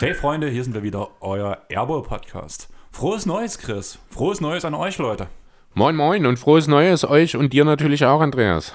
Hey 0.00 0.14
Freunde, 0.14 0.48
hier 0.48 0.64
sind 0.64 0.74
wir 0.74 0.82
wieder, 0.82 1.10
euer 1.20 1.58
Airbowl-Podcast. 1.68 2.68
Frohes 2.90 3.26
Neues, 3.26 3.58
Chris. 3.58 3.98
Frohes 4.08 4.40
Neues 4.40 4.64
an 4.64 4.74
euch, 4.74 4.98
Leute. 4.98 5.26
Moin 5.74 5.94
Moin 5.94 6.26
und 6.26 6.38
frohes 6.38 6.66
Neues 6.66 7.04
euch 7.04 7.36
und 7.36 7.52
dir 7.52 7.64
natürlich 7.64 8.04
auch, 8.06 8.20
Andreas. 8.20 8.72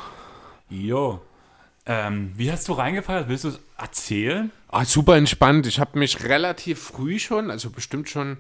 Jo. 0.70 1.22
Ähm, 1.90 2.34
wie 2.36 2.52
hast 2.52 2.68
du 2.68 2.74
reingefeiert? 2.74 3.30
Willst 3.30 3.46
du 3.46 3.48
es 3.48 3.60
erzählen? 3.78 4.52
Ah, 4.68 4.84
super 4.84 5.16
entspannt. 5.16 5.66
Ich 5.68 5.80
habe 5.80 5.98
mich 5.98 6.22
relativ 6.26 6.80
früh 6.82 7.18
schon, 7.18 7.50
also 7.50 7.70
bestimmt 7.70 8.10
schon 8.10 8.38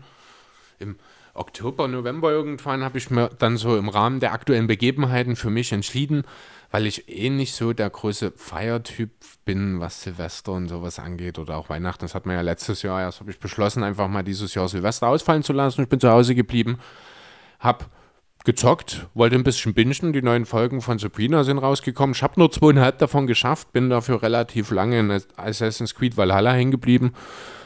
im 0.80 0.98
Oktober, 1.34 1.88
November 1.88 2.32
irgendwann, 2.32 2.84
habe 2.84 2.98
ich 2.98 3.10
mir 3.10 3.30
dann 3.40 3.56
so 3.56 3.78
im 3.78 3.88
Rahmen 3.88 4.20
der 4.20 4.34
aktuellen 4.34 4.68
Begebenheiten 4.68 5.38
für 5.38 5.50
mich 5.50 5.72
entschieden, 5.72 6.23
weil 6.72 6.86
ich 6.86 7.08
eh 7.08 7.30
nicht 7.30 7.54
so 7.54 7.72
der 7.72 7.90
große 7.90 8.34
Feiertyp 8.36 9.12
bin, 9.46 9.80
was 9.80 10.02
Silvester 10.02 10.52
und 10.52 10.68
sowas 10.68 11.00
angeht 11.00 11.40
oder 11.40 11.56
auch 11.56 11.70
Weihnachten. 11.70 12.04
Das 12.04 12.16
hat 12.16 12.26
man 12.26 12.36
ja 12.36 12.42
letztes 12.42 12.82
Jahr 12.82 13.00
erst, 13.00 13.22
habe 13.22 13.32
ich 13.32 13.40
beschlossen, 13.40 13.84
einfach 13.84 14.09
mal 14.09 14.23
dieses 14.23 14.54
Jahr 14.56 14.68
Silvester 14.68 15.08
ausfallen 15.08 15.44
zu 15.44 15.54
lassen. 15.54 15.84
Ich 15.84 15.90
bin 15.90 16.02
zu 16.02 16.09
Hause 16.09 16.36
geblieben, 16.36 16.80
habe 17.59 17.86
gezockt, 18.48 19.08
wollte 19.14 19.36
ein 19.36 19.44
bisschen 19.44 19.74
bingen. 19.74 20.14
Die 20.14 20.22
neuen 20.22 20.46
Folgen 20.46 20.82
von 20.82 20.98
Sabrina 20.98 21.44
sind 21.44 21.58
rausgekommen. 21.58 22.16
Ich 22.16 22.24
habe 22.24 22.40
nur 22.40 22.50
zweieinhalb 22.50 22.98
davon 22.98 23.28
geschafft, 23.28 23.73
bin 23.73 23.90
dafür 23.90 24.23
relativ 24.23 24.72
lange 24.72 25.00
in 25.00 25.22
Assassin's 25.36 25.94
Creed 25.94 26.16
Valhalla 26.16 26.54
hängen 26.54 26.72
geblieben. 26.72 27.12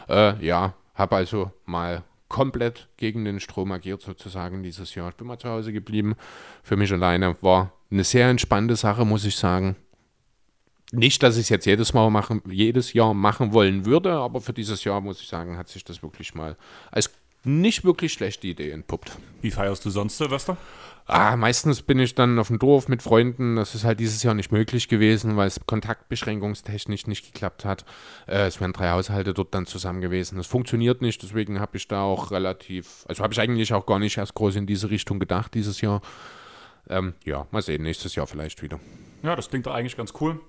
Äh, 0.10 0.44
ja, 0.44 0.74
habe 0.96 1.16
also 1.16 1.52
mal 1.66 2.04
komplett 2.30 2.90
gegen 2.98 3.26
den 3.26 3.40
Strom 3.40 3.72
agiert 3.72 4.02
sozusagen 4.02 4.64
dieses 4.64 4.96
Jahr. 4.96 5.10
Ich 5.10 5.16
bin 5.16 5.28
mal 5.28 5.38
zu 5.38 5.50
Hause 5.50 5.72
geblieben. 5.72 6.16
Für 6.64 6.78
mich 6.78 6.92
alleine 6.92 7.36
war 7.42 7.74
eine 7.92 8.04
sehr 8.04 8.30
entspannte 8.30 8.76
Sache, 8.76 9.06
muss 9.06 9.24
ich 9.24 9.36
sagen. 9.36 9.76
Nicht, 10.92 11.22
dass 11.22 11.38
ich 11.38 11.44
es 11.44 11.50
jetzt 11.50 11.66
jedes 11.66 11.94
Mal 11.94 12.10
machen, 12.10 12.42
jedes 12.50 12.94
Jahr 12.94 13.14
machen 13.14 13.54
wollen 13.54 13.86
würde, 13.86 14.14
aber 14.14 14.42
für 14.42 14.52
dieses 14.52 14.84
Jahr 14.84 15.00
muss 15.00 15.22
ich 15.22 15.28
sagen, 15.28 15.58
hat 15.58 15.68
sich 15.68 15.84
das 15.84 16.02
wirklich 16.02 16.34
mal 16.34 16.58
als 16.90 17.12
nicht 17.44 17.84
wirklich 17.84 18.14
schlechte 18.14 18.48
Idee 18.48 18.72
entpuppt. 18.72 19.12
Wie 19.42 19.52
feierst 19.52 19.84
du 19.86 19.90
sonst 19.90 20.18
Silvester? 20.18 20.58
Ah, 21.08 21.36
meistens 21.36 21.82
bin 21.82 22.00
ich 22.00 22.16
dann 22.16 22.40
auf 22.40 22.48
dem 22.48 22.60
Dorf 22.60 22.88
mit 22.88 23.02
Freunden. 23.02 23.56
Das 23.56 23.76
ist 23.76 23.84
halt 23.84 24.00
dieses 24.00 24.24
Jahr 24.24 24.34
nicht 24.34 24.52
möglich 24.52 24.88
gewesen, 24.88 25.36
weil 25.36 25.48
es 25.48 25.60
kontaktbeschränkungstechnisch 25.66 27.08
nicht 27.08 27.34
geklappt 27.34 27.66
hat. 27.66 27.86
Äh, 28.28 28.46
es 28.46 28.62
wären 28.62 28.72
drei 28.72 28.92
Haushalte 28.92 29.34
dort 29.34 29.54
dann 29.54 29.66
zusammen 29.66 30.02
gewesen. 30.02 30.38
Das 30.38 30.48
funktioniert 30.48 31.02
nicht, 31.02 31.22
deswegen 31.24 31.60
habe 31.60 31.78
ich 31.78 31.88
da 31.88 32.04
auch 32.04 32.32
relativ, 32.32 33.04
also 33.08 33.24
habe 33.24 33.34
ich 33.34 33.42
eigentlich 33.42 33.74
auch 33.74 33.86
gar 33.86 34.00
nicht 34.00 34.18
erst 34.18 34.36
groß 34.36 34.56
in 34.56 34.68
diese 34.68 34.90
Richtung 34.90 35.20
gedacht 35.20 35.54
dieses 35.54 35.82
Jahr. 35.82 36.02
Ähm, 36.88 37.14
ja, 37.26 37.48
mal 37.52 37.62
sehen, 37.62 37.84
nächstes 37.84 38.16
Jahr 38.16 38.28
vielleicht 38.28 38.62
wieder. 38.62 38.80
Ja, 39.24 39.36
das 39.36 39.50
klingt 39.50 39.66
doch 39.66 39.74
eigentlich 39.74 39.98
ganz 39.98 40.14
cool. 40.22 40.40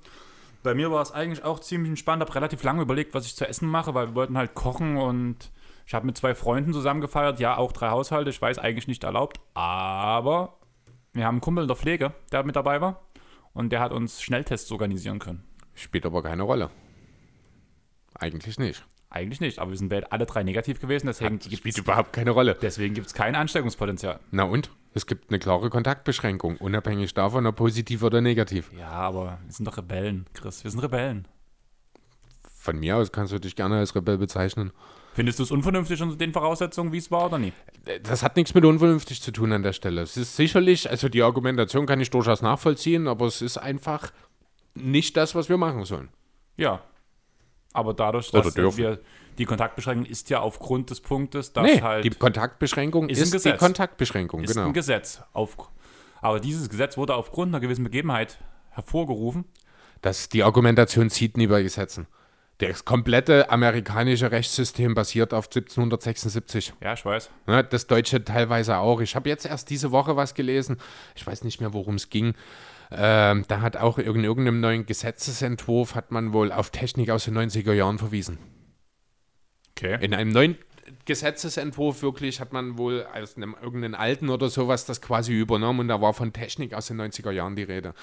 Bei 0.62 0.74
mir 0.74 0.92
war 0.92 1.02
es 1.02 1.10
eigentlich 1.10 1.44
auch 1.44 1.58
ziemlich 1.58 1.90
entspannt. 1.90 2.20
Habe 2.20 2.34
relativ 2.34 2.62
lange 2.62 2.82
überlegt, 2.82 3.14
was 3.14 3.26
ich 3.26 3.34
zu 3.34 3.48
essen 3.48 3.68
mache, 3.68 3.94
weil 3.94 4.08
wir 4.08 4.14
wollten 4.14 4.38
halt 4.38 4.54
kochen 4.54 4.96
und 4.96 5.50
ich 5.86 5.94
habe 5.94 6.06
mit 6.06 6.16
zwei 6.16 6.34
Freunden 6.34 6.72
zusammen 6.72 7.00
gefeiert. 7.00 7.40
Ja, 7.40 7.56
auch 7.56 7.72
drei 7.72 7.90
Haushalte. 7.90 8.30
Ich 8.30 8.40
weiß, 8.40 8.58
eigentlich 8.58 8.88
nicht 8.88 9.04
erlaubt. 9.04 9.40
Aber 9.54 10.58
wir 11.12 11.26
haben 11.26 11.36
einen 11.36 11.40
Kumpel 11.40 11.64
in 11.64 11.68
der 11.68 11.76
Pflege, 11.76 12.12
der 12.30 12.44
mit 12.44 12.56
dabei 12.56 12.80
war. 12.80 13.02
Und 13.52 13.70
der 13.70 13.80
hat 13.80 13.92
uns 13.92 14.22
Schnelltests 14.22 14.70
organisieren 14.72 15.18
können. 15.18 15.44
Spielt 15.74 16.06
aber 16.06 16.22
keine 16.22 16.42
Rolle. 16.42 16.70
Eigentlich 18.14 18.58
nicht. 18.58 18.84
Eigentlich 19.10 19.40
nicht, 19.40 19.58
aber 19.58 19.72
wir 19.72 19.76
sind 19.76 19.92
alle 20.10 20.24
drei 20.24 20.42
negativ 20.42 20.80
gewesen, 20.80 21.06
deswegen 21.06 21.34
Hat, 21.34 21.52
spielt 21.52 21.76
überhaupt 21.76 22.14
keine 22.14 22.30
Rolle. 22.30 22.56
Deswegen 22.62 22.94
gibt 22.94 23.08
es 23.08 23.12
kein 23.12 23.34
Ansteckungspotenzial. 23.34 24.20
Na 24.30 24.44
und? 24.44 24.70
Es 24.94 25.06
gibt 25.06 25.28
eine 25.28 25.38
klare 25.38 25.68
Kontaktbeschränkung, 25.68 26.56
unabhängig 26.56 27.12
davon, 27.12 27.46
ob 27.46 27.56
positiv 27.56 28.02
oder 28.02 28.22
negativ. 28.22 28.70
Ja, 28.72 28.88
aber 28.88 29.38
wir 29.44 29.52
sind 29.52 29.66
doch 29.66 29.76
Rebellen, 29.76 30.26
Chris. 30.32 30.64
Wir 30.64 30.70
sind 30.70 30.80
Rebellen. 30.80 31.28
Von 32.54 32.78
mir 32.78 32.96
aus 32.96 33.12
kannst 33.12 33.34
du 33.34 33.38
dich 33.38 33.54
gerne 33.54 33.78
als 33.78 33.94
Rebell 33.94 34.16
bezeichnen. 34.16 34.72
Findest 35.14 35.38
du 35.38 35.42
es 35.42 35.50
unvernünftig 35.50 36.00
unter 36.00 36.16
den 36.16 36.32
Voraussetzungen, 36.32 36.92
wie 36.92 36.98
es 36.98 37.10
war 37.10 37.26
oder 37.26 37.38
nie? 37.38 37.52
Das 38.02 38.22
hat 38.22 38.36
nichts 38.36 38.54
mit 38.54 38.64
unvernünftig 38.64 39.20
zu 39.20 39.30
tun 39.30 39.52
an 39.52 39.62
der 39.62 39.74
Stelle. 39.74 40.00
Es 40.00 40.16
ist 40.16 40.36
sicherlich, 40.36 40.88
also 40.88 41.08
die 41.08 41.22
Argumentation 41.22 41.86
kann 41.86 42.00
ich 42.00 42.10
durchaus 42.10 42.40
nachvollziehen, 42.40 43.06
aber 43.08 43.26
es 43.26 43.42
ist 43.42 43.58
einfach 43.58 44.10
nicht 44.74 45.16
das, 45.16 45.34
was 45.34 45.48
wir 45.50 45.58
machen 45.58 45.84
sollen. 45.84 46.08
Ja. 46.56 46.80
Aber 47.74 47.92
dadurch, 47.94 48.30
dass 48.30 48.56
wir 48.56 49.00
die 49.38 49.44
Kontaktbeschränkung 49.44 50.06
ist 50.06 50.30
ja 50.30 50.40
aufgrund 50.40 50.90
des 50.90 51.00
Punktes, 51.00 51.52
dass 51.52 51.64
nee, 51.64 51.80
halt. 51.80 52.04
Die 52.04 52.10
Kontaktbeschränkung 52.10 53.08
ist, 53.08 53.34
ist 53.34 53.44
die 53.44 53.52
Kontaktbeschränkung, 53.52 54.42
ist 54.44 54.54
genau. 54.54 54.66
ein 54.66 54.72
Gesetz. 54.72 55.22
Auf, 55.32 55.56
aber 56.20 56.40
dieses 56.40 56.68
Gesetz 56.68 56.96
wurde 56.96 57.14
aufgrund 57.14 57.50
einer 57.50 57.60
gewissen 57.60 57.84
Begebenheit 57.84 58.38
hervorgerufen. 58.70 59.44
Das, 60.02 60.28
die 60.28 60.42
Argumentation 60.42 61.10
zieht 61.10 61.36
nie 61.36 61.46
bei 61.46 61.62
Gesetzen. 61.62 62.06
Das 62.68 62.84
komplette 62.84 63.50
amerikanische 63.50 64.30
Rechtssystem 64.30 64.94
basiert 64.94 65.34
auf 65.34 65.46
1776. 65.46 66.72
Ja, 66.80 66.92
ich 66.92 67.04
weiß. 67.04 67.30
Ja, 67.48 67.62
das 67.64 67.88
deutsche 67.88 68.24
teilweise 68.24 68.78
auch. 68.78 69.00
Ich 69.00 69.16
habe 69.16 69.28
jetzt 69.28 69.46
erst 69.46 69.68
diese 69.68 69.90
Woche 69.90 70.14
was 70.14 70.34
gelesen. 70.34 70.76
Ich 71.16 71.26
weiß 71.26 71.42
nicht 71.42 71.60
mehr, 71.60 71.72
worum 71.72 71.96
es 71.96 72.08
ging. 72.08 72.34
Ähm, 72.92 73.44
da 73.48 73.62
hat 73.62 73.76
auch 73.76 73.98
in 73.98 74.22
irgendeinem 74.22 74.60
neuen 74.60 74.86
Gesetzesentwurf 74.86 75.96
hat 75.96 76.12
man 76.12 76.32
wohl 76.32 76.52
auf 76.52 76.70
Technik 76.70 77.10
aus 77.10 77.24
den 77.24 77.36
90er 77.36 77.72
Jahren 77.72 77.98
verwiesen. 77.98 78.38
Okay. 79.76 79.98
In 80.00 80.14
einem 80.14 80.30
neuen 80.30 80.56
Gesetzesentwurf 81.04 82.02
wirklich 82.02 82.38
hat 82.38 82.52
man 82.52 82.78
wohl 82.78 83.04
aus 83.12 83.36
einem 83.36 83.56
irgendeinen 83.60 83.96
alten 83.96 84.28
oder 84.28 84.48
sowas 84.48 84.84
das 84.84 85.00
quasi 85.00 85.32
übernommen 85.32 85.80
und 85.80 85.88
da 85.88 86.00
war 86.00 86.14
von 86.14 86.32
Technik 86.32 86.74
aus 86.74 86.86
den 86.86 87.00
90er 87.00 87.32
Jahren 87.32 87.56
die 87.56 87.64
Rede. 87.64 87.94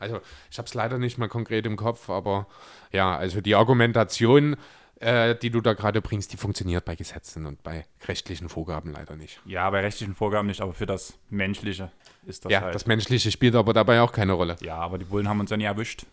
Also 0.00 0.20
ich 0.50 0.58
habe 0.58 0.66
es 0.66 0.74
leider 0.74 0.98
nicht 0.98 1.18
mehr 1.18 1.28
konkret 1.28 1.66
im 1.66 1.76
Kopf, 1.76 2.10
aber 2.10 2.46
ja, 2.90 3.16
also 3.16 3.40
die 3.40 3.54
Argumentation, 3.54 4.56
äh, 4.98 5.36
die 5.36 5.50
du 5.50 5.60
da 5.60 5.74
gerade 5.74 6.00
bringst, 6.00 6.32
die 6.32 6.36
funktioniert 6.36 6.84
bei 6.84 6.96
Gesetzen 6.96 7.46
und 7.46 7.62
bei 7.62 7.84
rechtlichen 8.08 8.48
Vorgaben 8.48 8.92
leider 8.92 9.14
nicht. 9.14 9.40
Ja, 9.44 9.68
bei 9.70 9.80
rechtlichen 9.80 10.14
Vorgaben 10.14 10.48
nicht, 10.48 10.62
aber 10.62 10.74
für 10.74 10.86
das 10.86 11.14
Menschliche 11.28 11.92
ist 12.26 12.44
das 12.44 12.52
ja, 12.52 12.62
halt. 12.62 12.74
das 12.74 12.86
Menschliche 12.86 13.30
spielt 13.30 13.54
aber 13.54 13.72
dabei 13.72 14.00
auch 14.00 14.12
keine 14.12 14.32
Rolle. 14.32 14.56
Ja, 14.62 14.76
aber 14.76 14.98
die 14.98 15.04
Bullen 15.04 15.28
haben 15.28 15.38
uns 15.38 15.50
ja 15.50 15.56
nie 15.56 15.64
erwischt. 15.64 16.06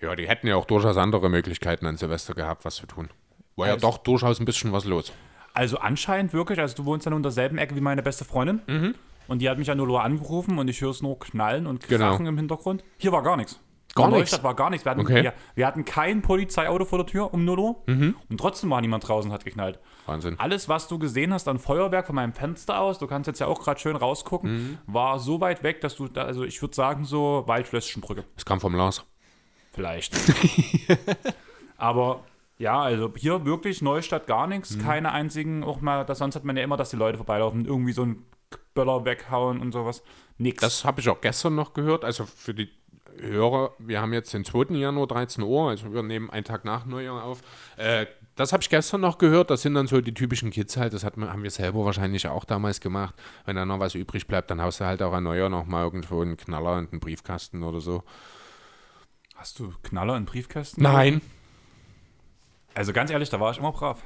Ja, 0.00 0.16
die 0.16 0.26
hätten 0.26 0.46
ja 0.46 0.56
auch 0.56 0.64
durchaus 0.64 0.96
andere 0.96 1.28
Möglichkeiten 1.28 1.86
an 1.86 1.96
Silvester 1.96 2.34
gehabt, 2.34 2.64
was 2.64 2.76
zu 2.76 2.86
tun. 2.86 3.10
War 3.56 3.66
also, 3.66 3.76
ja 3.76 3.80
doch 3.80 3.98
durchaus 3.98 4.40
ein 4.40 4.44
bisschen 4.44 4.72
was 4.72 4.84
los. 4.84 5.12
Also 5.54 5.78
anscheinend 5.78 6.32
wirklich, 6.32 6.58
also 6.58 6.74
du 6.76 6.84
wohnst 6.84 7.06
ja 7.06 7.10
nur 7.10 7.18
in 7.18 7.22
derselben 7.22 7.58
Ecke 7.58 7.76
wie 7.76 7.80
meine 7.80 8.02
beste 8.02 8.24
Freundin. 8.24 8.62
Mhm. 8.66 8.94
Und 9.28 9.40
die 9.40 9.48
hat 9.48 9.58
mich 9.58 9.68
ja 9.68 9.74
nur 9.74 10.02
angerufen 10.02 10.58
und 10.58 10.68
ich 10.68 10.80
höre 10.80 10.90
es 10.90 11.02
nur 11.02 11.18
knallen 11.18 11.66
und 11.66 11.88
Genau. 11.88 12.10
krachen 12.10 12.26
im 12.26 12.36
Hintergrund. 12.36 12.84
Hier 12.98 13.12
war 13.12 13.22
gar 13.22 13.36
nichts. 13.36 13.60
Gar 13.94 14.06
nichts? 14.06 14.18
Neustadt 14.20 14.42
war 14.42 14.54
gar 14.54 14.70
nichts. 14.70 14.86
Wir 14.86 14.90
hatten, 14.92 15.02
Okay. 15.02 15.22
wir, 15.22 15.34
wir 15.54 15.66
hatten 15.66 15.84
kein 15.84 16.22
Polizeiauto 16.22 16.86
vor 16.86 16.98
der 16.98 17.06
Tür 17.06 17.34
um 17.34 17.44
0 17.44 17.58
Uhr. 17.58 17.76
Mhm. 17.86 18.16
Und 18.30 18.38
trotzdem 18.40 18.70
war 18.70 18.80
niemand 18.80 19.06
draußen 19.06 19.30
und 19.30 19.34
hat 19.34 19.44
geknallt. 19.44 19.78
Wahnsinn. 20.06 20.38
Alles, 20.40 20.68
was 20.70 20.88
du 20.88 20.98
gesehen 20.98 21.32
hast 21.34 21.46
an 21.46 21.58
Feuerwerk 21.58 22.06
von 22.06 22.14
meinem 22.14 22.32
Fenster 22.32 22.80
aus, 22.80 22.98
du 22.98 23.06
kannst 23.06 23.26
jetzt 23.26 23.38
ja 23.40 23.46
auch 23.48 23.60
gerade 23.60 23.78
schön 23.78 23.94
rausgucken, 23.96 24.50
Mhm. 24.54 24.78
war 24.86 25.18
so 25.18 25.40
weit 25.42 25.62
weg, 25.62 25.82
dass 25.82 25.94
du, 25.96 26.08
da, 26.08 26.22
also 26.22 26.42
ich 26.44 26.60
würde 26.62 26.74
sagen, 26.74 27.04
so 27.04 27.44
Waldschlösschenbrücke. 27.46 28.24
Es 28.36 28.46
kam 28.46 28.60
vom 28.60 28.74
Lars. 28.74 29.04
Vielleicht. 29.72 30.14
Aber 31.76 32.24
ja, 32.58 32.80
also 32.80 33.12
hier 33.16 33.44
wirklich 33.44 33.82
Neustadt 33.82 34.26
gar 34.26 34.46
nichts, 34.46 34.76
Mhm. 34.76 34.82
keine 34.82 35.12
einzigen, 35.12 35.64
auch 35.64 35.80
mal, 35.80 36.04
das, 36.04 36.18
sonst 36.18 36.34
hat 36.36 36.44
man 36.44 36.56
ja 36.56 36.62
immer, 36.62 36.76
dass 36.76 36.90
die 36.90 36.96
Leute 36.96 37.18
vorbeilaufen 37.18 37.64
irgendwie 37.66 37.92
so 37.92 38.02
einen 38.02 38.24
Böller 38.74 39.04
weghauen 39.04 39.60
und 39.60 39.72
sowas. 39.72 40.02
Nix. 40.38 40.60
Das 40.60 40.84
habe 40.84 41.00
ich 41.00 41.08
auch 41.08 41.20
gestern 41.20 41.54
noch 41.54 41.72
gehört. 41.74 42.04
Also 42.04 42.24
für 42.24 42.54
die 42.54 42.70
Hörer, 43.18 43.72
wir 43.78 44.00
haben 44.00 44.12
jetzt 44.12 44.32
den 44.32 44.44
2. 44.44 44.74
Januar 44.74 45.06
13 45.06 45.44
Uhr, 45.44 45.68
also 45.68 45.92
wir 45.92 46.02
nehmen 46.02 46.30
einen 46.30 46.44
Tag 46.44 46.64
nach 46.64 46.86
Neujahr 46.86 47.22
auf. 47.22 47.42
Äh, 47.76 48.06
das 48.36 48.52
habe 48.52 48.62
ich 48.62 48.70
gestern 48.70 49.02
noch 49.02 49.18
gehört. 49.18 49.50
Das 49.50 49.62
sind 49.62 49.74
dann 49.74 49.86
so 49.86 50.00
die 50.00 50.14
typischen 50.14 50.50
Kids 50.50 50.76
halt. 50.76 50.94
Das 50.94 51.04
hat, 51.04 51.16
haben 51.16 51.42
wir 51.42 51.50
selber 51.50 51.84
wahrscheinlich 51.84 52.26
auch 52.26 52.44
damals 52.44 52.80
gemacht. 52.80 53.14
Wenn 53.44 53.56
da 53.56 53.66
noch 53.66 53.78
was 53.78 53.94
übrig 53.94 54.26
bleibt, 54.26 54.50
dann 54.50 54.62
haust 54.62 54.80
du 54.80 54.86
halt 54.86 55.02
auch 55.02 55.12
an 55.12 55.24
Neujahr 55.24 55.50
noch 55.50 55.66
mal 55.66 55.84
irgendwo 55.84 56.22
einen 56.22 56.36
Knaller 56.36 56.76
und 56.78 56.92
einen 56.92 57.00
Briefkasten 57.00 57.62
oder 57.62 57.80
so. 57.80 58.02
Hast 59.34 59.58
du 59.58 59.72
Knaller 59.82 60.16
in 60.16 60.24
Briefkästen? 60.24 60.82
Nein. 60.82 61.20
Also 62.74 62.92
ganz 62.92 63.10
ehrlich, 63.10 63.28
da 63.28 63.38
war 63.38 63.50
ich 63.50 63.58
immer 63.58 63.72
brav. 63.72 64.02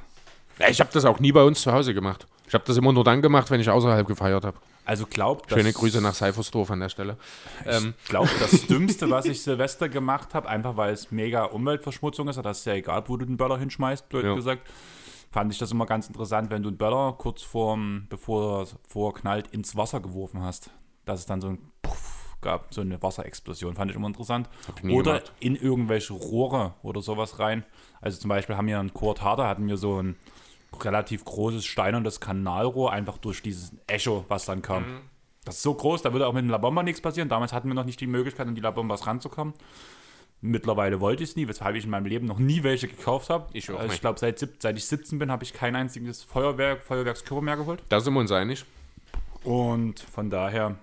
Ich 0.69 0.79
habe 0.79 0.89
das 0.91 1.05
auch 1.05 1.19
nie 1.19 1.31
bei 1.31 1.43
uns 1.43 1.61
zu 1.61 1.71
Hause 1.71 1.93
gemacht. 1.93 2.27
Ich 2.47 2.53
habe 2.53 2.63
das 2.65 2.77
immer 2.77 2.93
nur 2.93 3.03
dann 3.03 3.21
gemacht, 3.21 3.51
wenn 3.51 3.59
ich 3.59 3.69
außerhalb 3.69 4.07
gefeiert 4.07 4.45
habe. 4.45 4.57
Also 4.85 5.05
glaubt, 5.05 5.51
Schöne 5.51 5.73
Grüße 5.73 6.01
nach 6.01 6.13
Seifersdorf 6.13 6.71
an 6.71 6.79
der 6.79 6.87
Stelle. 6.89 7.17
Ähm, 7.65 7.93
Ich 8.03 8.09
glaube, 8.09 8.29
das 8.39 8.65
Dümmste, 8.67 9.09
was 9.09 9.25
ich 9.25 9.41
Silvester 9.41 9.89
gemacht 9.89 10.33
habe, 10.33 10.47
einfach 10.47 10.77
weil 10.77 10.93
es 10.93 11.11
mega 11.11 11.43
Umweltverschmutzung 11.43 12.29
ist, 12.29 12.37
das 12.37 12.59
ist 12.59 12.65
ja 12.65 12.73
egal, 12.73 13.03
wo 13.07 13.17
du 13.17 13.25
den 13.25 13.35
Böller 13.35 13.57
hinschmeißt, 13.57 14.07
blöd 14.07 14.23
Ja. 14.23 14.33
gesagt, 14.33 14.61
fand 15.29 15.51
ich 15.51 15.59
das 15.59 15.71
immer 15.73 15.85
ganz 15.85 16.07
interessant, 16.07 16.49
wenn 16.49 16.63
du 16.63 16.69
einen 16.69 16.77
Böller 16.77 17.15
kurz 17.17 17.43
vorm, 17.43 18.05
bevor 18.09 18.61
er 18.61 18.67
vorknallt, 18.87 19.47
ins 19.47 19.75
Wasser 19.75 19.99
geworfen 19.99 20.41
hast. 20.41 20.69
Dass 21.03 21.19
es 21.19 21.25
dann 21.25 21.41
so 21.41 21.49
ein 21.49 21.59
Puff 21.81 22.37
gab, 22.39 22.73
so 22.73 22.79
eine 22.79 23.01
Wasserexplosion, 23.01 23.75
fand 23.75 23.91
ich 23.91 23.97
immer 23.97 24.07
interessant. 24.07 24.47
Ich 24.81 24.89
Oder 24.89 25.15
gemacht. 25.19 25.33
in 25.41 25.55
irgendwelche 25.57 26.13
Rohre 26.13 26.75
oder 26.81 27.01
sowas 27.01 27.39
rein. 27.39 27.65
Also 27.99 28.19
zum 28.19 28.29
Beispiel 28.29 28.55
haben 28.55 28.67
wir 28.67 28.79
in 28.79 28.93
Kurt 28.93 29.21
Harder, 29.21 29.47
hatten 29.49 29.67
wir 29.67 29.75
so 29.75 30.01
ein 30.01 30.15
relativ 30.85 31.25
großes 31.25 31.65
steinernes 31.65 32.19
Kanalrohr, 32.19 32.91
einfach 32.91 33.17
durch 33.17 33.41
dieses 33.41 33.71
Echo, 33.87 34.25
was 34.27 34.45
dann 34.45 34.61
kam. 34.61 34.83
Das 35.45 35.55
ist 35.55 35.63
so 35.63 35.73
groß, 35.73 36.01
da 36.01 36.11
würde 36.11 36.27
auch 36.27 36.33
mit 36.33 36.43
dem 36.43 36.49
La 36.49 36.57
Bomba 36.57 36.83
nichts 36.83 36.99
passieren. 36.99 37.29
Damals 37.29 37.53
hatten 37.53 37.69
wir 37.69 37.73
noch 37.73 37.85
nicht 37.85 38.01
die 38.01 38.07
Möglichkeit, 38.07 38.47
an 38.47 38.55
die 38.55 38.61
La 38.61 38.71
Bombas 38.71 39.07
ranzukommen. 39.07 39.53
Mittlerweile 40.41 40.99
wollte 40.99 41.23
ich 41.23 41.31
es 41.31 41.35
nie, 41.35 41.47
weshalb 41.47 41.75
ich 41.75 41.85
in 41.85 41.89
meinem 41.89 42.05
Leben 42.05 42.27
noch 42.27 42.37
nie 42.37 42.63
welche 42.63 42.87
gekauft 42.87 43.29
habe. 43.29 43.47
Ich 43.53 43.71
auch 43.71 43.79
also 43.79 43.93
ich 43.93 44.01
glaube, 44.01 44.19
seit, 44.19 44.39
seit 44.59 44.77
ich 44.77 44.85
17 44.85 45.17
bin, 45.17 45.31
habe 45.31 45.43
ich 45.43 45.53
kein 45.53 45.75
einziges 45.75 46.23
Feuerwerk, 46.23 46.83
Feuerwerkskörper 46.83 47.41
mehr 47.41 47.57
geholt. 47.57 47.81
Da 47.89 47.99
sind 47.99 48.13
wir 48.13 48.19
uns 48.19 48.31
einig. 48.31 48.65
Und 49.43 49.99
von 49.99 50.29
daher, 50.29 50.75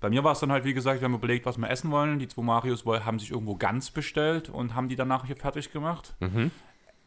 bei 0.00 0.08
mir 0.08 0.24
war 0.24 0.32
es 0.32 0.40
dann 0.40 0.50
halt, 0.50 0.64
wie 0.64 0.74
gesagt, 0.74 1.00
wir 1.00 1.04
haben 1.04 1.14
überlegt, 1.14 1.46
was 1.46 1.58
wir 1.58 1.68
essen 1.70 1.90
wollen. 1.90 2.18
Die 2.18 2.26
zwei 2.26 2.42
Marios 2.42 2.84
haben 2.86 3.18
sich 3.18 3.30
irgendwo 3.30 3.54
ganz 3.54 3.90
bestellt 3.90 4.48
und 4.48 4.74
haben 4.74 4.88
die 4.88 4.96
danach 4.96 5.26
hier 5.26 5.36
fertig 5.36 5.70
gemacht. 5.70 6.14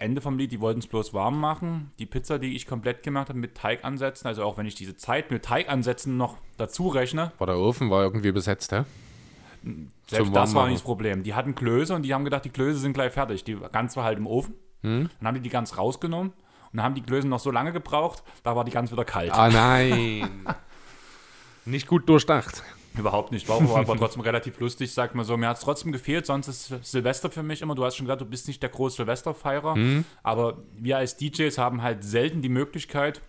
Ende 0.04 0.22
vom 0.22 0.38
Lied, 0.38 0.52
die 0.52 0.60
wollten 0.60 0.80
es 0.80 0.88
bloß 0.88 1.14
warm 1.14 1.40
machen. 1.40 1.92
Die 1.98 2.06
Pizza, 2.06 2.38
die 2.38 2.56
ich 2.56 2.68
komplett 2.68 3.04
gemacht 3.04 3.30
habe 3.30 3.40
mit 3.40 3.56
Teigansätzen, 3.56 4.28
also 4.28 4.44
auch 4.44 4.58
wenn 4.58 4.66
ich 4.66 4.76
diese 4.76 4.98
Zeit 4.98 5.32
mit 5.32 5.44
Teigansätzen 5.46 6.18
noch 6.18 6.38
dazu 6.58 6.90
rechne, 6.90 7.32
War 7.38 7.48
der 7.48 7.58
Ofen 7.58 7.90
war 7.90 8.04
irgendwie 8.04 8.32
besetzt, 8.32 8.74
hä? 8.74 8.84
selbst 10.08 10.26
Zum 10.26 10.34
das 10.34 10.54
war 10.54 10.66
nicht 10.68 10.80
das 10.80 10.84
Problem. 10.84 11.24
Die 11.24 11.34
hatten 11.34 11.56
Klöße 11.56 11.96
und 11.96 12.02
die 12.04 12.14
haben 12.14 12.26
gedacht, 12.26 12.44
die 12.44 12.50
Klöße 12.50 12.80
sind 12.80 12.94
gleich 12.94 13.14
fertig. 13.14 13.46
Die 13.46 13.56
Gans 13.72 13.96
war 13.96 14.04
halt 14.04 14.18
im 14.18 14.28
Ofen. 14.28 14.56
Hm? 14.82 15.10
Dann 15.20 15.28
haben 15.28 15.36
die 15.36 15.42
die 15.42 15.50
Gans 15.50 15.78
rausgenommen 15.78 16.34
und 16.34 16.78
dann 16.78 16.84
haben 16.84 16.96
die 16.96 17.02
Klöße 17.02 17.28
noch 17.28 17.40
so 17.40 17.50
lange 17.50 17.72
gebraucht, 17.72 18.24
da 18.44 18.58
war 18.58 18.66
die 18.66 18.72
Gans 18.72 18.92
wieder 18.92 19.06
kalt. 19.06 19.32
Ah 19.32 19.50
nein. 19.50 20.46
Nicht 21.66 21.88
gut 21.88 22.10
durchdacht. 22.10 22.62
Überhaupt 22.98 23.32
nicht. 23.32 23.50
War 23.50 23.62
aber 23.62 23.96
trotzdem 23.98 24.22
relativ 24.22 24.60
lustig, 24.60 24.94
sagt 24.94 25.16
man 25.16 25.26
so. 25.26 25.36
Mir 25.38 25.48
hat 25.48 25.58
es 25.58 25.64
trotzdem 25.64 25.92
gefehlt. 25.92 26.26
Sonst 26.26 26.48
ist 26.48 26.74
Silvester 26.84 27.30
für 27.32 27.44
mich 27.44 27.62
immer, 27.62 27.76
du 27.76 27.84
hast 27.84 27.96
schon 27.96 28.06
gesagt, 28.06 28.22
du 28.22 28.26
bist 28.26 28.48
nicht 28.48 28.62
der 28.62 28.70
große 28.70 28.98
Silvesterfeierer. 28.98 29.76
Aber 30.22 30.64
wir 30.76 30.98
als 30.98 31.18
DJs 31.18 31.58
haben 31.58 31.82
halt 31.82 32.04
selten 32.04 32.42
die 32.42 32.50
Möglichkeit, 32.50 33.22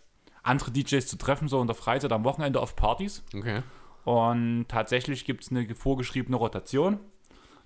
andere 0.43 0.71
DJs 0.71 1.07
zu 1.07 1.17
treffen, 1.17 1.49
so 1.49 1.61
in 1.61 1.67
der 1.67 1.77
Freizeit 1.77 2.13
am 2.13 2.25
Wochenende 2.25 2.61
auf 2.61 2.77
Partys. 2.77 3.23
Okay. 3.35 3.63
Und 4.05 4.67
tatsächlich 4.69 5.25
gibt 5.25 5.45
es 5.45 5.51
eine 5.51 5.75
vorgeschriebene 5.75 6.37
Rotation. 6.37 7.01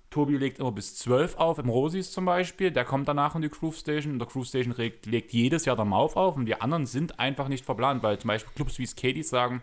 Tobi 0.09 0.37
legt 0.37 0.57
immer 0.57 0.71
bis 0.71 0.95
12 0.95 1.35
auf, 1.37 1.59
im 1.59 1.69
Rosis 1.69 2.11
zum 2.11 2.25
Beispiel. 2.25 2.71
Der 2.71 2.83
kommt 2.83 3.07
danach 3.07 3.35
in 3.35 3.43
die 3.43 3.49
Groove 3.49 3.77
Station. 3.77 4.13
Und 4.13 4.19
der 4.19 4.27
Groove 4.27 4.47
Station 4.47 4.73
legt, 4.75 5.05
legt 5.05 5.33
jedes 5.33 5.65
Jahr 5.65 5.75
der 5.75 5.85
Mauf 5.85 6.15
auf. 6.15 6.35
Und 6.35 6.45
die 6.45 6.59
anderen 6.59 6.85
sind 6.87 7.19
einfach 7.19 7.47
nicht 7.47 7.63
verplant, 7.63 8.01
weil 8.01 8.17
zum 8.17 8.29
Beispiel 8.29 8.51
Clubs 8.55 8.79
wie 8.79 8.87
Skatys 8.87 9.29
sagen, 9.29 9.61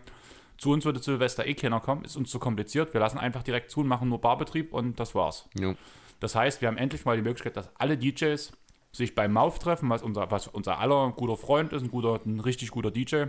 zu 0.57 0.71
uns 0.71 0.85
würde 0.85 0.99
Silvester 0.99 1.45
eh 1.45 1.53
keiner 1.53 1.79
kommen, 1.79 2.03
ist 2.03 2.15
uns 2.15 2.29
zu 2.29 2.39
kompliziert. 2.39 2.93
Wir 2.93 2.99
lassen 2.99 3.17
einfach 3.17 3.43
direkt 3.43 3.71
zu 3.71 3.81
und 3.81 3.87
machen 3.87 4.09
nur 4.09 4.19
Barbetrieb 4.19 4.73
und 4.73 4.99
das 4.99 5.13
war's. 5.15 5.47
Jo. 5.57 5.75
Das 6.19 6.35
heißt, 6.35 6.61
wir 6.61 6.67
haben 6.67 6.77
endlich 6.77 7.05
mal 7.05 7.15
die 7.15 7.21
Möglichkeit, 7.21 7.57
dass 7.57 7.69
alle 7.75 7.97
DJs 7.97 8.51
sich 8.91 9.15
beim 9.15 9.33
Mauf 9.33 9.59
treffen, 9.59 9.89
was 9.89 10.01
unser, 10.01 10.31
was 10.31 10.47
unser 10.47 10.79
aller 10.79 11.11
guter 11.11 11.37
Freund 11.37 11.73
ist, 11.73 11.83
ein, 11.83 11.91
guter, 11.91 12.19
ein 12.25 12.39
richtig 12.39 12.71
guter 12.71 12.89
DJ. 12.89 13.25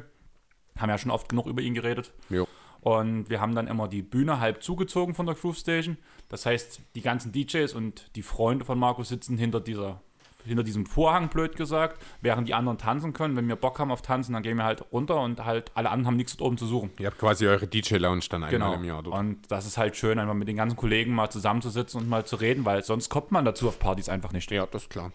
Haben 0.78 0.90
ja 0.90 0.98
schon 0.98 1.10
oft 1.10 1.28
genug 1.28 1.46
über 1.46 1.60
ihn 1.60 1.74
geredet. 1.74 2.12
Jo. 2.30 2.48
Und 2.80 3.28
wir 3.28 3.40
haben 3.40 3.54
dann 3.54 3.66
immer 3.66 3.88
die 3.88 4.02
Bühne 4.02 4.40
halb 4.40 4.62
zugezogen 4.62 5.14
von 5.14 5.26
der 5.26 5.34
Groove 5.34 5.58
Station. 5.58 5.98
Das 6.28 6.46
heißt, 6.46 6.80
die 6.94 7.02
ganzen 7.02 7.32
DJs 7.32 7.74
und 7.74 8.14
die 8.16 8.22
Freunde 8.22 8.64
von 8.64 8.78
Markus 8.78 9.08
sitzen 9.08 9.36
hinter 9.36 9.60
dieser 9.60 10.00
hinter 10.48 10.64
diesem 10.64 10.86
Vorhang, 10.86 11.28
blöd 11.28 11.56
gesagt, 11.56 12.02
während 12.20 12.48
die 12.48 12.54
anderen 12.54 12.78
tanzen 12.78 13.12
können. 13.12 13.36
Wenn 13.36 13.46
wir 13.48 13.56
Bock 13.56 13.78
haben 13.78 13.90
auf 13.90 14.02
Tanzen, 14.02 14.32
dann 14.32 14.42
gehen 14.42 14.56
wir 14.56 14.64
halt 14.64 14.84
runter 14.92 15.20
und 15.20 15.44
halt 15.44 15.70
alle 15.74 15.90
anderen 15.90 16.06
haben 16.08 16.16
nichts 16.16 16.36
dort 16.36 16.46
oben 16.48 16.58
zu 16.58 16.66
suchen. 16.66 16.90
Ihr 16.98 17.06
habt 17.06 17.18
quasi 17.18 17.46
eure 17.46 17.66
DJ-Lounge 17.66 18.24
dann 18.30 18.42
einmal 18.44 18.50
Genau. 18.50 18.74
im 18.74 18.84
Jahr 18.84 19.02
dort. 19.02 19.16
Und 19.18 19.50
das 19.50 19.66
ist 19.66 19.78
halt 19.78 19.96
schön, 19.96 20.18
einfach 20.18 20.34
mit 20.34 20.48
den 20.48 20.56
ganzen 20.56 20.76
Kollegen 20.76 21.14
mal 21.14 21.30
zusammenzusitzen 21.30 22.00
und 22.00 22.08
mal 22.08 22.24
zu 22.24 22.36
reden, 22.36 22.64
weil 22.64 22.82
sonst 22.82 23.08
kommt 23.08 23.30
man 23.32 23.44
dazu 23.44 23.68
auf 23.68 23.78
Partys 23.78 24.08
einfach 24.08 24.32
nicht. 24.32 24.50
Ja, 24.50 24.66
das 24.66 24.82
ist 24.84 24.90
klar. 24.90 25.12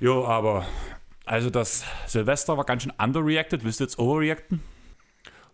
Jo, 0.00 0.24
aber 0.26 0.66
also 1.24 1.50
das 1.50 1.84
Silvester 2.06 2.56
war 2.56 2.64
ganz 2.64 2.82
schön 2.82 2.92
underreacted. 3.02 3.64
Willst 3.64 3.80
du 3.80 3.84
jetzt 3.84 3.98
overreacten? 3.98 4.60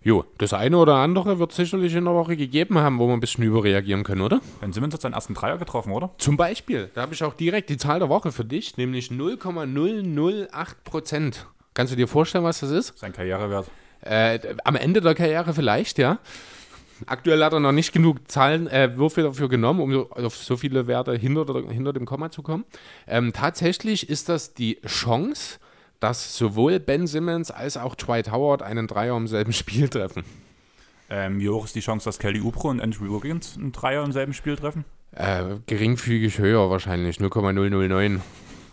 Jo, 0.04 0.24
das 0.38 0.52
eine 0.52 0.76
oder 0.78 0.96
andere 0.96 1.38
wird 1.38 1.52
sicherlich 1.52 1.94
in 1.94 2.04
der 2.04 2.14
Woche 2.14 2.36
gegeben 2.36 2.78
haben, 2.78 2.98
wo 2.98 3.06
wir 3.06 3.14
ein 3.14 3.20
bisschen 3.20 3.44
überreagieren 3.44 4.02
können, 4.02 4.20
oder? 4.20 4.40
Ben 4.60 4.72
Simmons 4.72 4.94
hat 4.94 5.00
seinen 5.00 5.12
ersten 5.12 5.34
Dreier 5.34 5.58
getroffen, 5.58 5.92
oder? 5.92 6.10
Zum 6.18 6.36
Beispiel, 6.36 6.90
da 6.94 7.02
habe 7.02 7.14
ich 7.14 7.22
auch 7.22 7.34
direkt 7.34 7.70
die 7.70 7.76
Zahl 7.76 8.00
der 8.00 8.08
Woche 8.08 8.32
für 8.32 8.44
dich, 8.44 8.76
nämlich 8.76 9.12
0,008 9.12 10.82
Prozent. 10.82 11.46
Kannst 11.74 11.92
du 11.92 11.96
dir 11.96 12.08
vorstellen, 12.08 12.42
was 12.42 12.60
das 12.60 12.70
ist? 12.70 12.98
Sein 12.98 13.12
Karrierewert. 13.12 13.70
Äh, 14.00 14.40
am 14.64 14.74
Ende 14.74 15.00
der 15.00 15.14
Karriere 15.14 15.54
vielleicht, 15.54 15.98
ja. 15.98 16.18
Aktuell 17.06 17.42
hat 17.44 17.52
er 17.52 17.60
noch 17.60 17.72
nicht 17.72 17.92
genug 17.92 18.28
Zahlen, 18.28 18.66
äh, 18.66 18.96
Würfe 18.96 19.22
dafür 19.22 19.48
genommen, 19.48 19.80
um 19.80 20.12
auf 20.24 20.36
so 20.36 20.56
viele 20.56 20.88
Werte 20.88 21.14
hinter, 21.14 21.46
hinter 21.70 21.92
dem 21.92 22.06
Komma 22.06 22.30
zu 22.30 22.42
kommen. 22.42 22.64
Ähm, 23.06 23.32
tatsächlich 23.32 24.08
ist 24.08 24.28
das 24.28 24.54
die 24.54 24.80
Chance, 24.84 25.58
dass 26.02 26.36
sowohl 26.36 26.80
Ben 26.80 27.06
Simmons 27.06 27.52
als 27.52 27.76
auch 27.76 27.94
Dwight 27.94 28.32
Howard 28.32 28.60
einen 28.60 28.88
Dreier 28.88 29.16
im 29.16 29.28
selben 29.28 29.52
Spiel 29.52 29.88
treffen. 29.88 30.24
Ähm, 31.08 31.38
wie 31.38 31.48
hoch 31.48 31.64
ist 31.64 31.76
die 31.76 31.80
Chance, 31.80 32.06
dass 32.06 32.18
Kelly 32.18 32.40
Oubre 32.40 32.68
und 32.68 32.80
Andrew 32.80 33.14
Wiggins 33.14 33.56
einen 33.56 33.70
Dreier 33.70 34.02
im 34.02 34.10
selben 34.10 34.32
Spiel 34.32 34.56
treffen? 34.56 34.84
Äh, 35.12 35.58
geringfügig 35.66 36.38
höher 36.38 36.70
wahrscheinlich, 36.70 37.20
0,009. 37.20 38.20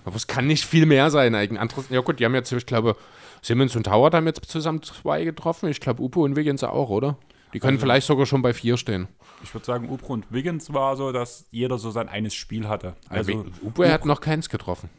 Aber 0.05 0.15
es 0.15 0.25
kann 0.25 0.47
nicht 0.47 0.65
viel 0.65 0.87
mehr 0.87 1.11
sein 1.11 1.35
eigentlich. 1.35 1.59
Anderes, 1.59 1.89
ja 1.89 1.99
gut, 2.01 2.19
die 2.19 2.25
haben 2.25 2.33
jetzt, 2.33 2.51
ich 2.51 2.65
glaube, 2.65 2.95
Simmons 3.43 3.75
und 3.75 3.87
Howard 3.91 4.15
haben 4.15 4.25
jetzt 4.25 4.43
zusammen 4.45 4.81
zwei 4.81 5.23
getroffen. 5.23 5.69
Ich 5.69 5.79
glaube, 5.79 6.01
Upo 6.01 6.23
und 6.23 6.35
Wiggins 6.35 6.63
auch, 6.63 6.89
oder? 6.89 7.17
Die 7.53 7.59
können 7.59 7.77
vielleicht 7.77 8.07
sogar 8.07 8.25
schon 8.25 8.41
bei 8.41 8.53
vier 8.53 8.75
stehen. 8.77 9.07
Ich 9.43 9.53
würde 9.53 9.65
sagen, 9.65 9.87
Oubre 9.89 10.13
und 10.13 10.31
Wiggins 10.31 10.73
war 10.73 10.95
so, 10.95 11.11
dass 11.11 11.45
jeder 11.51 11.77
so 11.77 11.91
sein 11.91 12.09
eines 12.09 12.33
Spiel 12.33 12.67
hatte. 12.67 12.95
Also, 13.07 13.33
Also, 13.33 13.45
Upo 13.61 13.85
hat 13.85 14.05
noch 14.05 14.21
keins 14.21 14.49
getroffen. 14.49 14.89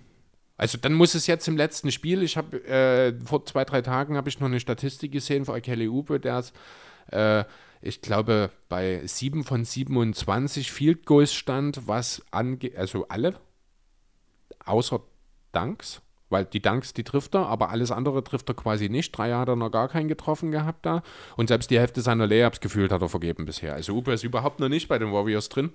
Also 0.61 0.77
dann 0.77 0.93
muss 0.93 1.15
es 1.15 1.27
jetzt 1.27 1.49
im 1.49 1.57
letzten 1.57 1.91
Spiel, 1.91 2.23
ich 2.23 2.37
habe 2.37 2.62
äh, 2.67 3.15
vor 3.25 3.47
zwei, 3.47 3.65
drei 3.65 3.81
Tagen 3.81 4.19
habe 4.19 4.29
ich 4.29 4.41
noch 4.41 4.47
eine 4.47 4.61
Statistik 4.61 5.11
gesehen 5.11 5.47
von 5.47 5.62
Kelly 5.62 5.89
Upe, 5.89 6.21
der 6.21 6.41
ist, 6.41 6.53
äh, 7.12 7.45
ich 7.81 8.03
glaube, 8.03 8.51
bei 8.69 9.01
7 9.03 9.43
von 9.43 9.65
27 9.65 10.71
Field 10.71 11.07
Goals 11.07 11.33
stand, 11.33 11.89
was 11.89 12.23
angeht, 12.31 12.77
also 12.77 13.09
alle, 13.09 13.41
außer 14.67 15.01
Dunks, 15.53 16.03
weil 16.29 16.45
die 16.45 16.61
Dunks, 16.61 16.93
die 16.93 17.05
trifft 17.05 17.35
er, 17.37 17.47
aber 17.47 17.71
alles 17.71 17.91
andere 17.91 18.23
trifft 18.23 18.51
er 18.51 18.55
quasi 18.55 18.91
nicht. 18.91 19.17
Drei 19.17 19.33
hat 19.33 19.49
er 19.49 19.56
noch 19.56 19.71
gar 19.71 19.89
keinen 19.89 20.09
getroffen 20.09 20.51
gehabt 20.51 20.85
da. 20.85 21.03
Und 21.39 21.49
selbst 21.49 21.71
die 21.71 21.79
Hälfte 21.79 22.03
seiner 22.03 22.27
Layups 22.27 22.61
gefühlt 22.61 22.93
hat 22.93 23.01
er 23.01 23.09
vergeben 23.09 23.47
bisher. 23.47 23.73
Also 23.73 23.95
Upe 23.97 24.13
ist 24.13 24.25
überhaupt 24.25 24.61
noch 24.61 24.69
nicht 24.69 24.89
bei 24.89 24.99
den 24.99 25.11
Warriors 25.11 25.49
drin. 25.49 25.73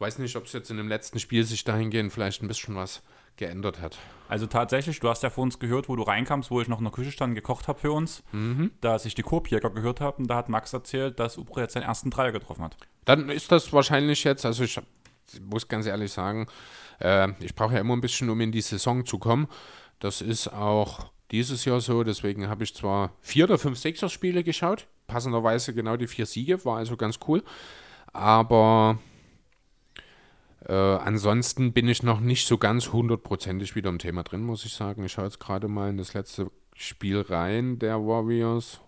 Weiß 0.00 0.18
nicht, 0.18 0.34
ob 0.34 0.46
es 0.46 0.52
jetzt 0.52 0.72
in 0.72 0.76
dem 0.76 0.88
letzten 0.88 1.20
Spiel 1.20 1.44
sich 1.44 1.62
dahingehend 1.62 2.12
vielleicht 2.12 2.42
ein 2.42 2.48
bisschen 2.48 2.74
was 2.74 3.00
geändert 3.36 3.80
hat. 3.80 3.98
also 4.28 4.46
tatsächlich, 4.46 5.00
du 5.00 5.08
hast 5.08 5.22
ja 5.22 5.30
vor 5.30 5.42
uns 5.42 5.58
gehört, 5.58 5.88
wo 5.88 5.96
du 5.96 6.02
reinkamst, 6.02 6.50
wo 6.50 6.60
ich 6.60 6.68
noch 6.68 6.78
in 6.78 6.84
der 6.84 6.92
Küche 6.92 7.10
stand 7.10 7.34
gekocht 7.34 7.68
habe 7.68 7.78
für 7.78 7.92
uns, 7.92 8.22
dass 8.80 9.04
ich 9.04 9.14
die 9.14 9.22
Korbjäger 9.22 9.70
gehört 9.70 10.00
habe 10.00 10.18
und 10.18 10.28
da 10.28 10.36
hat 10.36 10.48
Max 10.48 10.72
erzählt, 10.72 11.18
dass 11.18 11.38
Oubre 11.38 11.62
jetzt 11.62 11.74
seinen 11.74 11.84
ersten 11.84 12.10
Dreier 12.10 12.32
getroffen 12.32 12.64
hat. 12.64 12.76
Dann 13.04 13.28
ist 13.28 13.52
das 13.52 13.72
wahrscheinlich 13.72 14.24
jetzt, 14.24 14.46
also 14.46 14.64
ich 14.64 14.80
muss 15.40 15.68
ganz 15.68 15.86
ehrlich 15.86 16.12
sagen, 16.12 16.46
äh, 17.00 17.28
ich 17.40 17.54
brauche 17.54 17.74
ja 17.74 17.80
immer 17.80 17.94
ein 17.94 18.00
bisschen, 18.00 18.30
um 18.30 18.40
in 18.40 18.52
die 18.52 18.60
Saison 18.60 19.04
zu 19.04 19.18
kommen. 19.18 19.48
Das 19.98 20.20
ist 20.20 20.48
auch 20.48 21.10
dieses 21.30 21.64
Jahr 21.64 21.80
so, 21.80 22.04
deswegen 22.04 22.48
habe 22.48 22.64
ich 22.64 22.74
zwar 22.74 23.12
vier 23.20 23.44
oder 23.44 23.58
fünf 23.58 23.78
Sixers-Spiele 23.78 24.44
geschaut, 24.44 24.86
passenderweise 25.06 25.74
genau 25.74 25.96
die 25.96 26.06
vier 26.06 26.26
Siege, 26.26 26.64
war 26.64 26.78
also 26.78 26.96
ganz 26.96 27.18
cool, 27.26 27.42
aber 28.12 28.98
äh, 30.68 30.72
ansonsten 30.72 31.72
bin 31.72 31.88
ich 31.88 32.02
noch 32.02 32.20
nicht 32.20 32.46
so 32.46 32.58
ganz 32.58 32.92
hundertprozentig 32.92 33.74
wieder 33.74 33.90
im 33.90 33.98
Thema 33.98 34.22
drin, 34.22 34.42
muss 34.42 34.64
ich 34.64 34.74
sagen. 34.74 35.04
Ich 35.04 35.12
schaue 35.12 35.24
jetzt 35.24 35.40
gerade 35.40 35.68
mal 35.68 35.90
in 35.90 35.96
das 35.96 36.14
letzte 36.14 36.50
Spiel 36.74 37.20
rein 37.20 37.78
der 37.78 37.98
Warriors. 37.98 38.80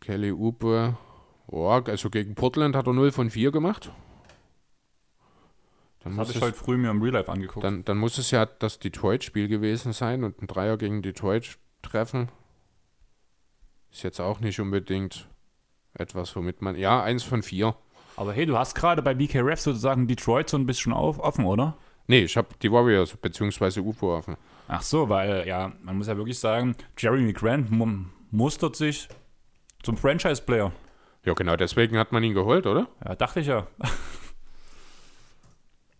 Kelly 0.00 0.32
Upe. 0.32 0.96
Oh, 1.46 1.68
also 1.68 2.10
gegen 2.10 2.34
Portland 2.34 2.76
hat 2.76 2.86
er 2.86 2.92
0 2.92 3.12
von 3.12 3.30
4 3.30 3.50
gemacht. 3.50 3.92
Dann 6.00 6.12
Das 6.16 6.16
muss, 6.16 6.28
habe 6.28 6.30
ich 6.30 6.36
es, 6.36 6.42
heute 6.42 6.56
früh 6.56 6.76
mir 6.76 6.90
im 6.90 7.02
Real 7.02 7.14
Life 7.14 7.30
angeguckt. 7.30 7.64
dann, 7.64 7.84
dann 7.84 7.98
muss 7.98 8.18
es 8.18 8.30
ja 8.30 8.46
das 8.46 8.78
Detroit-Spiel 8.78 9.48
gewesen 9.48 9.92
sein 9.92 10.24
und 10.24 10.40
ein 10.40 10.46
Dreier 10.46 10.76
gegen 10.78 11.02
Detroit 11.02 11.58
treffen. 11.82 12.30
Ist 13.90 14.02
jetzt 14.02 14.20
auch 14.20 14.40
nicht 14.40 14.60
unbedingt 14.60 15.28
etwas, 15.94 16.34
womit 16.36 16.62
man. 16.62 16.76
Ja, 16.76 17.02
eins 17.02 17.22
von 17.22 17.42
vier. 17.42 17.74
Aber 18.16 18.32
hey, 18.32 18.46
du 18.46 18.56
hast 18.58 18.74
gerade 18.74 19.02
bei 19.02 19.14
BK 19.14 19.40
Ref 19.40 19.60
sozusagen 19.60 20.06
Detroit 20.06 20.48
so 20.50 20.56
ein 20.58 20.66
bisschen 20.66 20.92
auf, 20.92 21.18
offen, 21.18 21.44
oder? 21.46 21.76
Nee, 22.06 22.20
ich 22.24 22.36
habe 22.36 22.48
die 22.60 22.70
Warriors 22.70 23.16
bzw. 23.16 23.80
UFO 23.80 24.16
offen. 24.16 24.36
Ach 24.68 24.82
so, 24.82 25.08
weil, 25.08 25.46
ja, 25.46 25.72
man 25.82 25.96
muss 25.96 26.06
ja 26.08 26.16
wirklich 26.16 26.38
sagen, 26.38 26.76
Jeremy 26.98 27.32
Grant 27.32 27.70
mu 27.70 27.86
mustert 28.30 28.76
sich 28.76 29.08
zum 29.82 29.96
Franchise-Player. 29.96 30.72
Ja, 31.24 31.34
genau, 31.34 31.56
deswegen 31.56 31.98
hat 31.98 32.12
man 32.12 32.22
ihn 32.24 32.34
geholt, 32.34 32.66
oder? 32.66 32.88
Ja, 33.04 33.14
dachte 33.14 33.40
ich 33.40 33.46
ja. 33.48 33.66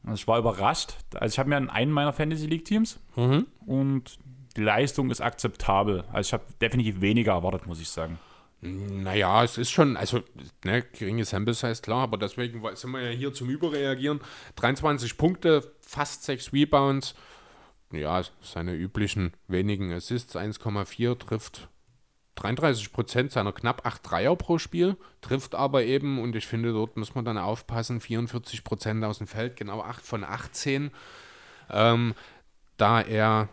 Also 0.04 0.14
ich 0.14 0.26
war 0.28 0.38
überrascht. 0.38 0.94
Also 1.14 1.32
ich 1.34 1.38
habe 1.38 1.48
mir 1.48 1.58
in 1.58 1.68
einem 1.70 1.92
meiner 1.92 2.12
Fantasy 2.12 2.46
League 2.46 2.64
Teams 2.64 2.98
Mhm. 3.16 3.46
und 3.66 4.18
die 4.56 4.62
Leistung 4.62 5.10
ist 5.10 5.20
akzeptabel. 5.20 6.04
Also 6.12 6.28
ich 6.28 6.32
habe 6.32 6.44
definitiv 6.60 7.00
weniger 7.00 7.32
erwartet, 7.32 7.66
muss 7.66 7.80
ich 7.80 7.88
sagen. 7.88 8.18
Naja, 8.62 9.42
es 9.42 9.56
ist 9.56 9.70
schon, 9.70 9.96
also, 9.96 10.22
ne, 10.64 10.82
geringe 10.82 11.24
Sample 11.24 11.54
Size, 11.54 11.80
klar, 11.80 12.02
aber 12.02 12.18
deswegen 12.18 12.62
sind 12.74 12.90
wir 12.90 13.00
ja 13.00 13.10
hier 13.10 13.32
zum 13.32 13.48
Überreagieren. 13.48 14.20
23 14.56 15.16
Punkte, 15.16 15.72
fast 15.80 16.24
6 16.24 16.52
Rebounds. 16.52 17.14
ja, 17.90 18.22
seine 18.42 18.74
üblichen 18.74 19.32
wenigen 19.48 19.92
Assists, 19.92 20.36
1,4, 20.36 21.18
trifft 21.18 21.68
33 22.34 22.92
Prozent 22.92 23.32
seiner 23.32 23.52
knapp 23.52 23.86
8 23.86 24.10
Dreier 24.10 24.36
pro 24.36 24.58
Spiel, 24.58 24.96
trifft 25.22 25.54
aber 25.54 25.84
eben, 25.84 26.20
und 26.20 26.36
ich 26.36 26.46
finde, 26.46 26.72
dort 26.72 26.96
muss 26.98 27.14
man 27.14 27.24
dann 27.24 27.38
aufpassen, 27.38 28.00
44 28.00 28.62
Prozent 28.62 29.02
aus 29.04 29.18
dem 29.18 29.26
Feld, 29.26 29.56
genau 29.56 29.80
8 29.82 30.04
von 30.04 30.22
18. 30.22 30.90
Ähm, 31.70 32.14
da 32.76 33.00
er 33.00 33.48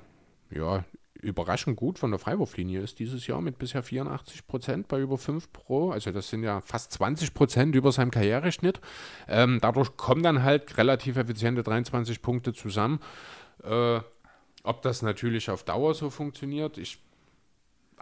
ja, 0.49 0.83
überraschend 1.21 1.77
gut 1.77 1.99
von 1.99 2.11
der 2.11 2.19
Freiwurflinie 2.19 2.81
ist 2.81 2.99
dieses 2.99 3.27
Jahr 3.27 3.41
mit 3.41 3.57
bisher 3.57 3.83
84 3.83 4.47
Prozent 4.47 4.87
bei 4.87 4.99
über 4.99 5.17
5 5.17 5.51
Pro. 5.51 5.91
Also 5.91 6.11
das 6.11 6.29
sind 6.29 6.43
ja 6.43 6.61
fast 6.61 6.91
20 6.93 7.33
Prozent 7.33 7.75
über 7.75 7.91
seinem 7.91 8.11
Karriereschnitt. 8.11 8.79
Ähm, 9.27 9.59
dadurch 9.61 9.97
kommen 9.97 10.23
dann 10.23 10.43
halt 10.43 10.77
relativ 10.77 11.17
effiziente 11.17 11.63
23 11.63 12.21
Punkte 12.21 12.53
zusammen. 12.53 12.99
Äh, 13.63 13.99
ob 14.63 14.81
das 14.81 15.01
natürlich 15.01 15.49
auf 15.49 15.63
Dauer 15.63 15.93
so 15.93 16.09
funktioniert, 16.09 16.77
ich 16.77 16.99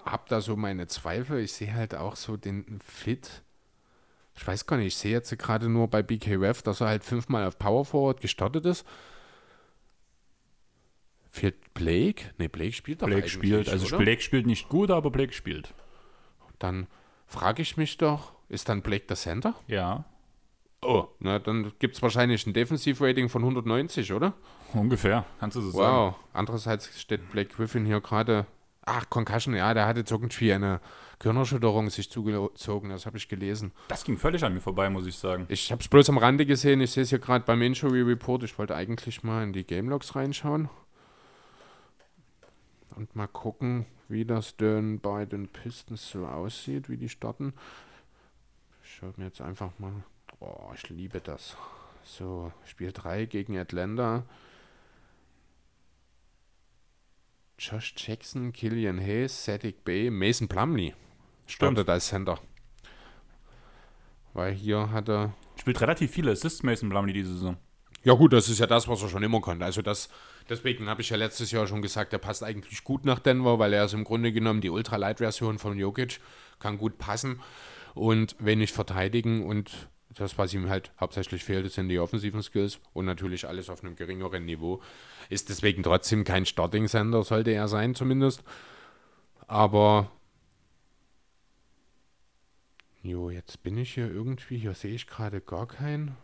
habe 0.03 0.23
da 0.27 0.41
so 0.41 0.55
meine 0.55 0.87
Zweifel. 0.87 1.39
Ich 1.39 1.53
sehe 1.53 1.73
halt 1.73 1.95
auch 1.95 2.15
so 2.15 2.37
den 2.37 2.79
Fit. 2.83 3.43
Ich 4.35 4.45
weiß 4.45 4.65
gar 4.65 4.77
nicht, 4.77 4.87
ich 4.87 4.97
sehe 4.97 5.11
jetzt 5.11 5.37
gerade 5.37 5.69
nur 5.69 5.87
bei 5.87 6.03
BKWF, 6.03 6.61
dass 6.61 6.81
er 6.81 6.87
halt 6.87 7.03
fünfmal 7.03 7.47
auf 7.47 7.57
Power 7.57 7.85
Forward 7.85 8.19
gestartet 8.19 8.65
ist. 8.65 8.85
Fehlt 11.35 11.73
Blake? 11.73 12.31
Ne, 12.37 12.47
Blake 12.47 12.71
spielt 12.71 13.01
doch 13.01 13.07
Blake 13.07 13.27
spielt, 13.27 13.67
also 13.67 13.87
oder? 13.87 13.97
Blake 13.97 14.21
spielt 14.21 14.45
nicht 14.45 14.69
gut, 14.69 14.89
aber 14.89 15.11
Blake 15.11 15.33
spielt. 15.33 15.73
Dann 16.59 16.87
frage 17.27 17.61
ich 17.61 17.75
mich 17.75 17.97
doch, 17.97 18.31
ist 18.47 18.69
dann 18.69 18.81
Blake 18.81 19.07
der 19.07 19.17
Center? 19.17 19.53
Ja. 19.67 20.05
Oh, 20.81 21.07
na 21.19 21.39
dann 21.39 21.73
gibt 21.79 21.95
es 21.95 22.01
wahrscheinlich 22.01 22.47
ein 22.47 22.53
Defensiv-Rating 22.53 23.27
von 23.27 23.41
190, 23.41 24.13
oder? 24.13 24.33
Ungefähr, 24.71 25.25
kannst 25.41 25.57
du 25.57 25.61
so 25.61 25.73
wow. 25.73 25.81
sagen. 25.81 25.95
Wow, 25.97 26.15
andererseits 26.31 27.01
steht 27.01 27.29
Blake 27.29 27.53
Griffin 27.53 27.85
hier 27.85 27.99
gerade, 27.99 28.45
ach, 28.85 29.09
Concussion, 29.09 29.55
ja, 29.55 29.73
der 29.73 29.87
hatte 29.87 29.99
jetzt 29.99 30.11
irgendwie 30.11 30.53
eine 30.53 30.79
Körnerschütterung 31.19 31.89
sich 31.89 32.09
zugezogen, 32.09 32.91
das 32.91 33.05
habe 33.05 33.17
ich 33.17 33.27
gelesen. 33.27 33.73
Das 33.89 34.05
ging 34.05 34.17
völlig 34.17 34.45
an 34.45 34.53
mir 34.53 34.61
vorbei, 34.61 34.89
muss 34.89 35.05
ich 35.05 35.17
sagen. 35.17 35.47
Ich 35.49 35.69
habe 35.69 35.81
es 35.81 35.89
bloß 35.89 36.07
am 36.07 36.17
Rande 36.17 36.45
gesehen, 36.45 36.79
ich 36.79 36.91
sehe 36.91 37.03
es 37.03 37.09
hier 37.09 37.19
gerade 37.19 37.43
beim 37.43 37.61
Injury 37.61 38.03
Report, 38.03 38.41
ich 38.43 38.57
wollte 38.57 38.73
eigentlich 38.73 39.21
mal 39.21 39.43
in 39.43 39.51
die 39.51 39.65
Game 39.65 39.89
Logs 39.89 40.15
reinschauen 40.15 40.69
und 42.95 43.15
mal 43.15 43.27
gucken, 43.27 43.85
wie 44.07 44.25
das 44.25 44.55
denn 44.57 44.99
bei 44.99 45.25
den 45.25 45.47
Pistons 45.47 46.09
so 46.09 46.25
aussieht, 46.25 46.89
wie 46.89 46.97
die 46.97 47.09
starten. 47.09 47.53
Ich 48.83 48.95
schaue 48.95 49.13
mir 49.17 49.25
jetzt 49.25 49.41
einfach 49.41 49.71
mal. 49.79 50.03
Oh, 50.39 50.71
ich 50.73 50.89
liebe 50.89 51.21
das. 51.21 51.57
So, 52.03 52.51
Spiel 52.65 52.91
3 52.91 53.25
gegen 53.25 53.57
Atlanta. 53.57 54.23
Josh 57.57 57.95
Jackson, 57.97 58.51
Killian 58.51 58.99
Hayes, 58.99 59.43
Cedric 59.43 59.83
Bay, 59.85 60.09
Mason 60.09 60.47
Plumley 60.47 60.93
startet 61.47 61.89
als 61.89 62.07
Center. 62.07 62.39
Weil 64.33 64.53
hier 64.53 64.91
hat 64.91 65.09
er. 65.09 65.33
Spielt 65.55 65.79
relativ 65.79 66.11
viele 66.11 66.31
Assists, 66.31 66.63
Mason 66.63 66.89
Plumley, 66.89 67.13
diese 67.13 67.33
Saison. 67.33 67.57
Ja, 68.03 68.13
gut, 68.13 68.33
das 68.33 68.49
ist 68.49 68.59
ja 68.59 68.67
das, 68.67 68.87
was 68.87 69.01
er 69.01 69.09
schon 69.09 69.23
immer 69.23 69.39
konnte. 69.39 69.63
Also, 69.63 69.81
das, 69.81 70.09
deswegen 70.49 70.87
habe 70.87 71.01
ich 71.01 71.09
ja 71.09 71.17
letztes 71.17 71.51
Jahr 71.51 71.67
schon 71.67 71.81
gesagt, 71.81 72.13
er 72.13 72.19
passt 72.19 72.43
eigentlich 72.43 72.83
gut 72.83 73.05
nach 73.05 73.19
Denver, 73.19 73.59
weil 73.59 73.73
er 73.73 73.85
ist 73.85 73.93
im 73.93 74.03
Grunde 74.03 74.31
genommen 74.31 74.61
die 74.61 74.69
Ultra-Light-Version 74.69 75.59
von 75.59 75.77
Jokic, 75.77 76.19
kann 76.59 76.77
gut 76.77 76.97
passen 76.97 77.41
und 77.93 78.35
wenig 78.39 78.73
verteidigen 78.73 79.45
und 79.45 79.89
das, 80.09 80.37
was 80.37 80.53
ihm 80.53 80.69
halt 80.69 80.91
hauptsächlich 80.99 81.43
fehlt, 81.43 81.69
sind 81.71 81.89
die 81.89 81.99
offensiven 81.99 82.41
Skills 82.41 82.79
und 82.93 83.05
natürlich 83.05 83.47
alles 83.47 83.69
auf 83.69 83.83
einem 83.83 83.95
geringeren 83.95 84.45
Niveau. 84.45 84.81
Ist 85.29 85.49
deswegen 85.49 85.83
trotzdem 85.83 86.23
kein 86.23 86.45
Starting-Sender, 86.45 87.23
sollte 87.23 87.51
er 87.51 87.67
sein 87.67 87.95
zumindest. 87.95 88.43
Aber 89.47 90.09
Jo, 93.05 93.29
jetzt 93.29 93.61
bin 93.61 93.77
ich 93.77 93.93
hier 93.93 94.09
irgendwie, 94.09 94.57
hier 94.57 94.73
sehe 94.73 94.95
ich 94.95 95.05
gerade 95.05 95.39
gar 95.39 95.67
keinen. 95.67 96.17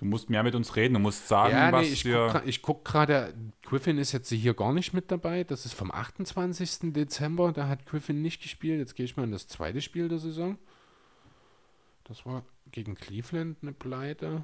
Du 0.00 0.06
musst 0.06 0.30
mehr 0.30 0.42
mit 0.42 0.54
uns 0.54 0.76
reden, 0.76 0.94
du 0.94 1.00
musst 1.00 1.28
sagen, 1.28 1.52
ja, 1.52 1.70
was 1.72 1.86
nee, 1.86 1.92
ich 1.92 2.06
wir... 2.06 2.42
ich 2.46 2.62
gucke 2.62 2.90
gerade, 2.90 3.34
Griffin 3.62 3.98
ist 3.98 4.12
jetzt 4.12 4.30
hier 4.30 4.54
gar 4.54 4.72
nicht 4.72 4.94
mit 4.94 5.10
dabei. 5.10 5.44
Das 5.44 5.66
ist 5.66 5.74
vom 5.74 5.90
28. 5.90 6.94
Dezember, 6.94 7.52
da 7.52 7.68
hat 7.68 7.84
Griffin 7.84 8.22
nicht 8.22 8.40
gespielt. 8.40 8.78
Jetzt 8.78 8.94
gehe 8.94 9.04
ich 9.04 9.18
mal 9.18 9.24
in 9.24 9.30
das 9.30 9.46
zweite 9.46 9.82
Spiel 9.82 10.08
der 10.08 10.18
Saison. 10.18 10.56
Das 12.04 12.24
war 12.24 12.44
gegen 12.72 12.94
Cleveland 12.94 13.58
eine 13.60 13.72
Pleite. 13.72 14.42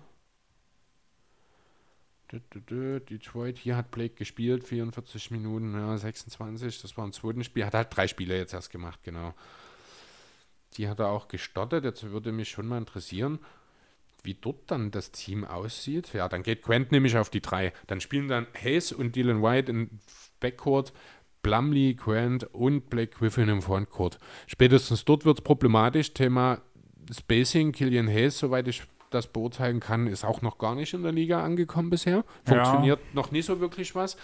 Detroit, 2.31 3.57
hier 3.57 3.79
hat 3.79 3.91
Blake 3.91 4.15
gespielt, 4.15 4.63
44 4.63 5.31
Minuten, 5.31 5.73
ja, 5.73 5.97
26, 5.97 6.83
das 6.83 6.99
war 6.99 7.07
ein 7.07 7.13
zweites 7.13 7.47
Spiel. 7.47 7.65
Hat 7.65 7.73
halt 7.73 7.97
drei 7.97 8.09
Spiele 8.09 8.37
jetzt 8.37 8.53
erst 8.53 8.71
gemacht, 8.71 9.01
genau. 9.05 9.33
Die 10.75 10.87
hat 10.87 10.99
er 10.99 11.09
auch 11.09 11.29
gestartet. 11.29 11.85
Jetzt 11.85 12.03
würde 12.03 12.31
mich 12.31 12.51
schon 12.51 12.67
mal 12.67 12.77
interessieren, 12.77 13.39
wie 14.27 14.35
dort 14.35 14.71
dann 14.71 14.91
das 14.91 15.13
Team 15.13 15.45
aussieht. 15.45 16.13
Ja, 16.13 16.29
dann 16.29 16.43
geht 16.43 16.63
Quent 16.63 16.93
nämlich 16.93 17.17
auf 17.17 17.31
die 17.31 17.41
drei. 17.41 17.73
Dann 17.87 18.01
spielen 18.01 18.29
dann 18.29 18.47
Hayes 18.61 18.93
und 18.93 19.17
Dylan 19.17 19.43
White 19.43 19.71
im 19.71 19.91
Backcourt, 20.41 20.93
Plumlee, 21.43 21.95
Grant 21.95 22.45
und 22.53 22.91
Blake 22.91 23.17
Griffin 23.19 23.49
im 23.49 23.63
Frontcourt. 23.63 24.19
Spätestens 24.47 25.05
dort 25.05 25.25
wird 25.25 25.39
es 25.39 25.45
problematisch. 25.45 26.13
Thema 26.13 26.61
Spacing, 27.11 27.73
Killian 27.73 28.09
Hayes, 28.09 28.39
soweit 28.39 28.69
ich 28.69 28.83
das 29.11 29.29
beurteilen 29.29 29.81
kann, 29.81 30.09
ist 30.09 30.25
auch 30.25 30.43
noch 30.43 30.59
gar 30.59 30.75
nicht 30.75 30.93
in 30.93 31.03
der 31.03 31.13
Liga 31.13 31.43
angekommen 31.43 31.91
bisher. 31.91 32.25
Funktioniert 32.45 33.01
ja. 33.01 33.07
noch 33.13 33.31
nicht 33.31 33.47
so 33.47 33.61
wirklich 33.61 33.95
was. 33.95 34.17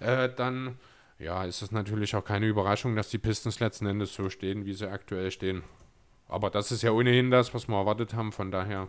Äh, 0.00 0.28
dann 0.34 0.78
ja, 1.18 1.44
ist 1.44 1.62
es 1.62 1.72
natürlich 1.72 2.14
auch 2.14 2.24
keine 2.24 2.46
Überraschung, 2.46 2.96
dass 2.96 3.08
die 3.08 3.18
Pistons 3.18 3.60
letzten 3.60 3.86
Endes 3.86 4.14
so 4.14 4.28
stehen, 4.28 4.66
wie 4.66 4.74
sie 4.74 4.90
aktuell 4.90 5.30
stehen. 5.30 5.62
Aber 6.28 6.50
das 6.50 6.72
ist 6.72 6.82
ja 6.82 6.90
ohnehin 6.90 7.30
das, 7.30 7.54
was 7.54 7.68
wir 7.68 7.76
erwartet 7.76 8.14
haben. 8.14 8.32
Von 8.32 8.50
daher 8.50 8.88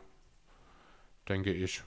denke 1.29 1.53
ich. 1.53 1.83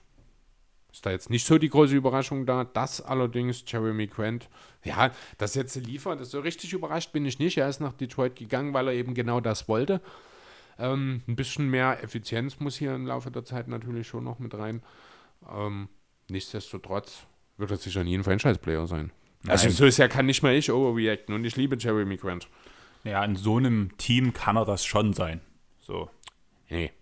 Ist 0.93 1.07
da 1.07 1.11
jetzt 1.11 1.31
nicht 1.31 1.47
so 1.47 1.59
die 1.59 1.69
große 1.69 1.95
Überraschung 1.95 2.47
da. 2.47 2.65
Das 2.65 3.01
allerdings, 3.01 3.63
Jeremy 3.67 4.09
Grant, 4.09 4.49
ja, 4.83 5.13
das 5.39 5.55
jetzt 5.55 5.77
liefert, 5.77 6.21
das 6.21 6.33
so 6.33 6.41
richtig 6.41 6.73
überrascht 6.73 7.13
bin 7.13 7.25
ich 7.25 7.39
nicht. 7.39 7.57
Er 7.59 7.69
ist 7.69 7.81
nach 7.81 7.93
Detroit 7.93 8.35
gegangen, 8.35 8.75
weil 8.75 8.89
er 8.89 8.95
eben 8.95 9.15
genau 9.15 9.41
das 9.41 9.69
wollte. 9.69 10.01
Ähm, 10.79 11.23
ein 11.29 11.37
bisschen 11.37 11.69
mehr 11.69 12.03
Effizienz 12.03 12.59
muss 12.59 12.77
hier 12.77 12.95
im 12.95 13.07
Laufe 13.07 13.31
der 13.31 13.45
Zeit 13.45 13.69
natürlich 13.69 14.09
schon 14.09 14.25
noch 14.25 14.39
mit 14.39 14.55
rein. 14.55 14.83
Ähm, 15.49 15.89
nichtsdestotrotz 16.29 17.27
wird 17.57 17.71
er 17.71 17.77
sicher 17.77 18.03
nie 18.03 18.17
ein 18.17 18.25
Franchise-Player 18.25 18.87
sein. 18.87 19.13
Nein. 19.43 19.53
Also 19.53 19.71
so 19.71 19.87
ist 19.87 19.99
ja 19.99 20.09
kann 20.09 20.27
nicht 20.27 20.43
mal 20.43 20.55
ich 20.55 20.73
overreacten 20.73 21.35
und 21.35 21.45
ich 21.45 21.57
liebe 21.57 21.77
Jeremy 21.79 22.17
Grant. 22.17 22.49
Ja, 23.05 23.25
in 23.25 23.37
so 23.37 23.57
einem 23.57 23.97
Team 23.97 24.33
kann 24.33 24.57
er 24.57 24.65
das 24.65 24.85
schon 24.85 25.13
sein. 25.13 25.41
So. 25.81 26.11
Nee. 26.69 26.93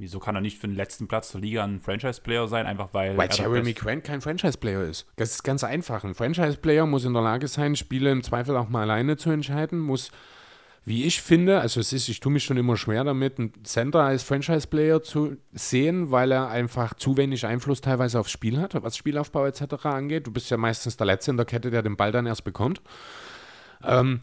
Wieso 0.00 0.18
kann 0.18 0.34
er 0.34 0.40
nicht 0.40 0.58
für 0.58 0.66
den 0.66 0.76
letzten 0.76 1.08
Platz 1.08 1.30
der 1.32 1.42
Liga 1.42 1.62
ein 1.62 1.82
Franchise-Player 1.82 2.48
sein? 2.48 2.64
Einfach 2.64 2.94
weil. 2.94 3.18
Weil 3.18 3.28
Jeremy 3.30 3.74
Grant 3.74 4.02
kein 4.02 4.22
Franchise-Player 4.22 4.82
ist. 4.84 5.06
Das 5.16 5.32
ist 5.32 5.42
ganz 5.42 5.62
einfach. 5.62 6.04
Ein 6.04 6.14
Franchise-Player 6.14 6.86
muss 6.86 7.04
in 7.04 7.12
der 7.12 7.20
Lage 7.20 7.46
sein, 7.48 7.76
Spiele 7.76 8.10
im 8.10 8.22
Zweifel 8.22 8.56
auch 8.56 8.70
mal 8.70 8.80
alleine 8.80 9.18
zu 9.18 9.28
entscheiden, 9.28 9.78
muss, 9.78 10.10
wie 10.86 11.04
ich 11.04 11.20
finde, 11.20 11.60
also 11.60 11.80
es 11.80 11.92
ist, 11.92 12.08
ich 12.08 12.18
tue 12.18 12.32
mich 12.32 12.44
schon 12.44 12.56
immer 12.56 12.78
schwer 12.78 13.04
damit, 13.04 13.38
einen 13.38 13.52
Center 13.62 14.00
als 14.00 14.22
Franchise-Player 14.22 15.02
zu 15.02 15.36
sehen, 15.52 16.10
weil 16.10 16.32
er 16.32 16.48
einfach 16.48 16.94
zu 16.94 17.18
wenig 17.18 17.44
Einfluss 17.44 17.82
teilweise 17.82 18.20
aufs 18.20 18.30
Spiel 18.30 18.58
hat, 18.58 18.82
was 18.82 18.96
Spielaufbau 18.96 19.44
etc. 19.44 19.84
angeht. 19.84 20.26
Du 20.26 20.32
bist 20.32 20.48
ja 20.48 20.56
meistens 20.56 20.96
der 20.96 21.08
Letzte 21.08 21.32
in 21.32 21.36
der 21.36 21.44
Kette, 21.44 21.70
der 21.70 21.82
den 21.82 21.98
Ball 21.98 22.10
dann 22.10 22.24
erst 22.24 22.44
bekommt. 22.44 22.80
Ähm, 23.84 24.20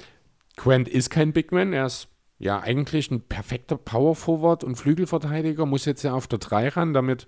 Grant 0.56 0.88
ist 0.88 1.12
kein 1.12 1.34
Big 1.34 1.52
Man, 1.52 1.72
er 1.72 1.86
ist 1.86 2.08
ja 2.40 2.60
eigentlich 2.60 3.12
ein 3.12 3.22
perfekter 3.22 3.78
Power 3.78 4.16
Forward 4.16 4.64
und 4.64 4.76
Flügelverteidiger, 4.76 5.66
muss 5.66 5.86
jetzt 5.86 6.04
ja 6.04 6.14
auf 6.14 6.28
der 6.28 6.40
3 6.40 6.70
ran, 6.70 6.94
damit 6.94 7.28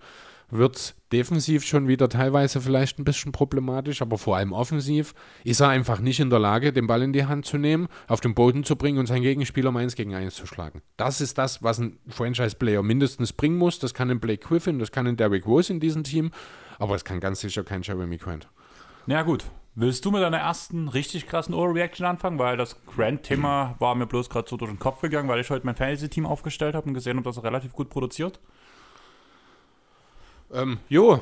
wird 0.51 0.75
es 0.75 0.95
defensiv 1.11 1.63
schon 1.63 1.87
wieder 1.87 2.09
teilweise 2.09 2.59
vielleicht 2.59 2.99
ein 2.99 3.03
bisschen 3.03 3.31
problematisch, 3.31 4.01
aber 4.01 4.17
vor 4.17 4.37
allem 4.37 4.51
offensiv 4.51 5.13
ist 5.43 5.59
er 5.59 5.69
einfach 5.69 5.99
nicht 5.99 6.19
in 6.19 6.29
der 6.29 6.39
Lage, 6.39 6.73
den 6.73 6.87
Ball 6.87 7.03
in 7.03 7.13
die 7.13 7.25
Hand 7.25 7.45
zu 7.45 7.57
nehmen, 7.57 7.87
auf 8.07 8.19
den 8.19 8.33
Boden 8.33 8.63
zu 8.63 8.75
bringen 8.75 8.97
und 8.97 9.05
seinen 9.05 9.21
Gegenspieler 9.21 9.69
um 9.69 9.77
1 9.77 9.95
gegen 9.95 10.15
1 10.15 10.35
zu 10.35 10.45
schlagen. 10.45 10.81
Das 10.97 11.21
ist 11.21 11.37
das, 11.37 11.61
was 11.63 11.79
ein 11.79 11.99
Franchise-Player 12.07 12.81
mindestens 12.81 13.33
bringen 13.33 13.57
muss. 13.57 13.79
Das 13.79 13.93
kann 13.93 14.09
ein 14.09 14.19
Blake 14.19 14.47
Griffin, 14.47 14.79
das 14.79 14.91
kann 14.91 15.07
ein 15.07 15.17
Derrick 15.17 15.45
Rose 15.45 15.71
in 15.71 15.79
diesem 15.79 16.03
Team, 16.03 16.31
aber 16.79 16.95
es 16.95 17.03
kann 17.03 17.19
ganz 17.19 17.41
sicher 17.41 17.63
kein 17.63 17.81
Jeremy 17.81 18.17
Grant. 18.17 18.47
Ja, 19.05 19.21
gut. 19.21 19.45
Willst 19.75 20.03
du 20.03 20.11
mit 20.11 20.21
deiner 20.21 20.39
ersten 20.39 20.87
richtig 20.89 21.27
krassen 21.27 21.53
Overreaction 21.53 22.05
anfangen? 22.05 22.39
Weil 22.39 22.57
das 22.57 22.75
Grand-Thema 22.85 23.75
war 23.79 23.95
mir 23.95 24.07
bloß 24.07 24.29
gerade 24.29 24.49
so 24.49 24.57
durch 24.57 24.71
den 24.71 24.79
Kopf 24.79 25.01
gegangen, 25.01 25.29
weil 25.29 25.39
ich 25.39 25.49
heute 25.49 25.65
mein 25.65 25.75
Fantasy-Team 25.75 26.25
aufgestellt 26.25 26.75
habe 26.75 26.87
und 26.87 26.93
gesehen 26.93 27.17
habe, 27.17 27.23
dass 27.29 27.37
er 27.37 27.43
relativ 27.43 27.73
gut 27.73 27.89
produziert. 27.89 28.39
Ähm, 30.51 30.79
jo, 30.89 31.21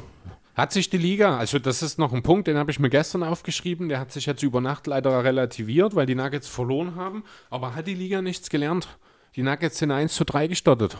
hat 0.55 0.71
sich 0.71 0.89
die 0.89 0.97
Liga, 0.97 1.37
also 1.37 1.59
das 1.59 1.83
ist 1.83 1.99
noch 1.99 2.13
ein 2.13 2.23
Punkt, 2.23 2.47
den 2.47 2.57
habe 2.57 2.71
ich 2.71 2.79
mir 2.79 2.89
gestern 2.89 3.23
aufgeschrieben, 3.23 3.89
der 3.89 3.99
hat 3.99 4.11
sich 4.13 4.25
jetzt 4.25 4.41
über 4.41 4.61
Nacht 4.61 4.87
leider 4.87 5.23
relativiert, 5.23 5.95
weil 5.95 6.05
die 6.05 6.15
Nuggets 6.15 6.47
verloren 6.47 6.95
haben, 6.95 7.23
aber 7.49 7.75
hat 7.75 7.87
die 7.87 7.93
Liga 7.93 8.21
nichts 8.21 8.49
gelernt. 8.49 8.87
Die 9.35 9.43
Nuggets 9.43 9.77
sind 9.79 9.91
1 9.91 10.15
zu 10.15 10.23
3 10.23 10.47
gestartet. 10.47 10.97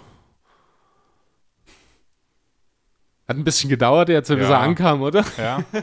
Hat 3.28 3.36
ein 3.38 3.44
bisschen 3.44 3.70
gedauert 3.70 4.10
jetzt, 4.10 4.28
bis 4.28 4.40
Ja. 4.48 4.56
er 4.58 4.60
ankam, 4.60 5.02
oder? 5.02 5.26
Ja. 5.38 5.64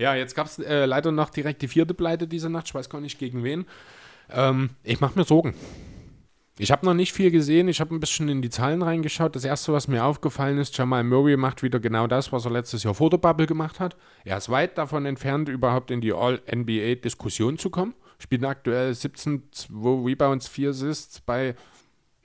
Ja, 0.00 0.14
jetzt 0.14 0.34
gab 0.34 0.46
es 0.46 0.58
äh, 0.58 0.86
leider 0.86 1.12
noch 1.12 1.28
direkt 1.28 1.60
die 1.60 1.68
vierte 1.68 1.92
Pleite 1.92 2.26
diese 2.26 2.48
Nacht. 2.48 2.68
Ich 2.68 2.74
weiß 2.74 2.88
gar 2.88 3.02
nicht 3.02 3.18
gegen 3.18 3.44
wen. 3.44 3.66
Ähm, 4.30 4.70
ich 4.82 4.98
mache 4.98 5.18
mir 5.18 5.26
Sorgen. 5.26 5.54
Ich 6.56 6.70
habe 6.72 6.86
noch 6.86 6.94
nicht 6.94 7.12
viel 7.12 7.30
gesehen. 7.30 7.68
Ich 7.68 7.82
habe 7.82 7.94
ein 7.94 8.00
bisschen 8.00 8.30
in 8.30 8.40
die 8.40 8.48
Zahlen 8.48 8.80
reingeschaut. 8.80 9.36
Das 9.36 9.44
erste, 9.44 9.74
was 9.74 9.88
mir 9.88 10.06
aufgefallen 10.06 10.56
ist, 10.56 10.74
Jamal 10.78 11.04
Murray 11.04 11.36
macht 11.36 11.62
wieder 11.62 11.80
genau 11.80 12.06
das, 12.06 12.32
was 12.32 12.46
er 12.46 12.50
letztes 12.50 12.82
Jahr 12.82 12.94
vor 12.94 13.10
der 13.10 13.18
Bubble 13.18 13.46
gemacht 13.46 13.78
hat. 13.78 13.94
Er 14.24 14.38
ist 14.38 14.48
weit 14.48 14.78
davon 14.78 15.04
entfernt, 15.04 15.50
überhaupt 15.50 15.90
in 15.90 16.00
die 16.00 16.14
All-NBA-Diskussion 16.14 17.58
zu 17.58 17.68
kommen. 17.68 17.92
Spielt 18.18 18.42
aktuell 18.44 18.94
17, 18.94 19.42
2 19.52 19.74
Rebounds, 20.06 20.48
4 20.48 20.70
Assists 20.70 21.20
bei 21.20 21.54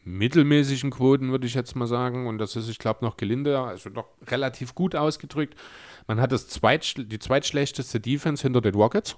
mittelmäßigen 0.05 0.91
Quoten, 0.91 1.31
würde 1.31 1.47
ich 1.47 1.55
jetzt 1.55 1.75
mal 1.75 1.87
sagen. 1.87 2.27
Und 2.27 2.37
das 2.37 2.55
ist, 2.55 2.69
ich 2.69 2.79
glaube, 2.79 3.03
noch 3.03 3.17
gelinde, 3.17 3.59
also 3.59 3.89
doch 3.89 4.07
relativ 4.27 4.75
gut 4.75 4.95
ausgedrückt. 4.95 5.55
Man 6.07 6.21
hat 6.21 6.31
das 6.31 6.47
zweit, 6.47 6.93
die 6.97 7.19
zweitschlechteste 7.19 7.99
Defense 7.99 8.43
hinter 8.43 8.61
den 8.61 8.75
Rockets. 8.75 9.17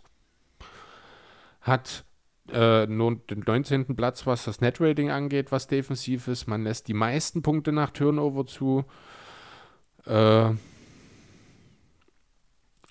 Hat 1.61 2.05
äh, 2.51 2.85
nur 2.87 3.15
den 3.15 3.39
19. 3.45 3.95
Platz, 3.95 4.25
was 4.25 4.45
das 4.45 4.61
Net-Rating 4.61 5.11
angeht, 5.11 5.51
was 5.51 5.67
defensiv 5.67 6.27
ist. 6.27 6.47
Man 6.47 6.63
lässt 6.63 6.87
die 6.87 6.93
meisten 6.93 7.41
Punkte 7.41 7.71
nach 7.71 7.91
Turnover 7.91 8.45
zu. 8.45 8.85
Äh, 10.05 10.51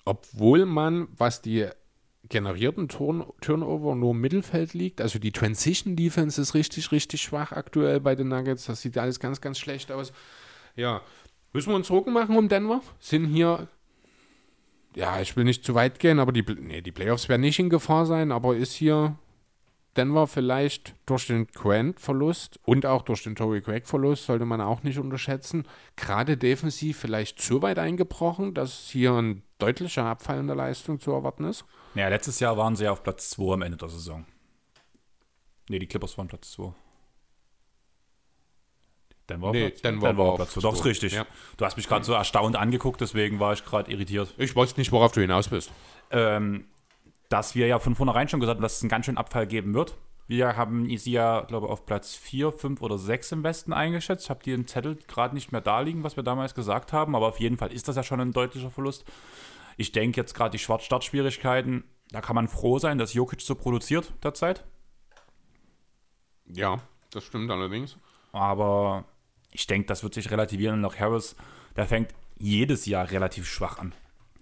obwohl 0.05 0.65
man, 0.65 1.07
was 1.17 1.41
die 1.41 1.67
generierten 2.29 2.87
Turn 2.87 3.25
Turnover 3.41 3.95
nur 3.95 4.11
im 4.11 4.21
Mittelfeld 4.21 4.73
liegt. 4.73 5.01
Also 5.01 5.19
die 5.19 5.31
Transition 5.31 5.95
Defense 5.95 6.41
ist 6.41 6.53
richtig, 6.53 6.91
richtig 6.91 7.21
schwach 7.21 7.51
aktuell 7.51 7.99
bei 7.99 8.15
den 8.15 8.27
Nuggets. 8.27 8.65
Das 8.65 8.81
sieht 8.81 8.97
alles 8.97 9.19
ganz, 9.19 9.41
ganz 9.41 9.59
schlecht 9.59 9.91
aus. 9.91 10.11
Ja, 10.75 11.01
müssen 11.53 11.69
wir 11.69 11.75
uns 11.75 11.87
Sorgen 11.87 12.13
machen 12.13 12.37
um 12.37 12.49
Denver? 12.49 12.81
Sind 12.99 13.25
hier, 13.25 13.67
ja, 14.97 15.21
ich 15.21 15.35
will 15.35 15.43
nicht 15.43 15.63
zu 15.63 15.75
weit 15.75 15.99
gehen, 15.99 16.17
aber 16.17 16.31
die, 16.31 16.43
nee, 16.59 16.81
die 16.81 16.91
Playoffs 16.91 17.29
werden 17.29 17.41
nicht 17.41 17.59
in 17.59 17.69
Gefahr 17.69 18.07
sein, 18.07 18.31
aber 18.31 18.55
ist 18.55 18.73
hier 18.73 19.15
Denver 19.95 20.25
vielleicht 20.25 20.95
durch 21.05 21.27
den 21.27 21.45
Grant-Verlust 21.45 22.59
und 22.63 22.87
auch 22.87 23.03
durch 23.03 23.21
den 23.21 23.35
Tory 23.35 23.61
Craig-Verlust, 23.61 24.25
sollte 24.25 24.45
man 24.45 24.59
auch 24.59 24.81
nicht 24.81 24.97
unterschätzen, 24.97 25.67
gerade 25.97 26.35
defensiv 26.35 26.97
vielleicht 26.97 27.39
zu 27.39 27.61
weit 27.61 27.77
eingebrochen, 27.77 28.55
dass 28.55 28.89
hier 28.89 29.13
ein 29.13 29.43
deutlicher 29.59 30.05
Abfall 30.05 30.39
in 30.39 30.47
der 30.47 30.55
Leistung 30.55 30.99
zu 30.99 31.11
erwarten 31.11 31.43
ist? 31.43 31.63
Naja, 31.93 32.09
letztes 32.09 32.39
Jahr 32.39 32.57
waren 32.57 32.75
sie 32.75 32.85
ja 32.85 32.91
auf 32.91 33.03
Platz 33.03 33.29
2 33.29 33.53
am 33.53 33.61
Ende 33.61 33.77
der 33.77 33.89
Saison. 33.89 34.25
Ne, 35.69 35.77
die 35.77 35.87
Clippers 35.87 36.17
waren 36.17 36.27
Platz 36.27 36.53
2. 36.53 36.73
Denver, 39.29 39.51
Nee, 39.51 39.69
Platz, 39.69 39.81
Denver 39.81 40.07
Denver 40.07 40.27
war 40.27 40.35
Platz 40.35 40.53
2. 40.53 40.61
Doch, 40.61 40.73
ist 40.73 40.85
richtig. 40.85 41.13
Ja. 41.13 41.25
Du 41.57 41.65
hast 41.65 41.77
mich 41.77 41.87
gerade 41.87 42.05
so 42.05 42.13
erstaunt 42.13 42.55
angeguckt, 42.55 43.01
deswegen 43.01 43.39
war 43.39 43.53
ich 43.53 43.63
gerade 43.65 43.91
irritiert. 43.91 44.33
Ich 44.37 44.55
weiß 44.55 44.77
nicht, 44.77 44.91
worauf 44.91 45.11
du 45.11 45.21
hinaus 45.21 45.49
bist. 45.49 45.71
ähm, 46.11 46.65
dass 47.29 47.55
wir 47.55 47.67
ja 47.67 47.77
von 47.79 47.93
vornherein 47.95 48.29
schon 48.29 48.39
gesagt 48.39 48.57
haben, 48.57 48.63
dass 48.63 48.77
es 48.77 48.81
einen 48.83 48.89
ganz 48.89 49.05
schönen 49.05 49.17
Abfall 49.17 49.47
geben 49.47 49.73
wird. 49.73 49.97
Wir 50.29 50.55
haben 50.55 50.89
sie 50.97 51.11
ja, 51.11 51.41
glaube 51.41 51.67
ich, 51.67 51.71
auf 51.73 51.85
Platz 51.85 52.15
4, 52.15 52.51
5 52.53 52.81
oder 52.81 52.97
6 52.97 53.33
im 53.33 53.43
Westen 53.43 53.73
eingeschätzt. 53.73 54.23
Ich 54.25 54.29
habe 54.29 54.41
die 54.43 54.51
im 54.53 54.65
Zettel 54.67 54.97
gerade 55.07 55.33
nicht 55.35 55.51
mehr 55.51 55.59
da 55.61 55.81
liegen, 55.81 56.03
was 56.03 56.15
wir 56.15 56.23
damals 56.23 56.55
gesagt 56.55 56.93
haben, 56.93 57.15
aber 57.15 57.27
auf 57.27 57.39
jeden 57.41 57.57
Fall 57.57 57.71
ist 57.73 57.87
das 57.89 57.97
ja 57.97 58.03
schon 58.03 58.21
ein 58.21 58.31
deutlicher 58.31 58.69
Verlust. 58.71 59.03
Ich 59.75 59.91
denke 59.91 60.19
jetzt 60.21 60.33
gerade 60.35 60.51
die 60.51 60.59
Schwarzstartschwierigkeiten, 60.59 61.83
da 62.11 62.21
kann 62.21 62.35
man 62.35 62.47
froh 62.47 62.79
sein, 62.79 62.97
dass 62.97 63.13
Jokic 63.13 63.41
so 63.41 63.55
produziert 63.55 64.13
derzeit. 64.23 64.63
Ja, 66.45 66.79
das 67.11 67.23
stimmt 67.25 67.51
allerdings. 67.51 67.97
Aber 68.31 69.05
ich 69.51 69.67
denke, 69.67 69.87
das 69.87 70.03
wird 70.03 70.13
sich 70.13 70.29
relativieren. 70.31 70.79
Und 70.79 70.85
auch 70.85 70.95
Harris, 70.97 71.35
der 71.75 71.85
fängt 71.85 72.13
jedes 72.37 72.85
Jahr 72.85 73.09
relativ 73.11 73.47
schwach 73.47 73.79
an. 73.79 73.93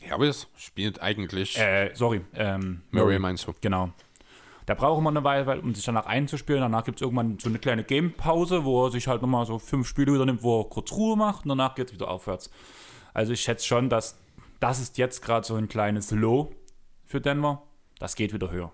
Harris 0.09 0.47
spielt 0.57 1.01
eigentlich. 1.01 1.57
Äh, 1.57 1.91
sorry, 1.93 2.21
ähm, 2.35 2.81
Murray 2.91 3.17
meinst 3.19 3.47
du? 3.47 3.53
Genau. 3.61 3.91
Der 4.67 4.75
braucht 4.75 4.99
immer 4.99 5.11
eine 5.11 5.23
Weile, 5.23 5.45
weil- 5.45 5.59
um 5.59 5.73
sich 5.75 5.85
danach 5.85 6.05
einzuspielen. 6.07 6.61
Danach 6.61 6.83
gibt 6.83 6.97
es 6.97 7.01
irgendwann 7.03 7.37
so 7.39 7.49
eine 7.49 7.59
kleine 7.59 7.83
Game-Pause, 7.83 8.65
wo 8.65 8.85
er 8.87 8.91
sich 8.91 9.07
halt 9.07 9.21
nochmal 9.21 9.45
so 9.45 9.59
fünf 9.59 9.87
Spiele 9.87 10.13
wieder 10.13 10.25
nimmt, 10.25 10.41
wo 10.43 10.61
er 10.61 10.65
kurz 10.69 10.91
Ruhe 10.91 11.15
macht 11.15 11.45
und 11.45 11.49
danach 11.49 11.75
geht 11.75 11.87
es 11.89 11.93
wieder 11.93 12.07
aufwärts. 12.09 12.49
Also 13.13 13.33
ich 13.33 13.41
schätze 13.41 13.65
schon, 13.65 13.89
dass 13.89 14.17
das 14.59 14.79
ist 14.79 14.97
jetzt 14.97 15.21
gerade 15.21 15.45
so 15.45 15.55
ein 15.55 15.67
kleines 15.67 16.11
Low 16.11 16.51
für 17.05 17.21
Denver. 17.21 17.61
Das 17.99 18.15
geht 18.15 18.33
wieder 18.33 18.49
höher, 18.51 18.71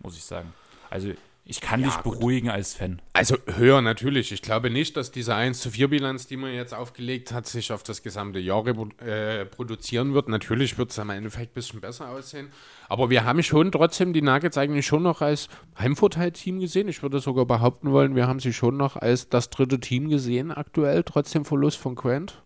muss 0.00 0.16
ich 0.16 0.24
sagen. 0.24 0.52
Also 0.90 1.12
ich 1.46 1.60
kann 1.60 1.80
Ja, 1.80 1.88
dich 1.88 1.96
gut. 2.02 2.18
beruhigen 2.18 2.48
als 2.48 2.74
Fan. 2.74 3.02
Also 3.12 3.36
höher 3.56 3.82
natürlich. 3.82 4.32
Ich 4.32 4.40
glaube 4.40 4.70
nicht, 4.70 4.96
dass 4.96 5.12
diese 5.12 5.34
1 5.34 5.60
zu 5.60 5.70
4 5.70 5.88
Bilanz, 5.88 6.26
die 6.26 6.38
man 6.38 6.54
jetzt 6.54 6.72
aufgelegt 6.72 7.32
hat, 7.32 7.46
sich 7.46 7.70
auf 7.70 7.82
das 7.82 8.02
gesamte 8.02 8.38
Jahr 8.38 8.66
äh, 8.66 9.44
produzieren 9.44 10.14
wird. 10.14 10.28
Natürlich 10.28 10.78
wird 10.78 10.90
es 10.90 10.98
am 10.98 11.10
Endeffekt 11.10 11.52
ein 11.52 11.54
bisschen 11.54 11.80
besser 11.82 12.08
aussehen. 12.08 12.48
Aber 12.88 13.10
wir 13.10 13.24
haben 13.24 13.42
schon 13.42 13.70
trotzdem 13.72 14.14
die 14.14 14.22
Nuggets 14.22 14.56
eigentlich 14.56 14.86
schon 14.86 15.02
noch 15.02 15.20
als 15.20 15.48
Heimvorteil-Team 15.78 16.60
gesehen. 16.60 16.88
Ich 16.88 17.02
würde 17.02 17.20
sogar 17.20 17.44
behaupten 17.44 17.92
wollen, 17.92 18.16
wir 18.16 18.26
haben 18.26 18.40
sie 18.40 18.52
schon 18.54 18.76
noch 18.78 18.96
als 18.96 19.28
das 19.28 19.50
dritte 19.50 19.80
Team 19.80 20.08
gesehen 20.08 20.50
aktuell, 20.50 21.02
trotzdem 21.02 21.44
Verlust 21.44 21.76
von 21.78 21.94
Quent. 21.94 22.42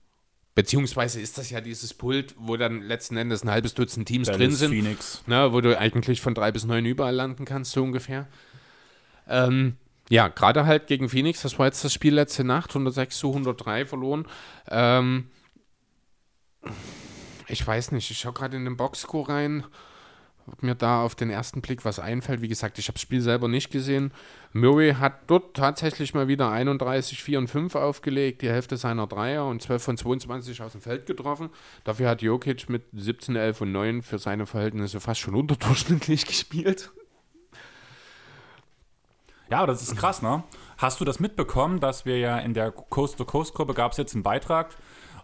Beziehungsweise 0.56 1.20
ist 1.20 1.38
das 1.38 1.50
ja 1.50 1.60
dieses 1.60 1.94
Pult, 1.94 2.34
wo 2.36 2.56
dann 2.56 2.82
letzten 2.82 3.16
Endes 3.16 3.44
ein 3.44 3.50
halbes 3.50 3.74
Dutzend 3.74 4.08
Teams 4.08 4.26
drin 4.26 4.40
Dallas, 4.40 4.58
sind. 4.58 4.70
Phoenix. 4.70 5.22
Ne, 5.28 5.52
wo 5.52 5.60
du 5.60 5.78
eigentlich 5.78 6.20
von 6.20 6.34
drei 6.34 6.50
bis 6.50 6.64
neun 6.64 6.84
überall 6.84 7.14
landen 7.14 7.44
kannst, 7.44 7.70
so 7.70 7.84
ungefähr. 7.84 8.26
Ähm, 9.28 9.76
ja, 10.10 10.28
gerade 10.28 10.64
halt 10.66 10.86
gegen 10.86 11.08
Phoenix, 11.08 11.42
das 11.42 11.58
war 11.58 11.66
jetzt 11.66 11.84
das 11.84 11.92
Spiel 11.92 12.14
letzte 12.14 12.44
Nacht, 12.44 12.70
106 12.70 13.18
zu 13.18 13.28
103 13.28 13.84
verloren. 13.84 14.26
Ähm, 14.68 15.30
ich 17.46 17.66
weiß 17.66 17.92
nicht, 17.92 18.10
ich 18.10 18.18
schaue 18.18 18.32
gerade 18.32 18.56
in 18.56 18.64
den 18.64 18.76
Boxscore 18.76 19.28
rein, 19.28 19.64
ob 20.46 20.62
mir 20.62 20.74
da 20.74 21.02
auf 21.02 21.14
den 21.14 21.28
ersten 21.28 21.60
Blick 21.60 21.84
was 21.84 21.98
einfällt. 21.98 22.40
Wie 22.40 22.48
gesagt, 22.48 22.78
ich 22.78 22.88
habe 22.88 22.94
das 22.94 23.02
Spiel 23.02 23.20
selber 23.20 23.48
nicht 23.48 23.70
gesehen. 23.70 24.12
Murray 24.54 24.94
hat 24.94 25.30
dort 25.30 25.54
tatsächlich 25.54 26.14
mal 26.14 26.26
wieder 26.26 26.50
31, 26.50 27.22
4 27.22 27.38
und 27.38 27.48
5 27.48 27.74
aufgelegt, 27.74 28.40
die 28.40 28.48
Hälfte 28.48 28.78
seiner 28.78 29.06
Dreier 29.06 29.46
und 29.46 29.60
12 29.60 29.82
von 29.82 29.96
22 29.98 30.62
aus 30.62 30.72
dem 30.72 30.80
Feld 30.80 31.04
getroffen. 31.04 31.50
Dafür 31.84 32.08
hat 32.08 32.22
Jokic 32.22 32.70
mit 32.70 32.84
17, 32.94 33.36
11 33.36 33.60
und 33.60 33.72
9 33.72 34.02
für 34.02 34.18
seine 34.18 34.46
Verhältnisse 34.46 35.00
fast 35.00 35.20
schon 35.20 35.34
unterdurchschnittlich 35.34 36.24
gespielt. 36.26 36.90
Ja, 39.50 39.66
das 39.66 39.82
ist 39.82 39.96
krass, 39.96 40.22
ne? 40.22 40.42
Hast 40.76 41.00
du 41.00 41.04
das 41.04 41.20
mitbekommen, 41.20 41.80
dass 41.80 42.04
wir 42.04 42.18
ja 42.18 42.38
in 42.38 42.54
der 42.54 42.70
Coast-to-Coast-Gruppe 42.70 43.74
gab 43.74 43.92
es 43.92 43.98
jetzt 43.98 44.14
einen 44.14 44.22
Beitrag, 44.22 44.76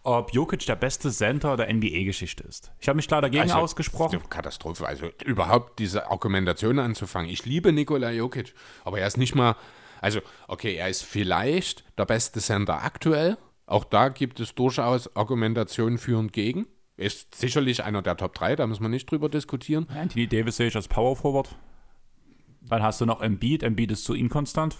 ob 0.02 0.32
Jokic 0.32 0.64
der 0.66 0.76
beste 0.76 1.10
Center 1.10 1.56
der 1.56 1.72
NBA-Geschichte 1.72 2.42
ist? 2.44 2.72
Ich 2.80 2.88
habe 2.88 2.96
mich 2.96 3.06
klar 3.06 3.20
dagegen 3.22 3.42
Also, 3.42 3.56
ausgesprochen. 3.56 4.12
das 4.12 4.22
ist 4.22 4.32
eine 4.32 4.36
Katastrophe. 4.42 4.86
Also 4.86 5.10
überhaupt 5.24 5.78
diese 5.78 6.10
Argumentation 6.10 6.78
anzufangen. 6.78 7.30
Ich 7.30 7.44
liebe 7.44 7.72
Nikola 7.72 8.10
Jokic, 8.10 8.54
aber 8.84 8.98
er 8.98 9.06
ist 9.06 9.18
nicht 9.18 9.34
mal, 9.34 9.56
also 10.00 10.20
okay, 10.48 10.74
er 10.74 10.88
ist 10.88 11.02
vielleicht 11.04 11.84
der 11.98 12.06
beste 12.06 12.40
Center 12.40 12.82
aktuell. 12.82 13.36
Auch 13.66 13.84
da 13.84 14.08
gibt 14.08 14.40
es 14.40 14.54
durchaus 14.54 15.14
Argumentationen 15.16 15.98
für 15.98 16.18
und 16.18 16.32
gegen. 16.32 16.66
Ist 16.96 17.34
sicherlich 17.34 17.82
einer 17.82 18.02
der 18.02 18.16
Top 18.16 18.34
3, 18.34 18.56
da 18.56 18.66
muss 18.66 18.78
man 18.80 18.90
nicht 18.90 19.10
drüber 19.10 19.28
diskutieren. 19.28 19.88
Anthony 19.94 20.28
Davis 20.28 20.56
sehe 20.58 20.68
ich 20.68 20.76
als 20.76 20.86
Power 20.88 21.16
Forward. 21.16 21.56
Dann 22.68 22.82
hast 22.82 23.00
du 23.00 23.06
noch 23.06 23.20
Embiid. 23.20 23.62
Embiid 23.62 23.92
ist 23.92 24.04
zu 24.04 24.14
inkonstant. 24.14 24.76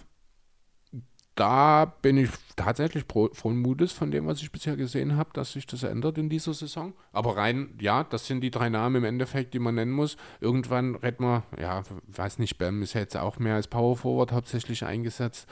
Da 1.35 1.85
bin 1.85 2.17
ich 2.17 2.31
tatsächlich 2.55 3.05
frohen 3.09 3.59
Mutes 3.59 3.91
von 3.91 4.13
dem, 4.13 4.27
was 4.27 4.41
ich 4.41 4.53
bisher 4.53 4.77
gesehen 4.77 5.17
habe, 5.17 5.31
dass 5.33 5.53
sich 5.53 5.67
das 5.67 5.83
ändert 5.83 6.17
in 6.17 6.29
dieser 6.29 6.55
Saison. 6.55 6.93
Aber 7.13 7.37
rein, 7.37 7.77
ja, 7.81 8.05
das 8.05 8.27
sind 8.27 8.41
die 8.41 8.53
drei 8.53 8.69
Namen 8.69 8.97
im 8.97 9.05
Endeffekt, 9.05 9.53
die 9.53 9.59
man 9.59 9.75
nennen 9.75 9.91
muss. 9.91 10.17
Irgendwann 10.41 10.95
redet 10.95 11.19
man, 11.19 11.43
ja, 11.59 11.83
weiß 12.07 12.39
nicht, 12.39 12.57
Bam 12.59 12.83
ist 12.83 12.95
ja 12.95 13.01
jetzt 13.01 13.17
auch 13.17 13.41
mehr 13.41 13.57
als 13.57 13.67
Power 13.67 13.97
Forward 13.97 14.31
hauptsächlich 14.31 14.85
eingesetzt. 14.85 15.49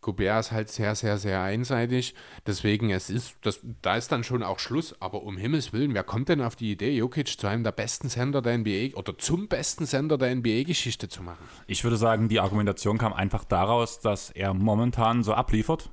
Gobert 0.00 0.40
ist 0.40 0.52
halt 0.52 0.68
sehr, 0.70 0.94
sehr, 0.94 1.18
sehr 1.18 1.42
einseitig. 1.42 2.14
Deswegen, 2.46 2.90
es 2.90 3.10
ist, 3.10 3.36
das, 3.42 3.60
da 3.82 3.96
ist 3.96 4.12
dann 4.12 4.22
schon 4.22 4.42
auch 4.42 4.58
Schluss. 4.58 4.94
Aber 5.00 5.22
um 5.22 5.36
Himmels 5.36 5.72
Willen, 5.72 5.94
wer 5.94 6.04
kommt 6.04 6.28
denn 6.28 6.40
auf 6.40 6.56
die 6.56 6.70
Idee, 6.70 6.96
Jokic 6.96 7.38
zu 7.38 7.46
einem 7.46 7.64
der 7.64 7.72
besten 7.72 8.08
Sender 8.08 8.40
der 8.40 8.58
NBA 8.58 8.96
oder 8.96 9.18
zum 9.18 9.48
besten 9.48 9.86
Sender 9.86 10.16
der 10.16 10.34
NBA-Geschichte 10.34 11.08
zu 11.08 11.22
machen? 11.22 11.44
Ich 11.66 11.82
würde 11.82 11.96
sagen, 11.96 12.28
die 12.28 12.40
Argumentation 12.40 12.98
kam 12.98 13.12
einfach 13.12 13.44
daraus, 13.44 14.00
dass 14.00 14.30
er 14.30 14.54
momentan 14.54 15.22
so 15.22 15.34
abliefert. 15.34 15.90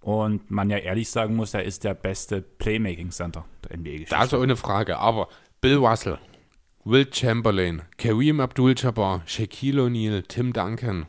Und 0.00 0.50
man 0.50 0.70
ja 0.70 0.78
ehrlich 0.78 1.10
sagen 1.10 1.34
muss, 1.34 1.52
er 1.54 1.64
ist 1.64 1.82
der 1.82 1.94
beste 1.94 2.40
Playmaking-Center 2.40 3.44
der 3.64 3.76
NBA-Geschichte. 3.76 4.14
Das 4.14 4.32
ohne 4.32 4.56
Frage. 4.56 4.98
Aber 4.98 5.28
Bill 5.60 5.76
Russell, 5.76 6.18
Will 6.84 7.08
Chamberlain, 7.12 7.82
Kareem 7.98 8.40
Abdul-Jabbar, 8.40 9.22
Shaquille 9.26 9.82
O'Neal, 9.82 10.22
Tim 10.22 10.52
Duncan, 10.52 11.06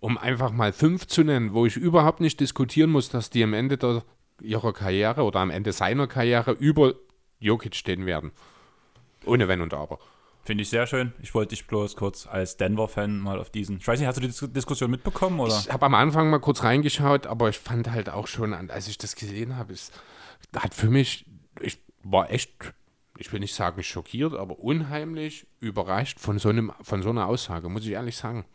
um 0.00 0.18
einfach 0.18 0.50
mal 0.50 0.72
fünf 0.72 1.06
zu 1.06 1.22
nennen, 1.22 1.52
wo 1.52 1.66
ich 1.66 1.76
überhaupt 1.76 2.20
nicht 2.20 2.40
diskutieren 2.40 2.90
muss, 2.90 3.08
dass 3.10 3.30
die 3.30 3.42
am 3.44 3.52
Ende 3.52 3.76
der, 3.78 4.02
ihrer 4.42 4.72
Karriere 4.72 5.22
oder 5.22 5.40
am 5.40 5.50
Ende 5.50 5.72
seiner 5.72 6.06
Karriere 6.06 6.52
über 6.52 6.94
Jokic 7.38 7.74
stehen 7.76 8.06
werden. 8.06 8.32
Ohne 9.26 9.48
Wenn 9.48 9.60
und 9.60 9.74
Aber. 9.74 9.98
Finde 10.42 10.62
ich 10.62 10.70
sehr 10.70 10.86
schön. 10.86 11.12
Ich 11.20 11.34
wollte 11.34 11.50
dich 11.50 11.66
bloß 11.66 11.96
kurz 11.96 12.26
als 12.26 12.56
Denver-Fan 12.56 13.20
mal 13.20 13.38
auf 13.38 13.50
diesen. 13.50 13.76
Ich 13.76 13.86
weiß 13.86 14.00
nicht, 14.00 14.08
hast 14.08 14.16
du 14.16 14.22
die 14.22 14.28
Dis 14.28 14.40
Diskussion 14.50 14.90
mitbekommen? 14.90 15.38
Oder? 15.38 15.54
Ich 15.58 15.70
habe 15.70 15.84
am 15.84 15.94
Anfang 15.94 16.30
mal 16.30 16.38
kurz 16.40 16.62
reingeschaut, 16.62 17.26
aber 17.26 17.50
ich 17.50 17.58
fand 17.58 17.90
halt 17.90 18.08
auch 18.08 18.26
schon, 18.26 18.54
an- 18.54 18.70
als 18.70 18.88
ich 18.88 18.96
das 18.96 19.14
gesehen 19.16 19.56
habe, 19.56 19.74
ist 19.74 19.92
hat 20.56 20.74
für 20.74 20.88
mich, 20.88 21.26
ich 21.60 21.78
war 22.02 22.30
echt, 22.30 22.50
ich 23.18 23.30
will 23.32 23.40
nicht 23.40 23.54
sagen 23.54 23.82
schockiert, 23.82 24.32
aber 24.34 24.58
unheimlich 24.58 25.46
überrascht 25.60 26.18
von 26.18 26.38
so, 26.38 26.48
einem, 26.48 26.72
von 26.80 27.02
so 27.02 27.10
einer 27.10 27.26
Aussage, 27.26 27.68
muss 27.68 27.84
ich 27.84 27.90
ehrlich 27.92 28.16
sagen. 28.16 28.46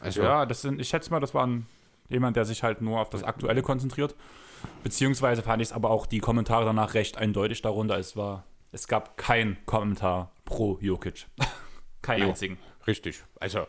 Also, 0.00 0.22
ja, 0.22 0.46
das 0.46 0.62
sind, 0.62 0.80
ich 0.80 0.88
schätze 0.88 1.10
mal, 1.10 1.20
das 1.20 1.34
war 1.34 1.46
ein, 1.46 1.66
jemand, 2.08 2.36
der 2.36 2.44
sich 2.44 2.62
halt 2.62 2.80
nur 2.80 3.00
auf 3.00 3.10
das 3.10 3.24
Aktuelle 3.24 3.62
konzentriert. 3.62 4.14
Beziehungsweise 4.82 5.42
fand 5.42 5.62
ich 5.62 5.68
es 5.68 5.72
aber 5.72 5.90
auch 5.90 6.06
die 6.06 6.18
Kommentare 6.18 6.64
danach 6.64 6.94
recht 6.94 7.16
eindeutig 7.16 7.62
darunter. 7.62 7.98
Es 7.98 8.16
war, 8.16 8.44
es 8.72 8.88
gab 8.88 9.16
keinen 9.16 9.56
Kommentar 9.66 10.32
pro 10.44 10.78
Jokic. 10.80 11.26
Keinen 12.02 12.22
Jo. 12.22 12.28
einzigen. 12.28 12.58
Richtig. 12.86 13.22
Also 13.40 13.66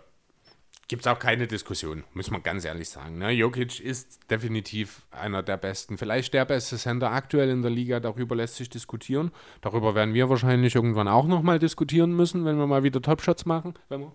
gibt 0.88 1.04
es 1.04 1.08
auch 1.08 1.20
keine 1.20 1.48
Diskussion, 1.48 2.04
muss 2.14 2.32
man 2.32 2.44
ganz 2.44 2.66
ehrlich 2.66 2.90
sagen. 2.90 3.18
Ne? 3.18 3.32
Jokic 3.32 3.80
ist 3.80 4.20
definitiv 4.30 5.06
einer 5.12 5.44
der 5.44 5.58
besten, 5.58 5.98
vielleicht 5.98 6.34
der 6.34 6.46
beste 6.46 6.78
Center 6.78 7.12
aktuell 7.12 7.50
in 7.50 7.62
der 7.62 7.72
Liga. 7.72 8.00
Darüber 8.00 8.36
lässt 8.36 8.56
sich 8.56 8.70
diskutieren. 8.70 9.32
Darüber 9.62 9.94
werden 9.96 10.14
wir 10.14 10.30
wahrscheinlich 10.30 10.76
irgendwann 10.76 11.08
auch 11.08 11.28
nochmal 11.28 11.60
diskutieren 11.60 12.16
müssen, 12.16 12.46
wenn 12.46 12.58
wir 12.58 12.68
mal 12.68 12.84
wieder 12.84 13.02
Topshots 13.02 13.46
machen, 13.46 13.74
wenn 13.90 14.02
wir 14.02 14.12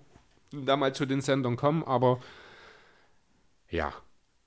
da 0.65 0.77
mal 0.77 0.95
zu 0.95 1.07
den 1.07 1.21
Sendern 1.21 1.57
kommen. 1.57 1.83
Aber 1.85 2.21
ja, 3.69 3.93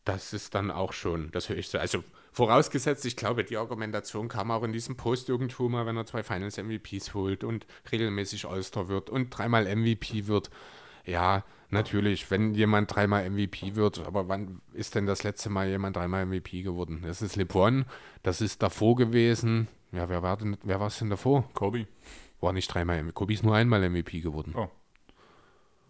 das 0.06 0.34
ist 0.34 0.56
dann 0.56 0.72
auch 0.72 0.94
schon 0.94 1.32
das 1.32 1.50
Höchste. 1.50 1.80
Also 1.80 2.04
vorausgesetzt, 2.32 3.06
ich 3.06 3.16
glaube, 3.16 3.44
die 3.44 3.58
Argumentation 3.58 4.30
kam 4.30 4.52
auch 4.52 4.64
in 4.64 4.72
diesem 4.72 4.96
Post 4.96 5.28
irgendwo 5.28 5.70
mal, 5.70 5.86
wenn 5.86 5.98
er 5.98 6.06
zwei 6.06 6.24
Finals 6.24 6.58
MVPs 6.58 7.14
holt 7.14 7.44
und 7.44 7.66
regelmäßig 7.92 8.46
All-Star 8.46 8.88
wird 8.88 9.10
und 9.10 9.30
dreimal 9.30 9.66
MVP 9.76 10.28
wird. 10.28 10.50
Ja, 11.06 11.44
natürlich, 11.70 12.30
wenn 12.32 12.54
jemand 12.54 12.94
dreimal 12.94 13.30
MVP 13.30 13.76
wird, 13.76 14.06
aber 14.06 14.28
wann 14.28 14.62
ist 14.74 14.96
denn 14.96 15.06
das 15.06 15.24
letzte 15.24 15.50
Mal 15.50 15.68
jemand 15.68 15.96
dreimal 15.96 16.26
MVP 16.26 16.62
geworden? 16.62 17.02
Das 17.06 17.22
ist 17.22 17.36
LeBron, 17.36 17.86
das 18.24 18.42
ist 18.42 18.62
davor 18.62 18.96
gewesen. 18.96 19.68
Ja, 19.92 20.10
wer 20.10 20.22
war 20.22 20.38
denn, 20.38 20.58
wer 20.64 20.80
war 20.80 20.88
es 20.88 21.00
denn 21.00 21.10
davor? 21.10 21.50
Kobe. 21.54 21.88
War 22.40 22.54
nicht 22.54 22.68
dreimal 22.68 23.02
MVP. 23.02 23.14
Kobe 23.14 23.34
ist 23.34 23.44
nur 23.44 23.56
einmal 23.56 23.90
MVP 23.90 24.20
geworden. 24.20 24.54
Oh. 24.56 24.70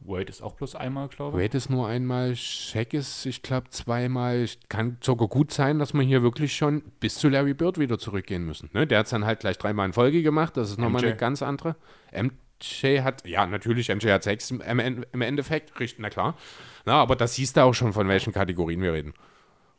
Wade 0.02 0.30
ist 0.30 0.42
auch 0.42 0.54
bloß 0.54 0.76
einmal, 0.76 1.08
glaube 1.10 1.38
ich. 1.38 1.44
Wade 1.46 1.58
ist 1.58 1.70
nur 1.70 1.88
einmal, 1.88 2.36
Shaq 2.36 2.94
ist, 2.94 3.26
ich 3.26 3.42
glaube, 3.42 3.70
zweimal. 3.70 4.48
Kann 4.70 4.98
sogar 5.02 5.28
gut 5.28 5.52
sein, 5.52 5.80
dass 5.80 5.94
wir 5.94 6.02
hier 6.04 6.22
wirklich 6.24 6.56
schon 6.56 6.82
bis 7.00 7.16
zu 7.16 7.28
Larry 7.30 7.54
Bird 7.54 7.78
wieder 7.78 7.98
zurückgehen 7.98 8.46
müssen. 8.46 8.70
Ne? 8.74 8.88
Der 8.88 9.00
hat 9.00 9.08
es 9.08 9.10
dann 9.12 9.26
halt 9.26 9.40
gleich 9.42 9.58
dreimal 9.58 9.86
in 9.88 9.94
Folge 9.94 10.22
gemacht. 10.24 10.56
Das 10.56 10.70
ist 10.70 10.78
nochmal 10.80 11.04
eine 11.04 11.16
ganz 11.18 11.42
andere. 11.42 11.76
MJ 12.14 13.02
hat, 13.02 13.28
ja, 13.28 13.46
natürlich, 13.46 13.90
MJ 13.90 14.10
hat 14.12 14.24
sechs 14.24 14.50
im, 14.52 14.62
im 14.62 14.80
End- 14.80 15.08
im 15.12 15.22
Endeffekt, 15.22 15.78
richtig, 15.80 16.00
na 16.00 16.10
klar. 16.10 16.38
Na, 16.86 16.94
aber 17.02 17.16
das 17.16 17.36
siehst 17.36 17.58
du 17.58 17.62
auch 17.64 17.74
schon, 17.74 17.92
von 17.92 18.08
welchen 18.08 18.32
Kategorien 18.34 18.82
wir 18.82 18.94
reden. 18.94 19.14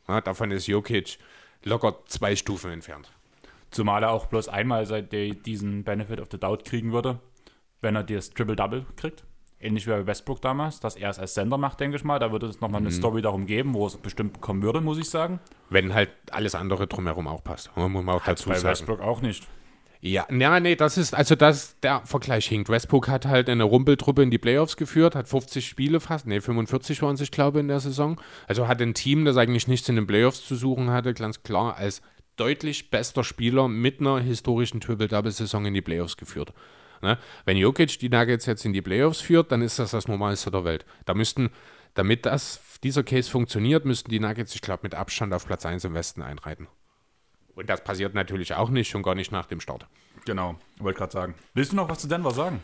Na, 0.09 0.21
davon 0.21 0.51
ist 0.51 0.67
Jokic 0.67 1.19
locker 1.65 1.97
zwei 2.07 2.37
Stufen 2.37 2.71
entfernt. 2.71 3.11
Zumal 3.71 4.03
er 4.03 4.11
auch 4.13 4.27
bloß 4.27 4.49
einmal 4.49 4.87
seit 4.87 5.13
der 5.13 5.31
diesen 5.31 5.85
Benefit 5.85 6.21
of 6.21 6.29
the 6.31 6.39
Doubt 6.39 6.65
kriegen 6.65 6.93
würde, 6.93 7.19
wenn 7.81 7.97
er 7.97 8.05
das 8.05 8.31
Triple-Double 8.31 8.87
kriegt. 8.97 9.25
Ähnlich 9.61 9.87
wie 9.87 9.91
bei 9.91 10.07
Westbrook 10.07 10.41
damals, 10.41 10.79
dass 10.79 10.95
er 10.95 11.11
es 11.11 11.19
als 11.19 11.35
Sender 11.35 11.59
macht, 11.59 11.81
denke 11.81 11.97
ich 11.97 12.05
mal. 12.05 12.21
Da 12.21 12.31
würde 12.31 12.47
es 12.47 12.61
nochmal 12.61 12.81
eine 12.81 12.93
Story 12.93 13.23
darum 13.23 13.47
geben, 13.47 13.75
wo 13.75 13.87
es 13.87 13.97
bestimmt 13.97 14.35
bekommen 14.35 14.63
würde, 14.63 14.81
muss 14.81 14.99
ich 14.99 15.11
sagen. 15.11 15.41
Wenn 15.69 15.95
halt 15.95 16.11
alles 16.31 16.55
andere 16.55 16.87
drumherum 16.87 17.27
auch 17.27 17.43
passt. 17.43 17.71
Muss 17.77 17.91
man 17.91 18.09
auch 18.09 18.25
dazu 18.25 18.49
Bei 18.49 18.55
sagen. 18.55 18.71
Westbrook 18.71 19.01
auch 19.01 19.21
nicht. 19.21 19.49
Ja, 20.01 20.29
ja, 20.31 20.61
nee, 20.61 20.77
das 20.77 20.97
ist, 20.97 21.13
also 21.13 21.35
das, 21.35 21.79
der 21.81 22.03
Vergleich 22.05 22.47
hinkt. 22.47 22.69
Westbrook 22.69 23.09
hat 23.09 23.27
halt 23.27 23.49
eine 23.49 23.65
Rumpeltruppe 23.65 24.23
in 24.23 24.31
die 24.31 24.39
Playoffs 24.39 24.77
geführt, 24.77 25.17
hat 25.17 25.27
50 25.27 25.67
Spiele 25.67 25.99
fast, 25.99 26.25
nee, 26.27 26.41
45 26.41 27.03
waren 27.03 27.17
es, 27.17 27.21
ich 27.21 27.33
glaube, 27.33 27.59
in 27.59 27.67
der 27.67 27.81
Saison. 27.81 28.21
Also 28.47 28.69
hat 28.69 28.81
ein 28.81 28.95
Team, 28.95 29.25
das 29.25 29.37
eigentlich 29.37 29.67
nichts 29.67 29.89
in 29.89 29.97
den 29.97 30.07
Playoffs 30.07 30.47
zu 30.47 30.55
suchen 30.55 30.91
hatte, 30.91 31.15
ganz 31.15 31.43
klar 31.43 31.77
als 31.77 32.01
deutlich 32.37 32.91
bester 32.91 33.25
Spieler 33.25 33.67
mit 33.67 33.99
einer 33.99 34.21
historischen 34.21 34.81
Triple-Double-Saison 34.81 35.67
in 35.67 35.75
die 35.75 35.83
Playoffs 35.83 36.17
geführt. 36.17 36.53
Ne? 37.03 37.19
Wenn 37.45 37.57
Jokic 37.57 37.99
die 37.99 38.09
Nuggets 38.09 38.47
jetzt 38.47 38.65
in 38.65 38.73
die 38.73 38.83
Playoffs 38.83 39.21
führt, 39.21 39.53
dann 39.53 39.63
ist 39.63 39.79
das 39.79 39.93
das 39.93 40.09
Normalste 40.09 40.51
der 40.51 40.65
Welt. 40.65 40.85
Da 41.05 41.15
müssten, 41.15 41.51
damit 41.95 42.27
das, 42.27 42.61
dieser 42.83 43.03
Case 43.03 43.31
funktioniert, 43.31 43.85
müssten 43.85 44.11
die 44.11 44.21
Nuggets, 44.21 44.55
ich 44.55 44.61
glaube, 44.61 44.81
mit 44.83 44.95
Abstand 44.95 45.33
auf 45.33 45.47
Platz 45.47 45.67
1 45.67 45.85
im 45.85 45.95
Westen 45.95 46.23
einreiten. 46.23 46.69
Und 47.55 47.69
das 47.69 47.83
passiert 47.83 48.15
natürlich 48.15 48.55
auch 48.55 48.71
nicht, 48.71 48.89
schon 48.89 49.03
gar 49.03 49.15
nicht 49.15 49.33
nach 49.33 49.47
dem 49.47 49.61
Start. 49.61 49.87
Genau, 50.25 50.57
wollte 50.79 50.99
gerade 50.99 51.13
sagen. 51.13 51.35
Willst 51.55 51.73
du 51.73 51.77
noch 51.77 51.89
was 51.89 51.99
zu 51.99 52.07
Denver 52.07 52.31
sagen? 52.31 52.61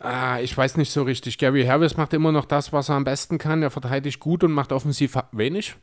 Ah, 0.00 0.38
ich 0.40 0.56
weiß 0.56 0.76
nicht 0.76 0.92
so 0.92 1.02
richtig. 1.02 1.38
Gary 1.38 1.64
Harris 1.64 1.96
macht 1.96 2.12
immer 2.12 2.30
noch 2.30 2.44
das, 2.44 2.72
was 2.72 2.90
er 2.90 2.96
am 2.96 3.04
besten 3.04 3.38
kann. 3.38 3.62
Er 3.62 3.70
verteidigt 3.70 4.20
gut 4.20 4.44
und 4.44 4.52
macht 4.52 4.72
offensiv 4.72 5.16
wenig. 5.32 5.76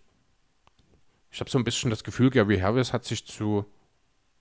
Ich 1.31 1.39
habe 1.39 1.49
so 1.49 1.57
ein 1.57 1.63
bisschen 1.63 1.89
das 1.89 2.03
Gefühl, 2.03 2.29
Gary 2.29 2.59
Harris 2.59 2.93
hat 2.93 3.05
sich 3.05 3.25
zu. 3.25 3.65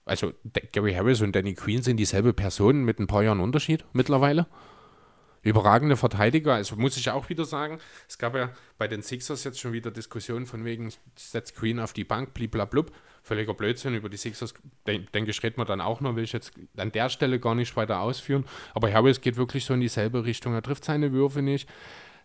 Also, 0.05 0.33
Gary 0.73 0.95
Harris 0.95 1.21
und 1.21 1.35
Danny 1.37 1.55
Queen 1.55 1.83
sind 1.83 1.97
dieselbe 1.97 2.33
Person 2.33 2.85
mit 2.85 2.99
ein 2.99 3.07
paar 3.07 3.23
Jahren 3.23 3.41
Unterschied 3.41 3.85
mittlerweile. 3.93 4.47
Überragende 5.45 5.97
Verteidiger. 5.97 6.55
Also, 6.55 6.77
muss 6.77 6.97
ich 6.97 7.11
auch 7.11 7.29
wieder 7.29 7.45
sagen, 7.45 7.79
es 8.09 8.19
gab 8.19 8.35
ja 8.37 8.51
bei 8.79 8.87
den 8.88 9.03
Sixers 9.03 9.43
jetzt 9.45 9.59
schon 9.61 9.73
wieder 9.73 9.91
Diskussionen 9.91 10.47
von 10.47 10.65
wegen, 10.65 10.93
setzt 11.17 11.57
Queen 11.57 11.81
auf 11.81 11.93
die 11.93 12.05
Bank, 12.05 12.33
bliblablub. 12.35 12.93
Völliger 13.25 13.55
Blödsinn. 13.55 13.95
Über 13.95 14.09
die 14.09 14.17
Sixers, 14.17 14.55
den- 14.87 15.07
denke 15.15 15.31
ich, 15.31 15.41
reden 15.43 15.57
wir 15.59 15.65
dann 15.65 15.81
auch 15.81 16.01
noch. 16.01 16.17
Will 16.17 16.25
ich 16.25 16.33
jetzt 16.33 16.53
an 16.77 16.91
der 16.91 17.09
Stelle 17.09 17.38
gar 17.38 17.55
nicht 17.55 17.77
weiter 17.77 18.01
ausführen. 18.01 18.45
Aber 18.75 18.93
Harris 18.93 19.21
geht 19.21 19.37
wirklich 19.37 19.65
so 19.65 19.75
in 19.75 19.81
dieselbe 19.81 20.25
Richtung. 20.25 20.55
Er 20.55 20.62
trifft 20.62 20.85
seine 20.85 21.12
Würfe 21.12 21.43
nicht. 21.43 21.69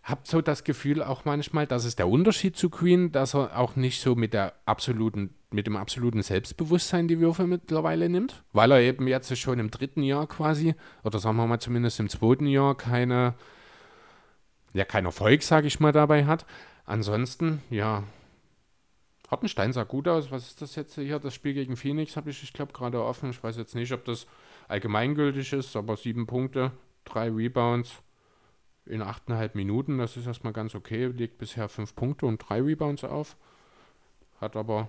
Hab 0.08 0.26
so 0.26 0.40
das 0.40 0.64
Gefühl 0.64 1.02
auch 1.02 1.26
manchmal, 1.26 1.66
das 1.66 1.84
ist 1.84 1.98
der 1.98 2.08
Unterschied 2.08 2.56
zu 2.56 2.70
Queen, 2.70 3.12
dass 3.12 3.34
er 3.34 3.58
auch 3.58 3.76
nicht 3.76 4.00
so 4.00 4.14
mit 4.14 4.32
der 4.32 4.54
absoluten, 4.64 5.34
mit 5.50 5.66
dem 5.66 5.76
absoluten 5.76 6.22
Selbstbewusstsein 6.22 7.08
die 7.08 7.20
Würfe 7.20 7.46
mittlerweile 7.46 8.08
nimmt, 8.08 8.42
weil 8.54 8.72
er 8.72 8.80
eben 8.80 9.06
jetzt 9.06 9.36
schon 9.36 9.58
im 9.58 9.70
dritten 9.70 10.02
Jahr 10.02 10.26
quasi, 10.26 10.74
oder 11.04 11.18
sagen 11.18 11.36
wir 11.36 11.46
mal 11.46 11.60
zumindest 11.60 12.00
im 12.00 12.08
zweiten 12.08 12.46
Jahr 12.46 12.74
keine, 12.74 13.34
ja, 14.72 14.86
keinen 14.86 15.06
Erfolg, 15.06 15.42
sage 15.42 15.66
ich 15.66 15.78
mal, 15.78 15.92
dabei 15.92 16.24
hat. 16.24 16.46
Ansonsten, 16.86 17.60
ja, 17.68 18.04
Hartenstein 19.30 19.74
sah 19.74 19.84
gut 19.84 20.08
aus. 20.08 20.30
Was 20.30 20.46
ist 20.46 20.62
das 20.62 20.74
jetzt 20.74 20.94
hier? 20.94 21.18
Das 21.18 21.34
Spiel 21.34 21.52
gegen 21.52 21.76
Phoenix 21.76 22.16
habe 22.16 22.30
ich, 22.30 22.42
ich 22.42 22.54
glaube, 22.54 22.72
gerade 22.72 23.04
offen. 23.04 23.28
Ich 23.28 23.42
weiß 23.42 23.58
jetzt 23.58 23.74
nicht, 23.74 23.92
ob 23.92 24.06
das 24.06 24.26
allgemeingültig 24.68 25.52
ist, 25.52 25.76
aber 25.76 25.98
sieben 25.98 26.26
Punkte, 26.26 26.72
drei 27.04 27.28
Rebounds 27.28 28.02
in 28.88 29.02
achteinhalb 29.02 29.54
Minuten. 29.54 29.98
Das 29.98 30.16
ist 30.16 30.26
erstmal 30.26 30.52
ganz 30.52 30.74
okay. 30.74 31.06
Legt 31.06 31.38
bisher 31.38 31.68
fünf 31.68 31.94
Punkte 31.94 32.26
und 32.26 32.38
drei 32.38 32.60
Rebounds 32.60 33.04
auf. 33.04 33.36
Hat 34.40 34.56
aber, 34.56 34.88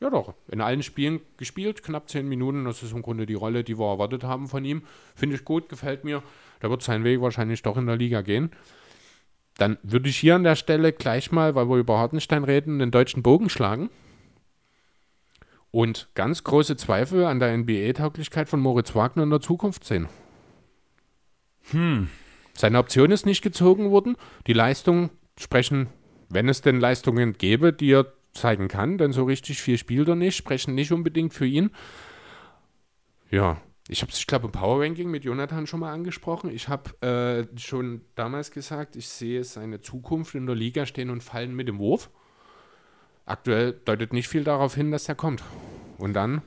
ja 0.00 0.10
doch, 0.10 0.34
in 0.48 0.60
allen 0.60 0.82
Spielen 0.82 1.20
gespielt, 1.36 1.82
knapp 1.82 2.08
zehn 2.08 2.28
Minuten. 2.28 2.64
Das 2.64 2.82
ist 2.82 2.92
im 2.92 3.02
Grunde 3.02 3.26
die 3.26 3.34
Rolle, 3.34 3.64
die 3.64 3.78
wir 3.78 3.90
erwartet 3.90 4.24
haben 4.24 4.48
von 4.48 4.64
ihm. 4.64 4.82
Finde 5.14 5.36
ich 5.36 5.44
gut, 5.44 5.68
gefällt 5.68 6.04
mir. 6.04 6.22
Da 6.60 6.70
wird 6.70 6.82
sein 6.82 7.04
Weg 7.04 7.20
wahrscheinlich 7.20 7.62
doch 7.62 7.76
in 7.76 7.86
der 7.86 7.96
Liga 7.96 8.22
gehen. 8.22 8.50
Dann 9.58 9.78
würde 9.82 10.08
ich 10.08 10.16
hier 10.16 10.36
an 10.36 10.44
der 10.44 10.56
Stelle 10.56 10.92
gleich 10.92 11.30
mal, 11.30 11.54
weil 11.54 11.68
wir 11.68 11.76
über 11.76 11.98
Hartenstein 11.98 12.44
reden, 12.44 12.78
den 12.78 12.90
deutschen 12.90 13.22
Bogen 13.22 13.50
schlagen. 13.50 13.90
Und 15.70 16.08
ganz 16.14 16.44
große 16.44 16.76
Zweifel 16.76 17.24
an 17.24 17.38
der 17.38 17.56
NBA-Tauglichkeit 17.56 18.48
von 18.48 18.60
Moritz 18.60 18.94
Wagner 18.94 19.22
in 19.22 19.30
der 19.30 19.40
Zukunft 19.40 19.84
sehen. 19.84 20.08
Seine 22.54 22.78
Option 22.78 23.10
ist 23.10 23.26
nicht 23.26 23.42
gezogen 23.42 23.90
worden. 23.90 24.16
Die 24.46 24.52
Leistungen 24.52 25.10
sprechen, 25.38 25.88
wenn 26.28 26.48
es 26.48 26.60
denn 26.60 26.80
Leistungen 26.80 27.32
gäbe, 27.34 27.72
die 27.72 27.92
er 27.92 28.12
zeigen 28.32 28.68
kann, 28.68 28.98
denn 28.98 29.12
so 29.12 29.24
richtig 29.24 29.60
viel 29.60 29.78
spielt 29.78 30.08
er 30.08 30.16
nicht, 30.16 30.36
sprechen 30.36 30.74
nicht 30.74 30.92
unbedingt 30.92 31.34
für 31.34 31.46
ihn. 31.46 31.70
Ja, 33.30 33.60
ich 33.88 34.02
habe 34.02 34.12
es, 34.12 34.18
ich 34.18 34.26
glaube, 34.26 34.46
im 34.46 34.52
Power 34.52 34.82
Ranking 34.82 35.10
mit 35.10 35.24
Jonathan 35.24 35.66
schon 35.66 35.80
mal 35.80 35.92
angesprochen. 35.92 36.50
Ich 36.50 36.68
habe 36.68 36.90
äh, 37.02 37.58
schon 37.58 38.02
damals 38.14 38.50
gesagt, 38.50 38.96
ich 38.96 39.08
sehe 39.08 39.44
seine 39.44 39.80
Zukunft 39.80 40.34
in 40.34 40.46
der 40.46 40.54
Liga 40.54 40.86
stehen 40.86 41.10
und 41.10 41.22
fallen 41.22 41.54
mit 41.54 41.68
dem 41.68 41.78
Wurf. 41.78 42.10
Aktuell 43.26 43.72
deutet 43.84 44.12
nicht 44.12 44.28
viel 44.28 44.44
darauf 44.44 44.74
hin, 44.74 44.90
dass 44.90 45.08
er 45.08 45.14
kommt. 45.14 45.42
Und 45.98 46.14
dann 46.14 46.42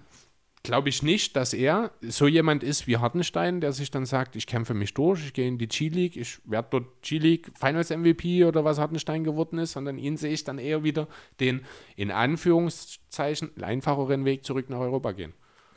glaube 0.66 0.90
ich 0.90 1.02
nicht, 1.04 1.36
dass 1.36 1.54
er 1.54 1.92
so 2.02 2.28
jemand 2.28 2.64
ist 2.64 2.88
wie 2.88 2.98
Hartenstein, 2.98 3.62
der 3.62 3.72
sich 3.72 3.92
dann 3.92 4.06
sagt, 4.06 4.36
ich 4.36 4.48
kämpfe 4.48 4.74
mich 4.74 4.94
durch, 4.94 5.26
ich 5.26 5.34
gehe 5.34 5.48
in 5.48 5.58
die 5.58 5.68
G-League, 5.68 6.18
ich 6.18 6.40
werde 6.46 6.68
dort 6.72 7.02
G-League 7.02 7.52
Finals 7.58 7.90
MVP 7.90 8.44
oder 8.46 8.66
was 8.66 8.78
Hartenstein 8.78 9.24
geworden 9.24 9.60
ist, 9.60 9.74
sondern 9.74 9.98
ihn 9.98 10.18
sehe 10.18 10.34
ich 10.34 10.44
dann 10.44 10.58
eher 10.58 10.84
wieder 10.84 11.08
den 11.40 11.62
in 11.96 12.12
Anführungszeichen 12.12 13.52
einfacheren 13.62 14.26
Weg 14.26 14.44
zurück 14.44 14.70
nach 14.70 14.80
Europa 14.80 15.12
gehen. 15.14 15.34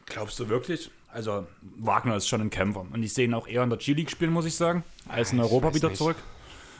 Glaubst 0.06 0.40
du 0.40 0.48
wirklich? 0.48 0.90
Also, 1.10 1.46
Wagner 1.62 2.16
ist 2.16 2.28
schon 2.28 2.40
ein 2.40 2.50
Kämpfer. 2.50 2.86
Und 2.92 3.02
ich 3.02 3.14
sehe 3.14 3.24
ihn 3.26 3.34
auch 3.34 3.46
eher 3.48 3.62
in 3.62 3.70
der 3.70 3.78
G-League 3.78 4.10
spielen, 4.10 4.32
muss 4.32 4.44
ich 4.44 4.54
sagen, 4.54 4.84
als 5.08 5.32
in 5.32 5.38
Ich 5.38 5.44
Europa 5.44 5.74
wieder 5.74 5.88
nicht. 5.88 5.98
zurück. 5.98 6.16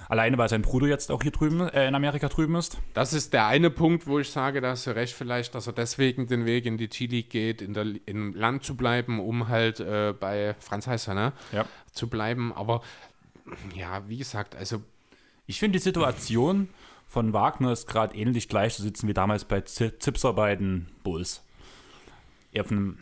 Alleine, 0.08 0.38
weil 0.38 0.48
sein 0.48 0.62
Bruder 0.62 0.86
jetzt 0.86 1.10
auch 1.10 1.22
hier 1.22 1.32
drüben, 1.32 1.60
äh, 1.68 1.86
in 1.86 1.94
Amerika 1.94 2.28
drüben 2.28 2.54
ist. 2.54 2.78
Das 2.94 3.12
ist 3.12 3.32
der 3.34 3.46
eine 3.46 3.68
Punkt, 3.70 4.06
wo 4.06 4.18
ich 4.18 4.30
sage, 4.30 4.60
da 4.62 4.70
hast 4.70 4.86
du 4.86 4.94
recht 4.94 5.14
vielleicht, 5.14 5.54
dass 5.54 5.66
er 5.66 5.74
deswegen 5.74 6.26
den 6.26 6.46
Weg 6.46 6.64
in 6.64 6.78
die 6.78 6.88
G-League 6.88 7.28
geht, 7.30 7.60
in 7.60 7.74
der, 7.74 7.86
im 8.06 8.34
Land 8.34 8.64
zu 8.64 8.74
bleiben, 8.76 9.20
um 9.20 9.48
halt 9.48 9.80
äh, 9.80 10.14
bei 10.18 10.54
Franz 10.60 10.86
Heißer 10.86 11.14
ne, 11.14 11.32
Ja. 11.52 11.66
zu 11.92 12.08
bleiben. 12.08 12.52
Aber 12.54 12.82
ja, 13.74 14.08
wie 14.08 14.16
gesagt, 14.18 14.56
also 14.56 14.82
Ich 15.46 15.58
finde 15.58 15.78
die 15.78 15.82
Situation 15.82 16.68
von 17.06 17.32
Wagner 17.32 17.72
ist 17.72 17.86
gerade 17.86 18.14
ähnlich 18.16 18.48
gleich 18.48 18.74
zu 18.74 18.82
sitzen 18.82 19.08
wie 19.08 19.14
damals 19.14 19.44
bei 19.44 19.60
Z 19.62 20.02
Zipser 20.02 20.32
bei 20.34 20.56
den 20.56 20.88
Bulls. 21.02 21.42
auf 22.58 22.70
einem 22.70 22.98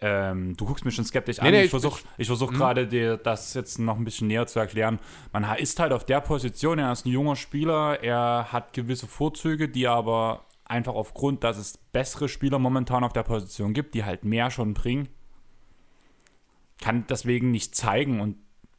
ähm, 0.00 0.56
du 0.56 0.66
guckst 0.66 0.84
mich 0.84 0.94
schon 0.94 1.04
skeptisch 1.06 1.38
an. 1.38 1.50
nee, 1.50 1.58
ich 1.60 1.64
ich- 1.64 1.70
versuche 1.70 2.02
ich 2.18 2.26
versuch 2.26 2.52
gerade, 2.52 2.86
dir 2.86 3.16
das 3.16 3.54
jetzt 3.54 3.78
noch 3.78 3.96
ein 3.96 4.04
bisschen 4.04 4.28
näher 4.28 4.46
zu 4.46 4.58
erklären. 4.58 4.98
Man 5.32 5.44
ist 5.56 5.78
halt 5.80 5.92
auf 5.92 6.04
der 6.04 6.20
Position, 6.20 6.78
er 6.78 6.92
ist 6.92 7.06
ein 7.06 7.10
junger 7.12 7.36
Spieler, 7.36 8.02
er 8.02 8.52
hat 8.52 8.72
gewisse 8.74 9.06
Vorzüge, 9.06 9.68
die 9.68 9.88
aber 9.88 10.44
einfach 10.64 10.94
aufgrund, 10.94 11.44
dass 11.44 11.56
es 11.56 11.78
bessere 11.78 12.28
Spieler 12.28 12.58
momentan 12.58 13.04
auf 13.04 13.12
der 13.12 13.22
Position 13.22 13.72
gibt, 13.72 13.94
die 13.94 14.04
halt 14.04 14.24
mehr 14.24 14.50
schon 14.50 14.74
bringen, 14.74 15.08
kann 16.80 17.06
deswegen 17.08 17.50
nicht 17.50 17.74
zeigen 17.74 18.20
und 18.20 18.36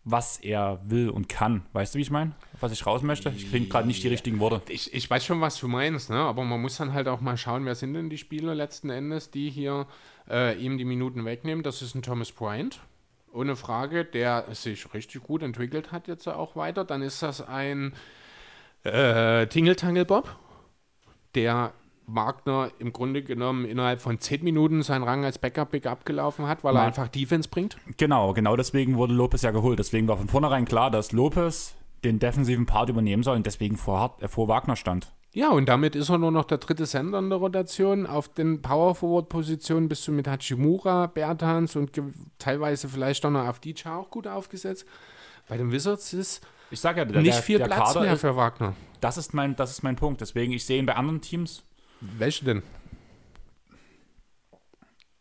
was 0.10 0.38
er 0.38 0.80
will 0.86 1.10
und 1.10 1.28
kann. 1.28 1.66
Weißt 1.74 1.94
du, 1.94 1.98
wie 1.98 2.02
ich 2.02 2.12
meine? 2.12 2.32
Was 2.62 2.72
ich 2.72 2.86
raus 2.86 3.02
möchte? 3.02 3.30
Ich 3.36 3.50
kriege 3.50 3.68
gerade 3.68 3.88
nicht 3.88 4.02
die 4.04 4.08
richtigen 4.08 4.40
Worte. 4.40 4.62
Ich, 4.72 4.94
ich 4.94 5.10
weiß 5.10 5.26
schon, 5.26 5.42
was 5.42 5.60
du 5.60 5.68
meinst, 5.68 6.10
ne? 6.10 6.18
aber 6.18 6.46
man 6.46 6.62
muss 6.62 6.78
dann 6.78 6.94
halt 6.94 7.10
auch 7.10 7.20
mal 7.20 7.36
schauen, 7.36 7.66
wer 7.66 7.76
sind 7.76 7.94
denn 7.94 8.10
die 8.10 8.18
Spieler 8.18 8.56
letzten 8.56 8.90
Endes, 8.90 9.32
die 9.32 9.50
hier 9.50 9.86
äh, 10.30 10.58
ihm 10.58 10.78
die 10.78 10.86
Minuten 10.86 11.26
wegnehmen. 11.26 11.62
Das 11.62 11.82
ist 11.82 11.94
ein 11.94 12.04
Thomas 12.04 12.32
Bryant, 12.32 12.80
ohne 13.34 13.58
Frage, 13.58 14.06
der 14.06 14.46
sich 14.54 14.94
richtig 14.94 15.24
gut 15.24 15.44
entwickelt 15.44 15.92
hat 15.92 16.08
jetzt 16.08 16.28
auch 16.28 16.56
weiter. 16.56 16.86
Dann 16.86 17.02
ist 17.02 17.22
das 17.22 17.46
ein 17.46 17.94
äh, 18.84 19.46
Tingeltangel 19.48 20.06
Bob, 20.06 20.34
der 21.36 21.74
Wagner 22.08 22.72
im 22.80 22.94
Grunde 22.94 23.22
genommen 23.22 23.66
innerhalb 23.66 24.02
von 24.02 24.18
10 24.20 24.44
Minuten 24.44 24.82
seinen 24.82 25.04
Rang 25.04 25.26
als 25.26 25.38
Backup-Big 25.40 25.86
abgelaufen 25.86 26.48
hat, 26.48 26.64
weil 26.64 26.72
er 26.76 26.80
Mal- 26.82 26.88
einfach 26.88 27.10
Defense 27.10 27.50
bringt. 27.50 27.78
Genau, 27.98 28.34
genau 28.34 28.56
deswegen 28.56 28.96
wurde 28.96 29.14
Lopez 29.14 29.42
ja 29.42 29.52
geholt. 29.52 29.78
Deswegen 29.80 30.08
war 30.08 30.18
von 30.18 30.28
vornherein 30.30 30.66
klar, 30.66 30.90
dass 30.90 31.12
Lopez 31.12 31.76
den 32.04 32.20
defensiven 32.20 32.66
Part 32.66 32.90
übernehmen 32.90 33.24
soll 33.24 33.36
und 33.36 33.46
deswegen 33.46 33.76
vor, 33.76 34.16
äh, 34.22 34.28
vor 34.28 34.48
Wagner 34.48 34.76
stand. 34.76 35.12
Ja, 35.34 35.50
und 35.52 35.68
damit 35.68 35.96
ist 35.96 36.10
er 36.10 36.18
nur 36.18 36.32
noch 36.32 36.46
der 36.46 36.58
dritte 36.60 36.86
Sender 36.86 37.20
in 37.20 37.30
der 37.30 37.38
Rotation. 37.40 38.08
Auf 38.08 38.30
den 38.30 38.62
Power-Forward-Positionen 38.62 39.90
bist 39.90 40.08
du 40.08 40.12
mit 40.12 40.28
Hachimura, 40.28 41.08
Bertans 41.08 41.76
und 41.76 41.92
teilweise 42.40 42.88
vielleicht 42.88 43.26
auch 43.26 43.30
noch 43.32 43.48
auf 43.48 43.60
DJ 43.60 43.90
auch 43.90 44.10
gut 44.10 44.28
aufgesetzt. 44.28 44.86
Bei 45.48 45.58
den 45.58 45.72
Wizards 45.72 46.14
ist 46.14 46.46
Ich 46.72 46.80
sage 46.80 47.00
ja, 47.00 47.06
der, 47.06 47.22
nicht 47.22 47.36
der, 47.36 47.44
viel 47.44 47.58
der 47.58 47.66
Platz 47.66 47.80
Kader 47.90 48.02
mehr 48.02 48.14
ist, 48.14 48.22
für 48.22 48.36
Wagner. 48.36 48.74
das 49.02 49.18
ist 49.18 49.34
mein, 49.34 49.56
das 49.56 49.72
ist 49.72 49.84
mein 49.84 49.96
Punkt. 49.96 50.22
Deswegen, 50.22 50.54
ich 50.54 50.66
sehe 50.66 50.80
ihn 50.80 50.86
bei 50.86 50.96
anderen 50.96 51.22
Teams. 51.22 51.64
Welche 52.02 52.46
denn? 52.46 52.64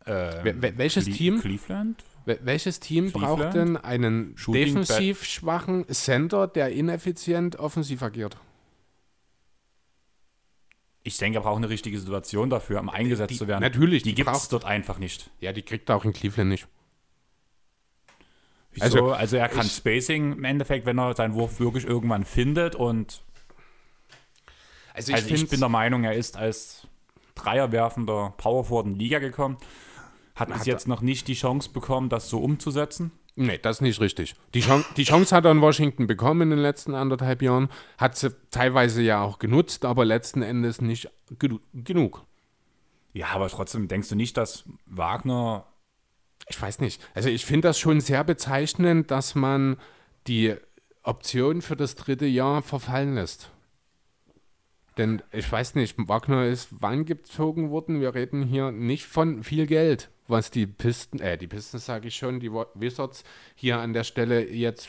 Äh, 0.04 0.44
Wel- 0.44 0.62
wel- 0.62 0.78
welches 0.78 1.06
Cle- 1.08 1.16
Team? 1.16 1.40
Cleveland? 1.40 2.04
Wel- 2.26 2.40
Welches 2.42 2.80
Team 2.80 3.10
Cleveland? 3.12 3.40
braucht 3.40 3.54
denn 3.54 3.76
einen 3.76 4.36
Shooting 4.36 4.64
defensiv 4.66 5.24
schwachen 5.24 5.86
Center, 5.88 6.46
der 6.46 6.70
ineffizient 6.72 7.56
offensiv 7.56 8.02
agiert? 8.02 8.36
Ich 11.02 11.16
denke, 11.18 11.38
er 11.38 11.42
braucht 11.42 11.58
eine 11.58 11.68
richtige 11.68 11.98
Situation 12.00 12.50
dafür, 12.50 12.80
um 12.80 12.88
eingesetzt 12.88 13.30
Die- 13.30 13.36
zu 13.38 13.46
werden. 13.46 13.60
natürlich, 13.62 14.02
die 14.02 14.10
die 14.10 14.14
gibt 14.16 14.30
es 14.36 14.48
dort 14.48 14.64
einfach 14.64 14.98
nicht. 14.98 15.30
Ja, 15.40 15.52
die 15.52 15.62
kriegt 15.62 15.88
er 15.88 15.96
auch 15.96 16.04
in 16.04 16.12
Cleveland 16.12 16.50
nicht. 16.50 16.66
Wieso? 18.72 18.84
Also, 18.84 19.12
Also, 19.12 19.36
er 19.36 19.48
kann 19.48 19.66
ich- 19.66 19.72
Spacing 19.72 20.32
im 20.32 20.44
Endeffekt, 20.44 20.84
wenn 20.84 20.98
er 20.98 21.14
seinen 21.14 21.34
Wurf 21.34 21.60
wirklich 21.60 21.84
irgendwann 21.86 22.24
findet. 22.24 22.74
Und 22.74 23.22
Also 24.96 25.12
also 25.12 25.34
ich 25.34 25.48
bin 25.48 25.60
der 25.60 25.68
Meinung, 25.68 26.04
er 26.04 26.14
ist 26.14 26.36
als 26.36 26.86
Dreierwerfender 27.34 28.32
Power 28.38 28.64
Forward 28.64 28.86
in 28.86 28.98
die 28.98 29.04
Liga 29.04 29.18
gekommen. 29.18 29.58
Hat 30.34 30.48
bis 30.48 30.60
Hat 30.60 30.66
jetzt 30.66 30.88
noch 30.88 31.02
nicht 31.02 31.28
die 31.28 31.34
Chance 31.34 31.70
bekommen, 31.70 32.08
das 32.08 32.28
so 32.28 32.38
umzusetzen. 32.38 33.12
Nee, 33.36 33.58
das 33.58 33.76
ist 33.76 33.80
nicht 33.82 34.00
richtig. 34.00 34.34
Die 34.54 34.60
Chance, 34.60 34.88
die 34.96 35.04
Chance 35.04 35.36
hat 35.36 35.44
er 35.44 35.50
in 35.50 35.60
Washington 35.60 36.06
bekommen 36.06 36.42
in 36.42 36.50
den 36.50 36.58
letzten 36.58 36.94
anderthalb 36.94 37.42
Jahren, 37.42 37.68
hat 37.98 38.16
sie 38.16 38.34
teilweise 38.50 39.02
ja 39.02 39.22
auch 39.22 39.38
genutzt, 39.38 39.84
aber 39.84 40.06
letzten 40.06 40.40
Endes 40.40 40.80
nicht 40.80 41.10
genu 41.38 41.58
genug. 41.74 42.24
Ja, 43.12 43.28
aber 43.28 43.48
trotzdem 43.48 43.88
denkst 43.88 44.08
du 44.08 44.14
nicht, 44.14 44.38
dass 44.38 44.64
Wagner 44.86 45.66
Ich 46.48 46.60
weiß 46.60 46.80
nicht. 46.80 47.06
Also 47.14 47.28
ich 47.28 47.44
finde 47.44 47.68
das 47.68 47.78
schon 47.78 48.00
sehr 48.00 48.24
bezeichnend, 48.24 49.10
dass 49.10 49.34
man 49.34 49.76
die 50.26 50.54
Option 51.02 51.60
für 51.60 51.76
das 51.76 51.94
dritte 51.94 52.26
Jahr 52.26 52.62
verfallen 52.62 53.14
lässt. 53.14 53.50
Denn 54.96 55.22
ich 55.30 55.50
weiß 55.50 55.74
nicht, 55.74 55.96
Wagner 56.08 56.46
ist 56.46 56.68
wann 56.70 57.04
gezogen 57.04 57.70
worden? 57.70 58.00
Wir 58.00 58.14
reden 58.14 58.42
hier 58.42 58.72
nicht 58.72 59.04
von 59.04 59.42
viel 59.42 59.66
Geld, 59.66 60.10
was 60.26 60.50
die 60.50 60.66
Pisten, 60.66 61.20
äh, 61.20 61.36
die 61.36 61.46
Pisten 61.46 61.78
sage 61.78 62.08
ich 62.08 62.16
schon, 62.16 62.40
die 62.40 62.50
Wizards 62.50 63.22
hier 63.54 63.78
an 63.78 63.92
der 63.92 64.04
Stelle 64.04 64.48
jetzt 64.48 64.88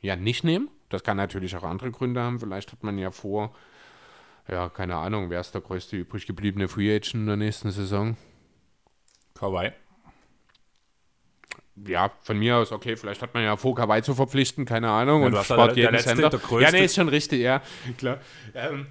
ja 0.00 0.16
nicht 0.16 0.44
nehmen. 0.44 0.70
Das 0.88 1.02
kann 1.02 1.16
natürlich 1.16 1.56
auch 1.56 1.64
andere 1.64 1.90
Gründe 1.90 2.22
haben. 2.22 2.40
Vielleicht 2.40 2.72
hat 2.72 2.82
man 2.82 2.96
ja 2.96 3.10
vor, 3.10 3.54
ja, 4.48 4.68
keine 4.70 4.96
Ahnung, 4.96 5.28
wer 5.30 5.40
ist 5.40 5.52
der 5.52 5.60
größte 5.60 5.96
übrig 5.96 6.26
gebliebene 6.26 6.68
Free 6.68 6.94
Agent 6.94 7.14
in 7.14 7.26
der 7.26 7.36
nächsten 7.36 7.70
Saison? 7.72 8.16
Kawhi. 9.34 9.72
Ja, 11.84 12.10
von 12.22 12.38
mir 12.38 12.56
aus, 12.56 12.72
okay, 12.72 12.96
vielleicht 12.96 13.22
hat 13.22 13.34
man 13.34 13.42
ja 13.42 13.56
vor, 13.56 13.74
Kawhi 13.74 14.02
zu 14.02 14.14
verpflichten, 14.14 14.64
keine 14.64 14.90
Ahnung. 14.90 15.22
Ja, 15.22 15.26
und 15.26 15.44
spart 15.44 15.76
der 15.76 15.92
jeden 15.92 15.98
Center. 15.98 16.40
Ja, 16.60 16.70
nee, 16.70 16.84
ist 16.84 16.94
schon 16.94 17.08
richtig, 17.08 17.40
ja, 17.40 17.60
klar. 17.98 18.18
Ähm, 18.54 18.86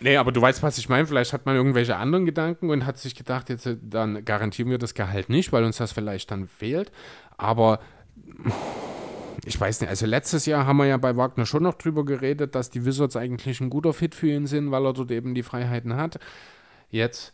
nee, 0.00 0.16
aber 0.16 0.32
du 0.32 0.40
weißt, 0.40 0.62
was 0.62 0.78
ich 0.78 0.88
meine. 0.88 1.06
Vielleicht 1.06 1.32
hat 1.32 1.46
man 1.46 1.56
irgendwelche 1.56 1.96
anderen 1.96 2.26
Gedanken 2.26 2.70
und 2.70 2.84
hat 2.84 2.98
sich 2.98 3.14
gedacht, 3.14 3.48
jetzt 3.48 3.66
äh, 3.66 3.76
dann 3.80 4.24
garantieren 4.24 4.70
wir 4.70 4.78
das 4.78 4.94
Gehalt 4.94 5.28
nicht, 5.28 5.52
weil 5.52 5.64
uns 5.64 5.78
das 5.78 5.92
vielleicht 5.92 6.30
dann 6.30 6.46
fehlt. 6.46 6.92
Aber 7.38 7.80
ich 9.44 9.58
weiß 9.58 9.80
nicht, 9.80 9.90
also 9.90 10.06
letztes 10.06 10.46
Jahr 10.46 10.66
haben 10.66 10.76
wir 10.76 10.86
ja 10.86 10.98
bei 10.98 11.16
Wagner 11.16 11.46
schon 11.46 11.62
noch 11.62 11.74
drüber 11.74 12.04
geredet, 12.04 12.54
dass 12.54 12.70
die 12.70 12.84
Wizards 12.84 13.16
eigentlich 13.16 13.60
ein 13.60 13.70
guter 13.70 13.92
Fit 13.92 14.14
für 14.14 14.28
ihn 14.28 14.46
sind, 14.46 14.70
weil 14.70 14.84
er 14.84 14.92
dort 14.92 15.10
eben 15.10 15.34
die 15.34 15.42
Freiheiten 15.42 15.96
hat. 15.96 16.18
Jetzt 16.90 17.32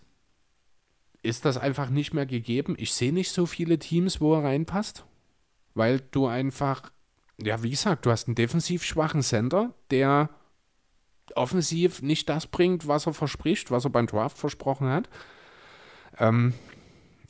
ist 1.23 1.45
das 1.45 1.59
einfach 1.59 1.91
nicht 1.91 2.15
mehr 2.15 2.27
gegeben. 2.27 2.75
Ich 2.79 2.95
sehe 2.95 3.13
nicht 3.13 3.33
so 3.33 3.47
viele 3.47 3.79
Teams, 3.79 4.21
wo 4.21 4.35
er 4.35 4.45
reinpasst, 4.45 5.05
weil 5.75 6.01
du 6.11 6.27
einfach, 6.27 6.93
ja, 7.41 7.63
wie 7.63 7.71
gesagt, 7.71 8.07
du 8.07 8.11
hast 8.11 8.29
einen 8.29 8.35
defensiv 8.35 8.85
schwachen 8.85 9.23
Center, 9.23 9.75
der 9.91 10.31
offensiv 11.35 12.03
nicht 12.03 12.29
das 12.29 12.47
bringt, 12.47 12.89
was 12.89 13.07
er 13.07 13.15
verspricht, 13.15 13.71
was 13.71 13.85
er 13.85 13.91
beim 13.91 14.07
Draft 14.07 14.39
versprochen 14.39 14.89
hat. 14.89 15.09
Ähm, 16.19 16.55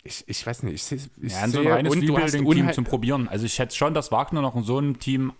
ich, 0.05 0.25
ich 0.27 0.47
weiß 0.47 0.63
nicht, 0.63 0.93
ich, 0.93 1.09
ich 1.21 1.33
Ja, 1.33 1.45
in 1.45 1.51
so 1.51 1.59
ein 1.59 1.65
sehe, 1.65 1.73
reines 1.73 1.97
Rebuilding-Team 1.97 2.73
zum 2.73 2.85
Probieren. 2.85 3.29
Also 3.29 3.47
ich 3.47 3.55
schätze 3.55 3.77
schon, 3.77 3.95
dass 3.95 4.13
Wagner 4.13 4.43
noch 4.43 4.57
in 4.57 4.63
so 4.63 4.79
einem 4.79 4.99
Team 4.99 5.33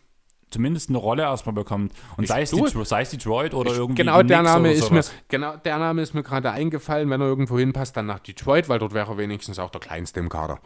zumindest 0.51 0.89
eine 0.89 0.99
Rolle 0.99 1.23
erstmal 1.23 1.55
bekommt. 1.55 1.93
Und 2.17 2.27
sei 2.27 2.43
es, 2.43 2.51
Detroit, 2.51 2.87
sei 2.87 3.03
es 3.03 3.11
Detroit 3.11 3.55
oder 3.55 3.73
irgendwie 3.73 4.03
Genau 4.03 4.23
die 4.23 4.29
der, 4.29 4.43
Name 4.43 4.73
ist 4.73 4.91
mir, 4.91 5.03
genau 5.29 5.57
der 5.57 5.79
Name 5.79 6.03
ist 6.03 6.15
mir 6.15 6.23
gerade 6.23 6.51
eingefallen, 6.51 7.11
wenn 7.11 7.21
er 7.21 7.27
irgendwo 7.27 7.59
hinpasst, 7.59 7.97
dann 7.97 8.07
nach 8.07 8.21
Detroit, 8.21 8.69
weil 8.69 8.79
dort 8.79 8.95
wäre 8.95 9.13
er 9.13 9.19
wenigstens 9.19 9.59
auch 9.59 9.71
der 9.71 9.81
kleinste 9.81 10.21
im 10.21 10.29
Kader. 10.29 10.61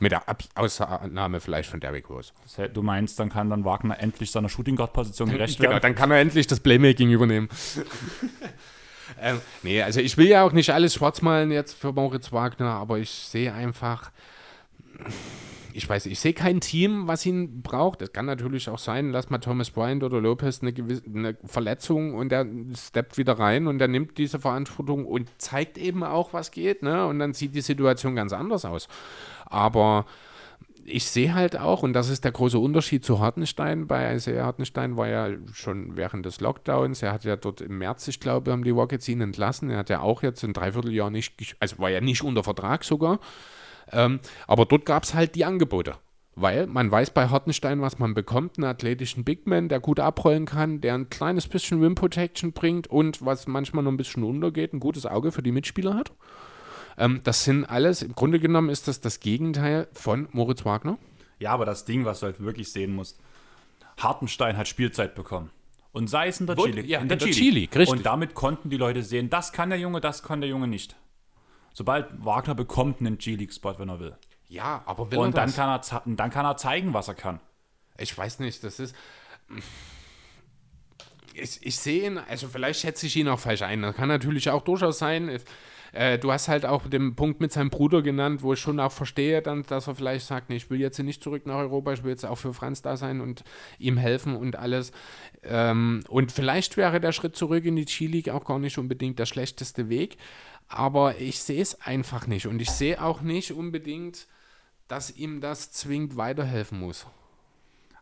Mit 0.00 0.10
der 0.10 0.28
Ab 0.28 0.42
Ausnahme 0.56 1.40
vielleicht 1.40 1.70
von 1.70 1.78
Derrick 1.78 2.10
Rose. 2.10 2.32
Du 2.72 2.82
meinst, 2.82 3.20
dann 3.20 3.28
kann 3.28 3.48
dann 3.50 3.64
Wagner 3.64 4.00
endlich 4.00 4.32
seiner 4.32 4.48
Shooting 4.48 4.74
Guard 4.74 4.92
Position 4.92 5.28
gerecht 5.30 5.58
Genau, 5.58 5.70
werden? 5.70 5.82
dann 5.82 5.94
kann 5.94 6.10
er 6.10 6.18
endlich 6.18 6.48
das 6.48 6.58
Playmaking 6.58 7.10
übernehmen. 7.10 7.48
ähm, 9.20 9.40
nee, 9.62 9.80
also 9.80 10.00
ich 10.00 10.16
will 10.16 10.26
ja 10.26 10.42
auch 10.42 10.50
nicht 10.50 10.70
alles 10.70 10.94
schwarz 10.94 11.22
malen 11.22 11.52
jetzt 11.52 11.74
für 11.74 11.92
Moritz 11.92 12.32
Wagner, 12.32 12.70
aber 12.70 12.98
ich 12.98 13.10
sehe 13.10 13.52
einfach, 13.52 14.10
ich 15.74 15.88
weiß, 15.88 16.06
ich 16.06 16.20
sehe 16.20 16.32
kein 16.32 16.60
Team, 16.60 17.06
was 17.06 17.24
ihn 17.26 17.62
braucht. 17.62 18.02
Es 18.02 18.12
kann 18.12 18.26
natürlich 18.26 18.68
auch 18.68 18.78
sein, 18.78 19.10
lass 19.10 19.30
mal 19.30 19.38
Thomas 19.38 19.70
Bryant 19.70 20.02
oder 20.02 20.20
Lopez 20.20 20.62
eine, 20.62 20.72
gewisse, 20.72 21.02
eine 21.06 21.36
Verletzung 21.44 22.14
und 22.14 22.30
der 22.30 22.46
steppt 22.76 23.18
wieder 23.18 23.38
rein 23.38 23.66
und 23.66 23.78
der 23.78 23.88
nimmt 23.88 24.18
diese 24.18 24.38
Verantwortung 24.38 25.06
und 25.06 25.28
zeigt 25.38 25.78
eben 25.78 26.04
auch, 26.04 26.32
was 26.32 26.50
geht, 26.50 26.82
ne? 26.82 27.06
Und 27.06 27.18
dann 27.18 27.32
sieht 27.32 27.54
die 27.54 27.60
Situation 27.60 28.14
ganz 28.14 28.32
anders 28.32 28.64
aus. 28.64 28.88
Aber 29.46 30.06
ich 30.84 31.06
sehe 31.06 31.34
halt 31.34 31.58
auch, 31.58 31.82
und 31.82 31.92
das 31.92 32.08
ist 32.08 32.24
der 32.24 32.32
große 32.32 32.58
Unterschied 32.58 33.04
zu 33.04 33.20
Hartenstein, 33.20 33.86
bei 33.86 34.14
Isaiah 34.14 34.46
Hartenstein 34.46 34.96
war 34.96 35.08
ja 35.08 35.30
schon 35.52 35.96
während 35.96 36.26
des 36.26 36.40
Lockdowns, 36.40 37.02
er 37.02 37.12
hat 37.12 37.24
ja 37.24 37.36
dort 37.36 37.60
im 37.60 37.78
März, 37.78 38.08
ich 38.08 38.20
glaube, 38.20 38.52
haben 38.52 38.64
die 38.64 38.70
Rockets 38.70 39.08
ihn 39.08 39.20
entlassen, 39.20 39.70
er 39.70 39.78
hat 39.78 39.90
ja 39.90 40.00
auch 40.00 40.22
jetzt 40.22 40.42
ein 40.42 40.52
Dreivierteljahr 40.52 41.10
nicht, 41.10 41.56
also 41.60 41.78
war 41.78 41.90
ja 41.90 42.00
nicht 42.00 42.22
unter 42.22 42.42
Vertrag 42.42 42.84
sogar, 42.84 43.20
ähm, 43.92 44.20
aber 44.46 44.66
dort 44.66 44.86
gab 44.86 45.04
es 45.04 45.14
halt 45.14 45.34
die 45.34 45.44
Angebote. 45.44 45.96
Weil 46.34 46.66
man 46.66 46.90
weiß 46.90 47.10
bei 47.10 47.28
Hartenstein, 47.28 47.82
was 47.82 47.98
man 47.98 48.14
bekommt, 48.14 48.56
einen 48.56 48.64
athletischen 48.64 49.22
Bigman, 49.22 49.68
der 49.68 49.80
gut 49.80 50.00
abrollen 50.00 50.46
kann, 50.46 50.80
der 50.80 50.94
ein 50.94 51.10
kleines 51.10 51.46
bisschen 51.46 51.82
Rim 51.82 51.94
Protection 51.94 52.52
bringt 52.52 52.86
und 52.86 53.24
was 53.24 53.46
manchmal 53.46 53.84
noch 53.84 53.92
ein 53.92 53.98
bisschen 53.98 54.24
untergeht, 54.24 54.72
ein 54.72 54.80
gutes 54.80 55.04
Auge 55.04 55.30
für 55.30 55.42
die 55.42 55.52
Mitspieler 55.52 55.94
hat. 55.94 56.12
Ähm, 56.96 57.20
das 57.24 57.44
sind 57.44 57.66
alles, 57.66 58.02
im 58.02 58.14
Grunde 58.14 58.38
genommen 58.38 58.70
ist 58.70 58.88
das 58.88 59.00
das 59.00 59.20
Gegenteil 59.20 59.88
von 59.92 60.28
Moritz 60.32 60.64
Wagner. 60.64 60.98
Ja, 61.38 61.50
aber 61.52 61.66
das 61.66 61.84
Ding, 61.84 62.04
was 62.06 62.20
du 62.20 62.26
halt 62.26 62.40
wirklich 62.40 62.72
sehen 62.72 62.94
musst, 62.94 63.20
Hartenstein 63.98 64.56
hat 64.56 64.68
Spielzeit 64.68 65.14
bekommen. 65.14 65.50
Und 65.92 66.08
sei 66.08 66.28
es 66.28 66.40
in 66.40 66.46
der 66.46 66.56
Chili. 66.56 66.86
ja, 66.86 66.98
in 67.00 67.02
in 67.02 67.08
der 67.08 67.18
G-League, 67.18 67.76
richtig. 67.76 67.98
Und 67.98 68.06
damit 68.06 68.34
konnten 68.34 68.70
die 68.70 68.78
Leute 68.78 69.02
sehen, 69.02 69.28
das 69.28 69.52
kann 69.52 69.68
der 69.68 69.78
Junge, 69.78 70.00
das 70.00 70.22
kann 70.22 70.40
der 70.40 70.48
Junge 70.48 70.66
nicht. 70.66 70.96
Sobald 71.72 72.24
Wagner 72.24 72.54
bekommt 72.54 73.00
einen 73.00 73.18
G-League-Spot, 73.18 73.78
wenn 73.78 73.88
er 73.88 74.00
will. 74.00 74.16
Ja, 74.48 74.82
aber 74.86 75.10
will 75.10 75.18
Und 75.18 75.34
er 75.34 75.46
dann 75.46 75.54
kann, 75.54 75.68
er, 75.70 76.02
dann 76.04 76.30
kann 76.30 76.44
er 76.44 76.56
zeigen, 76.56 76.92
was 76.92 77.08
er 77.08 77.14
kann. 77.14 77.40
Ich 77.98 78.16
weiß 78.16 78.40
nicht, 78.40 78.62
das 78.64 78.80
ist. 78.80 78.94
Ich, 81.34 81.64
ich 81.64 81.78
sehe 81.78 82.06
ihn, 82.06 82.18
also 82.18 82.48
vielleicht 82.48 82.80
schätze 82.80 83.06
ich 83.06 83.16
ihn 83.16 83.28
auch 83.28 83.38
falsch 83.38 83.62
ein. 83.62 83.80
Das 83.80 83.96
kann 83.96 84.08
natürlich 84.08 84.50
auch 84.50 84.62
durchaus 84.62 84.98
sein. 84.98 85.40
Äh, 85.92 86.18
du 86.18 86.32
hast 86.32 86.48
halt 86.48 86.64
auch 86.64 86.88
den 86.88 87.14
Punkt 87.14 87.40
mit 87.40 87.52
seinem 87.52 87.70
Bruder 87.70 88.02
genannt, 88.02 88.42
wo 88.42 88.54
ich 88.54 88.60
schon 88.60 88.80
auch 88.80 88.92
verstehe, 88.92 89.42
dann, 89.42 89.62
dass 89.64 89.86
er 89.86 89.94
vielleicht 89.94 90.26
sagt, 90.26 90.48
nee, 90.48 90.56
ich 90.56 90.70
will 90.70 90.80
jetzt 90.80 90.98
nicht 90.98 91.22
zurück 91.22 91.46
nach 91.46 91.56
Europa, 91.56 91.92
ich 91.92 92.02
will 92.02 92.10
jetzt 92.10 92.24
auch 92.24 92.38
für 92.38 92.54
Franz 92.54 92.80
da 92.80 92.96
sein 92.96 93.20
und 93.20 93.44
ihm 93.78 93.98
helfen 93.98 94.34
und 94.34 94.56
alles. 94.56 94.92
Ähm, 95.42 96.02
und 96.08 96.32
vielleicht 96.32 96.78
wäre 96.78 96.98
der 96.98 97.12
Schritt 97.12 97.36
zurück 97.36 97.64
in 97.66 97.76
die 97.76 97.84
G-League 97.84 98.30
auch 98.30 98.44
gar 98.44 98.58
nicht 98.58 98.78
unbedingt 98.78 99.18
der 99.18 99.26
schlechteste 99.26 99.90
Weg, 99.90 100.16
aber 100.72 101.20
ich 101.20 101.40
sehe 101.40 101.60
es 101.60 101.80
einfach 101.82 102.26
nicht 102.26 102.46
und 102.46 102.60
ich 102.60 102.70
sehe 102.70 103.02
auch 103.02 103.20
nicht 103.20 103.52
unbedingt, 103.52 104.26
dass 104.88 105.14
ihm 105.14 105.40
das 105.40 105.70
zwingend 105.70 106.16
weiterhelfen 106.16 106.80
muss. 106.80 107.06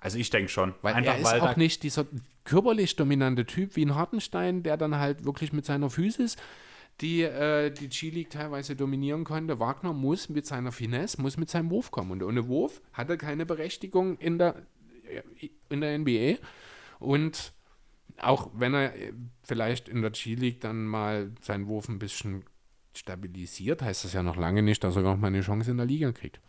Also 0.00 0.18
ich 0.18 0.30
denke 0.30 0.48
schon. 0.48 0.74
Weil 0.82 0.94
Einfach, 0.94 1.14
er 1.14 1.18
ist 1.18 1.24
weil 1.26 1.40
auch 1.40 1.56
nicht 1.56 1.82
dieser 1.82 2.06
körperlich 2.44 2.96
dominante 2.96 3.44
Typ 3.44 3.76
wie 3.76 3.84
ein 3.84 3.94
Hartenstein, 3.94 4.62
der 4.62 4.76
dann 4.76 4.96
halt 4.96 5.24
wirklich 5.24 5.52
mit 5.52 5.66
seiner 5.66 5.90
Physis 5.90 6.36
die 7.00 7.22
äh, 7.22 7.70
die 7.70 7.88
G-League 7.88 8.30
teilweise 8.30 8.76
dominieren 8.76 9.24
konnte. 9.24 9.58
Wagner 9.58 9.92
muss 9.92 10.28
mit 10.28 10.46
seiner 10.46 10.70
Finesse, 10.70 11.20
muss 11.20 11.36
mit 11.36 11.48
seinem 11.48 11.70
Wurf 11.70 11.90
kommen. 11.90 12.10
Und 12.10 12.22
ohne 12.22 12.46
Wurf 12.46 12.82
hat 12.92 13.08
er 13.08 13.16
keine 13.16 13.46
Berechtigung 13.46 14.18
in 14.18 14.38
der, 14.38 14.66
in 15.68 15.80
der 15.80 15.98
NBA. 15.98 16.38
Und 16.98 17.52
auch 18.18 18.50
wenn 18.54 18.74
er 18.74 18.94
äh, 18.94 19.12
vielleicht 19.42 19.88
in 19.88 20.02
der 20.02 20.10
G-League 20.10 20.60
dann 20.60 20.84
mal 20.84 21.32
seinen 21.40 21.66
Wurf 21.66 21.88
ein 21.88 21.98
bisschen 21.98 22.44
stabilisiert, 22.94 23.82
heißt 23.82 24.04
das 24.04 24.12
ja 24.12 24.22
noch 24.22 24.36
lange 24.36 24.62
nicht, 24.62 24.82
dass 24.82 24.96
er 24.96 25.02
noch 25.02 25.16
mal 25.16 25.28
eine 25.28 25.40
Chance 25.42 25.70
in 25.70 25.76
der 25.76 25.86
Liga 25.86 26.12
kriegt. 26.12 26.40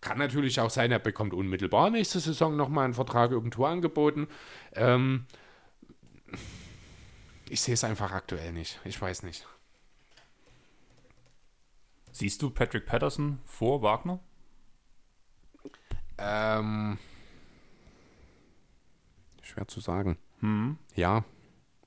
Kann 0.00 0.18
natürlich 0.18 0.60
auch 0.60 0.70
sein, 0.70 0.92
er 0.92 0.98
bekommt 0.98 1.32
unmittelbar 1.32 1.88
nächste 1.88 2.20
Saison 2.20 2.56
nochmal 2.56 2.84
einen 2.84 2.94
Vertrag 2.94 3.30
irgendwo 3.30 3.64
angeboten. 3.64 4.28
Ähm, 4.72 5.26
ich 7.48 7.62
sehe 7.62 7.74
es 7.74 7.84
einfach 7.84 8.12
aktuell 8.12 8.52
nicht. 8.52 8.80
Ich 8.84 9.00
weiß 9.00 9.22
nicht. 9.22 9.46
Siehst 12.12 12.42
du 12.42 12.50
Patrick 12.50 12.86
Patterson 12.86 13.40
vor 13.44 13.82
Wagner? 13.82 14.20
Ähm, 16.18 16.98
schwer 19.42 19.66
zu 19.66 19.80
sagen. 19.80 20.18
Ja. 20.94 21.24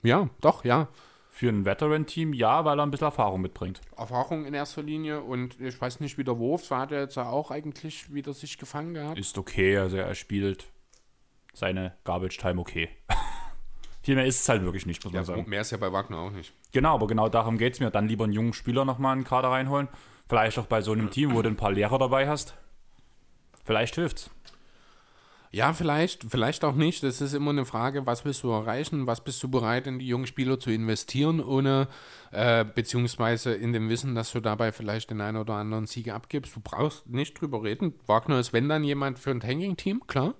Ja, 0.03 0.29
doch, 0.41 0.65
ja. 0.65 0.89
Für 1.37 1.49
ein 1.49 1.65
Veteran-Team 1.65 2.33
ja, 2.33 2.65
weil 2.65 2.79
er 2.79 2.83
ein 2.83 2.89
bisschen 2.89 3.05
Erfahrung 3.05 3.41
mitbringt. 3.41 3.79
Erfahrung 3.95 4.45
in 4.45 4.55
erster 4.55 4.81
Linie 4.81 5.21
und 5.21 5.61
ich 5.61 5.79
weiß 5.79 5.99
nicht, 5.99 6.17
wie 6.17 6.23
der 6.23 6.39
Wurf, 6.39 6.65
so 6.65 6.75
hat 6.75 6.91
er 6.91 7.01
jetzt 7.01 7.15
auch 7.15 7.51
eigentlich 7.51 8.11
wieder 8.11 8.33
sich 8.33 8.57
gefangen 8.57 8.95
gehabt. 8.95 9.19
Ist 9.19 9.37
okay, 9.37 9.77
also 9.77 9.97
er 9.97 10.15
spielt 10.15 10.65
seine 11.53 11.93
Garbage 12.05 12.39
Time 12.39 12.59
okay. 12.59 12.89
Viel 14.01 14.15
mehr 14.15 14.25
ist 14.25 14.41
es 14.41 14.49
halt 14.49 14.63
wirklich 14.63 14.87
nicht, 14.87 15.03
muss 15.03 15.13
man 15.13 15.25
sagen. 15.25 15.47
mehr 15.47 15.61
ist 15.61 15.69
ja 15.69 15.77
bei 15.77 15.93
Wagner 15.93 16.17
auch 16.17 16.31
nicht. 16.31 16.53
Genau, 16.71 16.95
aber 16.95 17.05
genau 17.05 17.29
darum 17.29 17.59
geht 17.59 17.75
es 17.75 17.79
mir. 17.81 17.91
Dann 17.91 18.07
lieber 18.07 18.23
einen 18.23 18.33
jungen 18.33 18.53
Spieler 18.53 18.83
nochmal 18.83 19.13
in 19.15 19.19
den 19.19 19.27
Kader 19.27 19.49
reinholen. 19.49 19.89
Vielleicht 20.27 20.57
auch 20.57 20.65
bei 20.65 20.81
so 20.81 20.91
einem 20.91 21.11
Team, 21.11 21.35
wo 21.35 21.43
du 21.43 21.49
ein 21.49 21.55
paar 21.55 21.71
Lehrer 21.71 21.99
dabei 21.99 22.27
hast. 22.27 22.57
Vielleicht 23.63 23.93
hilft's. 23.93 24.31
Ja, 25.57 25.73
vielleicht, 25.73 26.23
vielleicht 26.29 26.63
auch 26.63 26.75
nicht. 26.75 27.01
Das 27.01 27.19
ist 27.19 27.33
immer 27.33 27.49
eine 27.49 27.65
Frage, 27.65 28.05
was 28.05 28.23
willst 28.25 28.43
du 28.43 28.51
erreichen, 28.51 29.07
was 29.07 29.23
bist 29.23 29.41
du 29.41 29.49
bereit, 29.49 29.87
in 29.87 29.97
die 29.97 30.05
jungen 30.05 30.27
Spieler 30.27 30.59
zu 30.59 30.69
investieren, 30.69 31.43
ohne, 31.43 31.87
äh, 32.29 32.63
beziehungsweise 32.63 33.55
in 33.55 33.73
dem 33.73 33.89
Wissen, 33.89 34.13
dass 34.13 34.31
du 34.31 34.39
dabei 34.39 34.71
vielleicht 34.71 35.09
den 35.09 35.19
einen 35.19 35.37
oder 35.37 35.55
anderen 35.55 35.87
Sieg 35.87 36.09
abgibst. 36.13 36.55
Du 36.55 36.59
brauchst 36.63 37.09
nicht 37.09 37.41
drüber 37.41 37.63
reden. 37.63 37.95
Wagner 38.05 38.39
ist, 38.39 38.53
wenn 38.53 38.69
dann 38.69 38.83
jemand 38.83 39.17
für 39.17 39.31
ein 39.31 39.39
Tanking-Team, 39.39 40.03
klar. 40.05 40.35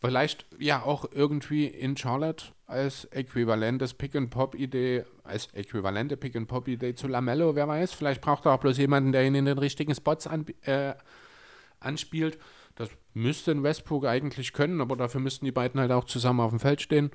Vielleicht 0.00 0.46
ja 0.58 0.82
auch 0.82 1.04
irgendwie 1.12 1.66
in 1.66 1.98
Charlotte 1.98 2.46
als 2.66 3.04
äquivalentes 3.10 3.92
Pick-and-Pop-Idee, 3.92 5.04
als 5.24 5.48
äquivalente 5.52 6.16
Pick-and-Pop-Idee 6.16 6.94
zu 6.94 7.06
Lamello, 7.06 7.54
wer 7.54 7.68
weiß. 7.68 7.92
Vielleicht 7.92 8.22
braucht 8.22 8.46
er 8.46 8.52
auch 8.52 8.60
bloß 8.60 8.78
jemanden, 8.78 9.12
der 9.12 9.26
ihn 9.26 9.34
in 9.34 9.44
den 9.44 9.58
richtigen 9.58 9.94
Spots 9.94 10.26
an, 10.26 10.46
äh, 10.62 10.94
anspielt. 11.80 12.38
Müsste 13.14 13.52
ein 13.52 13.62
Westbrook 13.62 14.06
eigentlich 14.06 14.52
können, 14.52 14.80
aber 14.80 14.96
dafür 14.96 15.20
müssten 15.20 15.44
die 15.44 15.52
beiden 15.52 15.80
halt 15.80 15.92
auch 15.92 16.04
zusammen 16.04 16.40
auf 16.40 16.50
dem 16.50 16.60
Feld 16.60 16.82
stehen. 16.82 17.10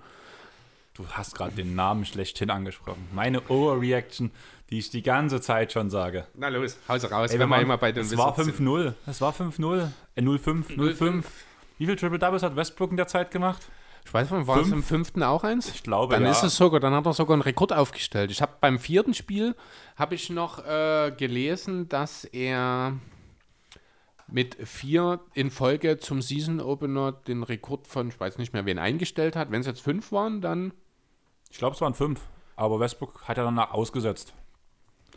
Du 0.93 1.05
hast 1.09 1.35
gerade 1.35 1.51
den 1.55 1.75
Namen 1.75 2.05
schlechthin 2.05 2.49
angesprochen. 2.49 3.07
Meine 3.13 3.41
Overreaction, 3.49 4.31
die 4.69 4.79
ich 4.79 4.89
die 4.89 5.01
ganze 5.01 5.39
Zeit 5.41 5.71
schon 5.71 5.89
sage. 5.89 6.25
Na 6.35 6.47
los, 6.49 6.77
Hause 6.87 7.09
raus, 7.11 7.31
Ey, 7.31 7.39
wenn 7.39 7.47
wir 7.49 7.55
waren- 7.55 7.63
immer 7.63 7.77
bei 7.77 7.91
den 7.91 8.03
es 8.03 8.15
war 8.17 8.37
Wizards 8.37 8.57
sind. 8.57 8.67
5-0. 8.67 8.93
Es 9.07 9.21
war 9.21 9.31
5-0. 9.33 9.91
Äh, 10.15 10.21
0-5, 10.21 10.75
0-5. 10.75 11.23
Wie 11.77 11.85
viel 11.85 11.95
Triple 11.95 12.19
Doubles 12.19 12.43
hat 12.43 12.55
Westbrook 12.55 12.91
in 12.91 12.97
der 12.97 13.07
Zeit 13.07 13.31
gemacht? 13.31 13.61
Ich 14.05 14.13
weiß 14.13 14.31
nicht, 14.31 14.47
war 14.47 14.57
es 14.57 14.63
Fünf? 14.63 14.73
im 14.73 14.83
fünften 14.83 15.23
auch 15.23 15.43
eins? 15.43 15.69
Ich 15.73 15.83
glaube, 15.83 16.13
Dann 16.15 16.23
ja. 16.23 16.31
ist 16.31 16.43
es 16.43 16.55
sogar, 16.57 16.79
dann 16.79 16.93
hat 16.93 17.05
er 17.05 17.13
sogar 17.13 17.33
einen 17.35 17.43
Rekord 17.43 17.71
aufgestellt. 17.71 18.31
Ich 18.31 18.41
habe 18.41 18.53
beim 18.59 18.79
vierten 18.79 19.13
Spiel 19.13 19.55
habe 19.95 20.15
ich 20.15 20.29
noch 20.29 20.65
äh, 20.65 21.11
gelesen, 21.15 21.87
dass 21.89 22.23
er 22.25 22.93
mit 24.31 24.55
vier 24.67 25.19
in 25.33 25.49
Folge 25.51 25.97
zum 25.97 26.21
Season 26.21 26.59
Opener 26.61 27.11
den 27.11 27.43
Rekord 27.43 27.87
von, 27.87 28.09
ich 28.09 28.19
weiß 28.19 28.37
nicht 28.37 28.53
mehr, 28.53 28.65
wen 28.65 28.79
eingestellt 28.79 29.35
hat. 29.35 29.51
Wenn 29.51 29.61
es 29.61 29.67
jetzt 29.67 29.81
fünf 29.81 30.11
waren, 30.11 30.41
dann 30.41 30.73
Ich 31.51 31.57
glaube, 31.57 31.75
es 31.75 31.81
waren 31.81 31.93
5. 31.93 32.19
Aber 32.55 32.79
Westbrook 32.79 33.27
hat 33.27 33.37
ja 33.37 33.43
danach 33.43 33.71
ausgesetzt. 33.71 34.33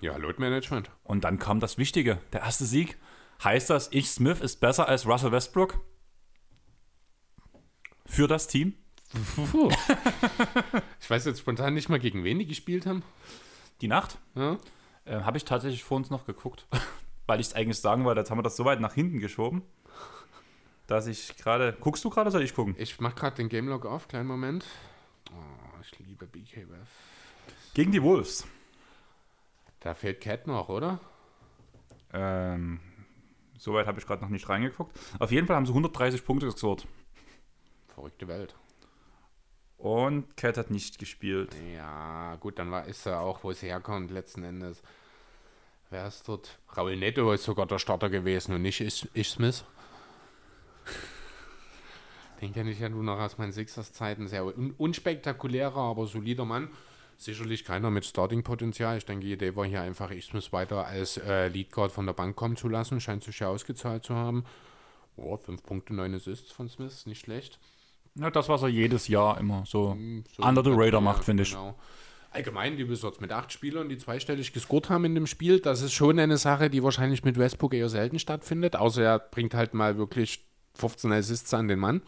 ja, 0.01 0.16
Load 0.16 0.40
Management. 0.40 0.90
Und 1.05 1.25
dann 1.25 1.38
kam 1.38 1.61
das 1.61 1.77
Wichtige. 1.79 2.18
Der 2.33 2.40
erste 2.42 2.64
Sieg. 2.64 2.96
Heißt 3.42 3.70
das, 3.70 3.88
ich 3.92 4.09
Smith 4.11 4.40
ist 4.40 4.61
besser 4.61 4.88
als 4.88 5.07
Russell 5.07 5.33
Westbrook? 5.33 5.81
Für 8.07 8.29
das 8.29 8.46
Team? 8.46 8.75
Ich 11.01 11.11
weiß 11.11 11.25
jetzt 11.27 11.40
spontan 11.40 11.75
nicht 11.75 11.88
mal, 11.88 11.98
gegen 11.98 12.25
wen 12.25 12.38
die 12.38 12.46
gespielt 12.46 12.87
haben. 12.87 13.03
Die 13.81 13.88
Nacht? 13.88 14.16
Ja? 14.35 14.57
Äh, 15.05 15.20
Habe 15.22 15.37
ich 15.37 15.44
tatsächlich 15.44 15.83
vor 15.85 15.96
uns 15.98 16.09
noch 16.09 16.25
geguckt. 16.25 16.66
Weil 17.26 17.40
ich 17.40 17.48
es 17.48 17.54
eigentlich 17.54 17.78
sagen 17.78 18.04
wollte, 18.04 18.20
jetzt 18.20 18.30
haben 18.30 18.38
wir 18.38 18.42
das 18.42 18.56
so 18.56 18.64
weit 18.64 18.80
nach 18.80 18.94
hinten 18.94 19.20
geschoben, 19.20 19.62
dass 20.87 21.06
ich 21.06 21.37
gerade. 21.37 21.76
Guckst 21.80 22.04
du 22.04 22.11
gerade, 22.11 22.30
soll 22.30 22.42
ich 22.42 22.54
gucken? 22.54 22.74
Ich 22.78 23.00
mache 23.00 23.14
gerade 23.14 23.37
den 23.37 23.48
Game 23.48 23.68
Log 23.68 23.87
auf, 23.87 24.08
kleinen 24.08 24.26
Moment. 24.26 24.64
Oh, 25.30 25.80
ich 25.80 25.98
liebe 25.98 26.26
BKWF. 26.26 26.88
Gegen 27.74 27.92
die 27.92 28.02
Wolves. 28.02 28.46
Da 29.80 29.94
fehlt 29.94 30.20
Cat 30.20 30.46
noch, 30.46 30.68
oder? 30.68 31.00
Ähm, 32.12 32.80
Soweit 33.62 33.87
habe 33.87 34.00
ich 34.00 34.06
gerade 34.08 34.20
noch 34.22 34.28
nicht 34.28 34.48
reingeguckt. 34.48 34.98
Auf 35.20 35.30
jeden 35.30 35.46
Fall 35.46 35.54
haben 35.54 35.66
sie 35.66 35.70
130 35.70 36.24
Punkte 36.24 36.46
gescored. 36.46 36.85
Verrückte 37.94 38.26
Welt. 38.26 38.56
Und 39.78 40.37
Cat 40.37 40.58
hat 40.58 40.72
nicht 40.72 40.98
gespielt. 40.98 41.54
Ja, 41.72 42.35
gut, 42.40 42.58
dann 42.58 42.72
war, 42.72 42.87
ist 42.87 43.06
er 43.06 43.20
auch, 43.20 43.44
wo 43.44 43.52
es 43.52 43.62
herkommt, 43.62 44.11
letzten 44.11 44.42
Endes. 44.42 44.82
Wer 45.92 46.07
ist 46.07 46.26
dort? 46.26 46.59
Raul 46.74 46.96
Neto 46.96 47.31
ist 47.33 47.44
sogar 47.44 47.66
der 47.66 47.78
Starter 47.78 48.09
gewesen 48.09 48.55
und 48.55 48.62
nicht 48.62 48.81
ich, 48.81 49.07
ich 49.12 49.28
Smith. 49.28 49.62
Den 52.40 52.55
kenne 52.55 52.70
ich 52.70 52.81
ja 52.81 52.88
nur 52.88 53.02
noch 53.02 53.18
aus 53.18 53.37
meinen 53.37 53.52
Sixers-Zeiten. 53.52 54.26
Sehr 54.26 54.46
un 54.46 54.74
unspektakulärer, 54.78 55.76
aber 55.76 56.07
solider 56.07 56.46
Mann. 56.46 56.70
Sicherlich 57.18 57.66
keiner 57.66 57.90
mit 57.90 58.07
Starting-Potenzial. 58.07 58.96
Ich 58.96 59.05
denke, 59.05 59.26
die 59.26 59.35
Idee 59.35 59.55
war 59.55 59.66
hier 59.66 59.83
einfach, 59.83 60.11
ich 60.11 60.24
Smith 60.24 60.50
weiter 60.50 60.87
als 60.87 61.18
äh, 61.18 61.48
Leadguard 61.48 61.92
von 61.92 62.07
der 62.07 62.14
Bank 62.14 62.37
kommen 62.37 62.57
zu 62.57 62.70
lassen. 62.70 62.98
Scheint 62.98 63.22
sich 63.22 63.40
ja 63.40 63.48
ausgezahlt 63.48 64.02
zu 64.02 64.14
haben. 64.14 64.44
Oh, 65.16 65.37
5 65.37 65.62
Punkte, 65.62 65.92
9 65.92 66.14
Assists 66.14 66.52
von 66.52 66.70
Smith, 66.70 67.05
nicht 67.05 67.20
schlecht. 67.20 67.59
Ja, 68.14 68.31
das, 68.31 68.48
was 68.48 68.62
er 68.62 68.68
jedes 68.68 69.09
Jahr 69.09 69.38
immer 69.38 69.64
so 69.66 69.98
So 70.35 70.42
under 70.42 70.64
the 70.64 70.72
radar 70.72 71.02
macht, 71.02 71.24
finde 71.24 71.42
ich. 71.42 71.50
Genau. 71.50 71.76
Allgemein 72.32 72.76
die 72.76 72.88
Wizards 72.88 73.20
mit 73.20 73.30
acht 73.30 73.52
Spielern, 73.52 73.88
die 73.88 73.98
zweistellig 73.98 74.52
gescored 74.52 74.88
haben 74.88 75.04
in 75.04 75.14
dem 75.14 75.26
Spiel, 75.26 75.60
das 75.60 75.82
ist 75.82 75.92
schon 75.92 76.18
eine 76.18 76.38
Sache, 76.38 76.70
die 76.70 76.82
wahrscheinlich 76.82 77.24
mit 77.24 77.38
Westbrook 77.38 77.74
eher 77.74 77.90
selten 77.90 78.18
stattfindet, 78.18 78.74
außer 78.74 79.02
er 79.02 79.18
bringt 79.18 79.54
halt 79.54 79.74
mal 79.74 79.98
wirklich 79.98 80.46
15 80.74 81.12
Assists 81.12 81.52
an 81.52 81.68
den 81.68 81.78
Mann. 81.78 82.00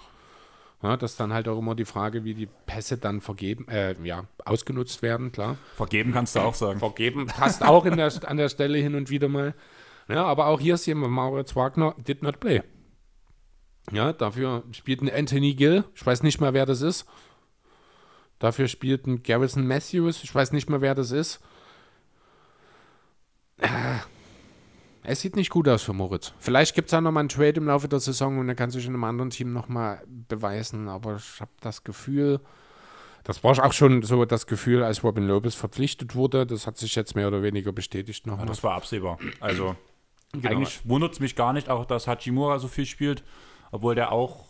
Ja, 0.82 0.96
das 0.96 1.12
ist 1.12 1.20
dann 1.20 1.32
halt 1.32 1.48
auch 1.48 1.58
immer 1.58 1.74
die 1.74 1.84
Frage, 1.84 2.24
wie 2.24 2.34
die 2.34 2.48
Pässe 2.66 2.98
dann 2.98 3.20
vergeben, 3.20 3.68
äh, 3.68 3.94
ja, 4.02 4.24
ausgenutzt 4.44 5.02
werden, 5.02 5.32
klar. 5.32 5.56
Vergeben 5.76 6.12
kannst 6.12 6.36
du 6.36 6.40
auch 6.40 6.54
sagen. 6.54 6.78
Vergeben 6.78 7.26
passt 7.26 7.62
auch 7.62 7.84
der, 7.84 8.12
an 8.26 8.36
der 8.36 8.48
Stelle 8.48 8.78
hin 8.78 8.94
und 8.94 9.10
wieder 9.10 9.28
mal. 9.28 9.54
Ja, 10.08 10.24
aber 10.24 10.46
auch 10.46 10.60
hier 10.60 10.76
sehen 10.76 11.00
wir, 11.00 11.08
Maurits 11.08 11.56
Wagner 11.56 11.94
did 11.98 12.22
not 12.22 12.40
play. 12.40 12.62
Ja, 13.92 14.12
dafür 14.12 14.64
spielt 14.72 15.02
ein 15.02 15.10
Anthony 15.10 15.54
Gill, 15.54 15.84
ich 15.94 16.04
weiß 16.04 16.22
nicht 16.22 16.40
mal, 16.40 16.54
wer 16.54 16.66
das 16.66 16.82
ist. 16.82 17.06
Dafür 18.38 18.68
spielt 18.68 19.06
ein 19.06 19.22
Garrison 19.22 19.66
Matthews, 19.66 20.22
ich 20.24 20.34
weiß 20.34 20.52
nicht 20.52 20.68
mal, 20.68 20.80
wer 20.80 20.94
das 20.94 21.10
ist. 21.12 21.40
Ah, 23.60 24.00
Es 25.02 25.20
sieht 25.20 25.36
nicht 25.36 25.50
gut 25.50 25.68
aus 25.68 25.82
für 25.82 25.92
Moritz. 25.92 26.32
Vielleicht 26.38 26.74
gibt 26.74 26.88
es 26.88 26.94
auch 26.94 27.00
nochmal 27.00 27.20
einen 27.22 27.28
Trade 27.28 27.54
im 27.60 27.66
Laufe 27.66 27.88
der 27.88 28.00
Saison 28.00 28.38
und 28.38 28.48
er 28.48 28.54
kann 28.54 28.70
sich 28.70 28.86
in 28.86 28.94
einem 28.94 29.04
anderen 29.04 29.30
Team 29.30 29.52
nochmal 29.52 30.02
beweisen, 30.06 30.88
aber 30.88 31.16
ich 31.16 31.40
habe 31.40 31.50
das 31.60 31.84
Gefühl, 31.84 32.40
das 33.22 33.44
war 33.44 33.52
auch 33.64 33.72
schon 33.72 34.02
so 34.02 34.24
das 34.24 34.46
Gefühl, 34.46 34.82
als 34.82 35.02
Robin 35.04 35.26
Lopez 35.26 35.54
verpflichtet 35.54 36.14
wurde. 36.14 36.46
Das 36.46 36.66
hat 36.66 36.76
sich 36.78 36.94
jetzt 36.94 37.14
mehr 37.14 37.28
oder 37.28 37.42
weniger 37.42 37.72
bestätigt 37.72 38.26
Ja, 38.26 38.32
nochmal. 38.32 38.46
das 38.46 38.62
war 38.62 38.74
absehbar. 38.74 39.18
Also, 39.40 39.76
Genau. 40.32 40.50
eigentlich 40.50 40.80
wundert 40.88 41.12
es 41.12 41.20
mich 41.20 41.36
gar 41.36 41.52
nicht, 41.52 41.68
auch 41.68 41.84
dass 41.84 42.08
Hachimura 42.08 42.58
so 42.58 42.66
viel 42.66 42.86
spielt, 42.86 43.22
obwohl 43.70 43.94
der 43.94 44.10
auch 44.10 44.46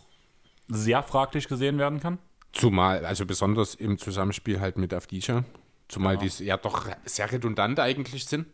sehr 0.66 1.02
fraglich 1.02 1.46
gesehen 1.46 1.76
werden 1.78 2.00
kann. 2.00 2.18
Zumal, 2.54 3.04
also 3.04 3.26
besonders 3.26 3.74
im 3.74 3.98
Zusammenspiel 3.98 4.60
halt 4.60 4.76
mit 4.78 4.94
Avdija. 4.94 5.44
Zumal 5.88 6.16
die 6.16 6.30
ja 6.44 6.56
doch 6.56 6.88
sehr 7.04 7.30
redundant 7.30 7.78
eigentlich 7.78 8.24
sind, 8.26 8.46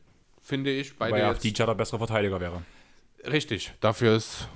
finde 0.42 0.70
ich. 0.70 0.98
Weil 0.98 1.16
ja 1.18 1.30
jetzt- 1.32 1.44
DJ 1.44 1.64
der 1.64 1.74
bessere 1.74 1.98
Verteidiger 1.98 2.40
wäre. 2.40 2.62
Richtig, 3.24 3.72
dafür 3.80 4.16
ist. 4.16 4.48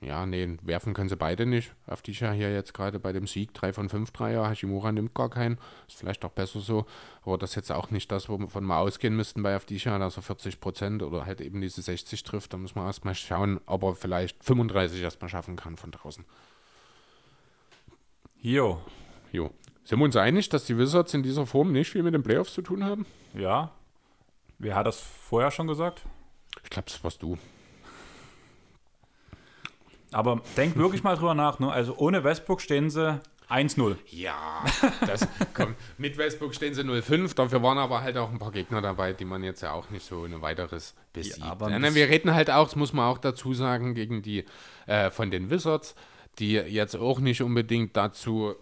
Ja, 0.00 0.26
nee, 0.26 0.58
werfen 0.62 0.92
können 0.92 1.08
sie 1.08 1.16
beide 1.16 1.46
nicht. 1.46 1.72
Auf 1.86 2.02
die 2.02 2.12
ja 2.12 2.30
hier 2.30 2.52
jetzt 2.52 2.74
gerade 2.74 2.98
bei 2.98 3.12
dem 3.12 3.26
Sieg 3.26 3.54
3 3.54 3.72
von 3.72 3.88
5 3.88 4.10
Dreier. 4.10 4.48
Hashimura 4.48 4.92
nimmt 4.92 5.14
gar 5.14 5.30
keinen. 5.30 5.58
Ist 5.88 5.96
vielleicht 5.98 6.24
auch 6.24 6.30
besser 6.32 6.60
so. 6.60 6.84
Aber 7.24 7.38
das 7.38 7.50
ist 7.50 7.56
jetzt 7.56 7.72
auch 7.72 7.90
nicht 7.90 8.12
das, 8.12 8.28
wovon 8.28 8.64
wir 8.66 8.76
ausgehen 8.76 9.16
müssten 9.16 9.42
bei 9.42 9.54
Afdisha, 9.54 9.98
dass 9.98 10.16
er 10.16 10.22
40 10.22 10.60
Prozent 10.60 11.02
oder 11.02 11.24
halt 11.24 11.40
eben 11.40 11.60
diese 11.62 11.80
60 11.80 12.22
trifft. 12.24 12.52
Da 12.52 12.58
muss 12.58 12.74
man 12.74 12.86
erstmal 12.86 13.14
schauen, 13.14 13.58
ob 13.66 13.82
er 13.84 13.94
vielleicht 13.94 14.44
35 14.44 15.00
erstmal 15.02 15.30
schaffen 15.30 15.56
kann 15.56 15.76
von 15.76 15.90
draußen. 15.92 16.24
Jo. 18.40 18.80
Jo. 19.32 19.50
Sind 19.84 19.98
wir 19.98 20.04
uns 20.04 20.16
einig, 20.16 20.48
dass 20.48 20.64
die 20.64 20.76
Wizards 20.78 21.14
in 21.14 21.22
dieser 21.22 21.46
Form 21.46 21.72
nicht 21.72 21.90
viel 21.90 22.02
mit 22.02 22.14
den 22.14 22.22
Playoffs 22.22 22.54
zu 22.54 22.62
tun 22.62 22.84
haben? 22.84 23.06
Ja. 23.34 23.72
Wer 24.58 24.74
hat 24.74 24.86
das 24.86 25.00
vorher 25.00 25.50
schon 25.50 25.66
gesagt? 25.66 26.02
Ich 26.64 26.70
glaube, 26.70 26.88
das 26.88 27.02
warst 27.04 27.22
du. 27.22 27.38
Aber 30.12 30.40
denk 30.56 30.76
wirklich 30.76 31.02
mal 31.02 31.16
drüber 31.16 31.34
nach. 31.34 31.58
Ne? 31.58 31.70
Also 31.70 31.94
ohne 31.96 32.24
Westbrook 32.24 32.60
stehen 32.60 32.90
sie 32.90 33.20
1-0. 33.48 33.96
Ja, 34.08 34.64
das 35.06 35.28
kommt. 35.54 35.76
Mit 35.98 36.18
Westbrook 36.18 36.54
stehen 36.54 36.74
sie 36.74 36.82
0-5, 36.82 37.34
dafür 37.36 37.62
waren 37.62 37.78
aber 37.78 38.02
halt 38.02 38.16
auch 38.16 38.30
ein 38.30 38.38
paar 38.38 38.50
Gegner 38.50 38.80
dabei, 38.82 39.12
die 39.12 39.24
man 39.24 39.44
jetzt 39.44 39.60
ja 39.62 39.72
auch 39.72 39.90
nicht 39.90 40.04
so 40.04 40.22
ohne 40.22 40.42
weiteres 40.42 40.94
besiegt. 41.12 41.38
Ja, 41.38 41.52
aber 41.52 41.68
wir 41.68 42.08
reden 42.08 42.34
halt 42.34 42.50
auch, 42.50 42.64
das 42.64 42.76
muss 42.76 42.92
man 42.92 43.06
auch 43.06 43.18
dazu 43.18 43.54
sagen, 43.54 43.94
gegen 43.94 44.22
die 44.22 44.44
äh, 44.86 45.10
von 45.10 45.30
den 45.30 45.48
Wizards, 45.50 45.94
die 46.38 46.52
jetzt 46.52 46.96
auch 46.96 47.20
nicht 47.20 47.42
unbedingt 47.42 47.96
dazu 47.96 48.54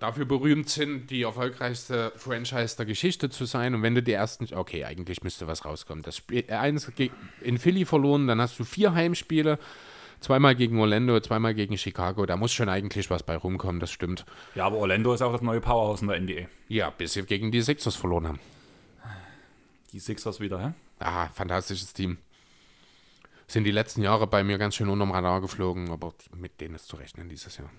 dafür 0.00 0.26
berühmt 0.26 0.68
sind, 0.68 1.10
die 1.10 1.22
erfolgreichste 1.22 2.12
Franchise 2.16 2.76
der 2.76 2.86
Geschichte 2.86 3.30
zu 3.30 3.46
sein. 3.46 3.74
Und 3.74 3.82
wenn 3.82 3.94
du 3.94 4.02
die 4.02 4.12
ersten, 4.12 4.52
okay, 4.54 4.84
eigentlich 4.84 5.22
müsste 5.22 5.46
was 5.46 5.64
rauskommen. 5.64 6.02
Das 6.02 6.16
Spiel 6.16 6.44
äh, 6.48 6.54
eins 6.54 6.90
in 7.40 7.58
Philly 7.58 7.84
verloren, 7.84 8.26
dann 8.26 8.40
hast 8.40 8.58
du 8.58 8.64
vier 8.64 8.92
Heimspiele. 8.92 9.58
Zweimal 10.20 10.54
gegen 10.54 10.78
Orlando, 10.78 11.18
zweimal 11.20 11.54
gegen 11.54 11.76
Chicago. 11.76 12.26
Da 12.26 12.36
muss 12.36 12.52
schon 12.52 12.68
eigentlich 12.68 13.10
was 13.10 13.24
bei 13.24 13.36
rumkommen, 13.36 13.80
das 13.80 13.90
stimmt. 13.90 14.24
Ja, 14.54 14.66
aber 14.66 14.76
Orlando 14.76 15.12
ist 15.14 15.22
auch 15.22 15.32
das 15.32 15.42
neue 15.42 15.60
Powerhouse 15.60 16.02
in 16.02 16.08
der 16.08 16.20
NBA. 16.20 16.48
Ja, 16.68 16.90
bis 16.90 17.14
sie 17.14 17.22
gegen 17.22 17.50
die 17.50 17.62
Sixers 17.62 17.96
verloren 17.96 18.28
haben. 18.28 18.40
Die 19.92 19.98
Sixers 19.98 20.38
wieder, 20.38 20.60
hä? 20.60 20.72
Ah, 21.00 21.28
fantastisches 21.28 21.92
Team. 21.92 22.18
Sind 23.46 23.64
die 23.64 23.70
letzten 23.70 24.02
Jahre 24.02 24.26
bei 24.26 24.44
mir 24.44 24.58
ganz 24.58 24.74
schön 24.74 24.88
unterm 24.88 25.10
Radar 25.10 25.40
geflogen, 25.40 25.90
aber 25.90 26.14
mit 26.34 26.60
denen 26.60 26.74
ist 26.74 26.88
zu 26.88 26.96
rechnen 26.96 27.28
dieses 27.28 27.58
Jahr. 27.58 27.70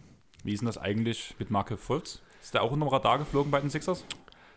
Wie 0.44 0.54
ist 0.54 0.60
denn 0.60 0.68
das 0.68 0.78
eigentlich 0.78 1.36
mit 1.40 1.50
Markel 1.50 1.78
Fultz? 1.78 2.22
Ist 2.42 2.54
der 2.54 2.62
auch 2.64 2.72
unterm 2.72 2.90
Radar 2.90 3.20
geflogen 3.20 3.52
bei 3.52 3.60
den 3.60 3.70
Sixers? 3.70 4.06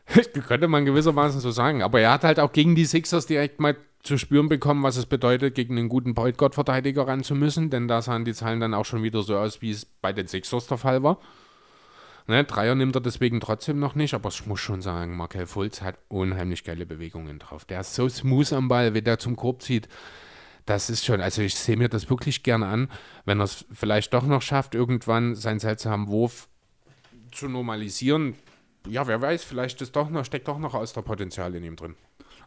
Könnte 0.46 0.68
man 0.68 0.84
gewissermaßen 0.84 1.40
so 1.40 1.50
sagen. 1.50 1.82
Aber 1.82 2.00
er 2.00 2.12
hat 2.12 2.24
halt 2.24 2.40
auch 2.40 2.52
gegen 2.52 2.74
die 2.74 2.84
Sixers 2.84 3.26
direkt 3.26 3.60
mal 3.60 3.76
zu 4.02 4.18
spüren 4.18 4.48
bekommen, 4.48 4.82
was 4.82 4.96
es 4.96 5.06
bedeutet, 5.06 5.54
gegen 5.54 5.76
einen 5.76 5.88
guten 5.88 6.14
Point 6.14 6.36
Verteidiger 6.54 7.08
ran 7.08 7.24
zu 7.24 7.34
müssen, 7.34 7.70
denn 7.70 7.88
da 7.88 8.02
sahen 8.02 8.24
die 8.24 8.34
Zahlen 8.34 8.60
dann 8.60 8.74
auch 8.74 8.84
schon 8.84 9.02
wieder 9.02 9.22
so 9.22 9.36
aus, 9.36 9.62
wie 9.62 9.70
es 9.70 9.84
bei 9.84 10.12
den 10.12 10.28
Sixers 10.28 10.68
der 10.68 10.78
Fall 10.78 11.02
war. 11.02 11.18
Ne, 12.28 12.42
Dreier 12.44 12.74
nimmt 12.74 12.96
er 12.96 13.00
deswegen 13.00 13.40
trotzdem 13.40 13.78
noch 13.78 13.94
nicht, 13.94 14.14
aber 14.14 14.30
ich 14.30 14.46
muss 14.46 14.58
schon 14.58 14.82
sagen, 14.82 15.16
Markel 15.16 15.46
Fultz 15.46 15.80
hat 15.82 15.96
unheimlich 16.08 16.64
geile 16.64 16.84
Bewegungen 16.86 17.38
drauf. 17.38 17.64
Der 17.64 17.80
ist 17.80 17.94
so 17.94 18.08
smooth 18.08 18.52
am 18.52 18.68
Ball, 18.68 18.94
wie 18.94 19.02
der 19.02 19.18
zum 19.18 19.36
Korb 19.36 19.62
zieht. 19.62 19.88
Das 20.66 20.90
ist 20.90 21.04
schon, 21.04 21.20
also 21.20 21.42
ich 21.42 21.54
sehe 21.54 21.76
mir 21.76 21.88
das 21.88 22.10
wirklich 22.10 22.42
gerne 22.42 22.66
an, 22.66 22.90
wenn 23.24 23.40
er 23.40 23.44
es 23.44 23.64
vielleicht 23.72 24.12
doch 24.12 24.24
noch 24.24 24.42
schafft, 24.42 24.74
irgendwann 24.74 25.36
seinen 25.36 25.60
seltsamen 25.60 26.08
Wurf 26.08 26.48
zu 27.32 27.48
normalisieren. 27.48 28.34
Ja, 28.88 29.06
wer 29.06 29.20
weiß, 29.20 29.44
vielleicht 29.44 29.80
ist 29.80 29.94
doch 29.94 30.10
noch, 30.10 30.24
steckt 30.24 30.48
doch 30.48 30.58
noch 30.58 30.74
Austerpotenzial 30.74 31.54
in 31.54 31.64
ihm 31.64 31.76
drin. 31.76 31.94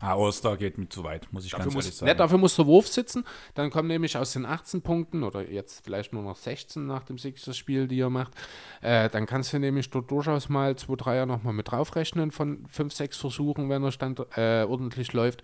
Ah, 0.02 0.16
Oster 0.16 0.56
geht 0.56 0.78
mir 0.78 0.88
zu 0.88 1.04
weit, 1.04 1.28
muss 1.32 1.44
ich 1.44 1.52
Dafür 1.52 1.66
ganz 1.66 1.76
muss, 1.76 1.86
ehrlich 1.86 2.02
ne, 2.02 2.08
sagen. 2.08 2.18
dafür 2.18 2.38
muss 2.38 2.56
der 2.56 2.66
Wurf 2.66 2.88
sitzen. 2.88 3.26
Dann 3.54 3.70
kommen 3.70 3.90
nämlich 3.90 4.16
aus 4.16 4.32
den 4.32 4.46
18 4.46 4.82
Punkten 4.82 5.24
oder 5.24 5.50
jetzt 5.50 5.84
vielleicht 5.84 6.14
nur 6.14 6.24
noch 6.24 6.38
16 6.38 6.86
nach 6.86 7.04
dem 7.04 7.18
Sixers-Spiel, 7.18 7.88
die 7.90 8.00
er 8.00 8.10
macht. 8.10 8.34
Äh, 8.82 9.10
dann 9.10 9.26
kannst 9.26 9.52
du 9.52 9.60
nämlich 9.60 9.90
dort 9.90 10.10
durchaus 10.10 10.48
mal 10.48 10.78
2 10.78 10.94
3er 10.94 11.26
nochmal 11.26 11.54
mit 11.54 11.70
draufrechnen 11.70 12.32
von 12.32 12.66
5, 12.68 12.94
6 12.94 13.18
Versuchen, 13.18 13.70
wenn 13.70 13.84
er 13.84 13.92
stand, 13.92 14.22
äh, 14.38 14.64
ordentlich 14.64 15.12
läuft. 15.12 15.44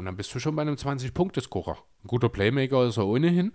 Und 0.00 0.06
dann 0.06 0.16
bist 0.16 0.34
du 0.34 0.38
schon 0.38 0.56
bei 0.56 0.62
einem 0.62 0.76
20-Punkte-Scorer. 0.76 1.76
Ein 2.04 2.06
guter 2.06 2.30
Playmaker 2.30 2.86
ist 2.86 2.96
er 2.96 3.06
ohnehin, 3.06 3.52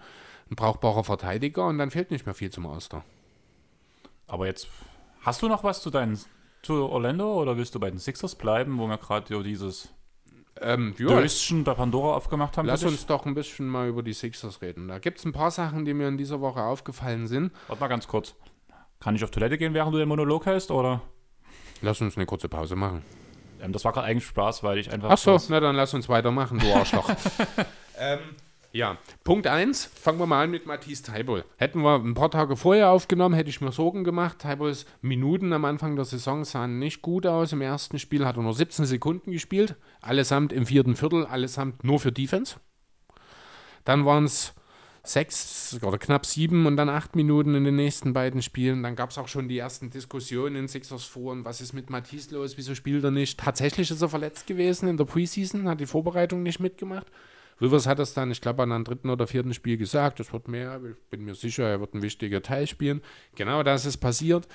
ein 0.52 0.56
brauchbarer 0.56 1.04
Verteidiger 1.04 1.66
und 1.66 1.80
dann 1.80 1.90
fehlt 1.90 2.12
nicht 2.12 2.28
mehr 2.28 2.36
viel 2.36 2.52
zum 2.52 2.68
Auster. 2.68 3.04
Aber 4.28 4.46
jetzt, 4.46 4.68
hast 5.22 5.42
du 5.42 5.48
noch 5.48 5.64
was 5.64 5.82
zu 5.82 5.90
deinen 5.90 6.20
zu 6.62 6.88
Orlando 6.88 7.42
oder 7.42 7.58
willst 7.58 7.74
du 7.74 7.80
bei 7.80 7.90
den 7.90 7.98
Sixers 7.98 8.36
bleiben, 8.36 8.78
wo 8.78 8.86
wir 8.86 9.00
gerade 9.00 9.42
dieses 9.42 9.92
Ähm, 10.62 10.94
ja, 11.00 11.08
Döschen 11.08 11.64
bei 11.64 11.74
Pandora 11.74 12.16
aufgemacht 12.16 12.60
haben? 12.60 12.68
Lass 12.68 12.84
uns 12.84 13.08
doch 13.08 13.26
ein 13.26 13.34
bisschen 13.34 13.68
mal 13.68 13.88
über 13.88 14.04
die 14.04 14.14
Sixers 14.14 14.62
reden. 14.62 14.88
Da 14.88 15.00
gibt 15.00 15.18
es 15.18 15.26
ein 15.26 15.32
paar 15.32 15.50
Sachen, 15.50 15.84
die 15.84 15.96
mir 15.96 16.08
in 16.08 16.18
dieser 16.18 16.42
Woche 16.42 16.62
aufgefallen 16.62 17.26
sind. 17.26 17.54
Warte 17.66 17.82
mal 17.82 17.88
ganz 17.88 18.08
kurz. 18.08 18.36
Kann 19.00 19.16
ich 19.16 19.24
auf 19.24 19.32
Toilette 19.32 19.58
gehen, 19.58 19.74
während 19.74 19.96
du 19.96 19.98
den 19.98 20.08
Monolog 20.08 20.46
hältst, 20.46 20.70
oder? 20.70 21.02
Lass 21.82 22.02
uns 22.02 22.18
eine 22.18 22.28
kurze 22.28 22.50
Pause 22.50 22.76
machen. 22.76 23.02
Ähm, 23.66 23.74
das 23.74 23.84
war 23.84 23.92
gerade 23.92 24.08
eigentlich 24.08 24.26
Spaß, 24.26 24.64
weil 24.64 24.78
ich 24.78 24.92
einfach. 24.92 25.10
Ach 25.10 25.18
so, 25.18 25.40
na 25.50 25.60
dann 25.60 25.76
lass 25.76 25.94
uns 25.94 26.08
weitermachen, 26.08 26.60
du 26.60 26.72
Arschloch. 26.74 27.10
ähm, 28.00 28.20
ja, 28.72 28.98
Punkt 29.24 29.48
1, 29.48 29.86
fangen 29.86 30.20
wir 30.20 30.26
mal 30.26 30.44
an 30.44 30.52
mit 30.52 30.66
Matthias 30.66 31.02
Teibol. 31.02 31.46
Hätten 31.58 31.82
wir 31.82 31.96
ein 31.96 32.14
paar 32.14 32.30
Tage 32.30 32.58
vorher 32.58 32.90
aufgenommen, 32.90 33.34
hätte 33.34 33.50
ich 33.50 33.62
mir 33.62 33.72
Sorgen 33.72 34.04
gemacht. 34.04 34.40
Teibols 34.40 34.86
Minuten 35.02 35.54
am 35.54 35.64
Anfang 35.64 35.96
der 35.96 36.04
Saison 36.04 36.44
sahen 36.44 36.78
nicht 36.78 37.02
gut 37.02 37.26
aus. 37.26 37.54
Im 37.54 37.62
ersten 37.62 38.00
Spiel 38.00 38.26
hat 38.26 38.36
er 38.36 38.44
nur 38.44 38.54
17 38.54 38.86
Sekunden 38.86 39.32
gespielt, 39.32 39.76
allesamt 40.02 40.52
im 40.52 40.66
vierten 40.66 40.96
Viertel, 40.96 41.26
allesamt 41.26 41.84
nur 41.86 42.02
für 42.02 42.12
Defense. 42.12 42.58
Dann 43.86 44.06
waren 44.06 44.26
es 44.26 44.55
sechs 45.08 45.78
oder 45.82 45.98
knapp 45.98 46.26
sieben 46.26 46.66
und 46.66 46.78
dann 46.78 46.90
acht 46.90 47.16
Minuten 47.16 47.56
in 47.56 47.64
den 47.64 47.76
nächsten 47.76 48.14
beiden 48.14 48.42
Spielen. 48.42 48.84
Dann 48.84 48.96
gab 48.96 49.12
es 49.12 49.18
auch 49.18 49.28
schon 49.28 49.48
die 49.48 49.58
ersten 49.58 49.90
Diskussionen 49.90 50.56
in 50.56 50.68
Sixers 50.68 51.04
Foren, 51.04 51.46
was 51.46 51.62
ist 51.62 51.74
mit 51.74 51.90
Matisse 51.90 52.36
los, 52.36 52.58
wieso 52.58 52.76
spielt 52.76 53.04
er 53.04 53.12
nicht? 53.12 53.40
Tatsächlich 53.40 53.92
ist 53.92 54.02
er 54.02 54.10
verletzt 54.10 54.48
gewesen 54.48 54.88
in 54.88 54.98
der 54.98 55.06
Preseason, 55.06 55.68
hat 55.68 55.80
die 55.80 55.86
Vorbereitung 55.86 56.44
nicht 56.44 56.60
mitgemacht. 56.60 57.08
Rivers 57.62 57.88
hat 57.88 58.00
es 58.00 58.14
dann, 58.14 58.32
ich 58.32 58.42
glaube, 58.42 58.64
an 58.64 58.72
einem 58.72 58.84
dritten 58.84 59.10
oder 59.10 59.28
vierten 59.28 59.54
Spiel 59.54 59.78
gesagt, 59.78 60.20
es 60.20 60.34
wird 60.34 60.48
mehr, 60.48 60.82
ich 60.84 61.10
bin 61.10 61.24
mir 61.24 61.36
sicher, 61.36 61.64
er 61.64 61.80
wird 61.80 61.94
ein 61.94 62.02
wichtiger 62.02 62.42
Teil 62.42 62.68
spielen. 62.68 63.02
Genau 63.36 63.64
das 63.64 63.86
ist 63.86 63.98
passiert. 63.98 64.48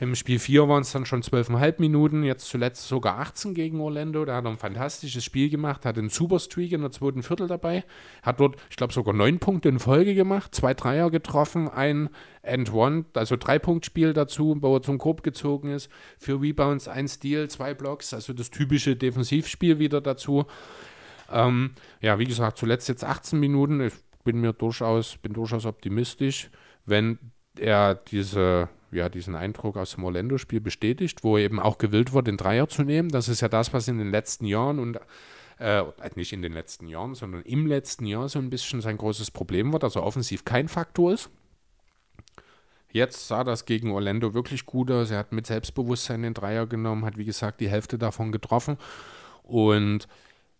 Im 0.00 0.16
Spiel 0.16 0.40
4 0.40 0.68
waren 0.68 0.82
es 0.82 0.90
dann 0.90 1.06
schon 1.06 1.22
12,5 1.22 1.74
Minuten, 1.78 2.24
jetzt 2.24 2.48
zuletzt 2.48 2.88
sogar 2.88 3.20
18 3.20 3.54
gegen 3.54 3.80
Orlando. 3.80 4.24
Da 4.24 4.36
hat 4.36 4.44
er 4.44 4.50
ein 4.50 4.58
fantastisches 4.58 5.24
Spiel 5.24 5.50
gemacht, 5.50 5.84
hat 5.84 5.98
einen 5.98 6.08
Superstreak 6.08 6.72
in 6.72 6.80
der 6.80 6.90
zweiten 6.90 7.22
Viertel 7.22 7.46
dabei, 7.46 7.84
hat 8.22 8.40
dort, 8.40 8.56
ich 8.70 8.76
glaube, 8.76 8.92
sogar 8.92 9.14
neun 9.14 9.38
Punkte 9.38 9.68
in 9.68 9.78
Folge 9.78 10.14
gemacht, 10.14 10.54
zwei 10.54 10.74
Dreier 10.74 11.10
getroffen, 11.10 11.68
ein 11.68 12.08
and 12.42 12.72
One, 12.72 13.04
also 13.14 13.36
drei 13.36 13.58
Punkt 13.58 13.86
Spiel 13.86 14.12
dazu, 14.12 14.56
wo 14.60 14.74
er 14.74 14.82
zum 14.82 14.98
Korb 14.98 15.22
gezogen 15.22 15.70
ist, 15.70 15.90
für 16.18 16.40
Rebounds, 16.40 16.88
ein 16.88 17.06
Steal, 17.06 17.48
zwei 17.48 17.74
Blocks, 17.74 18.12
also 18.12 18.32
das 18.32 18.50
typische 18.50 18.96
Defensivspiel 18.96 19.78
wieder 19.78 20.00
dazu. 20.00 20.46
Ähm, 21.30 21.72
ja, 22.00 22.18
wie 22.18 22.24
gesagt, 22.24 22.58
zuletzt 22.58 22.88
jetzt 22.88 23.04
18 23.04 23.38
Minuten. 23.38 23.80
Ich 23.80 23.94
bin 24.24 24.40
mir 24.40 24.52
durchaus, 24.52 25.16
bin 25.18 25.32
durchaus 25.32 25.66
optimistisch, 25.66 26.50
wenn 26.86 27.18
er 27.58 27.94
diese, 27.94 28.68
ja, 28.90 29.08
diesen 29.08 29.34
Eindruck 29.34 29.76
aus 29.76 29.92
dem 29.92 30.04
Orlando-Spiel 30.04 30.60
bestätigt, 30.60 31.24
wo 31.24 31.36
er 31.36 31.44
eben 31.44 31.60
auch 31.60 31.78
gewillt 31.78 32.12
wird, 32.12 32.26
den 32.26 32.36
Dreier 32.36 32.68
zu 32.68 32.82
nehmen. 32.82 33.08
Das 33.10 33.28
ist 33.28 33.40
ja 33.40 33.48
das, 33.48 33.72
was 33.72 33.88
in 33.88 33.98
den 33.98 34.10
letzten 34.10 34.46
Jahren 34.46 34.78
und 34.78 34.98
äh, 35.58 35.82
nicht 36.14 36.32
in 36.32 36.42
den 36.42 36.52
letzten 36.52 36.86
Jahren, 36.86 37.14
sondern 37.14 37.42
im 37.42 37.66
letzten 37.66 38.06
Jahr 38.06 38.28
so 38.28 38.38
ein 38.38 38.50
bisschen 38.50 38.80
sein 38.80 38.96
großes 38.96 39.30
Problem 39.30 39.72
war, 39.72 39.80
dass 39.80 39.96
er 39.96 40.04
offensiv 40.04 40.44
kein 40.44 40.68
Faktor 40.68 41.12
ist. 41.12 41.30
Jetzt 42.90 43.28
sah 43.28 43.44
das 43.44 43.66
gegen 43.66 43.90
Orlando 43.90 44.32
wirklich 44.32 44.64
gut 44.64 44.90
aus. 44.90 45.10
Er 45.10 45.18
hat 45.18 45.32
mit 45.32 45.46
Selbstbewusstsein 45.46 46.22
den 46.22 46.34
Dreier 46.34 46.66
genommen, 46.66 47.04
hat 47.04 47.18
wie 47.18 47.26
gesagt 47.26 47.60
die 47.60 47.68
Hälfte 47.68 47.98
davon 47.98 48.32
getroffen. 48.32 48.78
Und 49.42 50.08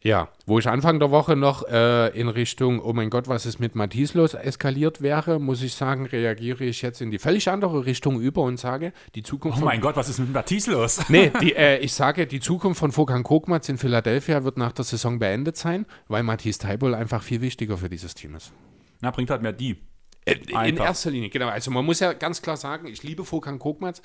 ja, 0.00 0.28
wo 0.46 0.60
ich 0.60 0.68
Anfang 0.68 1.00
der 1.00 1.10
Woche 1.10 1.34
noch 1.34 1.66
äh, 1.68 2.08
in 2.18 2.28
Richtung, 2.28 2.80
oh 2.80 2.92
mein 2.92 3.10
Gott, 3.10 3.26
was 3.26 3.46
ist 3.46 3.58
mit 3.58 3.74
Matisse 3.74 4.16
los, 4.16 4.34
eskaliert 4.34 5.02
wäre, 5.02 5.40
muss 5.40 5.60
ich 5.62 5.74
sagen, 5.74 6.06
reagiere 6.06 6.64
ich 6.64 6.82
jetzt 6.82 7.00
in 7.00 7.10
die 7.10 7.18
völlig 7.18 7.50
andere 7.50 7.84
Richtung 7.84 8.20
über 8.20 8.42
und 8.42 8.58
sage, 8.58 8.92
die 9.16 9.24
Zukunft 9.24 9.56
Oh 9.56 9.60
von 9.60 9.68
mein 9.68 9.80
Gott, 9.80 9.96
was 9.96 10.08
ist 10.08 10.20
mit 10.20 10.32
Matisse 10.32 10.70
los? 10.72 11.00
Nee, 11.08 11.32
die, 11.40 11.56
äh, 11.56 11.78
ich 11.78 11.92
sage, 11.92 12.28
die 12.28 12.38
Zukunft 12.38 12.78
von 12.78 12.92
Fokan 12.92 13.24
Kokmatz 13.24 13.68
in 13.68 13.76
Philadelphia 13.76 14.44
wird 14.44 14.56
nach 14.56 14.72
der 14.72 14.84
Saison 14.84 15.18
beendet 15.18 15.56
sein, 15.56 15.84
weil 16.06 16.22
Matthias 16.22 16.58
Teibol 16.58 16.94
einfach 16.94 17.22
viel 17.22 17.40
wichtiger 17.40 17.76
für 17.76 17.88
dieses 17.88 18.14
Team 18.14 18.36
ist. 18.36 18.52
Na, 19.00 19.10
bringt 19.10 19.30
halt 19.30 19.42
mehr 19.42 19.52
die. 19.52 19.78
Äh, 20.24 20.36
In 20.68 20.76
erster 20.76 21.10
Linie, 21.10 21.28
genau. 21.28 21.48
Also 21.48 21.70
man 21.70 21.84
muss 21.84 22.00
ja 22.00 22.12
ganz 22.12 22.42
klar 22.42 22.56
sagen, 22.56 22.86
ich 22.86 23.02
liebe 23.02 23.24
Fokan 23.24 23.58
Kokmatz 23.58 24.02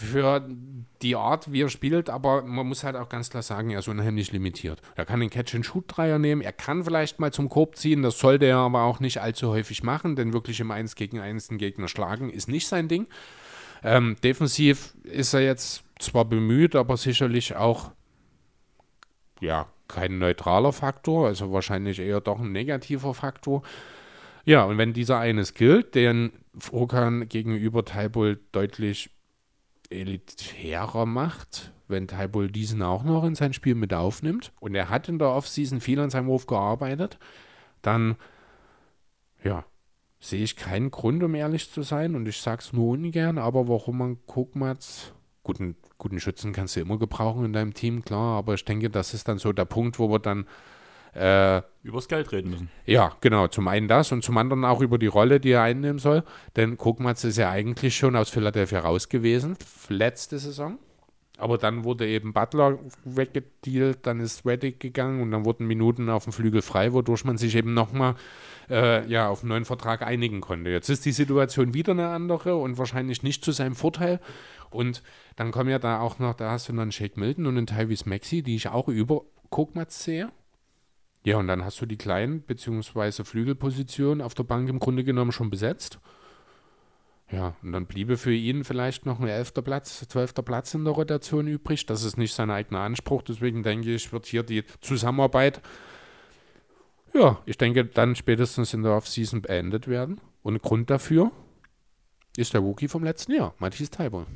für 0.00 0.48
die 1.02 1.16
Art, 1.16 1.50
wie 1.50 1.62
er 1.62 1.68
spielt, 1.68 2.08
aber 2.08 2.42
man 2.42 2.68
muss 2.68 2.84
halt 2.84 2.94
auch 2.94 3.08
ganz 3.08 3.30
klar 3.30 3.42
sagen, 3.42 3.70
er 3.70 3.80
ist 3.80 3.88
unheimlich 3.88 4.30
limitiert. 4.30 4.80
Er 4.94 5.04
kann 5.04 5.18
den 5.18 5.28
Catch-and-Shoot-Dreier 5.28 6.20
nehmen, 6.20 6.40
er 6.40 6.52
kann 6.52 6.84
vielleicht 6.84 7.18
mal 7.18 7.32
zum 7.32 7.48
Korb 7.48 7.74
ziehen, 7.74 8.02
das 8.02 8.16
sollte 8.20 8.44
er 8.44 8.58
aber 8.58 8.84
auch 8.84 9.00
nicht 9.00 9.20
allzu 9.20 9.48
häufig 9.48 9.82
machen, 9.82 10.14
denn 10.14 10.32
wirklich 10.32 10.60
im 10.60 10.70
1 10.70 10.94
gegen 10.94 11.18
1 11.18 11.48
den 11.48 11.58
Gegner 11.58 11.88
schlagen 11.88 12.30
ist 12.30 12.46
nicht 12.46 12.68
sein 12.68 12.86
Ding. 12.86 13.08
Ähm, 13.82 14.14
defensiv 14.22 14.94
ist 15.02 15.34
er 15.34 15.40
jetzt 15.40 15.82
zwar 15.98 16.26
bemüht, 16.26 16.76
aber 16.76 16.96
sicherlich 16.96 17.56
auch 17.56 17.90
ja, 19.40 19.66
kein 19.88 20.18
neutraler 20.18 20.72
Faktor, 20.72 21.26
also 21.26 21.52
wahrscheinlich 21.52 21.98
eher 21.98 22.20
doch 22.20 22.38
ein 22.38 22.52
negativer 22.52 23.14
Faktor. 23.14 23.62
Ja, 24.44 24.62
und 24.62 24.78
wenn 24.78 24.92
dieser 24.92 25.18
eines 25.18 25.54
gilt, 25.54 25.96
den 25.96 26.30
Furkan 26.56 27.28
gegenüber 27.28 27.84
Taibul 27.84 28.38
deutlich 28.52 29.10
elitärer 29.90 31.06
macht, 31.06 31.72
wenn 31.88 32.08
Taibul 32.08 32.50
diesen 32.50 32.82
auch 32.82 33.02
noch 33.02 33.24
in 33.24 33.34
sein 33.34 33.52
Spiel 33.52 33.74
mit 33.74 33.94
aufnimmt. 33.94 34.52
Und 34.60 34.74
er 34.74 34.90
hat 34.90 35.08
in 35.08 35.18
der 35.18 35.30
Offseason 35.30 35.80
viel 35.80 36.00
an 36.00 36.10
seinem 36.10 36.26
Wurf 36.26 36.46
gearbeitet, 36.46 37.18
dann 37.82 38.16
ja, 39.42 39.64
sehe 40.20 40.42
ich 40.42 40.56
keinen 40.56 40.90
Grund, 40.90 41.22
um 41.22 41.34
ehrlich 41.34 41.70
zu 41.70 41.82
sein. 41.82 42.14
Und 42.14 42.26
ich 42.26 42.40
sage 42.40 42.62
es 42.62 42.72
nur 42.72 42.90
ungern, 42.90 43.38
aber 43.38 43.68
warum 43.68 43.98
man 43.98 44.18
Guckmatz, 44.26 45.12
guten, 45.42 45.76
guten 45.96 46.20
Schützen 46.20 46.52
kannst 46.52 46.76
du 46.76 46.80
immer 46.80 46.98
gebrauchen 46.98 47.44
in 47.44 47.52
deinem 47.52 47.74
Team, 47.74 48.04
klar, 48.04 48.38
aber 48.38 48.54
ich 48.54 48.64
denke, 48.64 48.90
das 48.90 49.14
ist 49.14 49.28
dann 49.28 49.38
so 49.38 49.52
der 49.52 49.64
Punkt, 49.64 49.98
wo 49.98 50.10
wir 50.10 50.18
dann 50.18 50.46
äh, 51.14 51.62
übers 51.82 52.08
Geld 52.08 52.32
reden 52.32 52.50
müssen. 52.50 52.70
Ja, 52.86 53.12
genau. 53.20 53.48
Zum 53.48 53.68
einen 53.68 53.88
das 53.88 54.12
und 54.12 54.22
zum 54.22 54.36
anderen 54.36 54.64
auch 54.64 54.80
über 54.80 54.98
die 54.98 55.06
Rolle, 55.06 55.40
die 55.40 55.50
er 55.50 55.62
einnehmen 55.62 55.98
soll. 55.98 56.22
Denn 56.56 56.76
Guckmatz 56.76 57.24
ist 57.24 57.38
ja 57.38 57.50
eigentlich 57.50 57.96
schon 57.96 58.16
aus 58.16 58.30
Philadelphia 58.30 58.80
raus 58.80 59.08
gewesen, 59.08 59.56
letzte 59.88 60.38
Saison. 60.38 60.78
Aber 61.38 61.56
dann 61.56 61.84
wurde 61.84 62.06
eben 62.06 62.32
Butler 62.32 62.80
weggedealt, 63.04 64.00
dann 64.02 64.18
ist 64.18 64.44
Reddick 64.44 64.80
gegangen 64.80 65.22
und 65.22 65.30
dann 65.30 65.44
wurden 65.44 65.68
Minuten 65.68 66.10
auf 66.10 66.24
dem 66.24 66.32
Flügel 66.32 66.62
frei, 66.62 66.92
wodurch 66.92 67.24
man 67.24 67.38
sich 67.38 67.54
eben 67.54 67.74
nochmal 67.74 68.16
äh, 68.68 69.06
ja, 69.08 69.28
auf 69.28 69.42
einen 69.42 69.50
neuen 69.50 69.64
Vertrag 69.64 70.02
einigen 70.02 70.40
konnte. 70.40 70.70
Jetzt 70.70 70.88
ist 70.88 71.04
die 71.04 71.12
Situation 71.12 71.74
wieder 71.74 71.92
eine 71.92 72.08
andere 72.08 72.56
und 72.56 72.76
wahrscheinlich 72.76 73.22
nicht 73.22 73.44
zu 73.44 73.52
seinem 73.52 73.76
Vorteil. 73.76 74.18
Und 74.70 75.04
dann 75.36 75.52
kommen 75.52 75.70
ja 75.70 75.78
da 75.78 76.00
auch 76.00 76.18
noch, 76.18 76.34
da 76.34 76.50
hast 76.50 76.68
du 76.68 76.72
noch 76.72 76.82
einen 76.82 76.92
Shake 76.92 77.16
Milton 77.16 77.46
und 77.46 77.56
einen 77.56 77.68
Tyrese 77.68 78.08
Maxi, 78.08 78.42
die 78.42 78.56
ich 78.56 78.68
auch 78.68 78.88
über 78.88 79.22
Guckmatz 79.50 80.02
sehe. 80.02 80.30
Ja, 81.24 81.36
und 81.36 81.48
dann 81.48 81.64
hast 81.64 81.80
du 81.80 81.86
die 81.86 81.96
kleinen 81.96 82.40
bzw. 82.42 83.24
Flügelposition 83.24 84.20
auf 84.20 84.34
der 84.34 84.44
Bank 84.44 84.68
im 84.68 84.78
Grunde 84.78 85.04
genommen 85.04 85.32
schon 85.32 85.50
besetzt. 85.50 85.98
Ja, 87.30 87.54
und 87.62 87.72
dann 87.72 87.86
bliebe 87.86 88.16
für 88.16 88.32
ihn 88.32 88.64
vielleicht 88.64 89.04
noch 89.04 89.20
ein 89.20 89.28
elfter 89.28 89.60
Platz, 89.60 90.06
zwölfter 90.08 90.42
Platz 90.42 90.72
in 90.72 90.84
der 90.84 90.94
Rotation 90.94 91.46
übrig. 91.46 91.84
Das 91.84 92.02
ist 92.02 92.16
nicht 92.16 92.32
sein 92.32 92.50
eigener 92.50 92.80
Anspruch, 92.80 93.22
deswegen 93.22 93.62
denke 93.62 93.94
ich, 93.94 94.12
wird 94.12 94.26
hier 94.26 94.42
die 94.42 94.64
Zusammenarbeit, 94.80 95.60
ja, 97.14 97.38
ich 97.46 97.58
denke, 97.58 97.84
dann 97.84 98.16
spätestens 98.16 98.74
in 98.74 98.82
der 98.82 98.92
Offseason 98.92 99.42
beendet 99.42 99.88
werden. 99.88 100.20
Und 100.42 100.62
Grund 100.62 100.90
dafür 100.90 101.32
ist 102.36 102.54
der 102.54 102.60
Rookie 102.60 102.88
vom 102.88 103.02
letzten 103.04 103.32
Jahr, 103.32 103.54
Matthias 103.58 103.90
Taibo. 103.90 104.26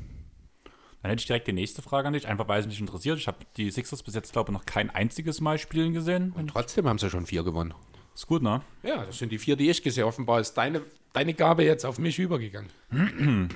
Dann 1.03 1.09
hätte 1.09 1.19
ich 1.19 1.27
direkt 1.27 1.47
die 1.47 1.53
nächste 1.53 1.81
Frage 1.81 2.07
an 2.07 2.13
dich, 2.13 2.29
einfach 2.29 2.47
weil 2.47 2.61
es 2.61 2.65
mich 2.65 2.79
interessiert. 2.79 3.17
Ich 3.17 3.27
habe 3.27 3.39
die 3.57 3.69
Sixers 3.69 4.01
bis 4.03 4.15
jetzt, 4.15 4.31
glaube 4.31 4.51
ich, 4.51 4.57
noch 4.57 4.65
kein 4.65 4.89
einziges 4.89 5.41
Mal 5.41 5.57
spielen 5.59 5.91
gesehen. 5.91 6.31
Und 6.31 6.47
trotzdem 6.47 6.87
haben 6.87 6.97
sie 6.97 7.09
schon 7.09 7.25
vier 7.25 7.43
gewonnen. 7.43 7.73
Ist 8.15 8.25
gut, 8.25 8.41
ne? 8.41 8.61
Ja, 8.83 9.05
das 9.05 9.17
sind 9.17 9.33
die 9.33 9.37
vier, 9.37 9.57
die 9.57 9.69
ich 9.69 9.83
gesehen 9.83 10.03
habe. 10.03 10.09
Offenbar 10.13 10.39
ist 10.39 10.53
deine, 10.53 10.81
deine 11.11 11.33
Gabe 11.33 11.65
jetzt 11.65 11.85
auf 11.85 11.99
mich 11.99 12.17
übergegangen. 12.17 12.69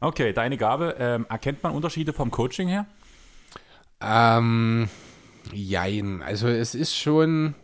Okay, 0.00 0.32
deine 0.32 0.56
Gabe. 0.56 0.94
Ähm, 1.00 1.26
erkennt 1.28 1.60
man 1.64 1.72
Unterschiede 1.72 2.12
vom 2.12 2.30
Coaching 2.30 2.68
her? 2.68 2.86
Ähm, 4.00 4.88
jein. 5.52 6.22
Also 6.22 6.46
es 6.46 6.76
ist 6.76 6.94
schon 6.96 7.56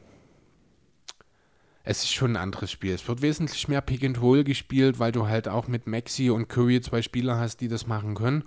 es 1.85 2.03
ist 2.03 2.13
schon 2.13 2.33
ein 2.33 2.43
anderes 2.43 2.71
Spiel. 2.71 2.95
Es 2.95 3.07
wird 3.07 3.21
wesentlich 3.21 3.69
mehr 3.69 3.83
Pick 3.83 4.03
and 4.05 4.21
Roll 4.21 4.43
gespielt, 4.43 4.99
weil 4.99 5.13
du 5.13 5.29
halt 5.29 5.49
auch 5.49 5.69
mit 5.69 5.87
Maxi 5.87 6.31
und 6.31 6.49
Curry 6.49 6.81
zwei 6.81 7.03
Spieler 7.03 7.39
hast, 7.39 7.59
die 7.61 7.69
das 7.69 7.87
machen 7.87 8.15
können. 8.15 8.45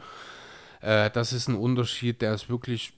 Äh, 0.82 1.12
das 1.12 1.34
ist 1.34 1.48
ein 1.48 1.56
Unterschied, 1.56 2.24
der 2.24 2.34
ist 2.34 2.50
wirklich 2.50 2.94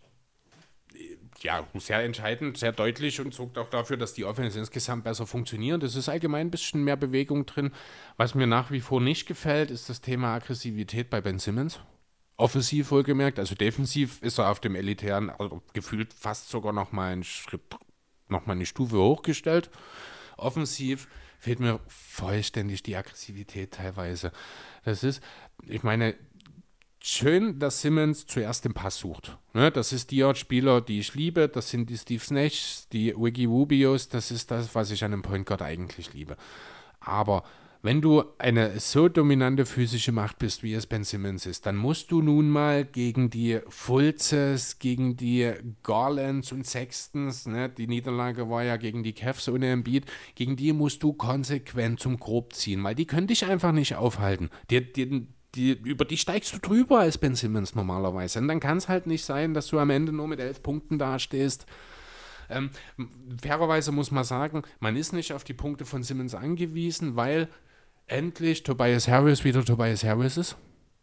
ja, 1.42 1.66
sehr 1.76 2.04
entscheidend, 2.04 2.58
sehr 2.58 2.72
deutlich 2.72 3.20
und 3.20 3.34
sorgt 3.34 3.58
auch 3.58 3.70
dafür, 3.70 3.98
dass 3.98 4.14
die 4.14 4.26
Offense 4.26 4.58
insgesamt 4.58 5.04
besser 5.04 5.28
funktioniert. 5.28 5.84
Es 5.84 5.96
ist 5.96 6.10
allgemein 6.10 6.48
ein 6.48 6.52
bisschen 6.52 6.84
mehr 6.84 6.98
Bewegung 6.98 7.46
drin. 7.46 7.72
Was 8.16 8.34
mir 8.34 8.48
nach 8.48 8.72
wie 8.72 8.82
vor 8.82 9.02
nicht 9.02 9.28
gefällt, 9.28 9.72
ist 9.72 9.90
das 9.90 10.02
Thema 10.02 10.36
Aggressivität 10.36 11.10
bei 11.10 11.20
Ben 11.20 11.40
Simmons. 11.40 11.80
Offensiv 12.38 12.92
wohlgemerkt, 12.92 13.38
also 13.38 13.54
defensiv 13.54 14.22
ist 14.22 14.38
er 14.38 14.50
auf 14.50 14.62
dem 14.62 14.76
elitären, 14.76 15.30
also 15.30 15.62
gefühlt 15.74 16.14
fast 16.14 16.50
sogar 16.50 16.72
noch 16.72 16.94
mal 16.94 17.12
einen 17.12 17.26
Schritt, 17.26 17.62
noch 18.30 18.46
mal 18.46 18.54
eine 18.54 18.66
Stufe 18.66 18.98
hochgestellt 18.98 19.70
offensiv 20.40 21.08
fehlt 21.40 21.60
mir 21.60 21.80
vollständig 21.88 22.84
die 22.84 22.96
Aggressivität 22.96 23.72
teilweise. 23.72 24.32
Das 24.84 25.04
ist, 25.04 25.24
ich 25.66 25.84
meine, 25.84 26.16
schön, 27.02 27.60
dass 27.60 27.82
Simmons 27.82 28.26
zuerst 28.26 28.66
den 28.66 28.74
Pass 28.74 29.00
sucht. 29.00 29.38
Ne, 29.54 29.72
das 29.72 29.94
ist 29.94 30.12
die 30.12 30.24
Art 30.24 30.38
Spieler, 30.38 30.82
die 30.82 31.00
ich 31.00 31.16
liebe. 31.16 31.48
Das 31.48 31.70
sind 31.70 31.90
die 31.90 31.98
Steve 31.98 32.24
Snachs, 32.24 32.88
die 32.90 33.16
Wiggy 33.16 33.46
Rubios. 33.46 34.10
Das 34.10 34.32
ist 34.32 34.52
das, 34.52 34.76
was 34.76 34.92
ich 34.92 35.04
an 35.04 35.14
einem 35.14 35.22
Point 35.22 35.46
Guard 35.46 35.62
eigentlich 35.62 36.14
liebe. 36.14 36.36
Aber 37.00 37.44
wenn 37.82 38.02
du 38.02 38.24
eine 38.38 38.80
so 38.80 39.08
dominante 39.08 39.66
physische 39.66 40.12
Macht 40.12 40.40
bist, 40.40 40.64
wie 40.64 40.74
es 40.74 40.86
Ben 40.86 41.06
Simmons 41.06 41.46
ist, 41.46 41.66
dann 41.66 41.78
musst 41.78 42.12
du 42.12 42.22
nun 42.22 42.50
mal 42.50 42.84
gegen 42.84 43.30
die 43.30 43.60
Fulzes, 43.70 44.80
gegen 44.80 45.16
die 45.16 45.54
Garlands 45.84 46.52
und 46.52 46.68
Sextons, 46.68 47.46
ne, 47.46 47.70
die 47.70 47.88
Niederlage 47.88 48.50
war 48.50 48.64
ja 48.64 48.76
gegen 48.76 49.04
die 49.04 49.14
Cavs 49.14 49.48
ohne 49.48 49.72
Embiid, 49.72 50.06
gegen 50.36 50.58
die 50.58 50.74
musst 50.74 51.04
du 51.04 51.14
konsequent 51.14 52.02
zum 52.02 52.20
Grob 52.20 52.54
ziehen, 52.54 52.84
weil 52.84 52.96
die 52.96 53.06
können 53.06 53.28
dich 53.28 53.46
einfach 53.46 53.72
nicht 53.72 53.96
aufhalten. 53.96 54.50
Die, 54.70 54.92
die, 54.92 55.28
die, 55.56 55.72
über 55.72 56.04
die 56.04 56.18
steigst 56.18 56.54
du 56.54 56.60
drüber 56.60 57.00
als 57.00 57.18
Ben 57.18 57.36
Simmons 57.36 57.76
normalerweise. 57.76 58.40
Und 58.40 58.50
dann 58.50 58.60
kann 58.60 58.78
es 58.78 58.90
halt 58.90 59.08
nicht 59.08 59.24
sein, 59.24 59.54
dass 59.54 59.68
du 59.68 59.80
am 59.80 59.90
Ende 59.90 60.12
nur 60.12 60.28
mit 60.28 60.42
elf 60.42 60.62
Punkten 60.62 61.00
dastehst. 61.00 61.66
Ähm, 62.50 62.72
fairerweise 63.42 63.92
muss 63.92 64.12
man 64.12 64.24
sagen, 64.26 64.64
man 64.80 64.96
ist 64.96 65.14
nicht 65.14 65.34
auf 65.34 65.44
die 65.44 65.54
Punkte 65.54 65.86
von 65.86 66.04
Simmons 66.04 66.36
angewiesen, 66.36 67.16
weil 67.16 67.48
endlich 68.10 68.64
Tobias 68.64 69.08
Harris 69.08 69.44
wieder 69.44 69.64
Tobias 69.64 70.04
Harris 70.04 70.38
ist. 70.38 70.58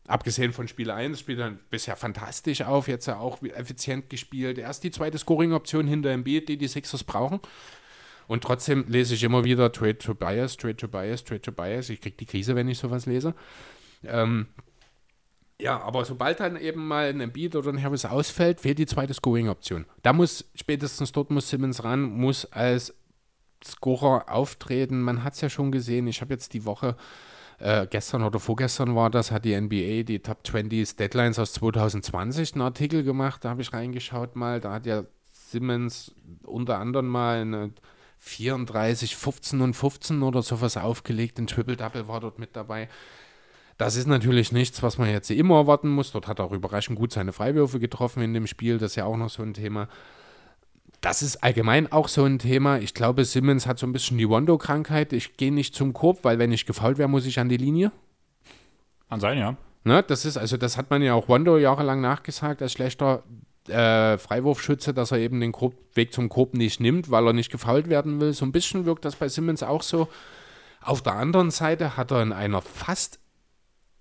Abgesehen 0.09 0.52
von 0.52 0.68
Spiel 0.68 0.90
1 0.90 1.18
spielt 1.18 1.40
er 1.40 1.50
bisher 1.70 1.96
fantastisch 1.96 2.62
auf, 2.62 2.86
jetzt 2.86 3.09
auch 3.09 3.42
effizient 3.42 4.09
gespielt. 4.09 4.59
Er 4.59 4.70
ist 4.70 4.84
die 4.84 4.92
zweite 4.92 5.18
Scoring-Option 5.18 5.88
hinter 5.88 6.11
Embiid, 6.11 6.48
die 6.48 6.57
die 6.57 6.68
Sixers 6.68 7.02
brauchen. 7.02 7.40
Und 8.28 8.44
trotzdem 8.44 8.84
lese 8.88 9.14
ich 9.14 9.24
immer 9.24 9.44
wieder 9.44 9.72
Trade 9.72 9.98
Tobias, 9.98 10.57
Trade 10.57 10.76
Tobias, 10.76 11.24
Trade 11.24 11.40
Tobias. 11.40 11.90
Ich 11.90 12.00
kriege 12.00 12.16
die 12.16 12.26
Krise, 12.26 12.54
wenn 12.54 12.68
ich 12.68 12.78
sowas 12.78 13.07
lese. 13.07 13.34
Ähm, 14.04 14.46
ja, 15.61 15.80
aber 15.80 16.04
sobald 16.04 16.40
dann 16.40 16.57
eben 16.57 16.86
mal 16.86 17.09
ein 17.09 17.20
Embiid 17.20 17.57
oder 17.57 17.70
ein 17.70 17.82
Harris 17.82 18.04
ausfällt, 18.04 18.61
fehlt 18.61 18.78
die 18.78 18.86
zweite 18.86 19.14
Scoring-Option. 19.14 19.86
Da 20.02 20.12
muss 20.12 20.44
spätestens 20.54 21.12
dort 21.12 21.30
muss 21.30 21.48
Simmons 21.48 21.82
ran, 21.82 22.02
muss 22.02 22.44
als 22.52 22.94
Scorer 23.66 24.30
auftreten. 24.30 25.02
Man 25.02 25.24
hat 25.24 25.34
es 25.34 25.40
ja 25.40 25.48
schon 25.48 25.72
gesehen. 25.72 26.06
Ich 26.06 26.20
habe 26.20 26.32
jetzt 26.32 26.52
die 26.54 26.64
Woche, 26.64 26.96
äh, 27.58 27.86
gestern 27.86 28.22
oder 28.22 28.38
vorgestern 28.38 28.94
war 28.94 29.10
das, 29.10 29.30
hat 29.30 29.44
die 29.44 29.54
NBA 29.58 30.02
die 30.02 30.20
Top 30.20 30.46
20 30.46 30.96
Deadlines 30.96 31.38
aus 31.38 31.52
2020 31.54 32.54
einen 32.54 32.62
Artikel 32.62 33.02
gemacht. 33.02 33.44
Da 33.44 33.50
habe 33.50 33.62
ich 33.62 33.72
reingeschaut 33.72 34.36
mal. 34.36 34.60
Da 34.60 34.72
hat 34.72 34.86
ja 34.86 35.04
Simmons 35.32 36.14
unter 36.42 36.78
anderem 36.78 37.08
mal 37.08 37.40
eine 37.40 37.72
34, 38.18 39.16
15 39.16 39.60
und 39.60 39.74
15 39.74 40.22
oder 40.22 40.42
sowas 40.42 40.76
aufgelegt. 40.76 41.38
Ein 41.38 41.46
Triple-Double 41.46 42.08
war 42.08 42.20
dort 42.20 42.38
mit 42.38 42.56
dabei. 42.56 42.88
Das 43.78 43.94
ist 43.96 44.06
natürlich 44.06 44.52
nichts, 44.52 44.82
was 44.82 44.96
man 44.96 45.10
jetzt 45.10 45.30
immer 45.30 45.56
erwarten 45.56 45.90
muss. 45.90 46.10
Dort 46.12 46.28
hat 46.28 46.38
er 46.38 46.46
auch 46.46 46.52
überraschend 46.52 46.98
gut 46.98 47.12
seine 47.12 47.32
Freiwürfe 47.32 47.78
getroffen 47.78 48.22
in 48.22 48.32
dem 48.32 48.46
Spiel. 48.46 48.78
Das 48.78 48.92
ist 48.92 48.96
ja 48.96 49.04
auch 49.04 49.18
noch 49.18 49.28
so 49.28 49.42
ein 49.42 49.52
Thema 49.54 49.88
das 51.07 51.22
ist 51.22 51.36
allgemein 51.44 51.92
auch 51.92 52.09
so 52.09 52.24
ein 52.24 52.40
Thema. 52.40 52.80
Ich 52.80 52.92
glaube, 52.92 53.24
Simmons 53.24 53.68
hat 53.68 53.78
so 53.78 53.86
ein 53.86 53.92
bisschen 53.92 54.18
die 54.18 54.28
Wondo-Krankheit. 54.28 55.12
Ich 55.12 55.36
gehe 55.36 55.52
nicht 55.52 55.72
zum 55.72 55.92
Korb, 55.92 56.24
weil 56.24 56.40
wenn 56.40 56.50
ich 56.50 56.66
gefault 56.66 56.98
wäre, 56.98 57.09
muss 57.09 57.26
ich 57.26 57.38
an 57.38 57.48
die 57.48 57.59
Linie. 57.59 57.92
Kann 59.09 59.20
sein, 59.20 59.38
ja. 59.38 59.57
Ne, 59.84 60.02
das 60.02 60.24
ist, 60.24 60.36
also 60.36 60.57
das 60.57 60.76
hat 60.76 60.90
man 60.90 61.02
ja 61.02 61.14
auch 61.14 61.28
Wondo 61.28 61.59
jahrelang 61.59 62.00
nachgesagt 62.00 62.61
als 62.61 62.72
schlechter 62.72 63.22
äh, 63.68 64.18
Freiwurfschütze, 64.18 64.92
dass 64.94 65.12
er 65.12 65.18
eben 65.18 65.38
den 65.38 65.52
Korb, 65.52 65.74
Weg 65.94 66.12
zum 66.12 66.28
Korb 66.28 66.54
nicht 66.54 66.80
nimmt, 66.80 67.09
weil 67.09 67.24
er 67.24 67.32
nicht 67.32 67.52
gefault 67.52 67.88
werden 67.88 68.20
will. 68.20 68.32
So 68.32 68.44
ein 68.44 68.50
bisschen 68.50 68.84
wirkt 68.84 69.04
das 69.04 69.14
bei 69.14 69.28
Simmons 69.28 69.62
auch 69.62 69.84
so. 69.84 70.09
Auf 70.82 71.02
der 71.02 71.14
anderen 71.14 71.52
Seite 71.52 71.96
hat 71.96 72.11
er 72.11 72.20
in 72.20 72.32
einer 72.32 72.62
fast 72.62 73.20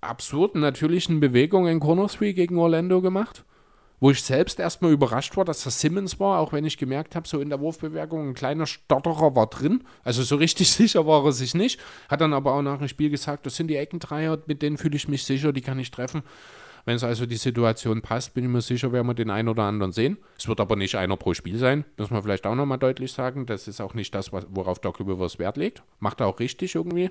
absurden 0.01 0.60
natürlichen 0.60 1.20
Bewegung 1.20 1.68
in 1.68 1.80
Corner 1.80 2.08
Three 2.08 2.34
gegen 2.34 2.58
Orlando 2.58 2.99
gemacht 2.99 3.45
wo 4.00 4.12
ich 4.12 4.22
selbst 4.22 4.60
erstmal 4.60 4.91
überrascht 4.91 5.38
war, 5.38 5.46
dass 5.46 5.64
das 5.64 5.80
Simmons 5.80 6.20
war, 6.20 6.39
auch 6.39 6.54
wenn 6.54 6.66
ich 6.66 6.78
gemerkt 6.78 7.16
habe, 7.16 7.28
so 7.28 7.39
in 7.39 7.50
der 7.50 7.60
Wurfbewegung 7.60 8.30
ein 8.30 8.34
kleiner 8.34 8.66
Stotterer 8.66 9.36
war 9.36 9.48
drin. 9.48 9.84
Also 10.04 10.24
so 10.24 10.36
richtig 10.36 10.72
sicher 10.72 11.06
war 11.08 11.26
er 11.26 11.32
sich 11.32 11.54
nicht. 11.54 11.80
Hat 12.10 12.22
dann 12.22 12.34
aber 12.34 12.54
auch 12.54 12.62
nach 12.62 12.78
dem 12.78 12.88
Spiel 12.88 13.10
gesagt, 13.10 13.46
das 13.46 13.56
sind 13.56 13.68
die 13.68 13.78
Eckendreier, 13.78 14.39
mit 14.48 14.62
denen 14.62 14.78
fühle 14.78 14.96
ich 14.96 15.08
mich 15.08 15.24
sicher, 15.24 15.54
die 15.54 15.62
kann 15.62 15.80
ich 15.80 15.91
treffen. 15.91 16.24
Wenn 16.86 16.98
es 16.98 17.04
also 17.04 17.26
die 17.26 17.38
Situation 17.38 18.04
passt, 18.04 18.36
bin 18.36 18.43
ich 18.43 18.50
mir 18.50 18.62
sicher, 18.62 18.91
werden 18.91 19.08
wir 19.08 19.16
den 19.16 19.32
einen 19.32 19.50
oder 19.50 19.64
anderen 19.64 19.91
sehen. 19.91 20.18
Es 20.38 20.48
wird 20.48 20.60
aber 20.60 20.76
nicht 20.76 20.96
einer 20.96 21.18
pro 21.18 21.34
Spiel 21.34 21.58
sein, 21.58 21.84
muss 21.98 22.12
man 22.12 22.22
vielleicht 22.22 22.46
auch 22.46 22.54
nochmal 22.54 22.78
deutlich 22.78 23.12
sagen. 23.12 23.48
Das 23.48 23.68
ist 23.68 23.82
auch 23.82 23.96
nicht 23.96 24.14
das, 24.14 24.32
worauf 24.32 24.80
Doc 24.80 25.00
Rivers 25.00 25.39
Wert 25.39 25.58
legt. 25.58 25.82
Macht 26.00 26.20
er 26.20 26.28
auch 26.28 26.39
richtig 26.39 26.76
irgendwie 26.76 27.10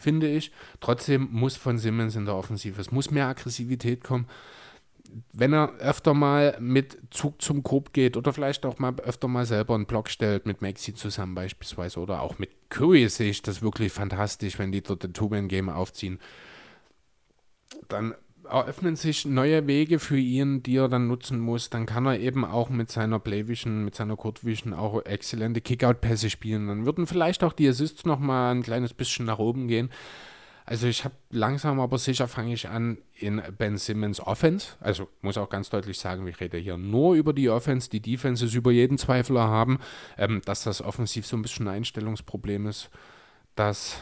finde 0.00 0.28
ich. 0.28 0.50
Trotzdem 0.80 1.28
muss 1.30 1.56
von 1.56 1.78
Simmons 1.78 2.16
in 2.16 2.24
der 2.24 2.34
Offensive, 2.34 2.80
es 2.80 2.90
muss 2.90 3.10
mehr 3.10 3.26
Aggressivität 3.26 4.02
kommen. 4.02 4.26
Wenn 5.32 5.52
er 5.52 5.74
öfter 5.78 6.14
mal 6.14 6.56
mit 6.60 6.98
Zug 7.10 7.40
zum 7.42 7.62
Korb 7.62 7.92
geht 7.92 8.16
oder 8.16 8.32
vielleicht 8.32 8.64
auch 8.66 8.78
mal 8.78 8.94
öfter 9.00 9.28
mal 9.28 9.46
selber 9.46 9.74
einen 9.74 9.86
Block 9.86 10.08
stellt, 10.08 10.46
mit 10.46 10.62
Maxi 10.62 10.94
zusammen 10.94 11.34
beispielsweise 11.34 12.00
oder 12.00 12.22
auch 12.22 12.38
mit 12.38 12.50
Curry 12.70 13.08
sehe 13.08 13.30
ich 13.30 13.42
das 13.42 13.62
wirklich 13.62 13.92
fantastisch, 13.92 14.58
wenn 14.58 14.72
die 14.72 14.82
dort 14.82 15.04
ein 15.04 15.12
Two-Man-Game 15.12 15.68
aufziehen. 15.68 16.18
Dann 17.88 18.14
eröffnen 18.50 18.96
sich 18.96 19.24
neue 19.24 19.66
Wege 19.66 19.98
für 19.98 20.18
ihn, 20.18 20.62
die 20.62 20.76
er 20.76 20.88
dann 20.88 21.06
nutzen 21.06 21.38
muss. 21.38 21.70
Dann 21.70 21.86
kann 21.86 22.06
er 22.06 22.18
eben 22.18 22.44
auch 22.44 22.68
mit 22.68 22.90
seiner 22.90 23.18
Playvision, 23.18 23.84
mit 23.84 23.94
seiner 23.94 24.16
Courtvision 24.16 24.74
auch 24.74 25.04
exzellente 25.04 25.60
Kickout-Pässe 25.60 26.30
spielen. 26.30 26.66
Dann 26.66 26.86
würden 26.86 27.06
vielleicht 27.06 27.44
auch 27.44 27.52
die 27.52 27.68
Assists 27.68 28.04
nochmal 28.04 28.54
ein 28.54 28.62
kleines 28.62 28.94
bisschen 28.94 29.26
nach 29.26 29.38
oben 29.38 29.68
gehen. 29.68 29.90
Also 30.66 30.86
ich 30.86 31.04
habe 31.04 31.14
langsam 31.30 31.80
aber 31.80 31.98
sicher 31.98 32.28
fange 32.28 32.52
ich 32.52 32.68
an 32.68 32.98
in 33.14 33.42
Ben 33.58 33.76
Simmons 33.76 34.20
Offense. 34.20 34.76
Also 34.80 35.08
muss 35.20 35.36
auch 35.36 35.48
ganz 35.48 35.70
deutlich 35.70 35.98
sagen, 35.98 36.26
ich 36.26 36.40
rede 36.40 36.58
hier 36.58 36.76
nur 36.76 37.14
über 37.14 37.32
die 37.32 37.50
Offense. 37.50 37.90
Die 37.90 38.00
Defense 38.00 38.44
ist 38.44 38.54
über 38.54 38.70
jeden 38.70 38.98
Zweifler 38.98 39.48
haben, 39.48 39.78
ähm, 40.16 40.42
dass 40.44 40.62
das 40.62 40.82
offensiv 40.82 41.26
so 41.26 41.36
ein 41.36 41.42
bisschen 41.42 41.68
ein 41.68 41.76
Einstellungsproblem 41.76 42.66
ist. 42.66 42.90
Das 43.56 44.00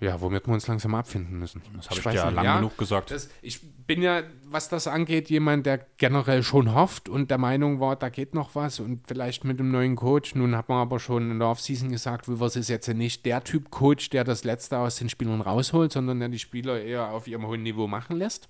ja, 0.00 0.18
womit 0.22 0.46
wir 0.46 0.54
uns 0.54 0.66
langsam 0.66 0.94
abfinden 0.94 1.38
müssen. 1.38 1.60
Das 1.76 1.90
habe 1.90 2.00
ich, 2.00 2.06
ich 2.06 2.14
ja 2.14 2.30
lang 2.30 2.44
ja, 2.44 2.56
genug 2.56 2.78
gesagt. 2.78 3.10
Das, 3.10 3.28
ich 3.42 3.60
bin 3.86 4.00
ja, 4.00 4.22
was 4.46 4.70
das 4.70 4.86
angeht, 4.86 5.28
jemand, 5.28 5.66
der 5.66 5.84
generell 5.98 6.42
schon 6.42 6.74
hofft 6.74 7.10
und 7.10 7.30
der 7.30 7.36
Meinung 7.36 7.80
war, 7.80 7.96
da 7.96 8.08
geht 8.08 8.34
noch 8.34 8.54
was 8.54 8.80
und 8.80 9.06
vielleicht 9.06 9.44
mit 9.44 9.58
dem 9.60 9.70
neuen 9.70 9.96
Coach. 9.96 10.34
Nun 10.34 10.56
hat 10.56 10.70
man 10.70 10.78
aber 10.78 11.00
schon 11.00 11.30
in 11.30 11.38
der 11.38 11.48
Offseason 11.48 11.90
gesagt, 11.90 12.28
Rivers 12.28 12.56
ist 12.56 12.68
jetzt 12.68 12.88
nicht 12.88 13.26
der 13.26 13.44
Typ 13.44 13.70
Coach, 13.70 14.08
der 14.08 14.24
das 14.24 14.42
Letzte 14.44 14.78
aus 14.78 14.96
den 14.96 15.10
Spielern 15.10 15.42
rausholt, 15.42 15.92
sondern 15.92 16.18
der 16.18 16.30
die 16.30 16.38
Spieler 16.38 16.80
eher 16.80 17.10
auf 17.10 17.28
ihrem 17.28 17.46
hohen 17.46 17.62
Niveau 17.62 17.86
machen 17.86 18.16
lässt. 18.16 18.48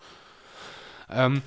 Ähm, 1.09 1.43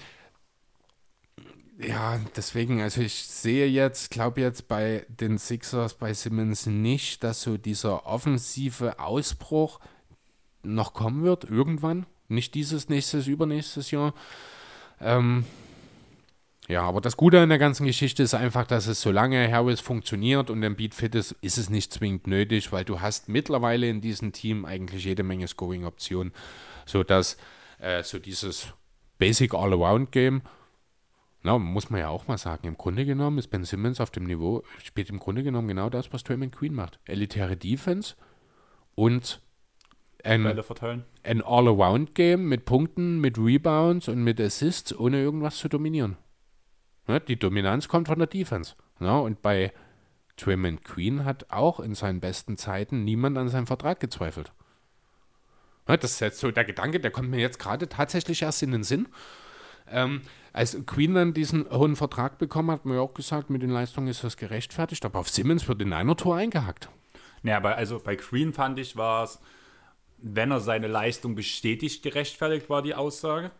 ja, 1.79 2.19
deswegen, 2.35 2.81
also 2.81 3.01
ich 3.01 3.25
sehe 3.25 3.67
jetzt, 3.67 4.11
glaube 4.11 4.41
jetzt 4.41 4.67
bei 4.67 5.05
den 5.07 5.37
Sixers, 5.37 5.95
bei 5.95 6.13
Simmons 6.13 6.65
nicht, 6.65 7.23
dass 7.23 7.41
so 7.41 7.57
dieser 7.57 8.05
offensive 8.05 8.99
Ausbruch 8.99 9.79
noch 10.63 10.93
kommen 10.93 11.23
wird, 11.23 11.43
irgendwann. 11.43 12.05
Nicht 12.27 12.55
dieses, 12.55 12.89
nächstes, 12.89 13.27
übernächstes 13.27 13.91
Jahr. 13.91 14.13
Ähm, 14.99 15.45
ja, 16.69 16.83
aber 16.83 17.01
das 17.01 17.17
Gute 17.17 17.41
an 17.41 17.49
der 17.49 17.57
ganzen 17.57 17.85
Geschichte 17.85 18.23
ist 18.23 18.33
einfach, 18.33 18.65
dass 18.65 18.87
es 18.87 19.01
solange 19.01 19.51
Harris 19.51 19.81
funktioniert 19.81 20.49
und 20.49 20.61
der 20.61 20.69
Beat 20.69 20.93
fit 20.95 21.13
ist, 21.13 21.33
ist 21.41 21.57
es 21.57 21.69
nicht 21.69 21.91
zwingend 21.91 22.27
nötig, 22.27 22.71
weil 22.71 22.85
du 22.85 23.01
hast 23.01 23.27
mittlerweile 23.27 23.89
in 23.89 23.99
diesem 23.99 24.31
Team 24.31 24.63
eigentlich 24.63 25.03
jede 25.03 25.23
Menge 25.23 25.47
Scoring-Optionen, 25.47 26.31
sodass 26.85 27.37
äh, 27.79 28.01
so 28.03 28.17
dieses 28.17 28.67
Basic 29.17 29.53
All-Around-Game, 29.53 30.41
na, 31.41 31.57
muss 31.57 31.89
man 31.89 31.99
ja 31.99 32.07
auch 32.07 32.27
mal 32.27 32.37
sagen, 32.37 32.67
im 32.67 32.77
Grunde 32.77 33.05
genommen 33.05 33.37
ist 33.37 33.49
Ben 33.49 33.65
Simmons 33.65 33.99
auf 33.99 34.11
dem 34.11 34.23
Niveau, 34.23 34.63
spielt 34.81 35.09
im 35.09 35.19
Grunde 35.19 35.43
genommen 35.43 35.67
genau 35.67 35.89
das, 35.89 36.13
was 36.13 36.23
Draymond 36.23 36.55
Queen 36.55 36.73
macht. 36.73 36.99
Elitäre 37.03 37.57
Defense 37.57 38.15
und 38.95 39.41
ein, 40.23 40.45
ein 41.23 41.41
All-Around-Game 41.41 42.47
mit 42.47 42.65
Punkten, 42.65 43.19
mit 43.19 43.37
Rebounds 43.37 44.07
und 44.07 44.23
mit 44.23 44.39
Assists, 44.39 44.97
ohne 44.97 45.21
irgendwas 45.21 45.57
zu 45.57 45.67
dominieren. 45.67 46.17
Ja, 47.07 47.19
die 47.19 47.37
Dominanz 47.37 47.87
kommt 47.87 48.07
von 48.07 48.19
der 48.19 48.27
Defense. 48.27 48.75
Ja, 48.99 49.17
und 49.17 49.41
bei 49.41 49.73
Draymond 50.37 50.83
Queen 50.83 51.25
hat 51.25 51.51
auch 51.51 51.79
in 51.79 51.95
seinen 51.95 52.21
besten 52.21 52.57
Zeiten 52.57 53.03
niemand 53.03 53.37
an 53.37 53.49
seinem 53.49 53.67
Vertrag 53.67 53.99
gezweifelt. 53.99 54.51
Ja, 55.87 55.97
das 55.97 56.11
ist 56.11 56.19
jetzt 56.21 56.39
so 56.39 56.49
der 56.51 56.63
Gedanke, 56.63 56.99
der 56.99 57.11
kommt 57.11 57.29
mir 57.29 57.39
jetzt 57.39 57.59
gerade 57.59 57.89
tatsächlich 57.89 58.41
erst 58.41 58.63
in 58.63 58.71
den 58.71 58.83
Sinn. 58.83 59.09
Ähm, 59.91 60.21
als 60.53 60.77
Queen 60.85 61.13
dann 61.13 61.33
diesen 61.33 61.69
hohen 61.69 61.97
Vertrag 61.97 62.37
bekommen 62.37 62.71
hat, 62.71 62.79
hat 62.79 62.85
man 62.85 62.95
ja 62.95 63.01
auch 63.01 63.13
gesagt, 63.13 63.49
mit 63.49 63.61
den 63.61 63.69
Leistungen 63.69 64.07
ist 64.07 64.23
das 64.23 64.37
gerechtfertigt, 64.37 65.03
aber 65.03 65.19
auf 65.19 65.29
Simmons 65.29 65.67
wird 65.67 65.81
in 65.81 65.91
einer 65.91 66.15
Tour 66.15 66.37
eingehackt. 66.37 66.89
Ja, 67.43 67.57
aber 67.57 67.75
also 67.75 67.99
bei 67.99 68.15
Queen 68.15 68.53
fand 68.53 68.79
ich, 68.79 68.95
war 68.95 69.25
es 69.25 69.39
wenn 70.23 70.51
er 70.51 70.61
seine 70.61 70.87
Leistung 70.87 71.35
bestätigt, 71.35 72.01
gerechtfertigt 72.01 72.69
war 72.69 72.81
die 72.81 72.95
Aussage. 72.95 73.51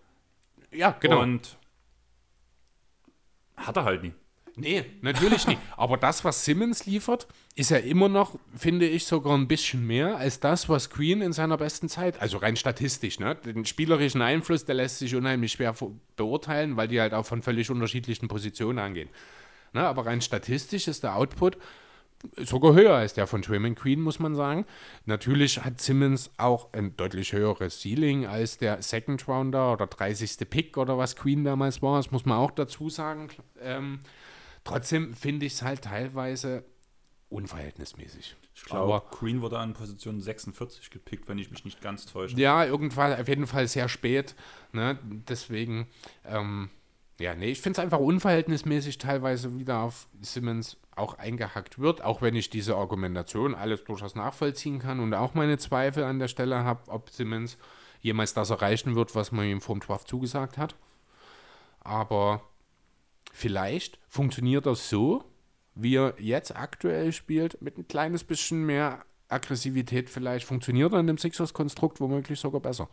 Ja, 0.71 0.95
genau. 0.99 1.21
Und 1.21 1.57
hat 3.57 3.77
er 3.77 3.83
halt 3.83 4.03
nie. 4.03 4.13
Nee, 4.55 4.85
natürlich 5.01 5.45
nicht. 5.47 5.59
Aber 5.77 5.97
das, 5.97 6.23
was 6.23 6.45
Simmons 6.45 6.85
liefert, 6.85 7.27
ist 7.55 7.71
ja 7.71 7.77
immer 7.77 8.07
noch, 8.07 8.37
finde 8.55 8.87
ich, 8.87 9.05
sogar 9.05 9.35
ein 9.35 9.47
bisschen 9.47 9.85
mehr 9.85 10.17
als 10.17 10.39
das, 10.39 10.69
was 10.69 10.89
Queen 10.89 11.21
in 11.21 11.33
seiner 11.33 11.57
besten 11.57 11.89
Zeit, 11.89 12.21
also 12.21 12.37
rein 12.37 12.55
statistisch, 12.55 13.19
ne? 13.19 13.35
Den 13.35 13.65
spielerischen 13.65 14.21
Einfluss, 14.21 14.63
der 14.65 14.75
lässt 14.75 14.99
sich 14.99 15.15
unheimlich 15.15 15.53
schwer 15.53 15.75
beurteilen, 16.15 16.77
weil 16.77 16.87
die 16.87 17.01
halt 17.01 17.13
auch 17.13 17.25
von 17.25 17.41
völlig 17.41 17.69
unterschiedlichen 17.71 18.27
Positionen 18.27 18.79
angehen. 18.79 19.09
Ne? 19.73 19.85
Aber 19.85 20.05
rein 20.05 20.21
statistisch 20.21 20.87
ist 20.87 21.03
der 21.03 21.15
Output 21.15 21.57
sogar 22.37 22.73
höher 22.73 22.95
als 22.95 23.13
der 23.13 23.27
von 23.27 23.41
Draymond 23.41 23.77
Queen, 23.77 24.01
muss 24.01 24.19
man 24.19 24.35
sagen. 24.35 24.65
Natürlich 25.05 25.63
hat 25.63 25.81
Simmons 25.81 26.31
auch 26.37 26.71
ein 26.73 26.95
deutlich 26.97 27.33
höheres 27.33 27.81
Ceiling 27.81 28.25
als 28.25 28.57
der 28.57 28.81
Second 28.81 29.27
Rounder 29.27 29.73
oder 29.73 29.87
30. 29.87 30.49
Pick 30.49 30.77
oder 30.77 30.97
was 30.97 31.15
Queen 31.15 31.43
damals 31.43 31.81
war. 31.81 31.97
Das 31.97 32.11
muss 32.11 32.25
man 32.25 32.37
auch 32.37 32.51
dazu 32.51 32.89
sagen. 32.89 33.29
Ähm, 33.61 33.99
trotzdem 34.63 35.13
finde 35.13 35.45
ich 35.45 35.53
es 35.53 35.61
halt 35.61 35.83
teilweise 35.83 36.63
unverhältnismäßig. 37.29 38.35
Ich 38.55 38.63
glaube, 38.65 39.01
Queen 39.09 39.41
wurde 39.41 39.57
an 39.57 39.73
Position 39.73 40.21
46 40.21 40.91
gepickt, 40.91 41.27
wenn 41.27 41.39
ich 41.39 41.49
mich 41.49 41.65
nicht 41.65 41.81
ganz 41.81 42.05
täusche. 42.05 42.37
Ja, 42.37 42.63
irgendwann 42.63 43.19
auf 43.19 43.27
jeden 43.27 43.47
Fall 43.47 43.67
sehr 43.67 43.89
spät. 43.89 44.35
Ne? 44.71 44.99
Deswegen, 45.03 45.87
ähm, 46.23 46.69
ja, 47.19 47.35
nee, 47.35 47.51
ich 47.51 47.61
finde 47.61 47.79
es 47.79 47.83
einfach 47.83 47.99
unverhältnismäßig 47.99 48.97
teilweise 48.97 49.57
wieder 49.57 49.79
auf 49.79 50.07
Simmons 50.21 50.77
auch 50.95 51.17
eingehackt 51.17 51.79
wird, 51.79 52.01
auch 52.01 52.21
wenn 52.21 52.35
ich 52.35 52.49
diese 52.49 52.75
Argumentation 52.75 53.55
alles 53.55 53.83
durchaus 53.83 54.15
nachvollziehen 54.15 54.79
kann 54.79 54.99
und 54.99 55.13
auch 55.13 55.33
meine 55.33 55.57
Zweifel 55.57 56.03
an 56.03 56.19
der 56.19 56.27
Stelle 56.27 56.63
habe, 56.63 56.89
ob 56.91 57.09
Simmons 57.09 57.57
jemals 58.01 58.33
das 58.33 58.49
erreichen 58.49 58.95
wird, 58.95 59.15
was 59.15 59.31
man 59.31 59.45
ihm 59.45 59.61
vom 59.61 59.79
Draft 59.79 60.07
zugesagt 60.07 60.57
hat. 60.57 60.75
Aber 61.81 62.41
vielleicht 63.31 63.99
funktioniert 64.07 64.65
das 64.65 64.89
so, 64.89 65.23
wie 65.75 65.95
er 65.97 66.15
jetzt 66.19 66.55
aktuell 66.55 67.11
spielt, 67.11 67.61
mit 67.61 67.77
ein 67.77 67.87
kleines 67.87 68.23
bisschen 68.23 68.65
mehr 68.65 69.05
Aggressivität 69.29 70.09
vielleicht, 70.09 70.45
funktioniert 70.45 70.93
er 70.93 70.99
in 70.99 71.07
dem 71.07 71.17
Sixers-Konstrukt 71.17 71.99
womöglich 71.99 72.39
sogar 72.39 72.61
besser, 72.61 72.89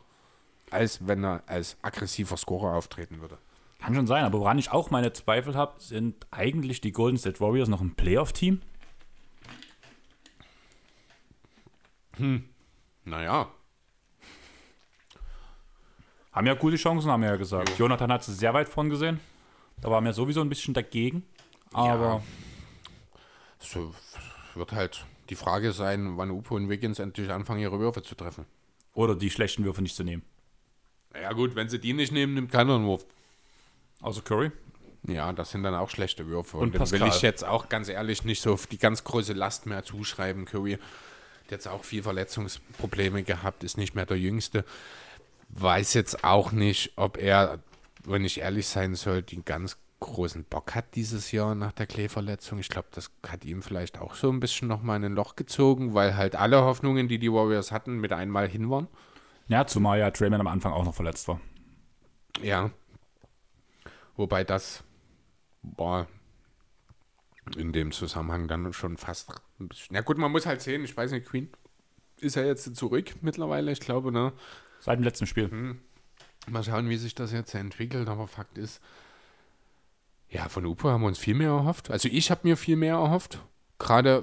als 0.70 1.06
wenn 1.06 1.24
er 1.24 1.42
als 1.46 1.76
aggressiver 1.82 2.36
Scorer 2.36 2.74
auftreten 2.74 3.20
würde. 3.20 3.38
Kann 3.80 3.94
schon 3.94 4.06
sein, 4.06 4.24
aber 4.24 4.40
woran 4.40 4.58
ich 4.58 4.70
auch 4.70 4.90
meine 4.90 5.12
Zweifel 5.12 5.54
habe, 5.54 5.80
sind 5.80 6.26
eigentlich 6.30 6.80
die 6.80 6.92
Golden 6.92 7.16
State 7.16 7.40
Warriors 7.40 7.68
noch 7.68 7.80
ein 7.80 7.94
Playoff-Team? 7.94 8.60
Hm. 12.16 12.44
Naja. 13.04 13.48
Haben 16.32 16.46
ja 16.46 16.54
gute 16.54 16.76
Chancen, 16.76 17.10
haben 17.10 17.22
wir 17.22 17.30
ja 17.30 17.36
gesagt. 17.36 17.70
Ja. 17.70 17.76
Jonathan 17.76 18.12
hat 18.12 18.20
es 18.20 18.38
sehr 18.38 18.52
weit 18.52 18.68
vorn 18.68 18.90
gesehen. 18.90 19.18
Da 19.80 19.90
waren 19.90 20.04
wir 20.04 20.12
sowieso 20.12 20.42
ein 20.42 20.48
bisschen 20.50 20.74
dagegen. 20.74 21.24
Aber. 21.72 22.04
Ja. 22.04 22.22
So 23.58 23.94
wird 24.54 24.72
halt 24.72 25.06
die 25.30 25.36
Frage 25.36 25.72
sein, 25.72 26.16
wann 26.16 26.30
Upo 26.30 26.56
und 26.56 26.68
Wiggins 26.68 26.98
endlich 26.98 27.30
anfangen, 27.30 27.60
ihre 27.60 27.78
Würfe 27.78 28.02
zu 28.02 28.14
treffen. 28.14 28.44
Oder 28.92 29.14
die 29.16 29.30
schlechten 29.30 29.64
Würfe 29.64 29.80
nicht 29.80 29.96
zu 29.96 30.04
nehmen. 30.04 30.22
Ja, 31.14 31.32
gut, 31.32 31.56
wenn 31.56 31.68
sie 31.68 31.80
die 31.80 31.92
nicht 31.92 32.12
nehmen, 32.12 32.34
nimmt 32.34 32.52
keiner 32.52 32.74
einen 32.74 32.84
Wurf. 32.84 33.06
Also 34.03 34.22
Curry? 34.22 34.51
Ja, 35.07 35.32
das 35.32 35.51
sind 35.51 35.62
dann 35.62 35.74
auch 35.74 35.90
schlechte 35.90 36.26
Würfe. 36.26 36.59
Und, 36.59 36.78
und 36.78 36.92
will 36.92 37.07
ich 37.07 37.22
jetzt 37.22 37.44
auch 37.44 37.68
ganz 37.68 37.88
ehrlich 37.88 38.24
nicht 38.24 38.42
so 38.42 38.59
die 38.70 38.78
ganz 38.78 39.05
große 39.05 39.32
Last 39.32 39.66
mehr 39.66 39.82
zuschreiben. 39.82 40.44
Curry 40.44 40.72
hat 40.72 41.51
jetzt 41.51 41.68
auch 41.68 41.84
viel 41.84 42.03
Verletzungsprobleme 42.03 43.22
gehabt, 43.22 43.64
ist 43.64 43.78
nicht 43.78 43.94
mehr 43.94 44.07
der 44.07 44.18
Jüngste. 44.18 44.64
Weiß 45.48 45.94
jetzt 45.94 46.22
auch 46.22 46.53
nicht, 46.53 46.92
ob 46.96 47.16
er, 47.16 47.59
wenn 48.05 48.24
ich 48.24 48.40
ehrlich 48.40 48.68
sein 48.68 48.94
soll, 48.94 49.22
den 49.22 49.44
ganz 49.44 49.78
großen 50.01 50.44
Bock 50.44 50.74
hat 50.74 50.94
dieses 50.94 51.32
Jahr 51.32 51.55
nach 51.55 51.72
der 51.72 51.86
Klee-Verletzung. 51.86 52.59
Ich 52.59 52.68
glaube, 52.68 52.88
das 52.92 53.11
hat 53.26 53.44
ihm 53.44 53.62
vielleicht 53.62 53.98
auch 53.98 54.14
so 54.14 54.30
ein 54.30 54.40
bisschen 54.40 54.68
nochmal 54.68 54.96
in 54.96 55.05
ein 55.05 55.14
Loch 55.14 55.36
gezogen, 55.36 55.94
weil 55.94 56.16
halt 56.16 56.36
alle 56.36 56.62
Hoffnungen, 56.62 57.09
die 57.09 57.18
die 57.18 57.32
Warriors 57.32 57.70
hatten, 57.70 57.98
mit 57.98 58.12
einmal 58.12 58.48
hin 58.48 58.70
waren. 58.70 58.88
Ja, 59.48 59.66
zumal 59.66 59.98
ja 59.98 60.11
Draymond 60.11 60.40
am 60.40 60.46
Anfang 60.46 60.72
auch 60.72 60.84
noch 60.84 60.94
verletzt 60.94 61.28
war. 61.28 61.40
Ja, 62.42 62.70
Wobei 64.20 64.44
das 64.44 64.84
war 65.62 66.06
in 67.56 67.72
dem 67.72 67.90
Zusammenhang 67.90 68.48
dann 68.48 68.74
schon 68.74 68.98
fast 68.98 69.32
ein 69.58 69.68
bisschen. 69.68 69.96
Ja, 69.96 70.02
gut, 70.02 70.18
man 70.18 70.30
muss 70.30 70.44
halt 70.44 70.60
sehen, 70.60 70.84
ich 70.84 70.94
weiß 70.94 71.12
nicht, 71.12 71.26
Queen 71.26 71.48
ist 72.20 72.36
ja 72.36 72.44
jetzt 72.44 72.76
zurück 72.76 73.14
mittlerweile, 73.22 73.72
ich 73.72 73.80
glaube, 73.80 74.12
ne? 74.12 74.34
Seit 74.78 74.98
dem 74.98 75.04
letzten 75.04 75.26
Spiel. 75.26 75.50
Hm. 75.50 75.80
Mal 76.48 76.62
schauen, 76.62 76.90
wie 76.90 76.98
sich 76.98 77.14
das 77.14 77.32
jetzt 77.32 77.54
entwickelt, 77.54 78.10
aber 78.10 78.28
Fakt 78.28 78.58
ist, 78.58 78.82
ja, 80.28 80.50
von 80.50 80.66
Upo 80.66 80.90
haben 80.90 81.00
wir 81.00 81.08
uns 81.08 81.18
viel 81.18 81.34
mehr 81.34 81.52
erhofft. 81.52 81.90
Also 81.90 82.10
ich 82.12 82.30
habe 82.30 82.46
mir 82.46 82.58
viel 82.58 82.76
mehr 82.76 82.96
erhofft. 82.96 83.38
Gerade, 83.78 84.22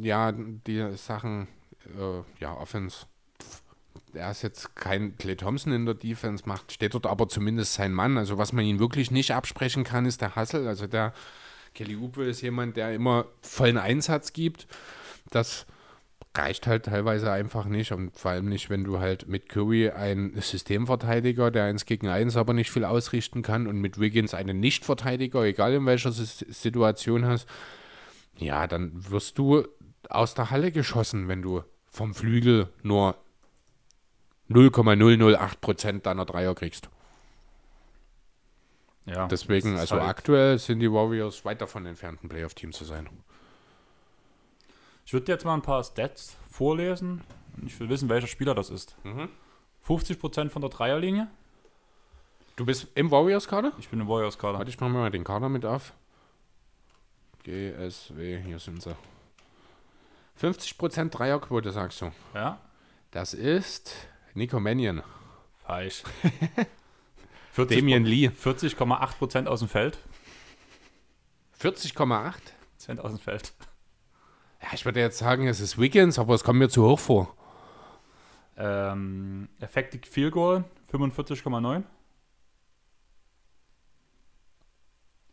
ja, 0.00 0.32
die 0.32 0.96
Sachen, 0.96 1.48
äh, 1.98 2.22
ja, 2.40 2.54
Offense 2.54 3.04
er 4.14 4.30
ist 4.30 4.42
jetzt 4.42 4.76
kein 4.76 5.16
Clay 5.16 5.36
Thompson 5.36 5.72
in 5.72 5.86
der 5.86 5.94
Defense, 5.94 6.44
macht, 6.46 6.72
steht 6.72 6.94
dort 6.94 7.06
aber 7.06 7.28
zumindest 7.28 7.74
sein 7.74 7.92
Mann. 7.92 8.18
Also 8.18 8.38
was 8.38 8.52
man 8.52 8.64
ihn 8.64 8.78
wirklich 8.78 9.10
nicht 9.10 9.32
absprechen 9.32 9.84
kann, 9.84 10.06
ist 10.06 10.20
der 10.20 10.36
Hassel. 10.36 10.66
Also 10.66 10.86
der 10.86 11.12
Kelly 11.74 11.96
Oubre 11.96 12.24
ist 12.24 12.40
jemand, 12.40 12.76
der 12.76 12.94
immer 12.94 13.26
vollen 13.40 13.78
Einsatz 13.78 14.32
gibt. 14.32 14.66
Das 15.30 15.66
reicht 16.36 16.66
halt 16.66 16.86
teilweise 16.86 17.30
einfach 17.30 17.64
nicht 17.64 17.92
und 17.92 18.16
vor 18.18 18.32
allem 18.32 18.48
nicht, 18.48 18.68
wenn 18.68 18.82
du 18.82 18.98
halt 18.98 19.28
mit 19.28 19.48
Curry 19.48 19.90
einen 19.90 20.40
Systemverteidiger, 20.40 21.50
der 21.50 21.64
eins 21.64 21.86
gegen 21.86 22.08
eins 22.08 22.36
aber 22.36 22.54
nicht 22.54 22.72
viel 22.72 22.84
ausrichten 22.84 23.42
kann 23.42 23.66
und 23.66 23.80
mit 23.80 24.00
Wiggins 24.00 24.34
einen 24.34 24.58
Nichtverteidiger, 24.58 25.44
egal 25.44 25.74
in 25.74 25.86
welcher 25.86 26.10
Situation 26.10 27.24
hast, 27.24 27.48
ja, 28.36 28.66
dann 28.66 28.90
wirst 29.10 29.38
du 29.38 29.64
aus 30.08 30.34
der 30.34 30.50
Halle 30.50 30.72
geschossen, 30.72 31.28
wenn 31.28 31.40
du 31.40 31.62
vom 31.88 32.14
Flügel 32.14 32.68
nur 32.82 33.16
0,008% 34.54 36.02
deiner 36.02 36.24
Dreier 36.24 36.54
kriegst. 36.54 36.88
Ja, 39.06 39.26
Deswegen, 39.26 39.76
also 39.76 39.96
halt 39.96 40.08
aktuell 40.08 40.58
sind 40.58 40.80
die 40.80 40.90
Warriors 40.90 41.44
weit 41.44 41.60
davon 41.60 41.84
entfernt, 41.84 42.24
ein 42.24 42.28
Playoff-Team 42.28 42.72
zu 42.72 42.84
sein. 42.84 43.08
Ich 45.04 45.12
würde 45.12 45.26
dir 45.26 45.32
jetzt 45.32 45.44
mal 45.44 45.54
ein 45.54 45.62
paar 45.62 45.84
Stats 45.84 46.36
vorlesen. 46.50 47.22
Ich 47.66 47.78
will 47.78 47.90
wissen, 47.90 48.08
welcher 48.08 48.26
Spieler 48.26 48.54
das 48.54 48.70
ist. 48.70 48.96
Mhm. 49.04 49.28
50% 49.86 50.48
von 50.48 50.62
der 50.62 50.70
Dreierlinie. 50.70 51.28
Du 52.56 52.64
bist 52.64 52.86
im 52.94 53.10
Warriors-Kader? 53.10 53.72
Ich 53.78 53.90
bin 53.90 54.00
im 54.00 54.08
Warriors-Kader. 54.08 54.58
Warte, 54.58 54.70
ich 54.70 54.80
mache 54.80 54.90
mal 54.90 55.10
den 55.10 55.24
Kader 55.24 55.50
mit 55.50 55.66
auf. 55.66 55.92
GSW, 57.42 58.40
hier 58.40 58.58
sind 58.58 58.80
sie. 58.80 58.96
50% 60.40 61.10
Dreierquote, 61.10 61.72
sagst 61.72 62.00
du? 62.00 62.10
Ja. 62.32 62.58
Das 63.10 63.34
ist 63.34 64.08
Nico 64.34 64.60
Mannion. 64.60 65.02
Falsch. 65.66 66.02
40 67.52 67.78
Damien 67.78 68.04
Lee. 68.04 68.28
40,8% 68.28 69.46
aus 69.46 69.60
dem 69.60 69.68
Feld. 69.68 69.98
40,8%? 71.60 72.98
aus 72.98 73.12
dem 73.12 73.20
Feld. 73.20 73.52
Ja, 74.60 74.68
ich 74.74 74.84
würde 74.84 75.00
jetzt 75.00 75.18
sagen, 75.18 75.46
es 75.46 75.60
ist 75.60 75.78
Wiggins, 75.78 76.18
aber 76.18 76.34
es 76.34 76.42
kommt 76.44 76.58
mir 76.58 76.68
zu 76.68 76.84
hoch 76.84 76.98
vor. 76.98 77.34
Ähm, 78.56 79.48
Effective 79.60 80.06
Field 80.06 80.32
Goal 80.32 80.64
45,9. 80.92 81.82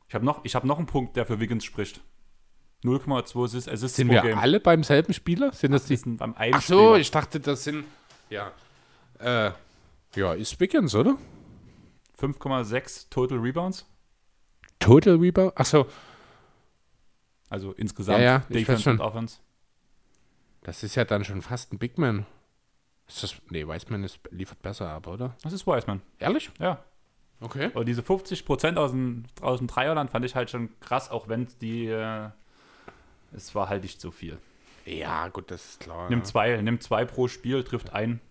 Ich 0.07 0.15
habe 0.15 0.25
noch, 0.25 0.43
hab 0.43 0.63
noch 0.63 0.77
einen 0.77 0.87
Punkt, 0.87 1.15
der 1.15 1.25
für 1.25 1.39
Wiggins 1.39 1.63
spricht. 1.65 2.01
0,2 2.83 3.43
Assists, 3.43 3.67
Assists 3.69 3.95
Sind 3.97 4.09
wir 4.09 4.21
Game. 4.21 4.37
alle 4.39 4.59
beim 4.59 4.83
selben 4.83 5.13
Spieler? 5.13 5.53
Sind 5.53 5.71
das 5.71 5.85
die? 5.85 5.95
Sind 5.95 6.17
beim 6.17 6.33
einen 6.35 6.55
Ach 6.55 6.61
so, 6.61 6.79
Spieler. 6.89 6.99
ich 6.99 7.11
dachte, 7.11 7.39
das 7.39 7.63
sind. 7.63 7.85
Ja. 8.29 8.51
Äh, 9.21 9.51
ja, 10.15 10.33
ist 10.33 10.59
Wiggins, 10.59 10.95
oder? 10.95 11.17
5,6 12.19 13.09
Total 13.09 13.37
Rebounds. 13.37 13.85
Total 14.79 15.15
Rebound? 15.15 15.53
Ach 15.55 15.65
so. 15.65 15.87
Also 17.49 17.73
insgesamt 17.73 18.19
ja, 18.19 18.23
ja, 18.23 18.39
Defense 18.49 18.89
und 18.89 19.01
Offense. 19.01 19.39
Das 20.63 20.83
ist 20.83 20.95
ja 20.95 21.05
dann 21.05 21.25
schon 21.25 21.41
fast 21.41 21.73
ein 21.73 21.79
Big 21.79 21.97
Man. 21.97 22.25
Ist 23.07 23.23
das, 23.23 23.35
nee, 23.49 23.67
Wiseman 23.67 24.03
ist, 24.03 24.19
liefert 24.29 24.61
besser 24.61 24.89
ab, 24.89 25.07
oder? 25.07 25.35
Das 25.43 25.51
ist 25.51 25.67
Wiseman. 25.67 26.01
Ehrlich? 26.19 26.49
Ja. 26.59 26.83
Okay. 27.41 27.71
Aber 27.73 27.83
diese 27.83 28.03
50 28.03 28.45
Prozent 28.45 28.77
aus 28.77 28.91
dem, 28.91 29.25
aus 29.41 29.57
dem 29.57 29.67
Dreierland 29.67 30.11
fand 30.11 30.23
ich 30.23 30.35
halt 30.35 30.49
schon 30.49 30.69
krass, 30.79 31.09
auch 31.09 31.27
wenn 31.27 31.47
die, 31.59 31.87
äh, 31.87 32.29
es 33.33 33.53
war 33.53 33.67
halt 33.67 33.83
nicht 33.83 33.99
so 33.99 34.11
viel. 34.11 34.37
Ja, 34.85 35.27
gut, 35.27 35.51
das 35.51 35.71
ist 35.71 35.79
klar. 35.81 36.09
Nimm 36.09 36.23
zwei, 36.23 36.61
nimm 36.61 36.79
zwei 36.79 37.03
pro 37.05 37.27
Spiel, 37.27 37.63
trifft 37.63 37.93
ein. 37.93 38.21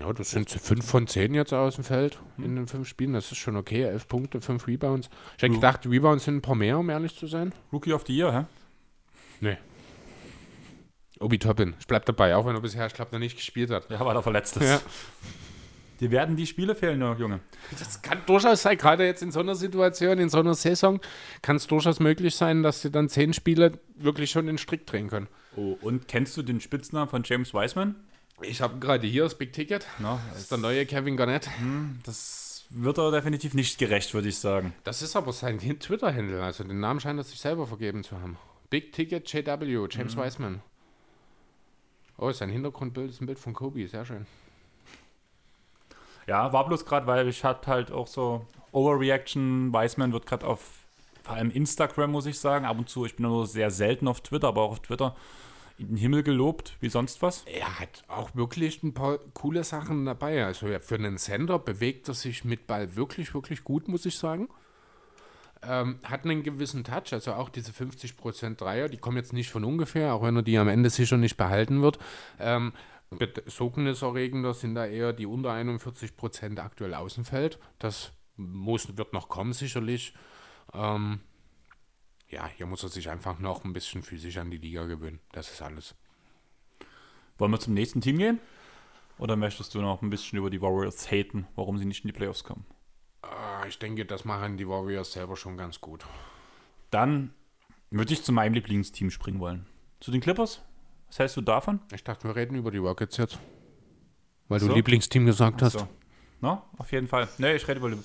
Ja, 0.00 0.12
das 0.12 0.32
sind 0.32 0.50
fünf 0.50 0.84
von 0.84 1.06
zehn 1.06 1.34
jetzt 1.34 1.52
aus 1.52 1.76
dem 1.76 1.84
Feld 1.84 2.18
in 2.38 2.56
den 2.56 2.66
fünf 2.66 2.88
Spielen. 2.88 3.12
Das 3.12 3.30
ist 3.30 3.38
schon 3.38 3.56
okay. 3.56 3.82
Elf 3.82 4.08
Punkte, 4.08 4.40
fünf 4.40 4.66
Rebounds. 4.66 5.08
Ich 5.36 5.42
hätte 5.42 5.54
gedacht, 5.54 5.86
Rebounds 5.86 6.24
sind 6.24 6.36
ein 6.36 6.42
paar 6.42 6.56
mehr, 6.56 6.78
um 6.78 6.90
ehrlich 6.90 7.16
zu 7.16 7.26
sein. 7.28 7.52
Rookie 7.72 7.92
of 7.92 8.04
the 8.06 8.16
Year, 8.16 8.32
hä? 8.32 8.44
Nee. 9.40 9.56
Obi 11.20 11.38
Toppin. 11.38 11.74
Ich 11.78 11.86
bleib 11.86 12.04
dabei, 12.06 12.34
auch 12.34 12.44
wenn 12.44 12.56
er 12.56 12.60
bisher, 12.60 12.86
ich 12.86 12.94
glaube, 12.94 13.12
noch 13.12 13.20
nicht 13.20 13.36
gespielt 13.36 13.70
hat. 13.70 13.88
Ja, 13.88 14.04
weil 14.04 14.16
er 14.16 14.22
verletzt 14.22 14.56
ist. 14.56 14.68
Ja. 14.68 14.80
Die 16.00 16.10
werden 16.10 16.34
die 16.34 16.46
Spiele 16.46 16.74
fehlen, 16.74 17.00
Junge. 17.00 17.38
Das 17.78 18.02
kann 18.02 18.18
durchaus 18.26 18.62
sein, 18.62 18.76
gerade 18.76 19.06
jetzt 19.06 19.22
in 19.22 19.30
so 19.30 19.38
einer 19.40 19.54
Situation, 19.54 20.18
in 20.18 20.28
so 20.28 20.40
einer 20.40 20.54
Saison, 20.54 21.00
kann 21.40 21.54
es 21.56 21.68
durchaus 21.68 22.00
möglich 22.00 22.34
sein, 22.34 22.64
dass 22.64 22.82
sie 22.82 22.90
dann 22.90 23.08
zehn 23.08 23.32
Spiele 23.32 23.78
wirklich 23.94 24.30
schon 24.32 24.46
den 24.46 24.58
Strick 24.58 24.86
drehen 24.86 25.08
können. 25.08 25.28
Oh, 25.54 25.78
und 25.80 26.08
kennst 26.08 26.36
du 26.36 26.42
den 26.42 26.60
Spitznamen 26.60 27.08
von 27.08 27.22
James 27.24 27.54
Wiseman? 27.54 27.94
Ich 28.42 28.60
habe 28.60 28.78
gerade 28.78 29.06
hier 29.06 29.24
das 29.24 29.36
Big 29.36 29.52
Ticket. 29.52 29.86
No, 29.98 30.18
das 30.30 30.42
ist 30.42 30.50
der 30.50 30.58
neue 30.58 30.86
Kevin 30.86 31.16
Garnett. 31.16 31.48
Hm, 31.58 32.00
das 32.04 32.64
wird 32.70 32.98
er 32.98 33.10
definitiv 33.10 33.54
nicht 33.54 33.78
gerecht, 33.78 34.12
würde 34.14 34.28
ich 34.28 34.38
sagen. 34.38 34.74
Das 34.82 35.02
ist 35.02 35.14
aber 35.16 35.32
sein 35.32 35.58
Twitter-Handle. 35.58 36.42
Also 36.42 36.64
den 36.64 36.80
Namen 36.80 37.00
scheint 37.00 37.18
er 37.18 37.24
sich 37.24 37.38
selber 37.38 37.66
vergeben 37.66 38.02
zu 38.02 38.20
haben. 38.20 38.36
Big 38.70 38.92
Ticket 38.92 39.32
JW, 39.32 39.86
James 39.90 40.16
mhm. 40.16 40.20
Wiseman. 40.20 40.62
Oh, 42.16 42.30
sein 42.32 42.50
Hintergrundbild 42.50 43.10
ist 43.10 43.20
ein 43.20 43.26
Bild 43.26 43.38
von 43.38 43.54
Kobe, 43.54 43.86
sehr 43.86 44.04
schön. 44.04 44.26
Ja, 46.26 46.52
war 46.52 46.66
bloß 46.66 46.84
gerade, 46.84 47.06
weil 47.06 47.28
ich 47.28 47.44
hatte 47.44 47.70
halt 47.70 47.92
auch 47.92 48.06
so 48.06 48.46
Overreaction. 48.72 49.72
Wiseman 49.72 50.12
wird 50.12 50.26
gerade 50.26 50.46
auf 50.46 50.60
vor 51.22 51.36
allem 51.36 51.50
Instagram, 51.50 52.10
muss 52.10 52.26
ich 52.26 52.38
sagen, 52.38 52.66
ab 52.66 52.78
und 52.78 52.88
zu, 52.88 53.06
ich 53.06 53.16
bin 53.16 53.26
nur 53.26 53.46
sehr 53.46 53.70
selten 53.70 54.08
auf 54.08 54.20
Twitter, 54.20 54.48
aber 54.48 54.62
auch 54.62 54.72
auf 54.72 54.80
Twitter 54.80 55.16
in 55.76 55.88
den 55.88 55.96
Himmel 55.96 56.22
gelobt, 56.22 56.76
wie 56.80 56.88
sonst 56.88 57.20
was. 57.22 57.44
Er 57.44 57.80
hat 57.80 58.04
auch 58.08 58.34
wirklich 58.34 58.82
ein 58.82 58.94
paar 58.94 59.18
coole 59.34 59.64
Sachen 59.64 60.04
dabei. 60.04 60.44
Also 60.44 60.68
für 60.80 60.94
einen 60.94 61.18
Sender 61.18 61.58
bewegt 61.58 62.08
er 62.08 62.14
sich 62.14 62.44
mit 62.44 62.66
Ball 62.66 62.94
wirklich, 62.96 63.34
wirklich 63.34 63.64
gut, 63.64 63.88
muss 63.88 64.06
ich 64.06 64.16
sagen. 64.16 64.48
Ähm, 65.62 65.98
hat 66.04 66.24
einen 66.24 66.42
gewissen 66.42 66.84
Touch, 66.84 67.12
also 67.12 67.32
auch 67.32 67.48
diese 67.48 67.72
50% 67.72 68.56
Dreier, 68.56 68.88
die 68.88 68.98
kommen 68.98 69.16
jetzt 69.16 69.32
nicht 69.32 69.50
von 69.50 69.64
ungefähr, 69.64 70.12
auch 70.12 70.22
wenn 70.22 70.36
er 70.36 70.42
die 70.42 70.58
am 70.58 70.68
Ende 70.68 70.90
sicher 70.90 71.16
nicht 71.16 71.38
behalten 71.38 71.80
wird. 71.80 71.98
Ähm, 72.38 72.72
besorgniserregender 73.10 74.52
sind 74.54 74.74
da 74.74 74.86
eher 74.86 75.12
die 75.12 75.26
unter 75.26 75.50
41% 75.50 76.58
aktuell 76.58 76.94
Außenfeld. 76.94 77.58
Das 77.78 78.12
muss, 78.36 78.96
wird 78.96 79.12
noch 79.12 79.28
kommen, 79.28 79.52
sicherlich. 79.52 80.14
Ähm, 80.72 81.20
ja, 82.34 82.48
hier 82.56 82.66
muss 82.66 82.82
er 82.82 82.88
sich 82.88 83.08
einfach 83.08 83.38
noch 83.38 83.64
ein 83.64 83.72
bisschen 83.72 84.02
physisch 84.02 84.36
an 84.38 84.50
die 84.50 84.58
Liga 84.58 84.84
gewöhnen. 84.84 85.20
Das 85.32 85.50
ist 85.50 85.62
alles. 85.62 85.94
Wollen 87.38 87.52
wir 87.52 87.60
zum 87.60 87.74
nächsten 87.74 88.00
Team 88.00 88.18
gehen? 88.18 88.40
Oder 89.18 89.36
möchtest 89.36 89.74
du 89.74 89.80
noch 89.80 90.02
ein 90.02 90.10
bisschen 90.10 90.38
über 90.38 90.50
die 90.50 90.60
Warriors 90.60 91.10
haten, 91.10 91.46
warum 91.54 91.78
sie 91.78 91.84
nicht 91.84 92.04
in 92.04 92.08
die 92.08 92.12
Playoffs 92.12 92.42
kommen? 92.42 92.66
Äh, 93.22 93.68
ich 93.68 93.78
denke, 93.78 94.04
das 94.04 94.24
machen 94.24 94.56
die 94.56 94.68
Warriors 94.68 95.12
selber 95.12 95.36
schon 95.36 95.56
ganz 95.56 95.80
gut. 95.80 96.04
Dann 96.90 97.32
würde 97.90 98.12
ich 98.12 98.24
zu 98.24 98.32
meinem 98.32 98.54
Lieblingsteam 98.54 99.10
springen 99.10 99.38
wollen. 99.38 99.66
Zu 100.00 100.10
den 100.10 100.20
Clippers? 100.20 100.62
Was 101.06 101.20
hältst 101.20 101.36
du 101.36 101.40
davon? 101.40 101.80
Ich 101.92 102.02
dachte, 102.02 102.26
wir 102.26 102.34
reden 102.34 102.56
über 102.56 102.72
die 102.72 102.78
Rockets 102.78 103.16
jetzt. 103.16 103.38
Weil 104.48 104.58
so. 104.58 104.68
du 104.68 104.74
Lieblingsteam 104.74 105.24
gesagt 105.24 105.62
hast. 105.62 105.78
So. 105.78 105.88
No, 106.40 106.62
auf 106.76 106.90
jeden 106.90 107.06
Fall. 107.06 107.28
Ne, 107.38 107.54
ich 107.54 107.66
rede 107.68 107.78
über, 107.78 107.96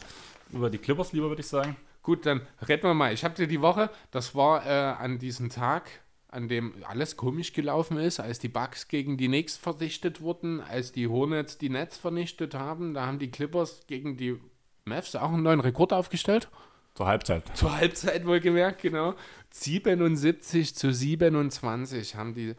über 0.52 0.70
die 0.70 0.78
Clippers 0.78 1.12
lieber, 1.12 1.30
würde 1.30 1.42
ich 1.42 1.48
sagen. 1.48 1.76
Gut, 2.10 2.26
dann 2.26 2.42
reden 2.68 2.82
wir 2.82 2.96
mal. 2.96 3.14
Ich 3.14 3.24
habe 3.24 3.36
dir 3.36 3.46
die 3.46 3.62
Woche, 3.62 3.92
das 4.10 4.34
war 4.34 4.66
äh, 4.66 4.70
an 4.70 5.20
diesem 5.20 5.52
Tag, 5.52 5.92
an 6.28 6.48
dem 6.48 6.74
alles 6.88 7.18
komisch 7.18 7.54
gelaufen 7.54 8.00
ist, 8.00 8.20
als 8.20 8.40
die 8.40 8.48
Bugs 8.48 8.88
gegen 8.88 9.16
die 9.16 9.28
Knicks 9.28 9.58
verdichtet 9.58 10.20
wurden, 10.20 10.60
als 10.60 10.92
die 10.92 11.08
Hornets 11.08 11.60
die 11.60 11.70
Nets 11.70 12.00
vernichtet 12.00 12.56
haben. 12.56 12.96
Da 12.96 13.06
haben 13.06 13.20
die 13.20 13.30
Clippers 13.30 13.86
gegen 13.86 14.18
die 14.18 14.40
Mavs 14.86 15.16
auch 15.16 15.32
einen 15.32 15.44
neuen 15.44 15.60
Rekord 15.60 15.94
aufgestellt. 15.94 16.50
Zur 16.96 17.06
Halbzeit. 17.06 17.44
Zur 17.56 17.78
Halbzeit 17.78 18.26
wohlgemerkt, 18.26 18.82
genau. 18.82 19.14
77 19.52 20.74
zu 20.74 20.92
27 20.92 22.16
haben 22.16 22.34
die 22.34 22.56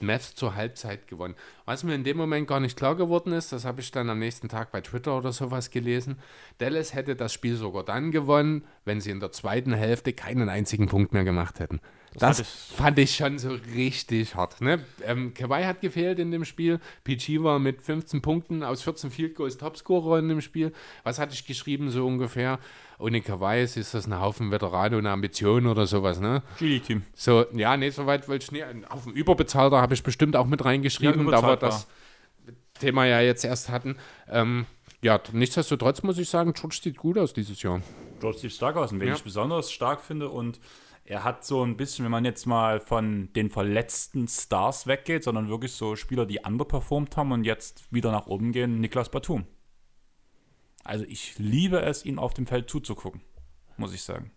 Mavs 0.00 0.34
zur 0.34 0.54
Halbzeit 0.54 1.06
gewonnen. 1.06 1.34
Was 1.64 1.84
mir 1.84 1.94
in 1.94 2.04
dem 2.04 2.16
Moment 2.16 2.46
gar 2.46 2.60
nicht 2.60 2.76
klar 2.76 2.96
geworden 2.96 3.32
ist, 3.32 3.52
das 3.52 3.64
habe 3.64 3.80
ich 3.80 3.90
dann 3.90 4.10
am 4.10 4.18
nächsten 4.18 4.48
Tag 4.48 4.72
bei 4.72 4.80
Twitter 4.80 5.16
oder 5.16 5.32
sowas 5.32 5.70
gelesen. 5.70 6.18
Dallas 6.58 6.94
hätte 6.94 7.16
das 7.16 7.32
Spiel 7.32 7.56
sogar 7.56 7.84
dann 7.84 8.10
gewonnen, 8.10 8.64
wenn 8.84 9.00
sie 9.00 9.10
in 9.10 9.20
der 9.20 9.32
zweiten 9.32 9.72
Hälfte 9.72 10.12
keinen 10.12 10.48
einzigen 10.48 10.86
Punkt 10.86 11.12
mehr 11.12 11.24
gemacht 11.24 11.60
hätten. 11.60 11.80
Das, 12.18 12.38
das 12.38 12.48
fand 12.76 12.98
ich 12.98 13.16
schon 13.16 13.38
so 13.38 13.58
richtig 13.74 14.34
hart. 14.34 14.60
Ne? 14.60 14.84
Ähm, 15.04 15.34
Kawhi 15.34 15.64
hat 15.64 15.80
gefehlt 15.80 16.18
in 16.18 16.30
dem 16.30 16.44
Spiel. 16.44 16.80
PG 17.02 17.42
war 17.42 17.58
mit 17.58 17.82
15 17.82 18.22
Punkten 18.22 18.62
aus 18.62 18.82
14 18.82 19.10
Field 19.10 19.34
Goals 19.34 19.58
Topscorer 19.58 20.18
in 20.20 20.28
dem 20.28 20.40
Spiel. 20.40 20.72
Was 21.02 21.18
hatte 21.18 21.34
ich 21.34 21.44
geschrieben, 21.46 21.90
so 21.90 22.06
ungefähr? 22.06 22.58
Ohne 22.98 23.20
Kawhi 23.20 23.62
ist 23.62 23.76
das 23.76 24.06
ein 24.06 24.20
Haufen 24.20 24.52
Veteranen 24.52 25.00
und 25.00 25.06
Ambitionen 25.06 25.66
oder 25.66 25.86
sowas, 25.86 26.20
ne? 26.20 26.42
GD-Team. 26.58 27.02
So, 27.14 27.46
ja, 27.52 27.76
nee, 27.76 27.90
soweit 27.90 28.28
wollte 28.28 28.44
ich 28.44 28.52
nicht. 28.52 28.64
Auf 28.88 29.04
dem 29.04 29.12
Überbezahlter 29.12 29.80
habe 29.80 29.94
ich 29.94 30.02
bestimmt 30.02 30.36
auch 30.36 30.46
mit 30.46 30.64
reingeschrieben, 30.64 31.24
ja, 31.24 31.40
da 31.40 31.42
wir 31.46 31.56
das 31.56 31.88
Thema 32.78 33.06
ja 33.06 33.20
jetzt 33.20 33.44
erst 33.44 33.68
hatten. 33.68 33.96
Ähm, 34.28 34.66
ja, 35.02 35.20
nichtsdestotrotz 35.32 36.02
muss 36.02 36.18
ich 36.18 36.28
sagen, 36.28 36.52
George 36.54 36.78
sieht 36.82 36.96
gut 36.96 37.18
aus 37.18 37.32
dieses 37.32 37.60
Jahr. 37.62 37.82
George 38.20 38.38
sieht 38.38 38.52
stark 38.52 38.76
aus. 38.76 38.92
Und 38.92 39.00
wen 39.00 39.08
ja. 39.08 39.14
ich 39.14 39.22
besonders 39.22 39.70
stark 39.70 40.00
finde 40.00 40.30
und 40.30 40.58
er 41.04 41.22
hat 41.24 41.44
so 41.44 41.62
ein 41.64 41.76
bisschen, 41.76 42.04
wenn 42.04 42.12
man 42.12 42.24
jetzt 42.24 42.46
mal 42.46 42.80
von 42.80 43.30
den 43.34 43.50
verletzten 43.50 44.26
Stars 44.26 44.86
weggeht, 44.86 45.22
sondern 45.24 45.48
wirklich 45.48 45.72
so 45.72 45.96
Spieler, 45.96 46.24
die 46.26 46.40
underperformt 46.40 47.16
haben 47.16 47.32
und 47.32 47.44
jetzt 47.44 47.92
wieder 47.92 48.10
nach 48.10 48.26
oben 48.26 48.52
gehen, 48.52 48.80
Niklas 48.80 49.10
Batum. 49.10 49.46
Also 50.82 51.04
ich 51.06 51.38
liebe 51.38 51.80
es, 51.80 52.04
ihm 52.04 52.18
auf 52.18 52.34
dem 52.34 52.46
Feld 52.46 52.68
zuzugucken, 52.70 53.20
muss 53.76 53.92
ich 53.94 54.02
sagen. 54.02 54.30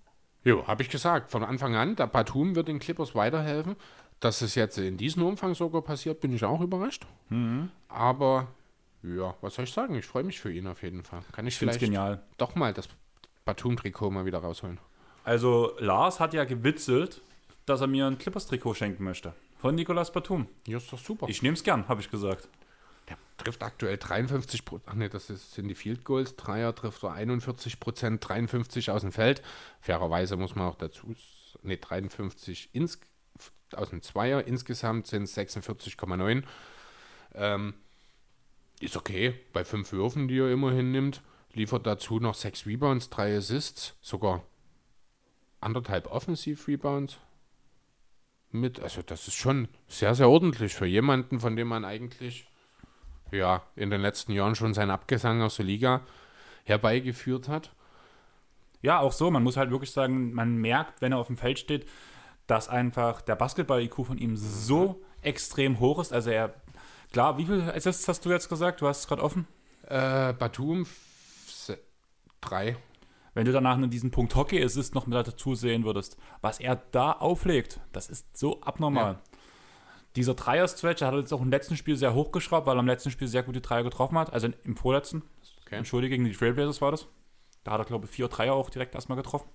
Jo, 0.44 0.66
habe 0.68 0.82
ich 0.84 0.90
gesagt, 0.90 1.32
von 1.32 1.44
Anfang 1.44 1.76
an, 1.76 1.96
der 1.96 2.08
Batum 2.08 2.56
wird 2.56 2.68
den 2.70 2.80
Clippers 2.80 3.16
weiterhelfen. 3.16 3.76
Dass 4.20 4.42
es 4.42 4.56
jetzt 4.56 4.78
in 4.80 4.98
diesem 4.98 5.22
Umfang 5.24 5.54
sogar 5.54 5.84
passiert, 5.84 6.22
bin 6.22 6.34
ich 6.34 6.44
auch 6.44 6.60
überrascht. 6.62 7.06
Mhm. 7.30 7.70
Aber 7.88 8.48
ja, 9.04 9.36
was 9.42 9.56
soll 9.56 9.66
ich 9.66 9.72
sagen? 9.72 9.94
Ich 9.96 10.06
freue 10.06 10.24
mich 10.24 10.40
für 10.40 10.52
ihn 10.52 10.66
auf 10.68 10.82
jeden 10.82 11.04
Fall. 11.04 11.22
Kann 11.34 11.46
ich, 11.46 11.54
Ich 11.54 11.60
vielleicht 11.60 11.80
genial. 11.80 12.24
doch 12.38 12.56
mal 12.56 12.74
das 12.74 12.90
Batum-Trikot 13.46 14.10
mal 14.10 14.26
wieder 14.26 14.40
rausholen. 14.40 14.80
Also 15.28 15.76
Lars 15.80 16.22
hat 16.22 16.34
ja 16.34 16.46
gewitzelt, 16.46 17.22
dass 17.66 17.82
er 17.82 17.88
mir 17.88 18.08
ein 18.08 18.18
Clippers-Trikot 18.18 18.76
schenken 18.76 19.04
möchte. 19.04 19.34
Von 19.58 19.76
Nicolas 19.76 20.14
Batum. 20.14 20.48
Ja, 20.66 20.78
ist 20.78 20.94
doch 20.94 21.00
super. 21.00 21.28
Ich 21.28 21.42
nehme 21.42 21.56
es 21.56 21.64
gern, 21.64 21.90
habe 21.90 22.00
ich 22.00 22.10
gesagt. 22.10 22.48
Der 23.10 23.18
trifft 23.36 23.62
aktuell 23.62 23.98
53 23.98 24.64
Prozent. 24.64 24.90
Ach 24.90 24.94
nee, 24.94 25.10
das 25.10 25.30
ist, 25.30 25.54
sind 25.54 25.68
die 25.68 25.76
Field 25.76 26.06
Goals. 26.06 26.38
Dreier 26.38 26.74
trifft 26.74 27.04
er 27.04 27.12
41 27.12 27.82
Prozent, 27.82 28.26
53 28.26 28.90
aus 28.90 29.02
dem 29.02 29.12
Feld. 29.12 29.42
Fairerweise 29.82 30.38
muss 30.38 30.56
man 30.56 30.70
auch 30.70 30.76
dazu. 30.76 31.14
Nee, 31.62 31.76
53 31.76 32.70
ins, 32.72 32.98
aus 33.74 33.90
dem 33.90 34.02
Zweier. 34.02 34.48
Insgesamt 34.48 35.08
sind 35.08 35.24
es 35.24 35.38
46,9. 35.38 36.44
Ähm, 37.36 37.74
ist 38.80 38.96
okay. 38.96 39.38
Bei 39.52 39.66
fünf 39.66 39.92
Würfen, 39.92 40.30
die 40.30 40.40
er 40.40 40.54
immerhin 40.54 40.94
nimmt. 40.94 41.22
Liefert 41.52 41.86
dazu 41.86 42.22
noch 42.22 42.36
sechs 42.36 42.66
Rebounds, 42.66 43.10
drei 43.10 43.36
Assists. 43.36 43.98
Sogar 44.00 44.42
anderthalb 45.62 46.08
Offensiv-Rebounds 46.08 47.18
mit. 48.52 48.80
Also, 48.80 49.02
das 49.02 49.28
ist 49.28 49.36
schon 49.36 49.68
sehr, 49.88 50.16
sehr 50.16 50.30
ordentlich 50.30 50.74
für 50.74 50.86
jemanden, 50.86 51.40
von 51.40 51.56
dem 51.56 51.68
man 51.68 51.86
eigentlich 51.86 52.48
ja, 53.32 53.64
in 53.76 53.90
den 53.90 54.02
letzten 54.02 54.32
Jahren 54.32 54.56
schon 54.56 54.74
seinen 54.74 54.92
Abgesang 54.92 55.42
aus 55.42 55.58
der 55.58 55.66
Liga 55.66 56.02
herbeigeführt 56.64 57.48
hat. 57.48 57.72
Ja, 58.82 59.00
auch 59.00 59.12
so. 59.12 59.32
Man 59.32 59.44
muss 59.44 59.58
halt 59.58 59.72
wirklich 59.72 59.92
sagen, 59.92 60.34
man 60.34 60.58
merkt, 60.58 61.02
wenn 61.02 61.12
er 61.12 61.18
auf 61.18 61.28
dem 61.28 61.38
Feld 61.38 61.60
steht, 61.60 61.88
dass 62.46 62.70
einfach 62.70 63.22
der 63.22 63.36
Basketball-IQ 63.36 64.06
von 64.06 64.18
ihm 64.18 64.38
so 64.38 65.02
extrem 65.22 65.80
hoch 65.80 66.00
ist. 66.00 66.14
Also 66.14 66.30
er, 66.30 66.54
klar, 67.12 67.38
wie 67.38 67.46
viel 67.46 67.62
Assists 67.62 68.08
hast 68.08 68.26
du 68.26 68.30
jetzt 68.30 68.50
gesagt? 68.50 68.82
Du 68.82 68.88
hast 68.88 69.02
es 69.02 69.08
gerade 69.08 69.24
offen. 69.24 69.48
Äh, 69.88 70.34
Batum 70.34 70.86
drei. 72.40 72.78
Wenn 73.38 73.46
du 73.46 73.52
danach 73.52 73.78
in 73.78 73.88
diesen 73.92 74.10
Punkt 74.10 74.34
Hockey-Assist 74.36 74.96
noch 74.96 75.06
mit 75.06 75.16
dazu 75.16 75.54
sehen 75.54 75.84
würdest, 75.86 76.18
was 76.42 76.60
er 76.60 76.76
da 76.92 77.12
auflegt, 77.12 77.80
das 77.92 78.10
ist 78.10 78.36
so 78.36 78.62
abnormal. 78.62 79.14
Ja. 79.14 79.22
Dieser 80.16 80.34
Dreier-Stretch, 80.34 81.04
er 81.04 81.10
hat 81.10 81.14
jetzt 81.14 81.32
auch 81.32 81.42
im 81.44 81.52
letzten 81.52 81.76
Spiel 81.78 81.96
sehr 81.98 82.16
hochgeschraubt, 82.16 82.66
weil 82.66 82.76
er 82.76 82.80
im 82.80 82.88
letzten 82.88 83.12
Spiel 83.12 83.28
sehr 83.28 83.44
gute 83.44 83.62
Dreier 83.62 83.84
getroffen 83.84 84.18
hat. 84.18 84.34
Also 84.34 84.50
im 84.64 84.76
vorletzten. 84.76 85.22
Okay. 85.68 85.76
Entschuldige, 85.76 86.16
gegen 86.16 86.26
die 86.28 86.32
Trailblazers 86.36 86.82
war 86.82 86.90
das. 86.90 87.06
Da 87.64 87.74
hat 87.74 87.80
er, 87.82 87.86
glaube 87.86 88.06
ich, 88.06 88.12
vier 88.12 88.28
Dreier 88.28 88.54
auch 88.56 88.72
direkt 88.72 88.96
erstmal 88.96 89.18
getroffen. 89.18 89.48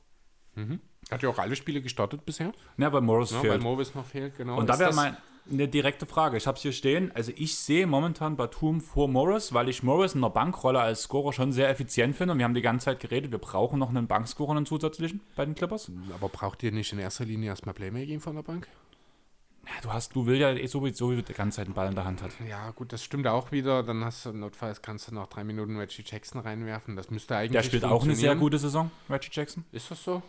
Hat 1.10 1.20
ja 1.24 1.28
auch 1.28 1.38
alle 1.40 1.56
Spiele 1.56 1.82
gestartet 1.82 2.24
bisher. 2.24 2.52
Ja, 2.76 2.92
weil 2.92 3.00
Morris 3.00 3.32
Ja, 3.32 3.38
weil 3.38 3.50
fehlt. 3.50 3.62
Morris 3.64 3.94
noch 3.96 4.06
fehlt, 4.06 4.36
genau. 4.36 4.58
Und 4.58 4.68
da 4.68 4.74
Ist 4.74 4.78
wäre 4.78 4.90
das- 4.90 4.96
mal 4.96 5.16
eine 5.50 5.68
direkte 5.68 6.06
Frage. 6.06 6.36
Ich 6.36 6.46
habe 6.46 6.56
es 6.56 6.62
hier 6.62 6.72
stehen. 6.72 7.10
Also 7.14 7.32
ich 7.34 7.56
sehe 7.56 7.86
momentan 7.86 8.36
Batum 8.36 8.80
vor 8.80 9.08
Morris, 9.08 9.52
weil 9.52 9.68
ich 9.68 9.82
Morris 9.82 10.14
in 10.14 10.20
der 10.20 10.30
Bankrolle 10.30 10.80
als 10.80 11.02
Scorer 11.02 11.32
schon 11.32 11.52
sehr 11.52 11.68
effizient 11.68 12.16
finde. 12.16 12.32
Und 12.32 12.38
wir 12.38 12.44
haben 12.44 12.54
die 12.54 12.62
ganze 12.62 12.86
Zeit 12.86 13.00
geredet, 13.00 13.32
wir 13.32 13.38
brauchen 13.38 13.78
noch 13.78 13.88
einen 13.88 14.06
Bankscorer, 14.06 14.52
einen 14.52 14.66
zusätzlichen 14.66 15.20
bei 15.36 15.44
den 15.44 15.54
Clippers. 15.54 15.90
Aber 16.14 16.28
braucht 16.28 16.62
ihr 16.62 16.72
nicht 16.72 16.92
in 16.92 16.98
erster 16.98 17.24
Linie 17.24 17.50
erstmal 17.50 17.74
Playmaking 17.74 18.20
von 18.20 18.36
der 18.36 18.42
Bank? 18.42 18.68
Ja, 19.66 19.80
du 19.80 19.92
hast, 19.92 20.14
du 20.16 20.26
will 20.26 20.36
ja 20.36 20.50
eh 20.50 20.66
sowieso 20.66 21.12
die 21.12 21.32
ganze 21.32 21.56
Zeit 21.56 21.68
den 21.68 21.74
Ball 21.74 21.88
in 21.88 21.94
der 21.94 22.04
Hand 22.04 22.20
hat. 22.22 22.32
Ja, 22.48 22.70
gut, 22.72 22.92
das 22.92 23.04
stimmt 23.04 23.26
auch 23.28 23.52
wieder. 23.52 23.82
Dann 23.82 24.04
hast 24.04 24.26
du 24.26 24.32
notfalls 24.32 24.82
kannst 24.82 25.08
du 25.08 25.14
noch 25.14 25.28
drei 25.28 25.44
Minuten 25.44 25.76
Reggie 25.76 26.02
Jackson 26.04 26.40
reinwerfen. 26.40 26.96
Das 26.96 27.10
müsste 27.10 27.36
eigentlich. 27.36 27.52
Der 27.52 27.62
spielt 27.62 27.84
auch 27.84 28.02
eine 28.02 28.16
sehr 28.16 28.34
gute 28.34 28.58
Saison, 28.58 28.90
Reggie 29.08 29.30
Jackson. 29.30 29.64
Ist 29.70 29.90
das 29.90 30.02
so? 30.02 30.22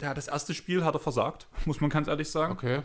Der 0.00 0.10
hat 0.10 0.16
das 0.16 0.26
erste 0.28 0.54
Spiel 0.54 0.84
hat 0.84 0.94
er 0.94 1.00
versagt, 1.00 1.46
muss 1.66 1.80
man 1.80 1.88
ganz 1.88 2.08
ehrlich 2.08 2.28
sagen. 2.28 2.52
Okay. 2.52 2.82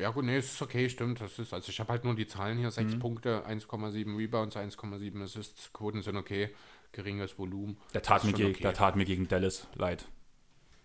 Ja 0.00 0.10
gut, 0.10 0.24
nee, 0.24 0.36
es 0.36 0.52
ist 0.52 0.62
okay, 0.62 0.88
stimmt. 0.88 1.20
Das 1.20 1.38
ist, 1.38 1.52
also 1.52 1.70
ich 1.70 1.80
habe 1.80 1.90
halt 1.90 2.04
nur 2.04 2.14
die 2.14 2.26
Zahlen 2.26 2.56
hier, 2.56 2.68
Mhm. 2.68 2.72
6 2.72 2.98
Punkte, 3.00 3.44
1,7 3.46 4.16
Rebounds, 4.16 4.56
1,7 4.56 5.20
Assists, 5.22 5.72
Quoten 5.72 6.02
sind 6.02 6.16
okay, 6.16 6.50
geringes 6.92 7.38
Volumen. 7.38 7.76
Der 7.94 8.02
tat, 8.02 8.22
mir 8.24 8.32
okay. 8.32 8.52
der 8.52 8.74
tat 8.74 8.94
mir 8.96 9.04
gegen 9.04 9.26
Dallas 9.26 9.66
leid. 9.74 10.06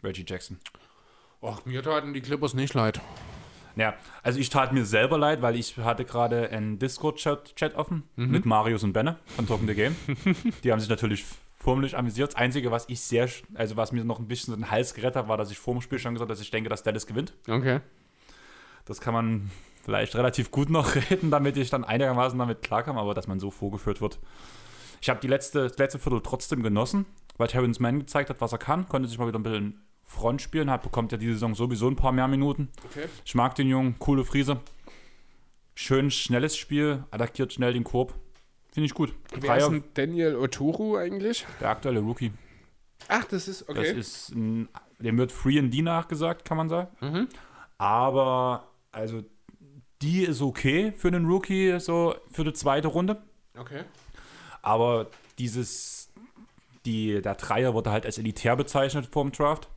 Reggie 0.03 0.25
Jackson. 0.27 0.57
Ach, 1.41 1.63
mir 1.65 1.83
taten 1.83 2.13
die 2.13 2.21
Clippers 2.21 2.53
nicht 2.55 2.73
leid. 2.73 2.99
Ja, 3.75 3.95
also 4.21 4.39
ich 4.39 4.49
tat 4.49 4.71
mir 4.73 4.85
selber 4.85 5.17
leid, 5.17 5.41
weil 5.41 5.55
ich 5.55 5.77
hatte 5.77 6.05
gerade 6.05 6.49
einen 6.49 6.77
Discord-Chat 6.79 7.55
Chat 7.55 7.75
offen 7.75 8.03
Mhm. 8.15 8.31
mit 8.31 8.45
Marius 8.45 8.83
und 8.83 8.93
Benne 8.93 9.17
von 9.35 9.47
Talking 9.47 9.67
the 9.67 9.73
Game. 9.75 9.95
Die 10.63 10.71
haben 10.71 10.79
sich 10.79 10.89
natürlich 10.89 11.25
förmlich 11.59 11.97
amüsiert. 11.97 12.29
Das 12.33 12.35
Einzige, 12.35 12.71
was 12.71 12.85
ich 12.89 12.99
sehr, 13.01 13.29
also 13.55 13.77
was 13.77 13.91
mir 13.91 14.03
noch 14.03 14.19
ein 14.19 14.27
bisschen 14.27 14.53
so 14.53 14.59
den 14.59 14.69
Hals 14.69 14.93
gerettet 14.93 15.17
hat, 15.23 15.27
war, 15.27 15.37
dass 15.37 15.49
ich 15.51 15.57
vor 15.59 15.73
dem 15.73 15.81
Spiel 15.81 15.97
schon 15.99 16.13
gesagt 16.13 16.29
habe, 16.29 16.33
dass 16.33 16.41
ich 16.41 16.51
denke, 16.51 16.69
dass 16.69 16.83
Dallas 16.83 17.07
gewinnt. 17.07 17.33
Okay. 17.47 17.79
Das 18.85 19.01
kann 19.01 19.13
man 19.13 19.51
vielleicht 19.83 20.15
relativ 20.15 20.51
gut 20.51 20.69
noch 20.69 20.95
reden, 21.09 21.31
damit 21.31 21.57
ich 21.57 21.69
dann 21.69 21.83
einigermaßen 21.83 22.37
damit 22.37 22.61
klarkam, 22.61 22.97
aber 22.97 23.13
dass 23.13 23.27
man 23.27 23.39
so 23.39 23.51
vorgeführt 23.51 24.01
wird. 24.01 24.19
Ich 25.01 25.09
habe 25.09 25.19
die 25.19 25.27
letzte, 25.27 25.63
das 25.67 25.77
letzte 25.77 25.99
Viertel 25.99 26.21
trotzdem 26.21 26.63
genossen, 26.63 27.05
weil 27.37 27.47
Terrence 27.47 27.79
Mann 27.79 27.99
gezeigt 27.99 28.29
hat, 28.29 28.39
was 28.39 28.53
er 28.53 28.57
kann, 28.57 28.87
konnte 28.87 29.07
sich 29.09 29.17
mal 29.17 29.27
wieder 29.27 29.39
ein 29.39 29.43
bisschen 29.43 29.81
Front 30.05 30.41
spielen, 30.41 30.69
hat, 30.69 30.83
bekommt 30.83 31.11
ja 31.11 31.17
diese 31.17 31.33
Saison 31.33 31.55
sowieso 31.55 31.87
ein 31.87 31.95
paar 31.95 32.11
mehr 32.11 32.27
Minuten. 32.27 32.69
Okay. 32.85 33.07
Ich 33.25 33.35
mag 33.35 33.55
den 33.55 33.67
Jungen, 33.67 33.97
coole 33.99 34.23
Friese. 34.23 34.59
Schön 35.75 36.11
schnelles 36.11 36.55
Spiel, 36.55 37.03
attackiert 37.11 37.51
schnell 37.51 37.73
den 37.73 37.83
Korb. 37.83 38.13
Finde 38.71 38.85
ich 38.85 38.93
gut. 38.93 39.13
Wer 39.29 39.37
ist 39.37 39.47
Dreier, 39.47 39.69
denn 39.69 39.83
Daniel 39.93 40.35
Oturu 40.35 40.97
eigentlich? 40.97 41.45
der 41.59 41.69
aktuelle 41.69 41.99
Rookie. 41.99 42.31
Ach, 43.07 43.25
das 43.25 43.47
ist 43.47 43.61
Das 43.61 43.69
okay. 43.69 43.91
ist 43.91 44.29
ein, 44.35 44.69
dem 44.99 45.17
wird 45.17 45.31
Free 45.31 45.59
and 45.59 45.73
D 45.73 45.81
nachgesagt, 45.81 46.45
kann 46.45 46.57
man 46.57 46.69
sagen. 46.69 46.89
Mhm. 47.01 47.27
Aber, 47.77 48.67
also, 48.93 49.23
die 50.01 50.23
ist 50.23 50.41
okay 50.41 50.93
für 50.95 51.09
einen 51.09 51.25
Rookie, 51.25 51.79
so 51.79 52.15
für 52.31 52.43
die 52.43 52.53
zweite 52.53 52.87
Runde. 52.87 53.21
okay. 53.57 53.83
Aber 54.61 55.09
dieses, 55.39 56.09
die, 56.85 57.21
der 57.21 57.35
Dreier 57.35 57.73
wurde 57.73 57.91
halt 57.91 58.05
als 58.05 58.17
elitär 58.17 58.55
bezeichnet 58.55 59.07
vor 59.11 59.23
dem 59.23 59.33
Draft. 59.33 59.67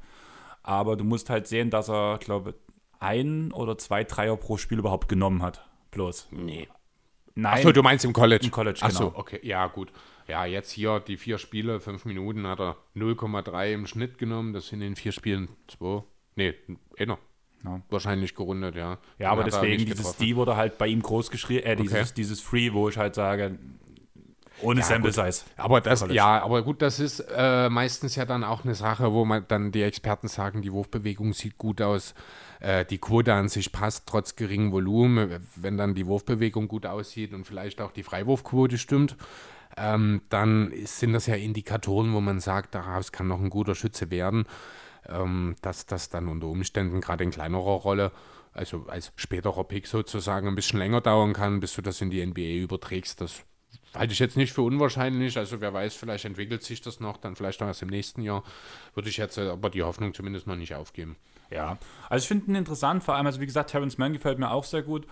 Aber 0.63 0.97
du 0.97 1.03
musst 1.03 1.29
halt 1.29 1.49
sehen, 1.49 1.71
dass 1.71 1.89
er, 1.89 2.19
glaube 2.19 2.55
ein 3.01 3.53
oder 3.53 3.79
zwei 3.79 4.05
Dreier 4.05 4.37
pro 4.37 4.57
Spiel 4.57 4.79
überhaupt 4.79 5.09
genommen 5.09 5.43
hat. 5.43 5.67
Bloß. 5.91 6.29
Nee. 6.31 6.69
Nein. 7.35 7.55
Achso, 7.55 7.73
du 7.73 7.83
meinst 7.83 8.05
im 8.05 8.13
College? 8.13 8.47
Im 8.47 8.51
College, 8.51 8.81
Ach 8.83 8.89
genau. 8.89 9.13
okay. 9.15 9.41
Ja, 9.43 9.67
gut. 9.67 9.93
Ja, 10.27 10.45
jetzt 10.47 10.71
hier 10.71 11.01
die 11.01 11.17
vier 11.17 11.39
Spiele, 11.39 11.81
fünf 11.81 12.05
Minuten 12.05 12.47
hat 12.47 12.61
er 12.61 12.77
0,3 12.97 13.73
im 13.73 13.87
Schnitt 13.87 14.19
genommen. 14.19 14.53
Das 14.53 14.69
sind 14.69 14.83
in 14.83 14.97
vier 14.97 15.13
Spielen 15.13 15.49
zwei. 15.69 16.03
Nee, 16.35 16.55
einer. 16.99 17.19
Ja. 17.67 17.81
Wahrscheinlich 17.91 18.35
gerundet, 18.35 18.77
ja. 18.77 18.99
Ja, 19.19 19.31
aber 19.31 19.43
er 19.43 19.47
deswegen, 19.47 19.85
dieses 19.85 19.99
getroffen. 19.99 20.25
D 20.25 20.37
wurde 20.37 20.57
halt 20.57 20.79
bei 20.79 20.87
ihm 20.87 21.03
groß 21.03 21.31
geschrieben, 21.31 21.65
äh, 21.67 21.77
dieses, 21.77 21.93
Okay. 22.01 22.13
dieses 22.17 22.41
Free, 22.41 22.73
wo 22.73 22.89
ich 22.89 22.97
halt 22.97 23.15
sage, 23.17 23.59
ohne 24.63 24.81
Ja, 24.81 24.87
Sample 24.87 25.13
gut. 25.13 25.25
Size. 25.25 25.45
Aber 25.57 25.81
das, 25.83 26.01
College. 26.01 26.17
ja, 26.17 26.43
aber 26.43 26.63
gut, 26.63 26.81
das 26.81 26.99
ist 27.01 27.21
äh, 27.37 27.69
meistens 27.69 28.15
ja 28.17 28.25
dann 28.25 28.43
auch 28.45 28.65
eine 28.65 28.75
Sache, 28.75 29.13
wo 29.13 29.25
man 29.25 29.45
dann 29.49 29.73
die 29.73 29.83
Experten 29.83 30.29
sagen, 30.29 30.63
die 30.63 30.73
Wurfbewegung 30.73 31.35
sieht 31.35 31.59
gut 31.59 31.83
aus, 31.83 32.15
äh, 32.61 32.85
die 32.87 32.97
Quote 32.99 33.35
an 33.35 33.49
sich 33.49 33.71
passt, 33.73 34.07
trotz 34.07 34.35
geringem 34.37 34.73
Volumen. 34.73 35.47
Wenn 35.57 35.77
dann 35.77 35.95
die 35.95 36.07
Wurfbewegung 36.07 36.69
gut 36.69 36.87
aussieht 36.87 37.35
und 37.35 37.45
vielleicht 37.47 37.83
auch 37.83 37.93
die 37.93 38.03
Freiwurfquote 38.03 38.79
stimmt, 38.79 39.17
ähm, 39.77 40.23
dann 40.31 40.71
ist, 40.71 41.01
sind 41.01 41.13
das 41.13 41.27
ja 41.27 41.35
Indikatoren, 41.35 42.15
wo 42.15 42.23
man 42.23 42.41
sagt, 42.41 42.75
daraus 42.75 43.13
kann 43.13 43.29
noch 43.29 43.41
ein 43.43 43.51
guter 43.51 43.75
Schütze 43.75 44.11
werden, 44.11 44.47
ähm, 45.09 45.57
dass 45.63 45.87
das 45.87 46.09
dann 46.09 46.29
unter 46.29 46.47
Umständen 46.47 47.01
gerade 47.01 47.25
in 47.25 47.31
kleinerer 47.31 47.81
Rolle, 47.81 48.13
also 48.53 48.87
als 48.89 49.13
späterer 49.17 49.65
Pick 49.65 49.87
sozusagen, 49.87 50.49
ein 50.49 50.55
bisschen 50.55 50.79
länger 50.79 51.01
dauern 51.01 51.33
kann, 51.33 51.61
bis 51.61 51.75
du 51.75 51.83
das 51.83 52.01
in 52.01 52.11
die 52.11 52.25
NBA 52.25 52.63
überträgst. 52.63 53.21
Das 53.21 53.45
halte 53.95 54.13
ich 54.13 54.19
jetzt 54.19 54.37
nicht 54.37 54.53
für 54.53 54.63
unwahrscheinlich. 54.63 55.37
Also 55.39 55.61
wer 55.61 55.73
weiß, 55.73 55.95
vielleicht 55.95 56.25
entwickelt 56.25 56.63
sich 56.63 56.81
das 56.81 57.01
noch, 57.01 57.17
dann 57.17 57.37
vielleicht 57.37 57.63
auch 57.63 57.67
erst 57.67 57.83
im 57.83 57.89
nächsten 57.89 58.23
Jahr. 58.23 58.45
Würde 58.95 59.09
ich 59.09 59.17
jetzt 59.17 59.39
aber 59.39 59.71
die 59.71 59.83
Hoffnung 59.83 60.15
zumindest 60.15 60.47
mal 60.47 60.57
nicht 60.57 60.75
aufgeben. 60.75 61.17
Ja, 61.51 61.79
also 62.09 62.25
ich 62.25 62.29
finde 62.29 62.51
ihn 62.51 62.55
interessant, 62.57 63.05
vor 63.05 63.15
allem, 63.15 63.27
also 63.27 63.41
wie 63.41 63.47
gesagt, 63.47 63.71
Terrence 63.71 63.99
Mann 63.99 64.13
gefällt 64.13 64.39
mir 64.39 64.51
auch 64.51 64.65
sehr 64.65 64.83
gut. 64.83 65.07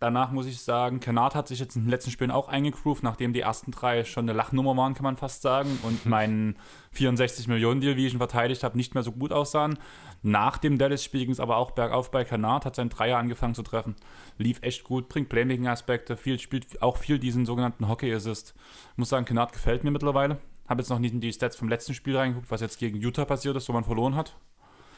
Danach 0.00 0.30
muss 0.32 0.46
ich 0.46 0.60
sagen, 0.60 1.00
Kennard 1.00 1.34
hat 1.34 1.48
sich 1.48 1.58
jetzt 1.60 1.76
in 1.76 1.84
den 1.84 1.90
letzten 1.90 2.10
Spielen 2.10 2.30
auch 2.30 2.48
eingegroovt, 2.48 3.02
nachdem 3.02 3.32
die 3.32 3.40
ersten 3.40 3.70
drei 3.70 4.04
schon 4.04 4.26
eine 4.26 4.36
Lachnummer 4.36 4.76
waren, 4.76 4.92
kann 4.92 5.04
man 5.04 5.16
fast 5.16 5.40
sagen, 5.40 5.78
und 5.82 6.04
meinen 6.04 6.56
64 6.92 7.48
Millionen 7.48 7.80
Deal, 7.80 7.96
wie 7.96 8.06
ich 8.06 8.12
ihn 8.12 8.18
verteidigt 8.18 8.64
habe, 8.64 8.76
nicht 8.76 8.94
mehr 8.94 9.02
so 9.02 9.12
gut 9.12 9.32
aussahen. 9.32 9.78
Nach 10.22 10.58
dem 10.58 10.76
Dallas-Spiel 10.76 11.22
ging 11.22 11.30
es 11.30 11.40
aber 11.40 11.56
auch 11.56 11.70
bergauf 11.70 12.10
bei 12.10 12.24
Kennard, 12.24 12.66
hat 12.66 12.76
seinen 12.76 12.90
Dreier 12.90 13.16
angefangen 13.16 13.54
zu 13.54 13.62
treffen, 13.62 13.96
lief 14.36 14.58
echt 14.62 14.84
gut, 14.84 15.08
bringt 15.08 15.30
Playmaking-Aspekte, 15.30 16.18
viel, 16.18 16.38
spielt 16.38 16.82
auch 16.82 16.98
viel 16.98 17.18
diesen 17.18 17.46
sogenannten 17.46 17.88
Hockey-Assist. 17.88 18.54
Ich 18.92 18.98
muss 18.98 19.08
sagen, 19.08 19.24
Kennard 19.24 19.52
gefällt 19.52 19.84
mir 19.84 19.90
mittlerweile. 19.90 20.38
Habe 20.68 20.82
jetzt 20.82 20.90
noch 20.90 20.98
nicht 20.98 21.14
in 21.14 21.20
die 21.20 21.32
Stats 21.32 21.56
vom 21.56 21.70
letzten 21.70 21.94
Spiel 21.94 22.16
reingeguckt, 22.16 22.50
was 22.50 22.60
jetzt 22.60 22.78
gegen 22.78 23.00
Utah 23.00 23.24
passiert 23.24 23.56
ist, 23.56 23.70
wo 23.70 23.72
man 23.72 23.84
verloren 23.84 24.16
hat. 24.16 24.36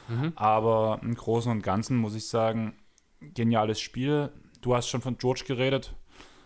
Mhm. 0.09 0.33
Aber 0.37 0.99
im 1.03 1.15
Großen 1.15 1.51
und 1.51 1.63
Ganzen 1.63 1.97
muss 1.97 2.15
ich 2.15 2.27
sagen, 2.29 2.75
geniales 3.21 3.81
Spiel. 3.81 4.31
Du 4.61 4.75
hast 4.75 4.89
schon 4.89 5.01
von 5.01 5.17
George 5.19 5.45
geredet. 5.47 5.95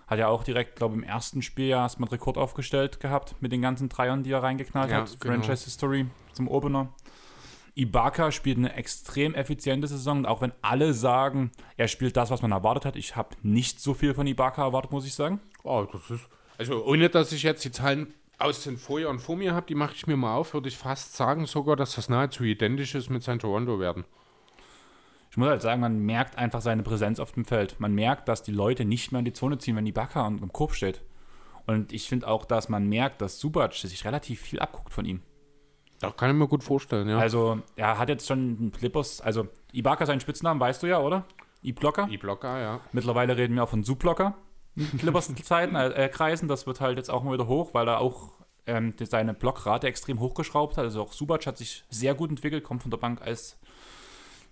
Hat 0.07 0.19
ja 0.19 0.29
auch 0.29 0.45
direkt, 0.45 0.77
glaube 0.77 0.95
ich, 0.95 1.03
im 1.03 1.09
ersten 1.09 1.41
Spiel 1.41 1.69
ja 1.69 1.79
erstmal 1.83 2.09
einen 2.09 2.19
Rekord 2.19 2.37
aufgestellt 2.37 3.01
gehabt 3.01 3.37
mit 3.41 3.53
den 3.53 3.63
ganzen 3.63 3.89
Dreiern, 3.89 4.23
die 4.23 4.33
er 4.33 4.43
reingeknallt 4.43 4.91
Ja, 4.91 4.99
hat. 5.03 5.19
genau. 5.21 5.35
Franchise 5.35 5.65
History 5.65 6.07
zum 6.35 6.47
Opener. 6.49 6.93
Ibaka 7.77 8.31
spielt 8.31 8.59
eine 8.59 8.73
extrem 8.75 9.35
effiziente 9.35 9.89
Saison 9.89 10.19
und 10.19 10.27
auch 10.27 10.41
wenn 10.41 10.53
alle 10.63 10.95
sagen, 10.95 11.51
er 11.77 11.89
spielt 11.89 12.17
das, 12.17 12.31
was 12.31 12.41
man 12.43 12.53
erwartet 12.53 12.85
hat, 12.85 12.97
ich 12.97 13.17
habe 13.17 13.31
nicht 13.43 13.81
so 13.81 13.95
viel 13.95 14.15
von 14.15 14.27
Ibaka 14.27 14.63
erwartet, 14.63 14.93
muss 14.93 15.07
ich 15.07 15.15
sagen. 15.15 15.41
Oh, 15.65 15.85
das 15.91 16.09
ist. 16.11 16.29
Also, 16.57 16.85
ohne 16.85 17.09
dass 17.09 17.33
ich 17.33 17.43
jetzt 17.43 17.65
die 17.65 17.73
Zahlen 17.73 18.15
aus 18.45 18.63
den 18.63 18.77
Vorjahren 18.77 19.19
vor 19.19 19.37
mir 19.37 19.55
habe, 19.55 19.67
die 19.67 19.75
mache 19.75 19.95
ich 19.95 20.07
mir 20.07 20.17
mal 20.17 20.37
auf, 20.37 20.53
würde 20.55 20.69
ich 20.69 20.77
fast 20.77 21.17
sagen 21.17 21.47
sogar, 21.47 21.77
dass 21.77 21.95
das 21.95 22.09
nahezu 22.09 22.45
identisch 22.45 22.95
ist 22.95 23.11
mit 23.11 23.23
seinen 23.23 23.39
Toronto 23.39 23.81
werden. 23.81 24.05
Ich 25.31 25.37
muss 25.37 25.49
halt 25.49 25.63
sagen, 25.63 25.81
man 25.81 25.99
merkt 25.99 26.39
einfach 26.39 26.61
seine 26.61 26.83
Präsenz 26.83 27.19
auf 27.19 27.33
dem 27.33 27.45
Feld. 27.45 27.81
Man 27.81 27.95
merkt, 27.95 28.29
dass 28.29 28.43
die 28.43 28.53
Leute 28.53 28.85
nicht 28.85 29.11
mehr 29.11 29.19
in 29.19 29.25
die 29.25 29.33
Zone 29.33 29.59
ziehen, 29.59 29.75
wenn 29.75 29.87
Ibaka 29.87 30.25
am 30.25 30.53
Korb 30.53 30.75
steht. 30.75 31.03
Und 31.67 31.93
ich 31.93 32.09
finde 32.09 32.29
auch, 32.29 32.45
dass 32.45 32.69
man 32.69 32.87
merkt, 32.87 33.21
dass 33.21 33.41
Subac 33.41 33.73
sich 33.73 34.05
relativ 34.05 34.41
viel 34.41 34.61
abguckt 34.61 34.93
von 34.93 35.07
ihm. 35.07 35.23
Das 35.99 36.17
kann 36.17 36.31
ich 36.31 36.37
mir 36.37 36.47
gut 36.47 36.63
vorstellen, 36.63 37.09
ja. 37.09 37.19
Also, 37.19 37.63
er 37.77 37.99
hat 37.99 38.11
jetzt 38.11 38.29
schon 38.29 38.39
einen 38.39 38.73
Clippers, 38.73 39.23
also 39.23 39.49
Ibaka 39.73 40.07
seinen 40.07 40.21
Spitznamen, 40.21 40.61
weißt 40.61 40.83
du 40.83 40.87
ja, 40.87 41.01
oder? 41.01 41.25
I-Blocker. 41.65 42.09
E-Blocker, 42.11 42.61
ja. 42.61 42.81
Mittlerweile 42.93 43.37
reden 43.37 43.57
wir 43.57 43.65
auch 43.65 43.71
von 43.71 43.83
Subblocker. 43.83 44.35
In 44.77 44.99
Clippers-Zeiten, 44.99 45.75
äh, 45.77 45.89
äh, 45.89 46.09
Kreisen. 46.09 46.49
Das 46.49 46.67
wird 46.67 46.81
halt 46.81 46.97
jetzt 46.97 47.11
auch 47.11 47.23
mal 47.23 47.35
wieder 47.35 47.47
hoch, 47.47 47.75
weil 47.75 47.89
er 47.89 48.01
auch 48.01 48.33
ähm, 48.67 48.95
seine 48.99 49.35
Blockrate 49.35 49.87
extrem 49.87 50.21
hochgeschraubt 50.21 50.77
hat. 50.77 50.85
Also 50.85 51.03
auch 51.03 51.13
Subac 51.13 51.47
hat 51.47 51.59
sich 51.59 51.85
sehr 51.91 52.15
gut 52.15 52.31
entwickelt, 52.31 52.65
kommt 52.65 52.83
von 52.83 52.91
der 52.91 52.99
Bank 52.99 53.23
als 53.23 53.59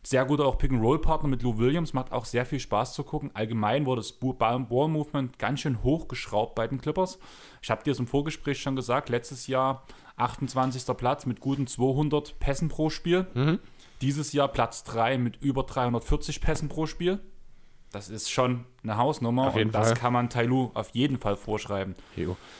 sehr 0.05 0.25
guter 0.25 0.47
auch 0.47 0.59
Pick-and-Roll-Partner 0.59 1.29
mit 1.29 1.43
Lou 1.43 1.59
Williams. 1.59 1.93
Macht 1.93 2.11
auch 2.13 2.25
sehr 2.25 2.45
viel 2.45 2.59
Spaß 2.59 2.95
zu 2.95 3.05
gucken. 3.05 3.31
Allgemein 3.35 3.87
wurde 3.87 4.01
das 4.01 4.13
Ball-Movement 4.13 5.39
ganz 5.39 5.61
schön 5.61 5.83
hochgeschraubt 5.83 6.55
bei 6.55 6.67
den 6.67 6.81
Clippers. 6.81 7.19
Ich 7.63 7.71
habe 7.71 7.85
dir 7.85 7.93
es 7.93 8.01
im 8.01 8.09
Vorgespräch 8.09 8.61
schon 8.61 8.75
gesagt, 8.75 9.09
letztes 9.09 9.47
Jahr 9.47 9.85
28. 10.17 10.85
Platz 10.97 11.25
mit 11.27 11.41
guten 11.41 11.67
200 11.67 12.39
Pässen 12.41 12.69
pro 12.69 12.91
Spiel. 12.91 13.27
Dieses 14.01 14.33
Jahr 14.33 14.49
Platz 14.49 14.83
3 14.85 15.19
mit 15.19 15.37
über 15.41 15.63
340 15.63 16.41
Pässen 16.41 16.69
pro 16.69 16.87
Spiel. 16.87 17.21
Das 17.93 18.09
ist 18.09 18.31
schon 18.31 18.65
eine 18.83 18.97
Hausnummer 18.97 19.49
Auf 19.49 19.57
jeden 19.57 19.69
und 19.69 19.75
das 19.75 19.89
Fall. 19.89 19.97
kann 19.99 20.13
man 20.15 20.31
Tailu 20.31 20.71
auf 20.75 20.91
jeden 20.91 21.19
Fall 21.19 21.37
vorschreiben. 21.37 21.95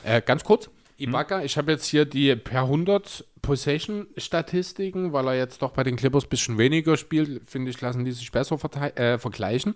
Äh, 0.05 0.21
ganz 0.21 0.45
kurz, 0.45 0.71
Ibaka, 0.99 1.43
ich 1.43 1.57
habe 1.57 1.73
jetzt 1.73 1.87
hier 1.87 2.05
die 2.05 2.37
per 2.37 2.63
100 2.63 3.25
Possession-Statistiken, 3.41 5.13
weil 5.13 5.27
er 5.29 5.37
jetzt 5.37 5.63
doch 5.63 5.73
bei 5.73 5.83
den 5.83 5.97
Clippers 5.97 6.25
ein 6.27 6.29
bisschen 6.29 6.59
weniger 6.59 6.97
spielt, 6.97 7.49
finde 7.49 7.71
ich, 7.71 7.81
lassen 7.81 8.05
die 8.05 8.13
sich 8.13 8.31
besser 8.31 8.57
äh, 8.97 9.19
vergleichen. 9.19 9.75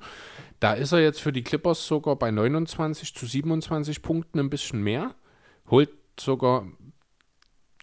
Da 0.61 0.75
ist 0.75 0.93
er 0.93 1.01
jetzt 1.01 1.21
für 1.21 1.33
die 1.33 1.43
Clippers 1.43 1.87
sogar 1.87 2.17
bei 2.17 2.31
29 2.31 3.15
zu 3.15 3.27
27 3.27 4.03
Punkten 4.03 4.39
ein 4.39 4.51
bisschen 4.51 4.83
mehr, 4.83 5.15
holt 5.69 5.91
sogar 6.19 6.67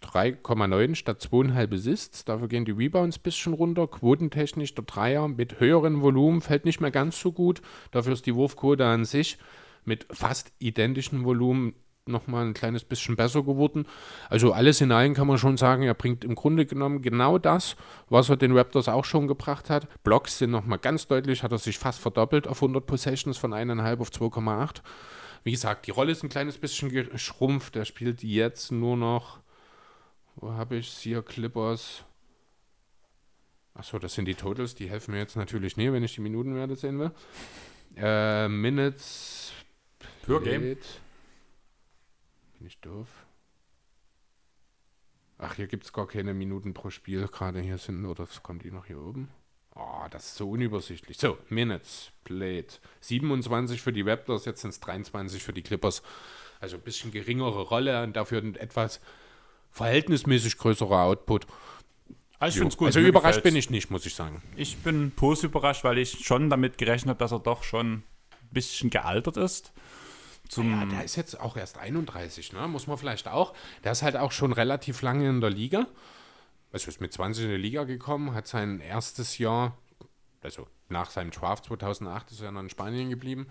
3,9 0.04 0.94
statt 0.94 1.20
2,5 1.20 1.74
Assists. 1.74 2.24
Dafür 2.24 2.48
gehen 2.48 2.64
die 2.64 2.72
Rebounds 2.72 3.18
ein 3.18 3.22
bisschen 3.22 3.52
runter. 3.54 3.86
Quotentechnisch 3.86 4.74
der 4.74 4.84
Dreier 4.84 5.28
mit 5.28 5.60
höherem 5.60 6.02
Volumen 6.02 6.40
fällt 6.40 6.64
nicht 6.64 6.80
mehr 6.80 6.90
ganz 6.90 7.20
so 7.20 7.32
gut. 7.32 7.62
Dafür 7.90 8.12
ist 8.12 8.26
die 8.26 8.34
Wurfquote 8.34 8.84
an 8.84 9.04
sich 9.04 9.38
mit 9.84 10.06
fast 10.10 10.52
identischem 10.58 11.24
Volumen 11.24 11.74
nochmal 12.06 12.44
ein 12.44 12.54
kleines 12.54 12.84
bisschen 12.84 13.16
besser 13.16 13.42
geworden. 13.42 13.86
Also 14.28 14.52
alles 14.52 14.80
in 14.80 14.92
allem 14.92 15.14
kann 15.14 15.26
man 15.26 15.38
schon 15.38 15.56
sagen, 15.56 15.84
er 15.84 15.94
bringt 15.94 16.24
im 16.24 16.34
Grunde 16.34 16.66
genommen 16.66 17.02
genau 17.02 17.38
das, 17.38 17.76
was 18.08 18.28
er 18.28 18.36
den 18.36 18.56
Raptors 18.56 18.88
auch 18.88 19.04
schon 19.04 19.26
gebracht 19.26 19.70
hat. 19.70 19.88
Blocks 20.02 20.38
sind 20.38 20.50
nochmal 20.50 20.78
ganz 20.78 21.06
deutlich, 21.06 21.42
hat 21.42 21.52
er 21.52 21.58
sich 21.58 21.78
fast 21.78 22.00
verdoppelt 22.00 22.46
auf 22.46 22.58
100 22.58 22.84
Possessions 22.84 23.38
von 23.38 23.52
1,5 23.52 24.00
auf 24.00 24.10
2,8. 24.10 24.82
Wie 25.44 25.52
gesagt, 25.52 25.86
die 25.86 25.90
Rolle 25.90 26.12
ist 26.12 26.22
ein 26.22 26.30
kleines 26.30 26.58
bisschen 26.58 26.90
geschrumpft. 26.90 27.76
Er 27.76 27.84
spielt 27.84 28.22
jetzt 28.22 28.72
nur 28.72 28.96
noch, 28.96 29.40
wo 30.36 30.52
habe 30.52 30.76
ich 30.76 30.88
hier, 30.88 31.22
Clippers. 31.22 32.04
Achso, 33.74 33.98
das 33.98 34.14
sind 34.14 34.26
die 34.26 34.34
Totals, 34.34 34.74
die 34.74 34.88
helfen 34.88 35.12
mir 35.12 35.18
jetzt 35.18 35.36
natürlich 35.36 35.76
nie, 35.76 35.92
wenn 35.92 36.04
ich 36.04 36.14
die 36.14 36.20
Minutenwerte 36.20 36.76
sehen 36.76 36.98
will. 37.00 37.10
Äh, 37.96 38.48
Minutes 38.48 39.52
Per 40.22 40.40
Game. 40.40 40.62
Bin 42.58 42.66
ich 42.66 42.78
doof? 42.80 43.08
Ach, 45.38 45.54
hier 45.54 45.66
gibt 45.66 45.84
es 45.84 45.92
gar 45.92 46.06
keine 46.06 46.32
Minuten 46.34 46.72
pro 46.72 46.90
Spiel 46.90 47.26
gerade 47.26 47.60
hier 47.60 47.78
sind, 47.78 48.06
oder 48.06 48.26
kommt 48.42 48.64
die 48.64 48.70
noch 48.70 48.86
hier 48.86 49.00
oben? 49.00 49.28
Oh, 49.74 50.06
das 50.10 50.26
ist 50.26 50.36
so 50.36 50.48
unübersichtlich. 50.50 51.18
So, 51.18 51.36
Minutes 51.48 52.12
played. 52.22 52.80
27 53.00 53.82
für 53.82 53.92
die 53.92 54.02
Raptors, 54.02 54.44
jetzt 54.44 54.60
sind 54.60 54.70
es 54.70 54.80
23 54.80 55.42
für 55.42 55.52
die 55.52 55.62
Clippers. 55.62 56.02
Also 56.60 56.76
ein 56.76 56.82
bisschen 56.82 57.10
geringere 57.10 57.62
Rolle 57.62 58.02
und 58.04 58.14
dafür 58.14 58.42
etwas 58.60 59.00
verhältnismäßig 59.74 60.56
größerer 60.56 61.02
Output. 61.02 61.46
Also 62.38 62.54
ich 62.54 62.58
finde 62.58 62.72
es 62.72 62.76
gut. 62.76 62.86
also 62.86 63.00
mir 63.00 63.08
überrascht 63.08 63.36
gefällt's. 63.36 63.42
bin 63.42 63.56
ich 63.56 63.70
nicht, 63.70 63.90
muss 63.90 64.06
ich 64.06 64.14
sagen. 64.14 64.42
Ich 64.56 64.78
bin 64.78 65.10
positiv 65.10 65.50
überrascht, 65.50 65.84
weil 65.84 65.98
ich 65.98 66.24
schon 66.24 66.48
damit 66.48 66.78
gerechnet 66.78 67.10
habe, 67.10 67.18
dass 67.18 67.32
er 67.32 67.40
doch 67.40 67.62
schon 67.62 67.92
ein 67.92 68.04
bisschen 68.50 68.90
gealtert 68.90 69.36
ist. 69.36 69.72
Zum, 70.48 70.70
Ja, 70.70 70.86
der 70.86 71.04
ist 71.04 71.16
jetzt 71.16 71.40
auch 71.40 71.56
erst 71.56 71.78
31, 71.78 72.52
ne? 72.52 72.68
muss 72.68 72.86
man 72.86 72.98
vielleicht 72.98 73.28
auch. 73.28 73.54
Der 73.82 73.92
ist 73.92 74.02
halt 74.02 74.16
auch 74.16 74.30
schon 74.30 74.52
relativ 74.52 75.02
lange 75.02 75.28
in 75.28 75.40
der 75.40 75.50
Liga. 75.50 75.86
Also 76.72 76.88
ist 76.88 77.00
mit 77.00 77.12
20 77.12 77.44
in 77.44 77.50
die 77.50 77.56
Liga 77.56 77.84
gekommen, 77.84 78.34
hat 78.34 78.46
sein 78.46 78.80
erstes 78.80 79.38
Jahr, 79.38 79.78
also 80.42 80.66
nach 80.88 81.10
seinem 81.10 81.30
Draft 81.30 81.64
2008 81.64 82.32
ist 82.32 82.40
er 82.42 82.52
noch 82.52 82.60
in 82.60 82.68
Spanien 82.68 83.10
geblieben. 83.10 83.46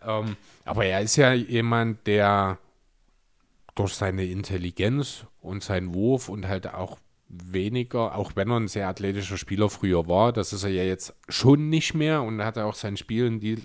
Ähm, 0.00 0.36
aber 0.64 0.86
er 0.86 1.00
ist 1.00 1.16
ja 1.16 1.32
jemand, 1.32 2.06
der 2.06 2.58
durch 3.74 3.94
seine 3.94 4.24
Intelligenz 4.24 5.26
und 5.40 5.62
seinen 5.62 5.94
Wurf 5.94 6.28
und 6.28 6.46
halt 6.46 6.72
auch 6.72 6.98
weniger, 7.28 8.14
auch 8.14 8.32
wenn 8.34 8.50
er 8.50 8.60
ein 8.60 8.68
sehr 8.68 8.88
athletischer 8.88 9.38
Spieler 9.38 9.70
früher 9.70 10.06
war, 10.06 10.32
das 10.32 10.52
ist 10.52 10.64
er 10.64 10.70
ja 10.70 10.84
jetzt 10.84 11.14
schon 11.28 11.70
nicht 11.70 11.94
mehr 11.94 12.22
und 12.22 12.42
hat 12.42 12.58
er 12.58 12.66
auch 12.66 12.74
sein 12.74 12.98
Spiel 12.98 13.26
in 13.26 13.40
die 13.40 13.62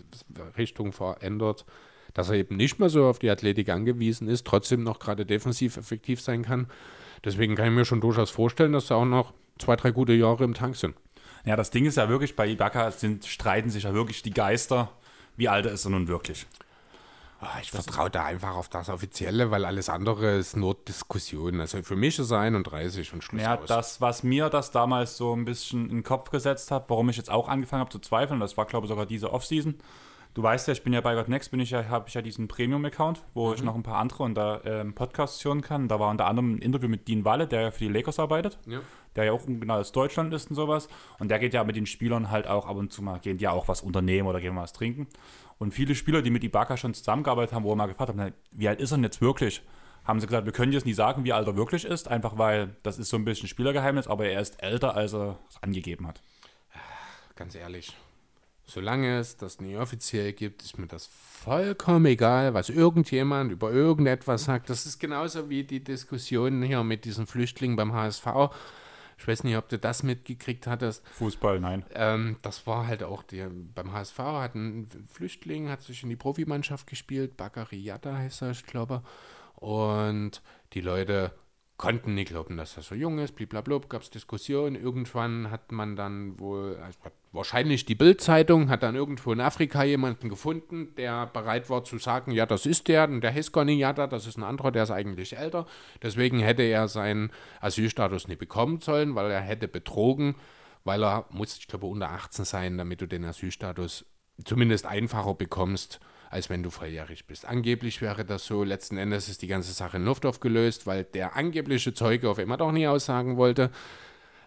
Richtung 0.57 0.93
verändert, 0.93 1.65
dass 2.13 2.29
er 2.29 2.35
eben 2.35 2.55
nicht 2.55 2.79
mehr 2.79 2.89
so 2.89 3.05
auf 3.05 3.19
die 3.19 3.29
Athletik 3.29 3.69
angewiesen 3.69 4.29
ist, 4.29 4.47
trotzdem 4.47 4.83
noch 4.83 4.99
gerade 4.99 5.25
defensiv 5.25 5.75
effektiv 5.75 6.21
sein 6.21 6.43
kann. 6.43 6.67
Deswegen 7.25 7.55
kann 7.55 7.67
ich 7.67 7.73
mir 7.73 7.85
schon 7.85 7.99
durchaus 7.99 8.29
vorstellen, 8.29 8.71
dass 8.71 8.87
da 8.87 8.95
auch 8.95 9.05
noch 9.05 9.33
zwei, 9.59 9.75
drei 9.75 9.91
gute 9.91 10.13
Jahre 10.13 10.45
im 10.45 10.53
Tank 10.53 10.77
sind. 10.77 10.95
ja, 11.43 11.57
das 11.57 11.69
Ding 11.69 11.85
ist 11.85 11.97
ja 11.97 12.07
wirklich, 12.07 12.35
bei 12.35 12.47
Ibaka 12.47 12.91
sind, 12.91 13.25
streiten 13.25 13.69
sich 13.69 13.83
ja 13.83 13.93
wirklich 13.93 14.21
die 14.21 14.31
Geister. 14.31 14.91
Wie 15.35 15.49
alt 15.49 15.65
ist 15.65 15.85
er 15.85 15.91
nun 15.91 16.07
wirklich? 16.07 16.47
Ah, 17.39 17.59
Ich 17.61 17.69
vertraue 17.71 18.09
da 18.09 18.25
einfach 18.25 18.55
auf 18.55 18.67
das 18.67 18.89
Offizielle, 18.89 19.51
weil 19.51 19.63
alles 19.65 19.89
andere 19.89 20.37
ist 20.37 20.57
nur 20.57 20.73
Diskussion. 20.75 21.59
Also 21.61 21.83
für 21.83 21.95
mich 21.95 22.17
ist 22.17 22.31
er 22.31 22.39
31 22.39 23.13
und 23.13 23.23
Schluss 23.23 23.41
Ja, 23.41 23.59
aus. 23.59 23.67
das, 23.67 24.01
was 24.01 24.23
mir 24.23 24.49
das 24.49 24.71
damals 24.71 25.17
so 25.17 25.35
ein 25.35 25.45
bisschen 25.45 25.83
in 25.89 25.97
den 25.97 26.03
Kopf 26.03 26.31
gesetzt 26.31 26.71
hat, 26.71 26.89
warum 26.89 27.09
ich 27.09 27.17
jetzt 27.17 27.29
auch 27.29 27.47
angefangen 27.47 27.81
habe 27.81 27.91
zu 27.91 27.99
zweifeln, 27.99 28.39
das 28.39 28.57
war, 28.57 28.65
glaube 28.65 28.85
ich, 28.85 28.89
sogar 28.89 29.05
diese 29.05 29.31
Offseason. 29.31 29.75
Du 30.33 30.43
weißt 30.43 30.67
ja, 30.67 30.73
ich 30.73 30.83
bin 30.83 30.93
ja 30.93 31.01
bei 31.01 31.15
God 31.15 31.29
Next, 31.29 31.49
bin 31.49 31.59
ich 31.59 31.71
ja, 31.71 31.89
habe 31.89 32.07
ich 32.09 32.13
ja 32.13 32.21
diesen 32.21 32.47
Premium-Account, 32.47 33.23
wo 33.33 33.53
ich 33.53 33.63
noch 33.63 33.73
ein 33.73 33.81
paar 33.81 33.97
andere 33.97 34.21
und 34.23 34.35
da 34.35 34.61
ähm, 34.65 34.93
Podcasts 34.93 35.43
hören 35.43 35.61
kann. 35.61 35.87
Da 35.87 35.99
war 35.99 36.11
unter 36.11 36.27
anderem 36.27 36.55
ein 36.55 36.57
Interview 36.59 36.87
mit 36.89 37.07
Dean 37.07 37.25
Walle, 37.25 37.47
der 37.47 37.61
ja 37.61 37.71
für 37.71 37.79
die 37.85 37.89
Lakers 37.89 38.19
arbeitet, 38.19 38.59
Ja. 38.67 38.81
der 39.15 39.23
ja 39.25 39.31
auch 39.31 39.43
genau 39.47 39.79
aus 39.79 39.91
Deutschland 39.93 40.31
ist 40.35 40.51
und 40.51 40.55
sowas. 40.55 40.89
Und 41.17 41.29
der 41.31 41.39
geht 41.39 41.55
ja 41.55 41.63
mit 41.63 41.75
den 41.75 41.87
Spielern 41.87 42.29
halt 42.29 42.45
auch 42.45 42.67
ab 42.67 42.77
und 42.77 42.93
zu 42.93 43.01
mal, 43.01 43.17
gehen 43.19 43.37
die 43.39 43.45
ja 43.45 43.51
auch 43.51 43.67
was 43.67 43.81
unternehmen 43.81 44.27
oder 44.27 44.39
gehen 44.39 44.53
mal 44.53 44.61
was 44.61 44.73
trinken. 44.73 45.07
Und 45.59 45.73
viele 45.73 45.95
Spieler, 45.95 46.21
die 46.21 46.29
mit 46.29 46.43
Ibaka 46.43 46.77
schon 46.77 46.93
zusammengearbeitet 46.93 47.53
haben, 47.53 47.63
wo 47.63 47.71
wir 47.71 47.75
mal 47.75 47.87
gefragt 47.87 48.09
haben, 48.09 48.33
wie 48.51 48.67
alt 48.67 48.79
ist 48.79 48.91
er 48.91 48.97
denn 48.97 49.03
jetzt 49.03 49.21
wirklich? 49.21 49.61
Haben 50.05 50.19
sie 50.19 50.27
gesagt, 50.27 50.45
wir 50.45 50.53
können 50.53 50.71
jetzt 50.71 50.85
nicht 50.85 50.95
sagen, 50.95 51.23
wie 51.23 51.33
alt 51.33 51.47
er 51.47 51.57
wirklich 51.57 51.83
ist, 51.83 52.07
einfach 52.07 52.37
weil 52.37 52.75
das 52.83 52.97
ist 52.99 53.09
so 53.09 53.17
ein 53.17 53.25
bisschen 53.25 53.49
Spielergeheimnis, 53.49 54.07
aber 54.07 54.27
er 54.27 54.39
ist 54.39 54.61
älter, 54.61 54.95
als 54.95 55.13
er 55.13 55.37
es 55.49 55.61
angegeben 55.61 56.07
hat. 56.07 56.21
Ganz 57.35 57.55
ehrlich, 57.55 57.95
solange 58.65 59.19
es 59.19 59.37
das 59.37 59.59
nie 59.59 59.75
offiziell 59.77 60.33
gibt, 60.33 60.63
ist 60.63 60.77
mir 60.77 60.87
das 60.87 61.07
vollkommen 61.07 62.05
egal, 62.05 62.53
was 62.53 62.69
irgendjemand 62.69 63.51
über 63.51 63.71
irgendetwas 63.71 64.45
sagt. 64.45 64.69
Das 64.69 64.85
ist 64.85 64.99
genauso 64.99 65.49
wie 65.49 65.63
die 65.63 65.83
Diskussion 65.83 66.61
hier 66.61 66.83
mit 66.83 67.05
diesen 67.05 67.27
Flüchtlingen 67.27 67.75
beim 67.75 67.93
HSV. 67.93 68.25
Ich 69.17 69.27
weiß 69.27 69.43
nicht, 69.43 69.57
ob 69.57 69.67
du 69.69 69.79
das 69.79 70.03
mitgekriegt 70.03 70.67
hattest. 70.67 71.07
Fußball, 71.09 71.59
nein. 71.59 71.83
Ähm, 71.93 72.37
das 72.43 72.67
war 72.67 72.87
halt 72.87 73.03
auch 73.03 73.23
der, 73.23 73.49
beim 73.49 73.91
HSV 73.91 74.19
hat 74.19 74.55
ein 74.55 74.87
Flüchtling, 75.07 75.69
hat 75.69 75.81
sich 75.81 76.03
in 76.03 76.09
die 76.09 76.15
Profimannschaft 76.15 76.87
gespielt, 76.87 77.35
Bakary 77.35 77.77
Yatta 77.77 78.15
heißt 78.15 78.43
er, 78.43 78.51
ich 78.51 78.65
glaube. 78.65 79.01
Und 79.55 80.43
die 80.73 80.81
Leute 80.81 81.33
konnten 81.77 82.15
nicht 82.15 82.29
glauben, 82.29 82.57
dass 82.57 82.77
er 82.77 82.83
so 82.83 82.95
jung 82.95 83.19
ist, 83.19 83.35
blablabla, 83.35 83.87
gab 83.87 84.01
es 84.01 84.09
Diskussionen. 84.09 84.75
Irgendwann 84.75 85.49
hat 85.49 85.71
man 85.71 85.95
dann 85.95 86.39
wohl, 86.39 86.77
also 86.77 86.99
hat 87.03 87.13
wahrscheinlich 87.37 87.85
die 87.85 87.95
Bild-Zeitung, 87.95 88.69
hat 88.69 88.83
dann 88.83 88.95
irgendwo 88.95 89.31
in 89.31 89.39
Afrika 89.39 89.83
jemanden 89.83 90.27
gefunden, 90.27 90.93
der 90.95 91.27
bereit 91.27 91.69
war 91.69 91.83
zu 91.83 91.97
sagen, 91.97 92.31
ja, 92.31 92.45
das 92.45 92.65
ist 92.65 92.87
der, 92.89 93.05
und 93.05 93.21
der 93.21 93.33
heißt 93.33 93.53
gar 93.53 93.63
nicht 93.63 93.79
Yatta, 93.79 94.07
das 94.07 94.27
ist 94.27 94.37
ein 94.37 94.43
anderer, 94.43 94.71
der 94.71 94.83
ist 94.83 94.91
eigentlich 94.91 95.37
älter. 95.37 95.65
Deswegen 96.01 96.39
hätte 96.39 96.63
er 96.63 96.87
seinen 96.87 97.31
Asylstatus 97.61 98.27
nicht 98.27 98.39
bekommen 98.39 98.81
sollen, 98.81 99.15
weil 99.15 99.31
er 99.31 99.41
hätte 99.41 99.67
betrogen, 99.67 100.35
weil 100.83 101.03
er 101.03 101.25
muss, 101.29 101.57
ich 101.57 101.67
glaube, 101.67 101.85
unter 101.85 102.09
18 102.09 102.43
sein, 102.43 102.77
damit 102.77 102.99
du 103.01 103.07
den 103.07 103.23
Asylstatus 103.23 104.05
zumindest 104.43 104.85
einfacher 104.85 105.33
bekommst, 105.33 105.99
als 106.29 106.49
wenn 106.49 106.63
du 106.63 106.69
volljährig 106.69 107.25
bist. 107.25 107.45
Angeblich 107.45 108.01
wäre 108.01 108.25
das 108.25 108.45
so, 108.45 108.63
letzten 108.63 108.97
Endes 108.97 109.29
ist 109.29 109.41
die 109.41 109.47
ganze 109.47 109.71
Sache 109.71 109.97
in 109.97 110.05
Luft 110.05 110.25
aufgelöst, 110.25 110.85
weil 110.85 111.03
der 111.03 111.35
angebliche 111.35 111.93
Zeuge 111.93 112.29
auf 112.29 112.39
immer 112.39 112.57
doch 112.57 112.71
nie 112.71 112.87
aussagen 112.87 113.37
wollte. 113.37 113.71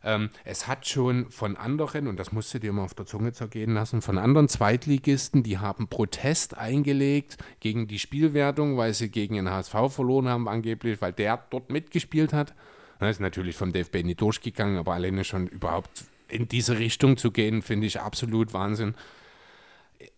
Ähm, 0.02 0.30
es 0.44 0.66
hat 0.66 0.86
schon 0.86 1.30
von 1.30 1.56
anderen, 1.56 2.06
und 2.06 2.18
das 2.18 2.32
musst 2.32 2.54
du 2.54 2.58
dir 2.58 2.72
mal 2.72 2.84
auf 2.84 2.94
der 2.94 3.06
Zunge 3.06 3.32
zergehen 3.32 3.74
lassen, 3.74 4.00
von 4.00 4.18
anderen 4.18 4.48
Zweitligisten, 4.48 5.42
die 5.42 5.58
haben 5.58 5.88
Protest 5.88 6.56
eingelegt 6.56 7.36
gegen 7.60 7.86
die 7.86 7.98
Spielwertung, 7.98 8.76
weil 8.76 8.94
sie 8.94 9.10
gegen 9.10 9.34
den 9.34 9.50
HSV 9.50 9.74
verloren 9.88 10.28
haben, 10.28 10.48
angeblich, 10.48 11.02
weil 11.02 11.12
der 11.12 11.44
dort 11.50 11.70
mitgespielt 11.70 12.32
hat. 12.32 12.54
Das 12.98 13.10
ist 13.16 13.20
natürlich 13.20 13.56
vom 13.56 13.72
DFB 13.72 14.02
nicht 14.04 14.20
durchgegangen, 14.20 14.78
aber 14.78 14.92
alleine 14.92 15.24
schon 15.24 15.46
überhaupt 15.46 16.04
in 16.28 16.48
diese 16.48 16.78
Richtung 16.78 17.16
zu 17.16 17.30
gehen, 17.30 17.62
finde 17.62 17.86
ich 17.86 18.00
absolut 18.00 18.52
Wahnsinn. 18.52 18.94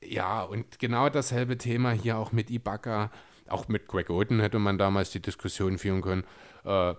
Ja, 0.01 0.43
und 0.43 0.79
genau 0.79 1.09
dasselbe 1.09 1.59
Thema 1.59 1.93
hier 1.93 2.19
auch 2.19 2.33
mit 2.33 2.51
Ibaka, 2.51 3.11
auch 3.49 3.69
mit 3.69 3.89
Greg 3.89 4.11
Oden 4.11 4.41
hätte 4.41 4.59
man 4.59 4.79
damals 4.79 5.11
die 5.11 5.21
Diskussion 5.21 5.79
führen 5.79 6.03
können. 6.03 6.25
Äh, 6.65 6.95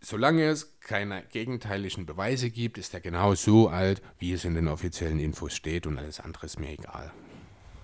solange 0.00 0.44
es 0.46 0.78
keine 0.80 1.22
gegenteiligen 1.30 2.06
Beweise 2.06 2.50
gibt, 2.50 2.78
ist 2.78 2.94
er 2.94 3.00
genau 3.00 3.34
so 3.34 3.68
alt, 3.68 4.02
wie 4.18 4.32
es 4.32 4.44
in 4.44 4.54
den 4.54 4.68
offiziellen 4.68 5.18
Infos 5.18 5.54
steht 5.54 5.86
und 5.86 5.98
alles 5.98 6.20
andere 6.20 6.46
ist 6.46 6.58
mir 6.58 6.70
egal. 6.70 7.12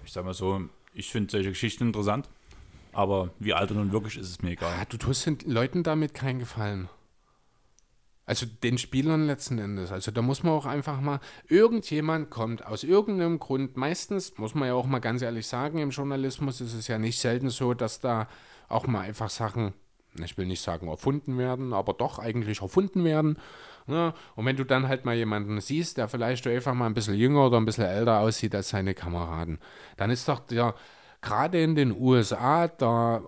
Ich 0.04 0.12
sag 0.12 0.24
mal 0.24 0.34
so, 0.34 0.62
ich 0.94 1.10
finde 1.10 1.30
solche 1.30 1.50
Geschichten 1.50 1.88
interessant, 1.88 2.28
aber 2.92 3.30
wie 3.38 3.54
alt 3.54 3.70
er 3.70 3.76
nun 3.76 3.92
wirklich 3.92 4.16
ist, 4.16 4.28
ist 4.28 4.42
mir 4.42 4.50
egal. 4.50 4.76
Ah, 4.80 4.84
du 4.84 4.96
tust 4.96 5.26
den 5.26 5.38
Leuten 5.46 5.82
damit 5.82 6.14
keinen 6.14 6.38
Gefallen. 6.38 6.88
Also 8.24 8.46
den 8.46 8.78
Spielern 8.78 9.26
letzten 9.26 9.58
Endes. 9.58 9.90
Also 9.90 10.12
da 10.12 10.22
muss 10.22 10.42
man 10.42 10.52
auch 10.52 10.66
einfach 10.66 11.00
mal, 11.00 11.20
irgendjemand 11.48 12.30
kommt 12.30 12.64
aus 12.64 12.84
irgendeinem 12.84 13.38
Grund, 13.40 13.76
meistens, 13.76 14.38
muss 14.38 14.54
man 14.54 14.68
ja 14.68 14.74
auch 14.74 14.86
mal 14.86 15.00
ganz 15.00 15.22
ehrlich 15.22 15.46
sagen, 15.46 15.78
im 15.78 15.90
Journalismus 15.90 16.60
ist 16.60 16.74
es 16.74 16.86
ja 16.86 16.98
nicht 16.98 17.18
selten 17.18 17.50
so, 17.50 17.74
dass 17.74 17.98
da 17.98 18.28
auch 18.68 18.86
mal 18.86 19.00
einfach 19.00 19.28
Sachen 19.28 19.74
ich 20.22 20.36
will 20.36 20.46
nicht 20.46 20.62
sagen 20.62 20.88
erfunden 20.88 21.38
werden, 21.38 21.72
aber 21.72 21.94
doch 21.94 22.18
eigentlich 22.18 22.62
erfunden 22.62 23.04
werden. 23.04 23.38
Ne? 23.88 24.14
und 24.36 24.46
wenn 24.46 24.56
du 24.56 24.64
dann 24.64 24.86
halt 24.86 25.04
mal 25.04 25.16
jemanden 25.16 25.60
siehst, 25.60 25.96
der 25.96 26.06
vielleicht 26.06 26.46
einfach 26.46 26.72
mal 26.72 26.86
ein 26.86 26.94
bisschen 26.94 27.14
jünger 27.14 27.46
oder 27.46 27.56
ein 27.56 27.64
bisschen 27.64 27.84
älter 27.84 28.20
aussieht 28.20 28.54
als 28.54 28.68
seine 28.68 28.94
Kameraden, 28.94 29.58
dann 29.96 30.10
ist 30.10 30.28
doch 30.28 30.38
der, 30.38 30.76
gerade 31.20 31.60
in 31.60 31.74
den 31.74 31.90
USA, 31.90 32.68
der 32.68 33.22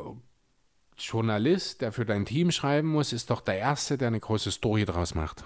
Journalist, 0.97 1.81
der 1.81 1.91
für 1.91 2.05
dein 2.05 2.25
Team 2.25 2.53
schreiben 2.53 2.89
muss, 2.89 3.13
ist 3.13 3.31
doch 3.31 3.41
der 3.41 3.59
Erste, 3.59 3.99
der 3.99 4.09
eine 4.09 4.21
große 4.21 4.53
Story 4.53 4.85
draus 4.85 5.15
macht. 5.17 5.45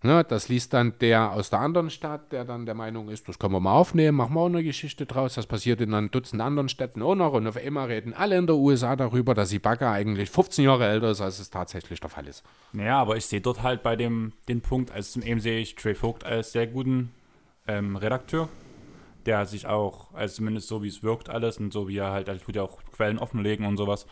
Ne, 0.00 0.22
das 0.22 0.48
liest 0.48 0.74
dann 0.74 0.96
der 1.00 1.32
aus 1.32 1.50
der 1.50 1.58
anderen 1.58 1.90
Stadt, 1.90 2.30
der 2.30 2.44
dann 2.44 2.66
der 2.66 2.76
Meinung 2.76 3.08
ist, 3.08 3.28
das 3.28 3.36
können 3.36 3.52
wir 3.52 3.58
mal 3.58 3.72
aufnehmen, 3.72 4.16
machen 4.16 4.34
wir 4.34 4.40
auch 4.40 4.46
eine 4.46 4.62
Geschichte 4.62 5.06
draus. 5.06 5.34
Das 5.34 5.46
passiert 5.46 5.80
in 5.80 5.92
einem 5.92 6.12
Dutzend 6.12 6.40
anderen 6.40 6.68
Städten 6.68 7.02
auch 7.02 7.16
noch. 7.16 7.32
Und 7.32 7.48
auf 7.48 7.56
einmal 7.56 7.88
reden 7.88 8.14
alle 8.14 8.38
in 8.38 8.46
der 8.46 8.54
USA 8.54 8.94
darüber, 8.94 9.34
dass 9.34 9.52
Ibaka 9.52 9.92
eigentlich 9.92 10.30
15 10.30 10.64
Jahre 10.64 10.86
älter 10.86 11.10
ist, 11.10 11.20
als 11.20 11.40
es 11.40 11.50
tatsächlich 11.50 11.98
der 11.98 12.10
Fall 12.10 12.28
ist. 12.28 12.44
Naja, 12.72 13.00
aber 13.00 13.16
ich 13.16 13.26
sehe 13.26 13.40
dort 13.40 13.64
halt 13.64 13.82
bei 13.82 13.96
dem 13.96 14.34
den 14.48 14.60
Punkt, 14.60 14.92
als 14.92 15.10
zum 15.10 15.22
eben 15.22 15.40
sehe 15.40 15.58
ich 15.58 15.74
Trey 15.74 15.96
Vogt 15.96 16.22
als 16.22 16.52
sehr 16.52 16.68
guten 16.68 17.10
ähm, 17.66 17.96
Redakteur, 17.96 18.48
der 19.26 19.46
sich 19.46 19.66
auch, 19.66 20.14
also 20.14 20.36
zumindest 20.36 20.68
so 20.68 20.80
wie 20.84 20.88
es 20.88 21.02
wirkt 21.02 21.28
alles 21.28 21.58
und 21.58 21.72
so 21.72 21.88
wie 21.88 21.98
er 21.98 22.12
halt, 22.12 22.28
also 22.28 22.44
tut 22.44 22.54
ja 22.54 22.62
auch 22.62 22.78
Quellen 22.92 23.18
offenlegen 23.18 23.66
und 23.66 23.76
sowas, 23.76 24.06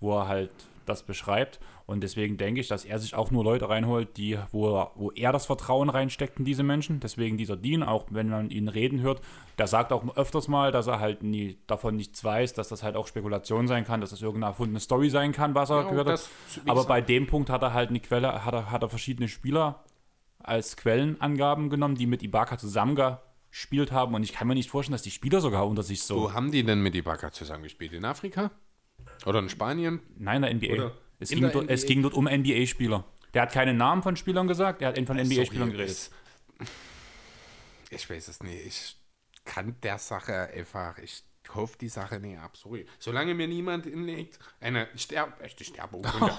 wo 0.00 0.18
er 0.18 0.28
halt 0.28 0.50
das 0.90 1.04
beschreibt. 1.04 1.60
Und 1.86 2.02
deswegen 2.02 2.36
denke 2.36 2.60
ich, 2.60 2.68
dass 2.68 2.84
er 2.84 2.98
sich 2.98 3.14
auch 3.14 3.30
nur 3.30 3.42
Leute 3.42 3.68
reinholt, 3.68 4.16
die, 4.16 4.38
wo, 4.52 4.76
er, 4.76 4.92
wo 4.94 5.10
er 5.10 5.32
das 5.32 5.46
Vertrauen 5.46 5.88
reinsteckt 5.88 6.38
in 6.38 6.44
diese 6.44 6.62
Menschen. 6.62 7.00
Deswegen 7.00 7.36
dieser 7.36 7.56
Dean, 7.56 7.82
auch 7.82 8.06
wenn 8.10 8.28
man 8.28 8.50
ihn 8.50 8.68
reden 8.68 9.00
hört, 9.00 9.20
der 9.58 9.66
sagt 9.66 9.92
auch 9.92 10.16
öfters 10.16 10.48
mal, 10.48 10.72
dass 10.72 10.86
er 10.86 11.00
halt 11.00 11.22
nie, 11.22 11.58
davon 11.66 11.96
nichts 11.96 12.22
weiß, 12.22 12.52
dass 12.54 12.68
das 12.68 12.82
halt 12.82 12.96
auch 12.96 13.06
Spekulation 13.06 13.66
sein 13.66 13.84
kann, 13.84 14.00
dass 14.00 14.10
das 14.10 14.22
irgendeine 14.22 14.52
erfundene 14.52 14.80
Story 14.80 15.10
sein 15.10 15.32
kann, 15.32 15.54
was 15.54 15.70
er 15.70 15.82
ja, 15.82 15.88
gehört 15.88 16.08
hat. 16.08 16.30
Aber 16.66 16.84
bei 16.84 17.00
dem 17.00 17.26
Punkt 17.26 17.50
hat 17.50 17.62
er 17.62 17.72
halt 17.72 17.90
eine 17.90 18.00
Quelle, 18.00 18.44
hat 18.44 18.54
er, 18.54 18.70
hat 18.70 18.82
er 18.82 18.88
verschiedene 18.88 19.28
Spieler 19.28 19.82
als 20.38 20.76
Quellenangaben 20.76 21.70
genommen, 21.70 21.94
die 21.94 22.06
mit 22.06 22.22
Ibaka 22.22 22.58
zusammengespielt 22.58 23.92
haben. 23.92 24.14
Und 24.14 24.22
ich 24.22 24.32
kann 24.32 24.48
mir 24.48 24.54
nicht 24.54 24.70
vorstellen, 24.70 24.94
dass 24.94 25.02
die 25.02 25.10
Spieler 25.10 25.40
sogar 25.40 25.66
unter 25.66 25.82
sich 25.82 26.02
so. 26.02 26.22
Wo 26.22 26.32
haben 26.32 26.50
die 26.50 26.64
denn 26.64 26.82
mit 26.82 26.94
Ibaka 26.94 27.30
zusammengespielt? 27.30 27.92
In 27.92 28.04
Afrika? 28.04 28.50
Oder 29.26 29.40
in 29.40 29.48
Spanien? 29.48 30.00
Nein, 30.16 30.42
in 30.44 30.60
der 30.60 30.74
NBA. 30.74 30.92
Es 31.18 31.30
ging, 31.30 31.42
dort, 31.42 31.64
NBA? 31.64 31.72
es 31.72 31.86
ging, 31.86 32.02
dort, 32.02 32.14
um 32.14 32.24
NBA-Spieler. 32.24 33.04
Der 33.34 33.42
hat 33.42 33.52
keine 33.52 33.74
Namen 33.74 34.02
von 34.02 34.16
Spielern 34.16 34.48
gesagt, 34.48 34.82
er 34.82 34.88
hat 34.88 35.06
von 35.06 35.16
NBA-Spielern 35.16 35.70
geredet. 35.70 36.10
Ich 37.90 38.08
weiß 38.08 38.28
es 38.28 38.42
nicht. 38.42 38.66
Ich 38.66 38.96
kann 39.44 39.76
der 39.82 39.98
Sache 39.98 40.50
einfach, 40.54 40.98
ich 40.98 41.22
kaufe 41.50 41.76
die 41.78 41.88
Sache 41.88 42.20
nicht 42.20 42.38
ab. 42.38 42.56
Sorry. 42.56 42.86
Solange 42.98 43.34
mir 43.34 43.48
niemand 43.48 43.84
hinlegt, 43.84 44.38
eine 44.60 44.88
Sterb 44.96 45.40
echte 45.42 45.64
Sterbeurkunde. 45.64 46.32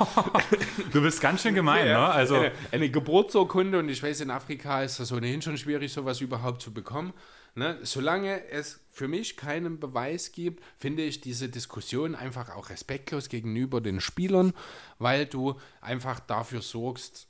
du 0.93 1.01
bist 1.01 1.21
ganz 1.21 1.41
schön 1.41 1.53
gemein, 1.53 1.87
ja, 1.87 2.07
ne? 2.07 2.13
Also 2.13 2.35
eine, 2.35 2.51
eine 2.71 2.89
Geburtsurkunde 2.89 3.79
und 3.79 3.89
ich 3.89 4.01
weiß, 4.01 4.21
in 4.21 4.31
Afrika 4.31 4.83
ist 4.83 4.99
das 4.99 5.11
ohnehin 5.11 5.41
schon 5.41 5.57
schwierig, 5.57 5.91
sowas 5.91 6.21
überhaupt 6.21 6.61
zu 6.61 6.73
bekommen. 6.73 7.13
Ne? 7.55 7.79
Solange 7.83 8.47
es 8.49 8.79
für 8.89 9.07
mich 9.07 9.35
keinen 9.35 9.79
Beweis 9.79 10.31
gibt, 10.31 10.63
finde 10.77 11.03
ich 11.03 11.21
diese 11.21 11.49
Diskussion 11.49 12.15
einfach 12.15 12.55
auch 12.55 12.69
respektlos 12.69 13.29
gegenüber 13.29 13.81
den 13.81 13.99
Spielern, 13.99 14.53
weil 14.99 15.25
du 15.25 15.59
einfach 15.81 16.19
dafür 16.19 16.61
sorgst, 16.61 17.27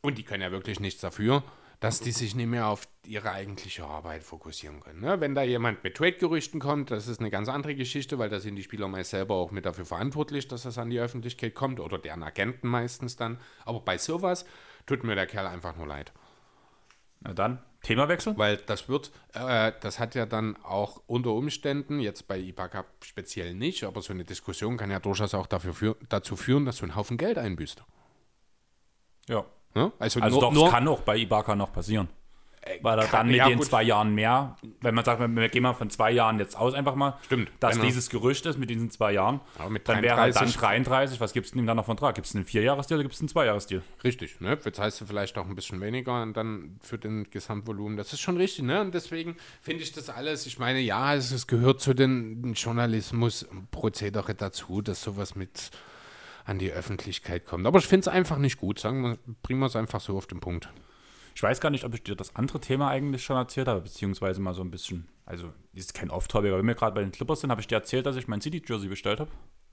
und 0.00 0.18
die 0.18 0.22
können 0.22 0.42
ja 0.42 0.52
wirklich 0.52 0.80
nichts 0.80 1.00
dafür, 1.00 1.42
dass 1.80 2.00
die 2.00 2.12
sich 2.12 2.34
nicht 2.34 2.46
mehr 2.46 2.68
auf 2.68 2.88
ihre 3.04 3.32
eigentliche 3.32 3.84
Arbeit 3.84 4.22
fokussieren 4.22 4.80
können. 4.80 5.00
Ne? 5.00 5.20
Wenn 5.20 5.34
da 5.34 5.42
jemand 5.42 5.84
mit 5.84 5.96
Trade-Gerüchten 5.96 6.60
kommt, 6.60 6.90
das 6.90 7.08
ist 7.08 7.20
eine 7.20 7.30
ganz 7.30 7.48
andere 7.48 7.74
Geschichte, 7.74 8.18
weil 8.18 8.30
da 8.30 8.40
sind 8.40 8.56
die 8.56 8.62
Spieler 8.62 8.88
meist 8.88 9.10
selber 9.10 9.34
auch 9.34 9.50
mit 9.50 9.66
dafür 9.66 9.84
verantwortlich, 9.84 10.48
dass 10.48 10.62
das 10.62 10.78
an 10.78 10.88
die 10.88 10.98
Öffentlichkeit 10.98 11.54
kommt 11.54 11.80
oder 11.80 11.98
deren 11.98 12.22
Agenten 12.22 12.68
meistens 12.68 13.16
dann. 13.16 13.38
Aber 13.64 13.80
bei 13.80 13.98
sowas 13.98 14.46
tut 14.86 15.04
mir 15.04 15.14
der 15.14 15.26
Kerl 15.26 15.46
einfach 15.46 15.76
nur 15.76 15.86
leid. 15.86 16.12
Na 17.20 17.34
dann, 17.34 17.62
Themawechsel? 17.84 18.36
Weil 18.36 18.56
das 18.56 18.88
wird, 18.88 19.12
äh, 19.32 19.72
das 19.80 19.98
hat 19.98 20.14
ja 20.14 20.26
dann 20.26 20.56
auch 20.64 21.00
unter 21.06 21.30
Umständen, 21.30 22.00
jetzt 22.00 22.26
bei 22.26 22.38
Ibaka 22.38 22.84
speziell 23.02 23.54
nicht, 23.54 23.84
aber 23.84 24.02
so 24.02 24.12
eine 24.12 24.24
Diskussion 24.24 24.76
kann 24.76 24.90
ja 24.90 24.98
durchaus 24.98 25.34
auch 25.34 25.46
dafür 25.46 25.74
für, 25.74 25.96
dazu 26.08 26.34
führen, 26.36 26.64
dass 26.64 26.78
du 26.78 26.84
einen 26.84 26.96
Haufen 26.96 27.16
Geld 27.16 27.38
einbüßt. 27.38 27.84
Ja. 29.28 29.44
ja? 29.74 29.92
Also, 29.98 30.20
also 30.20 30.40
nur, 30.40 30.40
doch, 30.40 30.52
nur, 30.52 30.70
kann 30.70 30.88
auch 30.88 31.02
bei 31.02 31.16
Ibaka 31.16 31.54
noch 31.54 31.72
passieren. 31.72 32.08
Äh, 32.64 32.78
Weil 32.82 32.98
er 32.98 33.06
dann 33.08 33.26
mit 33.26 33.36
ja, 33.36 33.48
den 33.48 33.58
gut. 33.58 33.66
zwei 33.66 33.82
Jahren 33.82 34.14
mehr, 34.14 34.56
wenn 34.80 34.94
man 34.94 35.04
sagt, 35.04 35.20
wir 35.20 35.48
gehen 35.48 35.62
mal 35.62 35.74
von 35.74 35.90
zwei 35.90 36.10
Jahren 36.10 36.38
jetzt 36.38 36.56
aus, 36.56 36.72
einfach 36.74 36.94
mal, 36.94 37.18
Stimmt, 37.26 37.50
dass 37.60 37.78
dieses 37.78 38.08
Gerücht 38.08 38.46
ist 38.46 38.58
mit 38.58 38.70
diesen 38.70 38.90
zwei 38.90 39.12
Jahren, 39.12 39.40
dann 39.58 40.02
wäre 40.02 40.18
er 40.18 40.30
dann 40.30 40.50
33, 40.50 41.20
was 41.20 41.32
gibt 41.32 41.46
es 41.46 41.52
denn 41.52 41.60
ihm 41.60 41.66
dann 41.66 41.76
noch 41.76 41.84
von 41.84 41.98
Vertrag? 41.98 42.14
Gibt 42.14 42.26
es 42.26 42.34
einen 42.34 42.44
Vierjahresdeal 42.44 42.98
oder 42.98 43.04
gibt 43.04 43.14
es 43.14 43.20
einen 43.20 43.28
Zweijahresdeal? 43.28 43.82
Richtig, 44.02 44.40
ne? 44.40 44.58
Jetzt 44.64 44.78
heißt 44.78 45.00
du 45.00 45.06
vielleicht 45.06 45.36
auch 45.36 45.46
ein 45.46 45.54
bisschen 45.54 45.80
weniger 45.80 46.22
und 46.22 46.36
dann 46.36 46.78
für 46.82 46.98
den 46.98 47.28
Gesamtvolumen. 47.30 47.96
Das 47.96 48.12
ist 48.12 48.20
schon 48.20 48.36
richtig, 48.36 48.64
ne? 48.64 48.80
Und 48.80 48.94
deswegen 48.94 49.36
finde 49.60 49.82
ich 49.82 49.92
das 49.92 50.08
alles, 50.08 50.46
ich 50.46 50.58
meine, 50.58 50.80
ja, 50.80 51.14
es, 51.14 51.32
es 51.32 51.46
gehört 51.46 51.80
zu 51.80 51.92
den 51.94 52.54
Journalismus-Prozedere 52.54 54.34
dazu, 54.34 54.80
dass 54.80 55.02
sowas 55.02 55.34
mit 55.34 55.70
an 56.46 56.58
die 56.58 56.70
Öffentlichkeit 56.70 57.46
kommt. 57.46 57.66
Aber 57.66 57.78
ich 57.78 57.86
finde 57.86 58.02
es 58.02 58.08
einfach 58.08 58.38
nicht 58.38 58.58
gut. 58.58 58.78
Sagen 58.78 59.02
wir, 59.02 59.18
bringen 59.42 59.60
wir 59.60 59.66
es 59.66 59.76
einfach 59.76 60.00
so 60.00 60.16
auf 60.16 60.26
den 60.26 60.40
Punkt. 60.40 60.68
Ich 61.34 61.42
weiß 61.42 61.60
gar 61.60 61.70
nicht, 61.70 61.84
ob 61.84 61.94
ich 61.94 62.02
dir 62.02 62.14
das 62.14 62.36
andere 62.36 62.60
Thema 62.60 62.88
eigentlich 62.88 63.24
schon 63.24 63.36
erzählt 63.36 63.66
habe, 63.66 63.80
beziehungsweise 63.80 64.40
mal 64.40 64.54
so 64.54 64.62
ein 64.62 64.70
bisschen, 64.70 65.08
also 65.26 65.52
ist 65.74 65.94
kein 65.94 66.10
Off-Topic, 66.10 66.48
aber 66.48 66.58
wenn 66.58 66.66
wir 66.66 66.74
gerade 66.74 66.94
bei 66.94 67.02
den 67.02 67.12
Clippers 67.12 67.40
sind, 67.40 67.50
habe 67.50 67.60
ich 67.60 67.66
dir 67.66 67.76
erzählt, 67.76 68.06
dass 68.06 68.16
ich 68.16 68.28
mein 68.28 68.40
City-Jersey 68.40 68.88
bestellt 68.88 69.20
habe? 69.20 69.30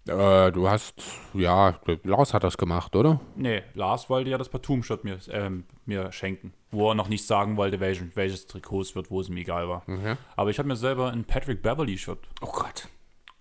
Äh, 0.08 0.52
du 0.52 0.68
hast, 0.68 1.04
ja, 1.36 1.80
Lars 2.04 2.34
hat 2.34 2.44
das 2.44 2.58
gemacht, 2.58 2.96
oder? 2.96 3.22
Nee, 3.36 3.62
Lars 3.76 4.10
wollte 4.10 4.32
ja 4.32 4.40
das 4.40 4.50
Batum-Shirt 4.50 5.04
mir, 5.04 5.20
äh, 5.28 5.52
mir 5.86 6.12
schenken, 6.12 6.54
wo 6.72 6.90
er 6.90 6.96
noch 6.96 7.08
nicht 7.08 7.28
sagen 7.28 7.56
wollte, 7.58 7.80
welchen, 7.80 8.12
welches 8.16 8.48
Trikot 8.48 8.82
es 8.82 8.96
wird, 8.96 9.12
wo 9.12 9.22
es 9.22 9.30
ihm 9.30 9.38
egal 9.38 9.70
war. 9.70 9.84
Okay. 9.88 10.16
Aber 10.36 10.50
ich 10.50 10.58
habe 10.58 10.68
mir 10.68 10.76
selber 10.76 11.12
ein 11.12 11.26
Patrick 11.26 11.62
Beverly-Shirt. 11.62 12.18
Oh 12.42 12.52
Gott. 12.52 12.88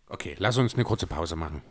Okay, 0.09 0.35
lass 0.39 0.59
uns 0.59 0.75
eine 0.75 0.85
kurze 0.85 1.07
Pause 1.07 1.37
machen. 1.37 1.63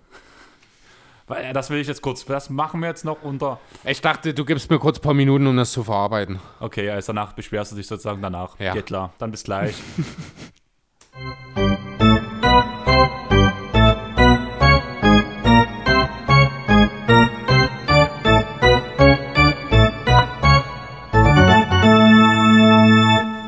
Weil 1.30 1.54
das 1.54 1.70
will 1.70 1.80
ich 1.80 1.88
jetzt 1.88 2.02
kurz, 2.02 2.26
das 2.26 2.50
machen 2.50 2.82
wir 2.82 2.88
jetzt 2.88 3.06
noch 3.06 3.22
unter. 3.22 3.60
Ich 3.86 4.02
dachte, 4.02 4.34
du 4.34 4.44
gibst 4.46 4.72
mir 4.72 4.80
kurz 4.80 4.98
ein 4.98 5.04
paar 5.04 5.14
Minuten, 5.14 5.46
um 5.46 5.56
das 5.56 5.72
zu 5.72 5.84
verarbeiten. 5.84 6.40
Okay, 6.60 6.90
also 6.90 7.14
danach 7.14 7.34
beschwerst 7.34 7.72
du 7.72 7.76
dich 7.76 7.86
sozusagen 7.86 8.20
danach. 8.20 8.60
Ja. 8.60 8.74
Geht 8.74 8.88
klar. 8.88 9.14
Dann 9.20 9.30
bis 9.30 9.44
gleich. 9.44 9.76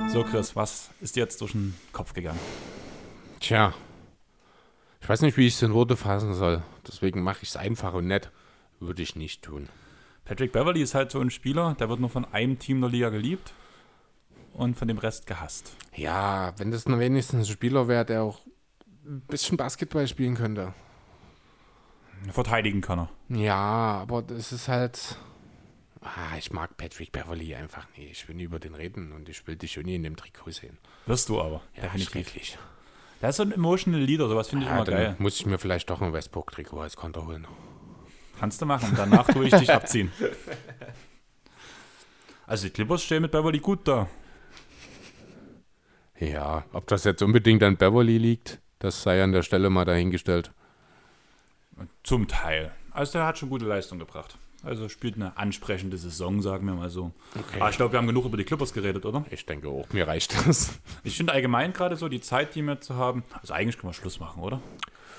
so, 0.08 0.24
Chris, 0.24 0.56
was 0.56 0.92
ist 1.02 1.16
dir 1.16 1.22
jetzt 1.22 1.42
durch 1.42 1.54
den 1.54 1.74
Kopf 1.92 2.14
gegangen? 2.14 2.38
Tja, 3.40 3.74
ich 5.02 5.10
weiß 5.10 5.22
nicht, 5.22 5.38
wie 5.38 5.48
ich 5.48 5.56
es 5.56 5.62
in 5.62 5.74
Worte 5.74 5.98
fassen 5.98 6.34
soll. 6.34 6.62
Deswegen 6.88 7.22
mache 7.24 7.40
ich 7.42 7.50
es 7.50 7.58
einfach 7.58 7.94
und 7.94 8.08
nett. 8.08 8.32
Würde 8.80 9.02
ich 9.02 9.16
nicht 9.16 9.44
tun. 9.44 9.68
Patrick 10.26 10.52
Beverly 10.52 10.82
ist 10.82 10.96
halt 10.96 11.12
so 11.12 11.20
ein 11.20 11.30
Spieler, 11.32 11.76
der 11.80 11.90
wird 11.90 12.00
nur 12.00 12.10
von 12.10 12.26
einem 12.26 12.60
Team 12.60 12.82
der 12.82 12.90
Liga 12.90 13.10
geliebt 13.10 13.54
und 14.54 14.78
von 14.78 14.88
dem 14.88 14.98
Rest 14.98 15.28
gehasst. 15.28 15.76
Ja, 15.96 16.54
wenn 16.58 16.72
das 16.72 16.88
nur 16.88 17.00
wenigstens 17.00 17.48
ein 17.48 17.52
Spieler 17.52 17.88
wäre, 17.88 18.06
der 18.06 18.24
auch 18.24 18.40
ein 19.06 19.22
bisschen 19.22 19.58
Basketball 19.58 20.08
spielen 20.08 20.36
könnte. 20.36 20.74
Verteidigen 22.30 22.82
kann 22.82 23.00
er. 23.00 23.10
Ja, 23.30 23.56
aber 24.02 24.22
das 24.22 24.52
ist 24.52 24.68
halt. 24.68 25.18
Ah, 26.02 26.38
ich 26.38 26.52
mag 26.52 26.78
Patrick 26.78 27.12
Beverly 27.12 27.56
einfach 27.56 27.88
nicht. 27.98 28.12
Ich 28.12 28.28
will 28.28 28.36
nie 28.36 28.44
über 28.44 28.60
den 28.60 28.74
reden 28.76 29.12
und 29.12 29.30
ich 29.30 29.46
will 29.48 29.56
dich 29.56 29.74
schon 29.74 29.84
nie 29.84 29.96
in 29.96 30.04
dem 30.04 30.16
Trikot 30.16 30.52
sehen. 30.52 30.78
Wirst 31.06 31.30
du 31.30 31.40
aber. 31.42 31.62
Ja, 31.76 31.84
definitiv. 31.84 32.12
schrecklich. 32.12 32.58
Der 33.22 33.30
ist 33.30 33.36
so 33.38 33.44
ein 33.44 33.52
emotional 33.52 34.00
Leader, 34.02 34.28
sowas 34.28 34.48
finde 34.50 34.66
ich 34.66 34.70
Ja, 34.70 34.76
immer 34.78 34.86
dann 34.86 34.96
geil. 34.96 35.16
muss 35.20 35.40
ich 35.40 35.46
mir 35.46 35.58
vielleicht 35.60 35.90
doch 35.90 36.02
ein 36.02 36.12
Westbrook-Trikot 36.14 36.80
als 36.82 36.96
Konter 36.96 37.26
holen. 37.26 37.46
Kannst 38.40 38.62
du 38.62 38.66
machen. 38.66 38.94
Danach 38.98 39.28
tue 39.28 39.46
ich 39.46 39.54
dich 39.54 39.72
abziehen. 39.74 40.12
Also 42.48 42.66
die 42.68 42.74
Clippers 42.74 43.04
stehen 43.04 43.22
mit 43.22 43.32
Beverly 43.32 43.60
gut 43.60 43.88
da. 43.88 44.08
Ja, 46.20 46.66
ob 46.74 46.88
das 46.88 47.04
jetzt 47.04 47.22
unbedingt 47.22 47.64
an 47.64 47.78
Beverly 47.78 48.18
liegt, 48.18 48.60
das 48.80 49.02
sei 49.04 49.24
an 49.24 49.32
der 49.32 49.44
Stelle 49.44 49.70
mal 49.70 49.86
dahingestellt. 49.86 50.52
Zum 52.04 52.28
Teil. 52.28 52.72
Also 52.92 53.14
der 53.14 53.26
hat 53.28 53.38
schon 53.38 53.50
gute 53.50 53.66
Leistung 53.66 54.00
gebracht. 54.00 54.38
Also 54.64 54.90
spielt 54.90 55.16
eine 55.16 55.36
ansprechende 55.38 55.98
Saison, 55.98 56.42
sagen 56.42 56.68
wir 56.68 56.74
mal 56.76 56.90
so. 56.90 57.12
Okay. 57.34 57.60
Aber 57.60 57.70
ich 57.72 57.78
glaube, 57.78 57.94
wir 57.94 57.98
haben 57.98 58.08
genug 58.08 58.26
über 58.26 58.38
die 58.38 58.44
Clippers 58.44 58.74
geredet, 58.74 59.06
oder? 59.06 59.26
Ich 59.32 59.46
denke 59.46 59.68
auch, 59.68 59.88
mir 59.92 60.08
reicht 60.08 60.36
das. 60.48 60.80
Ich 61.04 61.18
finde 61.18 61.34
allgemein 61.34 61.74
gerade 61.74 61.96
so 61.96 62.08
die 62.10 62.22
Zeit, 62.22 62.54
die 62.54 62.62
wir 62.62 62.80
zu 62.80 62.96
haben. 62.96 63.24
Also 63.42 63.54
eigentlich 63.54 63.78
können 63.80 63.90
wir 63.90 63.96
Schluss 63.96 64.20
machen, 64.20 64.44
oder? 64.44 64.62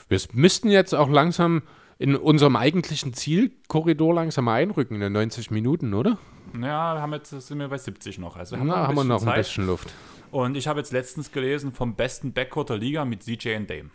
Wir 0.09 0.21
müssten 0.33 0.69
jetzt 0.69 0.95
auch 0.95 1.09
langsam 1.09 1.63
in 1.99 2.15
unserem 2.17 2.57
eigentlichen 2.57 3.15
Zielkorridor 3.15 4.15
langsam 4.15 4.45
mal 4.45 4.55
einrücken, 4.63 4.95
in 4.95 5.01
den 5.01 5.13
90 5.13 5.51
Minuten, 5.51 5.95
oder? 5.95 6.19
Ja, 6.61 7.01
haben 7.01 7.13
jetzt, 7.13 7.31
sind 7.31 7.59
wir 7.59 7.69
bei 7.69 7.79
70 7.79 8.19
noch. 8.19 8.37
Also 8.37 8.57
Na, 8.57 8.89
haben 8.89 8.95
wir 8.95 9.05
noch 9.05 9.21
ein 9.23 9.27
Zeit. 9.27 9.37
bisschen 9.37 9.67
Luft. 9.67 9.93
Und 10.31 10.57
ich 10.57 10.67
habe 10.67 10.81
jetzt 10.81 10.93
letztens 10.93 11.31
gelesen 11.33 11.73
vom 11.73 11.95
besten 11.95 12.33
Backcourt 12.33 12.71
der 12.71 12.77
Liga 12.79 13.05
mit 13.05 13.23
CJ 13.23 13.57
und 13.57 13.71
Dame. 13.71 13.91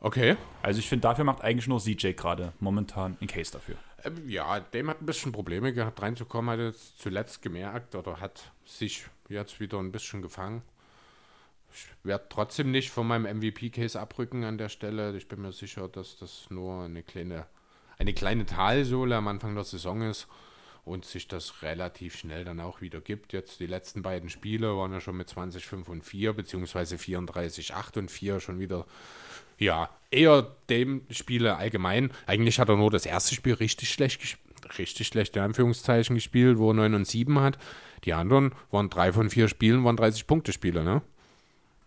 Okay. 0.00 0.36
Also 0.62 0.78
ich 0.78 0.88
finde, 0.88 1.02
dafür 1.02 1.24
macht 1.24 1.42
eigentlich 1.42 1.66
nur 1.66 1.80
CJ 1.80 2.12
gerade 2.12 2.52
momentan 2.60 3.16
ein 3.20 3.26
Case 3.26 3.50
dafür. 3.50 3.76
Ähm, 4.04 4.28
ja, 4.28 4.60
dem 4.60 4.88
hat 4.88 5.02
ein 5.02 5.06
bisschen 5.06 5.32
Probleme 5.32 5.72
gehabt, 5.72 6.00
reinzukommen, 6.00 6.50
hat 6.50 6.60
jetzt 6.60 7.00
zuletzt 7.00 7.42
gemerkt 7.42 7.94
oder 7.94 8.20
hat 8.20 8.52
sich 8.64 9.06
jetzt 9.28 9.58
wieder 9.58 9.78
ein 9.78 9.90
bisschen 9.90 10.22
gefangen. 10.22 10.62
Ich 11.72 11.86
werde 12.02 12.26
trotzdem 12.28 12.70
nicht 12.70 12.90
von 12.90 13.06
meinem 13.06 13.38
MVP-Case 13.38 14.00
abrücken 14.00 14.44
an 14.44 14.56
der 14.56 14.68
Stelle. 14.68 15.16
Ich 15.16 15.28
bin 15.28 15.42
mir 15.42 15.52
sicher, 15.52 15.88
dass 15.88 16.16
das 16.16 16.46
nur 16.48 16.84
eine 16.84 17.02
kleine, 17.02 17.46
eine 17.98 18.14
kleine 18.14 18.46
Talsohle 18.46 19.16
am 19.16 19.28
Anfang 19.28 19.54
der 19.54 19.64
Saison 19.64 20.02
ist 20.02 20.28
und 20.84 21.04
sich 21.04 21.28
das 21.28 21.62
relativ 21.62 22.16
schnell 22.16 22.44
dann 22.44 22.60
auch 22.60 22.80
wieder 22.80 23.00
gibt. 23.00 23.32
Jetzt 23.32 23.60
die 23.60 23.66
letzten 23.66 24.02
beiden 24.02 24.30
Spiele 24.30 24.76
waren 24.76 24.92
ja 24.92 25.00
schon 25.00 25.16
mit 25.16 25.28
20, 25.28 25.66
5 25.66 25.88
und 25.88 26.04
4, 26.04 26.32
beziehungsweise 26.32 26.96
34, 26.96 27.74
8 27.74 27.96
und 27.98 28.10
4 28.10 28.40
schon 28.40 28.58
wieder 28.58 28.86
ja, 29.58 29.90
eher 30.10 30.46
dem 30.70 31.02
Spiele 31.10 31.56
allgemein. 31.56 32.10
Eigentlich 32.26 32.58
hat 32.60 32.68
er 32.68 32.76
nur 32.76 32.90
das 32.90 33.06
erste 33.06 33.34
Spiel 33.34 33.54
richtig 33.54 33.90
schlecht 33.90 34.20
gespielt. 34.20 34.44
Richtig 34.78 35.06
schlecht 35.06 35.36
in 35.36 35.42
Anführungszeichen 35.42 36.14
gespielt, 36.16 36.58
wo 36.58 36.70
er 36.70 36.74
9 36.74 36.94
und 36.94 37.06
7 37.06 37.38
hat. 37.40 37.58
Die 38.04 38.12
anderen 38.12 38.52
waren 38.70 38.90
drei 38.90 39.12
von 39.12 39.30
vier 39.30 39.48
Spielen, 39.48 39.84
waren 39.84 39.96
30-Punkte-Spiele, 39.96 40.84
ne? 40.84 41.02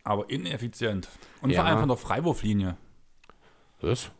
Aber 0.03 0.30
ineffizient. 0.30 1.07
Und 1.41 1.52
Ja. 1.52 1.61
vor 1.61 1.69
allem 1.69 1.80
von 1.80 1.89
der 1.89 1.98
Freiwurflinie. 1.98 2.77
Was? 3.81 4.11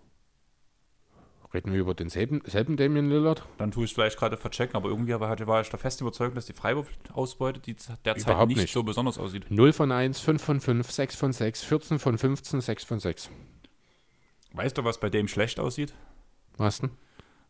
Reden 1.54 1.74
wir 1.74 1.82
über 1.82 1.94
denselben 1.94 2.42
selben 2.46 2.78
Damian 2.78 3.10
Lillard? 3.10 3.46
Dann 3.58 3.72
tue 3.72 3.84
ich 3.84 3.92
es 3.92 3.96
vielleicht 3.96 4.18
gerade 4.18 4.38
verchecken, 4.38 4.76
aber 4.78 4.88
irgendwie 4.88 5.20
war, 5.20 5.48
war 5.48 5.62
ich 5.62 5.70
da 5.70 5.78
fest 5.78 6.00
überzeugt, 6.00 6.38
dass 6.38 6.46
die 6.46 6.54
Freiwurfausbeute 6.54 7.60
die 7.60 7.76
derzeit 8.06 8.48
nicht, 8.48 8.58
nicht. 8.58 8.74
so 8.74 8.84
besonders 8.84 9.18
aussieht. 9.18 9.52
0 9.52 9.74
von 9.74 9.92
1, 9.92 10.22
5 10.22 10.42
von 10.42 10.62
5, 10.62 10.90
6 10.90 11.16
von 11.16 11.34
6, 11.34 11.64
14 11.64 12.00
von 12.00 12.18
15, 12.18 12.62
6 12.62 12.84
von 12.86 13.00
6. 13.00 13.30
Weißt 14.54 14.78
du, 14.78 14.84
was 14.86 15.00
bei 15.00 15.10
dem 15.10 15.28
schlecht 15.28 15.60
aussieht? 15.60 15.94
Was 16.58 16.80
denn? 16.80 16.92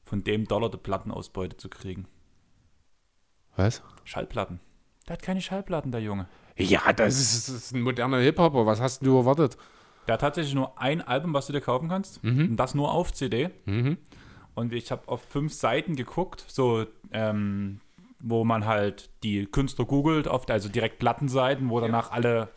Von 0.04 0.24
dem 0.24 0.48
Dollar 0.48 0.72
die 0.72 0.78
Plattenausbeute 0.78 1.58
zu 1.58 1.70
kriegen. 1.70 2.08
Was? 3.56 3.84
Schallplatten. 4.04 4.60
Der 5.08 5.14
hat 5.14 5.22
keine 5.22 5.42
Schallplatten, 5.42 5.92
der 5.92 6.02
Junge. 6.02 6.28
Ja, 6.58 6.94
das 6.94 7.20
ist, 7.20 7.50
das 7.50 7.56
ist 7.56 7.76
ein 7.76 7.82
moderner 7.82 8.20
Hip-Hopper. 8.20 8.66
Was 8.66 8.82
hast 8.82 9.06
du 9.06 9.18
erwartet? 9.18 9.58
Der 10.08 10.14
hat 10.14 10.22
tatsächlich 10.22 10.56
nur 10.56 10.80
ein 10.80 11.02
Album, 11.02 11.34
was 11.34 11.48
du 11.48 11.54
dir 11.54 11.62
kaufen 11.62 11.90
kannst. 11.90 12.24
Und 12.50 12.58
das 12.58 12.76
nur 12.76 12.92
auf 12.92 13.14
CD. 13.14 13.50
Und 14.56 14.74
ich 14.74 14.92
habe 14.92 15.08
auf 15.08 15.22
fünf 15.22 15.54
Seiten 15.54 15.96
geguckt, 15.96 16.44
so 16.48 16.86
ähm, 17.12 17.80
wo 18.20 18.44
man 18.44 18.66
halt 18.66 19.10
die 19.24 19.46
Künstler 19.46 19.86
googelt, 19.86 20.28
oft 20.28 20.52
also 20.52 20.70
direkt 20.70 21.00
Plattenseiten, 21.00 21.70
wo 21.70 21.80
danach 21.80 22.12
alle 22.12 22.50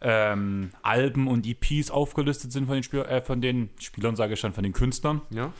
ähm, 0.00 0.70
Alben 0.82 1.26
und 1.26 1.46
EPs 1.46 1.90
aufgelistet 1.90 2.52
sind 2.52 2.66
von 2.66 2.74
den, 2.74 2.82
Spiel 2.82 3.00
äh, 3.00 3.22
von 3.22 3.40
den 3.40 3.70
Spielern, 3.80 4.16
sage 4.16 4.34
ich 4.34 4.40
schon, 4.40 4.52
von 4.52 4.62
den 4.62 4.72
Künstlern. 4.72 5.22
Ja. 5.30 5.52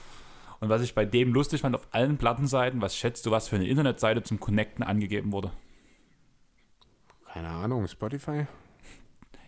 Und 0.61 0.69
was 0.69 0.83
ich 0.83 0.95
bei 0.95 1.05
dem 1.05 1.33
lustig 1.33 1.63
fand, 1.63 1.75
auf 1.75 1.89
allen 1.91 2.17
Plattenseiten, 2.19 2.81
was 2.81 2.97
schätzt 2.97 3.27
du, 3.27 3.31
was 3.31 3.49
für 3.49 3.57
eine 3.57 3.67
Internetseite 3.67 4.23
zum 4.23 4.41
Connecten 4.41 4.85
angegeben 4.85 5.33
wurde? 5.33 5.51
Keine 7.33 7.49
Ahnung, 7.49 7.89
Spotify? 7.89 8.47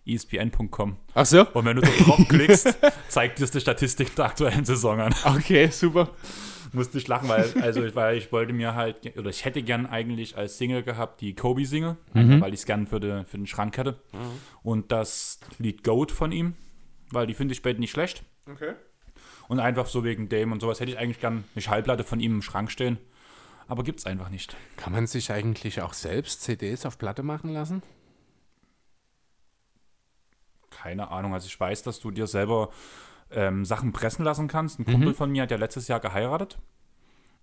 ESPN.com. 0.06 0.96
Ach 1.14 1.26
so? 1.26 1.46
Und 1.52 1.64
wenn 1.64 1.76
du 1.76 1.82
da 1.82 1.90
draufklickst, 2.04 2.78
zeigt 3.08 3.38
dir 3.38 3.46
die 3.46 3.60
Statistik 3.60 4.14
der 4.16 4.26
aktuellen 4.26 4.64
Saison 4.64 5.00
an. 5.00 5.14
Okay, 5.24 5.68
super. 5.68 6.10
Musste 6.72 6.98
ich 6.98 7.08
lachen, 7.08 7.28
weil, 7.28 7.52
also, 7.62 7.84
ich- 7.84 7.94
weil 7.94 8.16
ich 8.18 8.32
wollte 8.32 8.52
mir 8.52 8.74
halt, 8.74 9.16
oder 9.16 9.30
ich 9.30 9.44
hätte 9.44 9.62
gern 9.62 9.86
eigentlich 9.86 10.36
als 10.36 10.58
Single 10.58 10.82
gehabt 10.82 11.20
die 11.20 11.34
Kobe-Single, 11.34 11.96
weil 12.12 12.52
ich 12.52 12.60
es 12.60 12.66
gern 12.66 12.86
für, 12.86 13.00
de, 13.00 13.24
für 13.24 13.36
den 13.38 13.46
Schrank 13.46 13.76
hätte. 13.78 13.98
Und 14.62 14.92
das 14.92 15.40
Lied 15.58 15.84
Goat 15.84 16.12
von 16.12 16.32
ihm, 16.32 16.54
weil 17.10 17.26
die 17.26 17.34
finde 17.34 17.52
ich 17.52 17.58
später 17.58 17.78
nicht 17.80 17.92
schlecht. 17.92 18.24
Okay. 18.50 18.72
Und 19.48 19.60
einfach 19.60 19.86
so 19.86 20.02
wegen 20.04 20.28
dem 20.28 20.50
und 20.52 20.60
sowas 20.60 20.80
hätte 20.80 20.90
ich 20.90 20.98
eigentlich 20.98 21.20
gern 21.20 21.44
eine 21.54 21.62
Schallplatte 21.62 22.02
von 22.04 22.18
ihm 22.20 22.34
im 22.36 22.42
Schrank 22.42 22.70
stehen. 22.70 22.98
Aber 23.68 23.82
gibt's 23.84 24.06
einfach 24.06 24.28
nicht. 24.28 24.56
Kann 24.76 24.92
man 24.92 25.06
sich 25.06 25.30
eigentlich 25.32 25.80
auch 25.82 25.92
selbst 25.92 26.42
CDs 26.42 26.84
auf 26.84 26.98
Platte 26.98 27.22
machen 27.22 27.52
lassen? 27.52 27.82
Keine 30.86 31.10
Ahnung. 31.10 31.34
Also 31.34 31.46
ich 31.46 31.58
weiß, 31.58 31.82
dass 31.82 31.98
du 31.98 32.12
dir 32.12 32.28
selber 32.28 32.68
ähm, 33.32 33.64
Sachen 33.64 33.92
pressen 33.92 34.24
lassen 34.24 34.46
kannst. 34.46 34.78
Ein 34.78 34.84
Kumpel 34.84 35.14
von 35.14 35.32
mir 35.32 35.42
hat 35.42 35.50
ja 35.50 35.56
letztes 35.56 35.88
Jahr 35.88 35.98
geheiratet. 35.98 36.58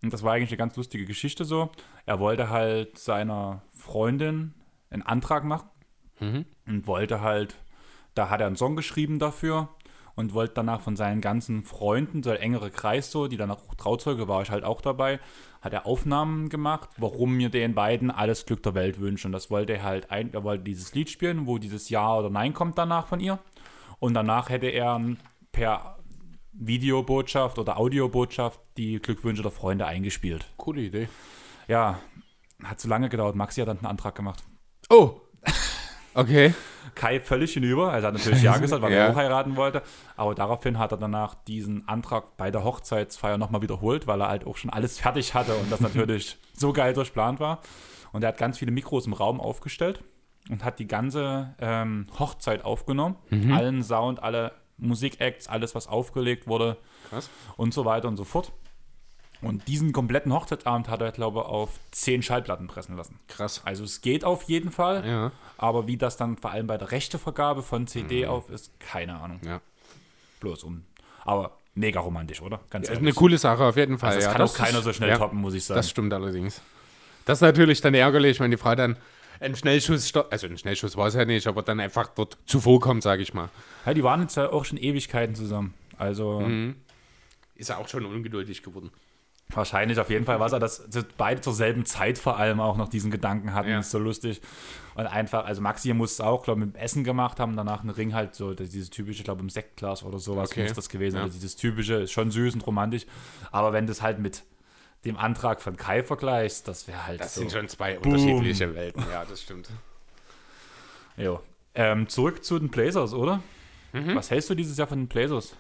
Und 0.02 0.14
das 0.14 0.24
war 0.24 0.32
eigentlich 0.32 0.52
eine 0.52 0.58
ganz 0.58 0.78
lustige 0.78 1.04
Geschichte 1.04 1.44
so. 1.44 1.70
Er 2.06 2.20
wollte 2.20 2.50
halt 2.50 2.98
seiner 2.98 3.62
Freundin 3.72 4.54
einen 4.90 5.02
Antrag 5.02 5.44
machen 5.44 5.68
und 6.66 6.88
wollte 6.88 7.20
halt, 7.20 7.58
da 8.16 8.30
hat 8.30 8.40
er 8.40 8.48
einen 8.48 8.56
Song 8.56 8.78
geschrieben 8.78 9.20
dafür 9.20 9.68
und 10.16 10.34
wollte 10.34 10.54
danach 10.54 10.80
von 10.80 10.96
seinen 10.96 11.20
ganzen 11.20 11.64
Freunden, 11.64 12.24
so 12.24 12.30
der 12.30 12.42
engere 12.42 12.72
Kreis 12.72 13.12
so, 13.12 13.28
die 13.28 13.36
dann 13.36 13.52
auch 13.52 13.76
Trauzeuge 13.76 14.30
war 14.30 14.42
ich 14.42 14.52
halt 14.52 14.64
auch 14.64 14.80
dabei, 14.80 15.20
hat 15.64 15.72
er 15.72 15.86
Aufnahmen 15.86 16.50
gemacht, 16.50 16.90
warum 16.98 17.38
mir 17.38 17.50
den 17.50 17.74
beiden 17.74 18.12
alles 18.12 18.46
Glück 18.46 18.62
der 18.64 18.76
Welt 18.76 19.00
wünschen. 19.00 19.28
Und 19.28 19.32
das 19.32 19.50
wollte 19.50 19.74
er 19.74 19.84
halt, 19.84 20.12
ein, 20.12 20.34
er 20.34 20.44
wollte 20.44 20.66
dieses 20.66 20.94
Lied 20.94 21.10
spielen, 21.10 21.48
wo 21.48 21.58
dieses 21.58 21.88
Ja 21.88 22.18
oder 22.18 22.30
Nein 22.30 22.54
kommt 22.54 22.78
danach 22.78 23.08
von 23.08 23.22
ihr. 23.22 23.40
Und 24.00 24.14
danach 24.14 24.50
hätte 24.50 24.68
er 24.68 25.02
per 25.54 26.00
Videobotschaft 26.52 27.58
oder 27.60 27.78
Audiobotschaft 27.78 28.60
die 28.76 29.00
Glückwünsche 29.00 29.42
der 29.42 29.52
Freunde 29.52 29.86
eingespielt. 29.86 30.46
Coole 30.58 30.82
Idee. 30.82 31.08
Ja, 31.70 32.00
hat 32.62 32.82
zu 32.82 32.90
lange 32.90 33.08
gedauert. 33.08 33.38
Maxi 33.38 33.62
hat 33.62 33.70
dann 33.70 33.78
einen 33.78 33.88
Antrag 33.88 34.16
gemacht. 34.16 34.44
Oh. 34.90 35.22
Okay. 36.16 36.54
Kai 36.96 37.20
völlig 37.20 37.54
hinüber. 37.54 37.92
Also 37.92 38.06
er 38.06 38.14
hat 38.14 38.20
natürlich 38.20 38.44
Ja 38.44 38.58
gesagt, 38.58 38.82
weil 38.82 38.92
Ja. 38.92 39.06
er 39.06 39.12
auch 39.12 39.16
heiraten 39.16 39.56
wollte. 39.56 39.82
Aber 40.16 40.36
daraufhin 40.36 40.78
hat 40.78 40.92
er 40.92 40.98
danach 40.98 41.34
diesen 41.36 41.88
Antrag 41.88 42.38
bei 42.38 42.52
der 42.52 42.64
Hochzeitsfeier 42.64 43.38
nochmal 43.38 43.62
wiederholt, 43.62 44.06
weil 44.08 44.22
er 44.22 44.28
halt 44.30 44.46
auch 44.46 44.58
schon 44.58 44.70
alles 44.70 45.00
fertig 45.00 45.34
hatte 45.34 45.56
und 45.56 45.72
das 45.72 45.80
natürlich 45.82 46.38
so 46.54 46.72
geil 46.74 46.94
durchplant 46.94 47.40
war. 47.40 47.62
Und 48.12 48.24
er 48.24 48.28
hat 48.30 48.38
ganz 48.38 48.60
viele 48.60 48.72
Mikros 48.72 49.08
im 49.08 49.14
Raum 49.14 49.42
aufgestellt 49.42 50.04
und 50.50 50.64
hat 50.64 50.78
die 50.78 50.88
ganze 50.88 51.56
ähm, 51.60 52.06
Hochzeit 52.20 52.64
aufgenommen. 52.64 53.16
Allen 53.52 53.82
Sound, 53.82 54.22
alle 54.22 54.52
Musikacts, 54.78 55.48
alles, 55.48 55.74
was 55.76 55.88
aufgelegt 55.88 56.46
wurde 56.48 56.78
Krass. 57.10 57.30
und 57.58 57.74
so 57.74 57.86
weiter 57.86 58.08
und 58.08 58.18
so 58.18 58.24
fort. 58.24 58.52
Und 59.44 59.68
diesen 59.68 59.94
kompletten 59.94 60.34
Hochzeitsabend 60.34 60.90
hat 60.90 61.02
er, 61.02 61.12
glaube 61.12 61.40
ich, 61.40 61.46
auf 61.46 61.80
zehn 61.92 62.22
Schallplatten 62.22 62.68
pressen 62.68 62.96
lassen. 62.96 63.20
Krass. 63.28 63.62
Also 63.66 63.84
es 63.84 64.02
geht 64.02 64.24
auf 64.26 64.44
jeden 64.44 64.72
Fall. 64.72 65.06
Ja. 65.08 65.32
Aber 65.58 65.88
wie 65.88 65.98
das 65.98 66.18
dann 66.18 66.38
vor 66.38 66.52
allem 66.52 66.68
bei 66.68 66.78
der 66.78 66.92
Rechtevergabe 66.92 67.64
von 67.64 67.88
CD 67.88 68.26
auf 68.28 68.50
ist, 68.50 68.72
keine 68.80 69.20
Ahnung. 69.20 69.40
Ja. 69.46 69.62
Bloß 70.40 70.64
um. 70.64 70.84
Aber 71.26 71.58
mega 71.76 72.00
romantisch, 72.00 72.42
oder? 72.42 72.60
Ganz 72.70 72.88
Das 72.88 72.98
ist 72.98 73.02
eine 73.02 73.14
coole 73.14 73.38
Sache, 73.38 73.64
auf 73.64 73.76
jeden 73.78 73.98
Fall. 73.98 74.10
Also 74.10 74.20
das 74.20 74.26
ja, 74.26 74.32
kann 74.34 74.42
auch 74.42 74.54
keiner 74.54 74.82
so 74.82 74.94
schnell 74.94 75.10
ja, 75.10 75.18
toppen, 75.18 75.40
muss 75.40 75.54
ich 75.54 75.64
sagen. 75.66 75.78
Das 75.78 75.90
stimmt 75.90 76.14
allerdings. 76.14 76.62
Das 77.26 77.38
ist 77.38 77.42
natürlich 77.42 77.82
dann 77.82 77.94
ärgerlich, 77.94 78.40
wenn 78.40 78.52
die 78.52 78.58
Frau 78.58 78.76
dann 78.76 78.98
einen 79.40 79.56
Schnellschuss, 79.56 80.14
also 80.16 80.48
einen 80.48 80.58
Schnellschuss 80.58 80.98
war 80.98 81.08
es 81.08 81.14
ja 81.16 81.26
nicht, 81.26 81.48
aber 81.48 81.64
dann 81.64 81.80
einfach 81.80 82.08
dort 82.08 82.38
zuvor 82.46 82.80
kommt, 82.80 83.04
sage 83.04 83.22
ich 83.22 83.34
mal. 83.34 83.50
Ja, 83.86 83.94
die 83.94 84.04
waren 84.04 84.22
jetzt 84.22 84.36
ja 84.36 84.52
auch 84.52 84.66
schon 84.66 84.78
Ewigkeiten 84.78 85.36
zusammen. 85.36 85.74
Also 85.98 86.42
Mhm. 86.42 86.76
Ist 87.56 87.70
er 87.70 87.78
auch 87.78 87.88
schon 87.88 88.06
ungeduldig 88.06 88.64
geworden. 88.64 88.92
Wahrscheinlich, 89.50 90.00
auf 90.00 90.10
jeden 90.10 90.26
Fall 90.26 90.40
war 90.40 90.52
er, 90.52 90.60
dass 90.60 90.84
beide 91.18 91.42
zur 91.42 91.54
selben 91.54 91.86
Zeit 91.86 92.18
vor 92.18 92.38
allem 92.38 92.60
auch 92.60 92.76
noch 92.76 92.90
diesen 92.90 93.12
Gedanken 93.12 93.54
hatten. 93.54 93.70
Ja. 93.70 93.80
ist 93.80 93.92
so 93.92 94.00
lustig. 94.00 94.42
Und 94.96 95.06
einfach, 95.08 95.46
also 95.46 95.62
Maxi 95.62 95.94
muss 95.94 96.14
es 96.14 96.22
auch, 96.22 96.44
glaube 96.44 96.62
ich, 96.62 96.66
mit 96.68 96.76
dem 96.76 96.80
Essen 96.82 97.04
gemacht 97.04 97.40
haben, 97.40 97.56
danach 97.56 97.82
einen 97.82 97.90
Ring 97.92 98.14
halt 98.14 98.34
so, 98.36 98.54
das- 98.54 98.70
dieses 98.70 98.90
typische, 98.90 99.20
ich 99.20 99.24
glaube, 99.26 99.42
im 99.42 99.50
Sektglas 99.50 100.04
oder 100.04 100.18
sowas 100.20 100.52
Okay. 100.52 100.64
muss 100.64 100.74
das 100.74 100.90
gewesen 100.90 101.14
sein. 101.14 101.20
Ja. 101.22 101.26
Also 101.26 101.36
dieses 101.36 101.56
typische, 101.56 101.96
ist 101.96 102.12
schon 102.12 102.32
süß 102.32 102.54
und 102.56 102.66
romantisch. 102.66 103.06
Aber 103.52 103.74
wenn 103.74 103.86
du 103.86 103.92
es 103.92 104.02
halt 104.02 104.20
mit 104.20 104.44
dem 105.06 105.18
Antrag 105.18 105.62
von 105.62 105.76
Kai 105.78 106.02
vergleichst, 106.04 106.68
das 106.68 106.88
wäre 106.88 107.06
halt 107.06 107.20
Das 107.20 107.36
so. 107.36 107.42
sind 107.42 107.52
schon 107.52 107.68
zwei 107.68 107.96
Boom. 107.98 108.14
unterschiedliche 108.14 108.74
Welten, 108.74 109.04
ja, 109.12 109.26
das 109.26 109.42
stimmt. 109.42 109.70
Jo. 111.18 111.42
Ähm, 111.76 112.08
zurück 112.08 112.44
zu 112.44 112.58
den 112.60 112.70
Blazers, 112.70 113.14
oder? 113.14 113.42
Mhm. 113.94 114.16
Was 114.16 114.32
hältst 114.32 114.50
du 114.50 114.56
dieses 114.56 114.78
Jahr 114.78 114.88
von 114.88 115.00
den 115.00 115.08
Blazers? 115.08 115.56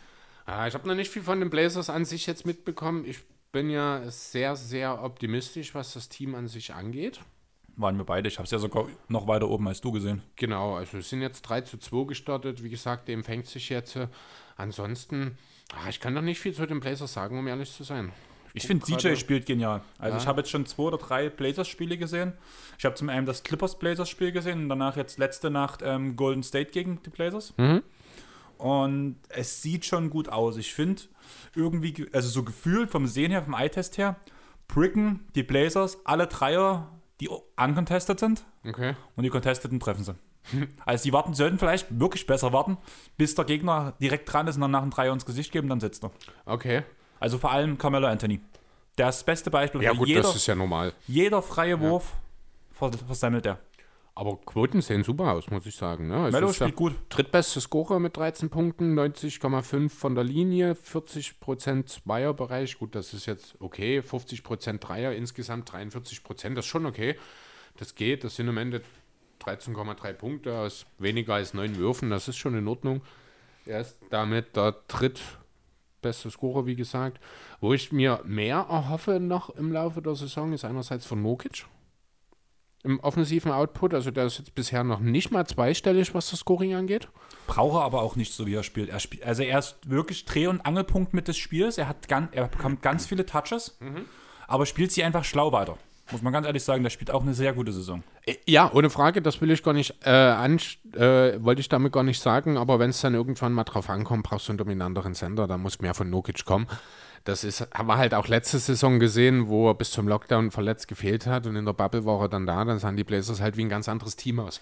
Ah, 0.45 0.68
ich 0.68 0.73
habe 0.73 0.88
noch 0.88 0.95
nicht 0.95 1.10
viel 1.11 1.23
von 1.23 1.39
den 1.39 1.49
Blazers 1.49 1.89
an 1.89 2.05
sich 2.05 2.26
jetzt 2.27 2.45
mitbekommen. 2.45 3.05
Ich 3.05 3.19
bin 3.54 3.70
ja 3.70 4.02
sehr, 4.10 4.58
sehr 4.58 5.02
optimistisch, 5.02 5.74
was 5.74 5.94
das 5.94 6.10
Team 6.10 6.36
an 6.36 6.48
sich 6.50 6.74
angeht. 6.74 7.22
Waren 7.78 7.98
wir 7.98 8.04
beide. 8.04 8.28
Ich 8.28 8.38
habe 8.38 8.46
es 8.46 8.52
ja 8.52 8.60
sogar 8.60 8.88
noch 9.08 9.28
weiter 9.28 9.48
oben 9.50 9.68
als 9.68 9.80
du 9.80 9.92
gesehen. 9.92 10.22
Genau, 10.36 10.76
also 10.76 10.98
es 10.98 11.10
sind 11.10 11.22
jetzt 11.22 11.44
3 11.44 11.62
zu 11.62 11.78
2 11.78 12.06
gestartet. 12.08 12.62
Wie 12.62 12.70
gesagt, 12.70 13.08
dem 13.08 13.24
fängt 13.24 13.46
sich 13.48 13.70
jetzt. 13.70 13.98
Ansonsten, 14.58 15.38
ah, 15.74 15.90
ich 15.90 16.00
kann 16.00 16.14
noch 16.14 16.22
nicht 16.22 16.40
viel 16.40 16.54
zu 16.54 16.66
den 16.68 16.80
Blazers 16.82 17.14
sagen, 17.14 17.40
um 17.40 17.48
ehrlich 17.48 17.72
zu 17.72 17.84
sein. 17.84 18.12
Ich 18.56 18.68
finde, 18.68 18.86
guck 18.88 19.00
CJ 19.00 19.16
spielt 19.16 19.48
genial. 19.48 19.82
Also 19.98 20.18
Ja. 20.18 20.22
ich 20.22 20.28
habe 20.28 20.42
jetzt 20.42 20.52
schon 20.52 20.66
zwei 20.68 20.84
oder 20.84 20.98
drei 21.00 21.30
Blazers-Spiele 21.30 21.98
gesehen. 21.98 22.34
Ich 22.78 22.86
habe 22.86 22.94
zum 22.94 23.10
einen 23.10 23.26
das 23.26 23.42
Clippers-Blazers-Spiel 23.42 24.32
gesehen 24.32 24.64
und 24.64 24.70
danach 24.70 24.96
jetzt 24.96 25.18
letzte 25.18 25.50
Nacht 25.50 25.82
ähm, 25.84 26.16
Golden 26.16 26.44
State 26.44 26.70
gegen 26.72 27.02
die 27.04 27.10
Blazers. 27.10 27.56
Mhm. 27.58 27.82
Und 28.64 29.18
es 29.27 29.61
sieht 29.61 29.84
schon 29.84 30.10
gut 30.10 30.30
aus. 30.30 30.56
Ich 30.56 30.73
finde 30.73 31.02
irgendwie, 31.53 31.91
ge- 31.91 32.07
also 32.14 32.30
so 32.30 32.44
gefühlt 32.44 32.90
vom 32.90 33.07
Sehen 33.07 33.30
her, 33.30 33.44
vom 33.44 33.53
Eye-Test 33.53 33.98
her, 33.98 34.15
Bricken, 34.69 35.27
die 35.35 35.44
Blazers, 35.44 35.98
alle 36.06 36.27
Dreier, 36.27 36.90
die 37.19 37.27
uncontested 37.27 38.19
sind 38.22 38.45
Okay. 38.65 38.95
und 39.18 39.23
die 39.23 39.30
Contesteten 39.30 39.80
treffen 39.81 40.03
sie. 40.06 40.15
Also 40.85 41.03
die 41.03 41.11
warten, 41.11 41.34
sollten 41.34 41.57
vielleicht 41.60 41.88
wirklich 41.99 42.26
besser 42.26 42.53
warten, 42.53 42.77
bis 43.18 43.35
der 43.35 43.44
Gegner 43.44 43.95
direkt 44.02 44.31
dran 44.31 44.48
ist 44.48 44.56
und 44.56 44.61
dann 44.61 44.72
nach 44.72 44.81
einem 44.81 44.91
Dreier 44.91 45.11
ins 45.11 45.26
Gesicht 45.26 45.52
geben, 45.52 45.68
dann 45.68 45.81
sitzt 45.81 46.03
er. 46.06 46.11
Okay. 46.45 46.84
Also 47.19 47.38
vor 47.40 47.52
allem 47.52 47.77
Carmelo 47.77 48.07
Anthony. 48.07 48.40
Der 48.98 49.10
ist 49.10 49.18
das 49.18 49.23
beste 49.26 49.49
Beispiel. 49.52 49.81
Ja, 49.84 49.91
gut, 49.91 50.07
jeder, 50.07 50.22
das 50.22 50.35
ist 50.38 50.48
ja 50.48 50.56
normal. 50.56 50.94
jeder 51.07 51.41
freie 51.41 51.80
Wurf 51.81 52.14
vers- 52.72 52.98
versammelt 53.06 53.45
er. 53.45 53.60
Aber 54.15 54.38
Quoten 54.38 54.81
sehen 54.81 55.03
super 55.03 55.31
aus, 55.31 55.49
muss 55.49 55.65
ich 55.65 55.76
sagen. 55.76 56.07
Ne? 56.07 56.15
Also 56.15 56.38
ja 56.38 56.53
spielt 56.53 56.76
gut. 56.76 56.94
Drittbeste 57.10 57.60
Scorer 57.60 57.99
mit 57.99 58.15
13 58.15 58.49
Punkten, 58.49 58.98
90,5 58.98 59.90
von 59.90 60.14
der 60.14 60.23
Linie, 60.23 60.73
40% 60.73 61.88
Zweierbereich. 61.88 62.77
Gut, 62.77 62.94
das 62.94 63.14
ist 63.14 63.26
jetzt 63.26 63.56
okay. 63.60 63.99
50% 63.99 64.77
Dreier, 64.77 65.14
insgesamt 65.14 65.72
43%. 65.72 66.53
Das 66.53 66.65
ist 66.65 66.69
schon 66.69 66.85
okay. 66.85 67.15
Das 67.77 67.95
geht. 67.95 68.23
Das 68.23 68.35
sind 68.35 68.48
am 68.49 68.57
Ende 68.57 68.84
13,3 69.41 70.14
Punkte 70.14 70.60
aus 70.60 70.85
weniger 70.99 71.34
als 71.34 71.56
neun 71.56 71.77
Würfen. 71.77 72.11
Das 72.11 72.27
ist 72.27 72.38
schon 72.38 72.56
in 72.56 72.68
Ordnung. 72.68 73.02
Er 73.65 73.81
ist 73.81 73.98
damit 74.11 74.56
der 74.56 74.76
drittbeste 74.88 76.30
Scorer, 76.30 76.68
wie 76.68 76.76
gesagt. 76.76 77.19
Wo 77.61 77.73
ich 77.73 77.91
mir 77.91 78.22
mehr 78.26 78.68
erhoffe 78.69 79.19
noch 79.19 79.49
im 79.49 79.72
Laufe 79.72 80.03
der 80.03 80.14
Saison, 80.14 80.53
ist 80.53 80.65
einerseits 80.65 81.07
von 81.07 81.23
Nokic 81.23 81.65
im 82.84 82.99
offensiven 82.99 83.51
Output. 83.51 83.93
Also 83.93 84.11
der 84.11 84.26
ist 84.26 84.38
jetzt 84.39 84.55
bisher 84.55 84.84
noch 84.84 84.99
nicht 84.99 85.31
mal 85.31 85.45
zweistellig, 85.45 86.14
was 86.14 86.30
das 86.30 86.39
Scoring 86.39 86.73
angeht. 86.76 87.07
Brauche 87.47 87.81
aber 87.81 88.01
auch 88.01 88.15
nicht 88.15 88.34
so, 88.34 88.45
wie 88.45 88.55
er 88.55 88.64
spielt. 88.64 88.89
Er 88.89 88.99
spielt 88.99 89.23
also 89.23 89.43
er 89.43 89.60
ist 89.60 89.77
wirklich 89.85 90.26
Dreh- 90.26 90.47
und 90.47 90.65
Angelpunkt 90.65 91.14
mit 91.14 91.27
des 91.27 91.38
Spiels. 91.38 91.77
Er, 91.77 91.88
hat 91.88 92.07
ganz, 92.07 92.30
er 92.34 92.47
bekommt 92.47 92.81
ganz 92.81 93.05
viele 93.05 93.26
Touches, 93.26 93.77
aber 94.47 94.65
spielt 94.65 94.91
sie 94.91 95.03
einfach 95.03 95.23
schlau 95.23 95.51
weiter. 95.51 95.77
Muss 96.11 96.22
man 96.22 96.34
ganz 96.34 96.45
ehrlich 96.45 96.64
sagen, 96.64 96.84
der 96.84 96.89
spielt 96.89 97.11
auch 97.11 97.22
eine 97.22 97.34
sehr 97.34 97.53
gute 97.53 97.72
Saison. 97.72 98.03
Äh, 98.26 98.35
Ja, 98.45 98.69
ohne 98.73 98.89
Frage, 98.89 99.22
das 99.22 99.39
will 99.39 99.49
ich 99.51 99.64
gar 99.64 99.73
nicht, 99.73 99.95
äh, 100.05 100.10
an, 100.10 100.60
äh, 100.95 101.41
wollte 101.41 101.61
ich 101.61 101.69
damit 101.69 101.93
gar 101.93 102.03
nicht 102.03 102.22
sagen, 102.22 102.57
aber 102.57 102.77
wenn 102.77 102.89
es 102.89 102.99
dann 102.99 103.14
irgendwann 103.14 103.53
mal 103.53 103.64
drauf 103.64 103.89
ankommt, 103.89 104.23
brauchst 104.23 104.47
du 104.47 104.51
einen 104.51 104.57
dominanteren 104.57 105.14
Sender, 105.14 105.47
da 105.47 105.57
muss 105.57 105.80
mehr 105.80 105.93
von 105.93 106.10
Nokic 106.10 106.43
kommen. 106.43 106.68
Das 107.24 107.45
ist, 107.45 107.62
haben 107.74 107.88
wir 107.88 107.98
halt 107.98 108.14
auch 108.14 108.28
letzte 108.28 108.60
Saison 108.60 109.00
gesehen, 109.00 109.48
wo 109.48 109.70
er 109.70 109.76
bis 109.76 109.91
zum 109.91 110.08
Lockdown 110.08 110.52
verletzt 110.52 110.90
gefehlt 110.90 111.26
hat 111.26 111.48
und 111.48 111.56
in 111.56 111.66
der 111.66 111.74
Bubble 111.74 112.04
war 112.06 112.22
er 112.22 112.30
dann 112.30 112.45
da, 112.45 112.66
dann 112.66 112.80
sahen 112.80 112.98
die 112.98 113.06
Blazers 113.06 113.40
halt 113.40 113.56
wie 113.56 113.64
ein 113.64 113.70
ganz 113.70 113.88
anderes 113.88 114.18
Team 114.18 114.40
aus. 114.40 114.60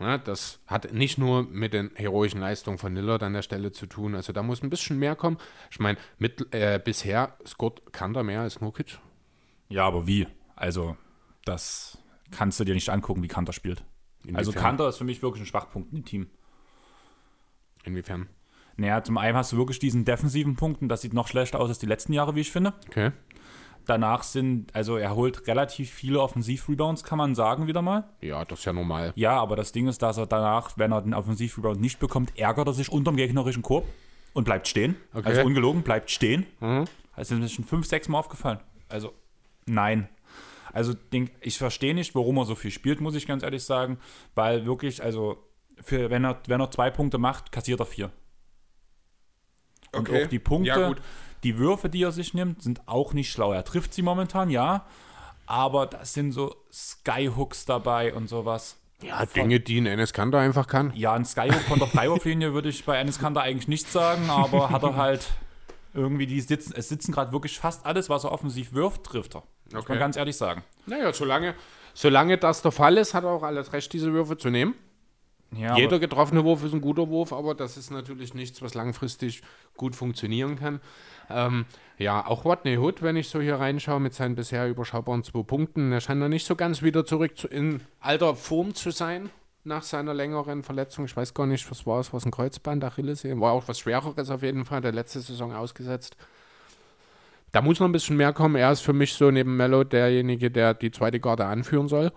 Ja, 0.00 0.18
das 0.18 0.58
hat 0.66 0.92
nicht 0.92 1.18
nur 1.18 1.44
mit 1.44 1.72
den 1.72 1.92
heroischen 1.94 2.40
Leistungen 2.40 2.78
von 2.78 2.94
Lillard 2.94 3.22
an 3.22 3.32
der 3.32 3.42
Stelle 3.42 3.72
zu 3.72 3.86
tun, 3.86 4.14
also 4.14 4.32
da 4.32 4.42
muss 4.42 4.62
ein 4.62 4.70
bisschen 4.70 4.98
mehr 4.98 5.16
kommen. 5.16 5.38
Ich 5.70 5.78
meine, 5.78 5.98
äh, 6.50 6.78
bisher 6.78 7.36
scoret 7.46 7.92
Kanter 7.92 8.22
mehr 8.22 8.40
als 8.40 8.60
Nokic. 8.60 8.98
Ja, 9.68 9.86
aber 9.86 10.06
wie? 10.06 10.26
Also, 10.56 10.96
das 11.44 11.96
kannst 12.30 12.60
du 12.60 12.64
dir 12.64 12.74
nicht 12.74 12.90
angucken, 12.90 13.22
wie 13.22 13.28
Kanter 13.28 13.52
spielt. 13.52 13.84
Also 14.34 14.50
Inwiefern? 14.50 14.62
Kanter 14.62 14.88
ist 14.88 14.98
für 14.98 15.04
mich 15.04 15.22
wirklich 15.22 15.42
ein 15.42 15.46
Schwachpunkt 15.46 15.92
im 15.92 16.04
Team. 16.04 16.28
Inwiefern? 17.84 18.28
Naja, 18.76 19.02
zum 19.02 19.18
einen 19.18 19.36
hast 19.36 19.52
du 19.52 19.56
wirklich 19.56 19.78
diesen 19.78 20.04
defensiven 20.04 20.56
Punkt 20.56 20.82
und 20.82 20.88
das 20.88 21.02
sieht 21.02 21.14
noch 21.14 21.28
schlechter 21.28 21.60
aus 21.60 21.68
als 21.68 21.78
die 21.78 21.86
letzten 21.86 22.12
Jahre, 22.12 22.34
wie 22.34 22.40
ich 22.40 22.50
finde. 22.50 22.72
Okay. 22.88 23.12
Danach 23.86 24.22
sind, 24.22 24.74
also 24.74 24.96
er 24.96 25.14
holt 25.14 25.46
relativ 25.46 25.90
viele 25.90 26.20
Offensiv-Rebounds, 26.20 27.04
kann 27.04 27.18
man 27.18 27.34
sagen, 27.34 27.66
wieder 27.66 27.82
mal. 27.82 28.04
Ja, 28.22 28.44
das 28.44 28.60
ist 28.60 28.64
ja 28.64 28.72
normal. 28.72 29.12
Ja, 29.14 29.38
aber 29.38 29.56
das 29.56 29.72
Ding 29.72 29.88
ist, 29.88 30.00
dass 30.00 30.16
er 30.16 30.26
danach, 30.26 30.78
wenn 30.78 30.90
er 30.90 31.02
den 31.02 31.12
Offensiv-Rebound 31.12 31.80
nicht 31.80 31.98
bekommt, 31.98 32.36
ärgert 32.38 32.66
er 32.66 32.72
sich 32.72 32.90
unterm 32.90 33.16
gegnerischen 33.16 33.62
Korb 33.62 33.84
und 34.32 34.44
bleibt 34.44 34.68
stehen. 34.68 34.96
Okay. 35.12 35.28
Also 35.28 35.42
ungelogen, 35.42 35.82
bleibt 35.82 36.10
stehen. 36.10 36.46
Mhm. 36.60 36.86
Also 37.12 37.36
ist 37.36 37.52
schon 37.52 37.64
fünf, 37.64 37.86
sechs 37.86 38.08
Mal 38.08 38.18
aufgefallen. 38.18 38.58
Also, 38.88 39.12
nein. 39.66 40.08
Also, 40.72 40.94
ich 41.40 41.58
verstehe 41.58 41.94
nicht, 41.94 42.14
warum 42.14 42.38
er 42.38 42.46
so 42.46 42.56
viel 42.56 42.72
spielt, 42.72 43.00
muss 43.00 43.14
ich 43.14 43.26
ganz 43.26 43.42
ehrlich 43.44 43.62
sagen. 43.62 43.98
Weil 44.34 44.66
wirklich, 44.66 45.02
also, 45.02 45.38
für, 45.82 46.10
wenn, 46.10 46.24
er, 46.24 46.40
wenn 46.48 46.60
er 46.60 46.70
zwei 46.70 46.90
Punkte 46.90 47.18
macht, 47.18 47.52
kassiert 47.52 47.80
er 47.80 47.86
vier. 47.86 48.10
Und 49.94 50.08
Okay. 50.08 50.24
auch 50.24 50.28
die 50.28 50.38
Punkte, 50.38 50.68
Ja, 50.68 50.88
gut. 50.88 51.00
die 51.42 51.58
Würfe, 51.58 51.88
die 51.88 52.02
er 52.02 52.12
sich 52.12 52.34
nimmt, 52.34 52.62
sind 52.62 52.82
auch 52.86 53.12
nicht 53.12 53.30
schlau. 53.32 53.52
Er 53.52 53.64
trifft 53.64 53.94
sie 53.94 54.02
momentan, 54.02 54.50
ja. 54.50 54.86
Aber 55.46 55.86
das 55.86 56.14
sind 56.14 56.32
so 56.32 56.54
Skyhooks 56.72 57.64
dabei 57.66 58.14
und 58.14 58.28
sowas. 58.28 58.76
Ja, 59.02 59.26
Dinge, 59.26 59.60
die 59.60 59.78
ein 59.80 59.86
Enes 59.86 60.12
Kanter 60.14 60.38
einfach 60.38 60.66
kann. 60.66 60.92
Ja, 60.94 61.12
ein 61.12 61.24
Skyhook 61.26 61.60
von 61.68 61.78
der 61.78 61.88
Freiwurflinie 61.88 62.54
würde 62.54 62.70
ich 62.70 62.84
bei 62.86 62.96
Enes 62.96 63.18
Kanter 63.18 63.42
eigentlich 63.42 63.68
nicht 63.68 63.90
sagen, 63.90 64.30
aber 64.30 64.70
hat 64.70 64.82
er 64.82 64.96
halt 64.96 65.26
irgendwie 65.92 66.26
die 66.26 66.40
sitzen, 66.40 66.72
es 66.76 66.88
sitzen 66.88 67.12
gerade 67.12 67.32
wirklich 67.32 67.58
fast 67.58 67.84
alles, 67.84 68.08
was 68.08 68.24
er 68.24 68.32
offensiv 68.32 68.72
wirft, 68.72 69.04
trifft 69.04 69.34
er. 69.36 69.42
Muss 69.72 69.82
Okay. 69.82 69.92
man 69.92 69.98
ganz 69.98 70.16
ehrlich 70.16 70.36
sagen. 70.36 70.64
Naja, 70.86 71.12
solange, 71.12 71.54
solange 71.92 72.38
das 72.38 72.62
der 72.62 72.72
Fall 72.72 72.96
ist, 72.96 73.12
hat 73.14 73.24
er 73.24 73.30
auch 73.30 73.42
alles 73.42 73.72
recht, 73.72 73.92
diese 73.92 74.12
Würfe 74.12 74.36
zu 74.38 74.48
nehmen. 74.50 74.74
Ja, 75.52 75.76
Jeder 75.76 75.98
getroffene 75.98 76.44
Wurf 76.44 76.64
ist 76.64 76.72
ein 76.72 76.80
guter 76.80 77.08
Wurf, 77.08 77.32
aber 77.32 77.54
das 77.54 77.76
ist 77.76 77.90
natürlich 77.90 78.34
nichts, 78.34 78.60
was 78.60 78.74
langfristig 78.74 79.42
gut 79.76 79.94
funktionieren 79.94 80.56
kann. 80.56 80.80
Ähm, 81.30 81.66
ja, 81.98 82.26
auch 82.26 82.44
Watney 82.44 82.76
Hood, 82.76 83.02
wenn 83.02 83.16
ich 83.16 83.28
so 83.28 83.40
hier 83.40 83.56
reinschaue, 83.56 84.00
mit 84.00 84.14
seinen 84.14 84.34
bisher 84.34 84.68
überschaubaren 84.68 85.22
zwei 85.22 85.42
Punkten, 85.42 85.90
der 85.90 86.00
scheint 86.00 86.20
noch 86.20 86.28
nicht 86.28 86.46
so 86.46 86.56
ganz 86.56 86.82
wieder 86.82 87.04
zurück 87.04 87.36
zu, 87.36 87.46
in 87.46 87.80
alter 88.00 88.34
Form 88.34 88.74
zu 88.74 88.90
sein 88.90 89.30
nach 89.62 89.82
seiner 89.82 90.12
längeren 90.12 90.62
Verletzung. 90.62 91.04
Ich 91.06 91.16
weiß 91.16 91.34
gar 91.34 91.46
nicht, 91.46 91.70
was 91.70 91.86
war 91.86 92.00
es, 92.00 92.12
was 92.12 92.26
ein 92.26 92.30
Kreuzband, 92.30 92.84
Achillessehne, 92.84 93.40
war 93.40 93.52
auch 93.52 93.68
was 93.68 93.78
Schwereres 93.78 94.30
auf 94.30 94.42
jeden 94.42 94.64
Fall, 94.64 94.80
der 94.80 94.92
letzte 94.92 95.20
Saison 95.20 95.54
ausgesetzt. 95.54 96.16
Da 97.52 97.62
muss 97.62 97.78
noch 97.78 97.86
ein 97.86 97.92
bisschen 97.92 98.16
mehr 98.16 98.32
kommen. 98.32 98.56
Er 98.56 98.72
ist 98.72 98.80
für 98.80 98.92
mich 98.92 99.14
so 99.14 99.30
neben 99.30 99.56
Mello 99.56 99.84
derjenige, 99.84 100.50
der 100.50 100.74
die 100.74 100.90
zweite 100.90 101.20
Garde 101.20 101.46
anführen 101.46 101.86
soll. 101.86 102.12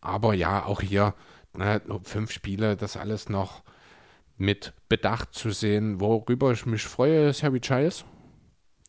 Aber 0.00 0.32
ja, 0.32 0.64
auch 0.64 0.80
hier 0.80 1.14
nur 1.58 2.02
fünf 2.04 2.32
Spiele, 2.32 2.76
das 2.76 2.96
alles 2.96 3.28
noch 3.28 3.62
mit 4.38 4.72
Bedacht 4.88 5.34
zu 5.34 5.50
sehen. 5.50 6.00
Worüber 6.00 6.52
ich 6.52 6.66
mich 6.66 6.82
freue, 6.82 7.30
ist 7.30 7.42
Harry 7.42 7.60
Giles. 7.60 8.04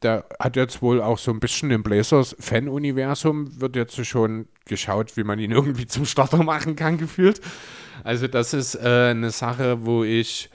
Der 0.03 0.25
hat 0.39 0.55
jetzt 0.55 0.81
wohl 0.81 1.01
auch 1.01 1.17
so 1.17 1.31
ein 1.31 1.39
bisschen 1.39 1.71
im 1.71 1.81
Blazers-Fan-Universum, 1.81 3.59
wird 3.59 3.75
jetzt 3.75 4.05
schon 4.05 4.47
geschaut, 4.65 5.17
wie 5.17 5.23
man 5.23 5.39
ihn 5.39 5.51
irgendwie 5.53 5.87
zum 5.87 6.05
Starter 6.05 6.43
machen 6.43 6.75
kann, 6.75 6.97
gefühlt. 6.97 7.41
Also 8.03 8.27
das 8.27 8.53
ist 8.53 8.75
äh, 8.75 9.09
eine 9.09 9.31
Sache, 9.31 9.85
wo 9.85 10.03
ich 10.03 10.49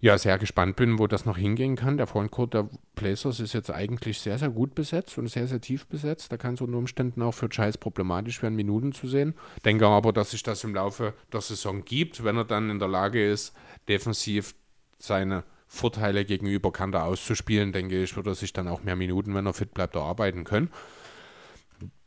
ja 0.00 0.16
sehr 0.16 0.38
gespannt 0.38 0.76
bin, 0.76 0.98
wo 0.98 1.06
das 1.06 1.24
noch 1.24 1.36
hingehen 1.36 1.76
kann. 1.76 1.96
Der 1.96 2.06
Frontcourt 2.06 2.54
der 2.54 2.68
Blazers 2.94 3.40
ist 3.40 3.52
jetzt 3.52 3.70
eigentlich 3.70 4.20
sehr, 4.20 4.38
sehr 4.38 4.50
gut 4.50 4.74
besetzt 4.74 5.18
und 5.18 5.28
sehr, 5.28 5.48
sehr 5.48 5.60
tief 5.60 5.86
besetzt. 5.86 6.30
Da 6.30 6.36
kann 6.36 6.54
es 6.54 6.60
unter 6.60 6.78
Umständen 6.78 7.22
auch 7.22 7.32
für 7.34 7.48
Giles 7.48 7.78
problematisch 7.78 8.42
werden, 8.42 8.54
Minuten 8.54 8.92
zu 8.92 9.08
sehen. 9.08 9.34
Denke 9.64 9.86
aber, 9.86 10.12
dass 10.12 10.30
sich 10.30 10.42
das 10.42 10.62
im 10.64 10.74
Laufe 10.74 11.14
der 11.32 11.40
Saison 11.40 11.84
gibt, 11.84 12.22
wenn 12.22 12.36
er 12.36 12.44
dann 12.44 12.70
in 12.70 12.78
der 12.78 12.88
Lage 12.88 13.28
ist, 13.28 13.54
defensiv 13.88 14.54
seine 14.98 15.44
Vorteile 15.66 16.24
gegenüber 16.24 16.72
Kanter 16.72 17.04
auszuspielen, 17.04 17.72
denke 17.72 18.02
ich, 18.02 18.16
wird 18.16 18.26
er 18.26 18.34
sich 18.34 18.52
dann 18.52 18.68
auch 18.68 18.82
mehr 18.82 18.96
Minuten, 18.96 19.34
wenn 19.34 19.46
er 19.46 19.52
fit 19.52 19.74
bleibt, 19.74 19.96
erarbeiten 19.96 20.44
können. 20.44 20.70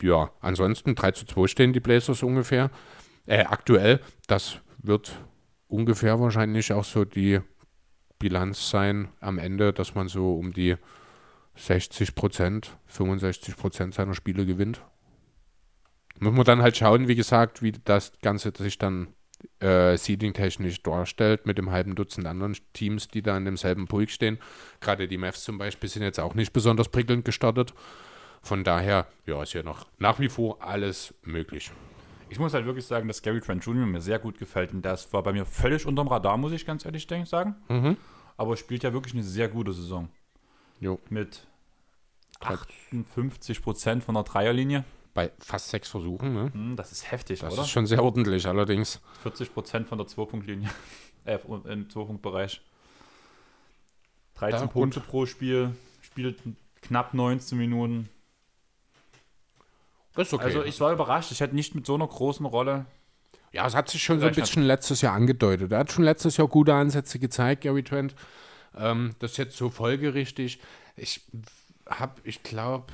Ja, 0.01 0.31
ansonsten 0.39 0.95
3 0.95 1.11
zu 1.11 1.25
2 1.25 1.47
stehen 1.47 1.73
die 1.73 1.79
Blazers 1.79 2.23
ungefähr. 2.23 2.71
Äh, 3.27 3.43
aktuell, 3.43 3.99
das 4.27 4.57
wird 4.79 5.15
ungefähr 5.67 6.19
wahrscheinlich 6.19 6.73
auch 6.73 6.83
so 6.83 7.05
die 7.05 7.39
Bilanz 8.21 8.69
sein 8.69 9.09
am 9.19 9.37
Ende, 9.37 9.73
dass 9.73 9.95
man 9.95 10.07
so 10.07 10.35
um 10.35 10.53
die 10.53 10.77
60 11.55 12.15
Prozent, 12.15 12.77
65 12.87 13.57
Prozent 13.57 13.93
seiner 13.93 14.13
Spiele 14.13 14.45
gewinnt. 14.45 14.81
Muss 16.19 16.33
man 16.33 16.45
dann 16.45 16.61
halt 16.61 16.77
schauen, 16.77 17.07
wie 17.07 17.15
gesagt, 17.15 17.61
wie 17.61 17.71
das 17.71 18.13
Ganze 18.21 18.53
sich 18.55 18.77
dann 18.77 19.07
äh, 19.59 19.97
seeding-technisch 19.97 20.83
darstellt 20.83 21.47
mit 21.47 21.57
dem 21.57 21.71
halben 21.71 21.95
Dutzend 21.95 22.27
anderen 22.27 22.55
Teams, 22.73 23.07
die 23.07 23.23
da 23.23 23.35
in 23.35 23.45
demselben 23.45 23.87
Pulk 23.87 24.11
stehen. 24.11 24.37
Gerade 24.81 25.07
die 25.07 25.17
Mavs 25.17 25.43
zum 25.43 25.57
Beispiel 25.57 25.89
sind 25.89 26.03
jetzt 26.03 26.19
auch 26.19 26.35
nicht 26.35 26.53
besonders 26.53 26.89
prickelnd 26.89 27.25
gestartet. 27.25 27.73
Von 28.43 28.63
daher, 28.63 29.07
ja, 29.25 29.41
ist 29.41 29.53
ja 29.53 29.63
noch 29.63 29.87
nach 29.97 30.19
wie 30.19 30.29
vor 30.29 30.63
alles 30.63 31.13
möglich. 31.23 31.71
Ich 32.31 32.39
muss 32.39 32.53
halt 32.53 32.65
wirklich 32.65 32.85
sagen, 32.85 33.09
dass 33.09 33.21
Gary 33.21 33.41
Trent 33.41 33.65
Jr. 33.65 33.85
mir 33.85 33.99
sehr 33.99 34.17
gut 34.17 34.37
gefällt. 34.39 34.71
Und 34.73 34.83
das 34.83 35.11
war 35.11 35.21
bei 35.21 35.33
mir 35.33 35.45
völlig 35.45 35.85
unterm 35.85 36.07
Radar, 36.07 36.37
muss 36.37 36.53
ich 36.53 36.65
ganz 36.65 36.85
ehrlich 36.85 37.05
sagen. 37.25 37.55
Mhm. 37.67 37.97
Aber 38.37 38.55
spielt 38.55 38.83
ja 38.83 38.93
wirklich 38.93 39.13
eine 39.13 39.23
sehr 39.23 39.49
gute 39.49 39.73
Saison. 39.73 40.07
Jo. 40.79 40.97
Mit 41.09 41.45
58 42.39 43.61
Prozent 43.61 44.05
von 44.05 44.15
der 44.15 44.23
Dreierlinie. 44.23 44.85
Bei 45.13 45.29
fast 45.39 45.71
sechs 45.71 45.89
Versuchen, 45.89 46.33
ne? 46.33 46.53
Hm, 46.53 46.77
das 46.77 46.93
ist 46.93 47.11
heftig, 47.11 47.41
Das 47.41 47.51
oder? 47.51 47.63
ist 47.63 47.69
schon 47.69 47.85
sehr 47.85 48.01
ordentlich, 48.01 48.47
allerdings. 48.47 49.01
40 49.23 49.53
Prozent 49.53 49.87
von 49.89 49.97
der 49.97 50.07
Zwei-Punkt-Linie. 50.07 50.69
äh, 51.25 51.37
im 51.65 51.89
Zwei-Punkt-Bereich. 51.89 52.61
13 54.35 54.59
Ja, 54.61 54.67
Punkte 54.67 55.01
pro 55.01 55.25
Spiel. 55.25 55.75
Spielt 55.99 56.41
knapp 56.81 57.13
19 57.13 57.57
Minuten. 57.57 58.07
Ist 60.17 60.33
okay. 60.33 60.43
Also 60.43 60.63
ich 60.63 60.79
war 60.79 60.91
überrascht. 60.91 61.31
Ich 61.31 61.39
hätte 61.39 61.55
nicht 61.55 61.75
mit 61.75 61.85
so 61.85 61.95
einer 61.95 62.07
großen 62.07 62.45
Rolle. 62.45 62.85
ja, 63.51 63.65
es 63.65 63.75
hat 63.75 63.89
sich 63.89 64.03
schon 64.03 64.19
so 64.19 64.27
ein 64.27 64.33
bisschen 64.35 64.63
letztes 64.63 65.01
Jahr 65.01 65.13
angedeutet. 65.13 65.71
Er 65.71 65.79
hat 65.79 65.91
schon 65.91 66.03
letztes 66.03 66.37
Jahr 66.37 66.47
gute 66.47 66.73
Ansätze 66.73 67.19
gezeigt, 67.19 67.61
Gary 67.63 67.83
Trent. 67.83 68.15
Ähm, 68.75 69.15
das 69.19 69.31
ist 69.31 69.37
jetzt 69.37 69.57
so 69.57 69.69
folgerichtig. 69.69 70.59
Ich 70.95 71.21
habe, 71.89 72.21
ich 72.23 72.43
glaube, 72.43 72.93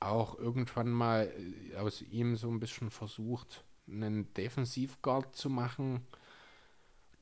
auch 0.00 0.38
irgendwann 0.38 0.90
mal 0.90 1.32
äh, 1.72 1.76
aus 1.76 2.02
ihm 2.02 2.36
so 2.36 2.48
ein 2.48 2.60
bisschen 2.60 2.90
versucht, 2.90 3.64
einen 3.88 4.32
Defensivguard 4.34 5.34
zu 5.34 5.50
machen. 5.50 6.06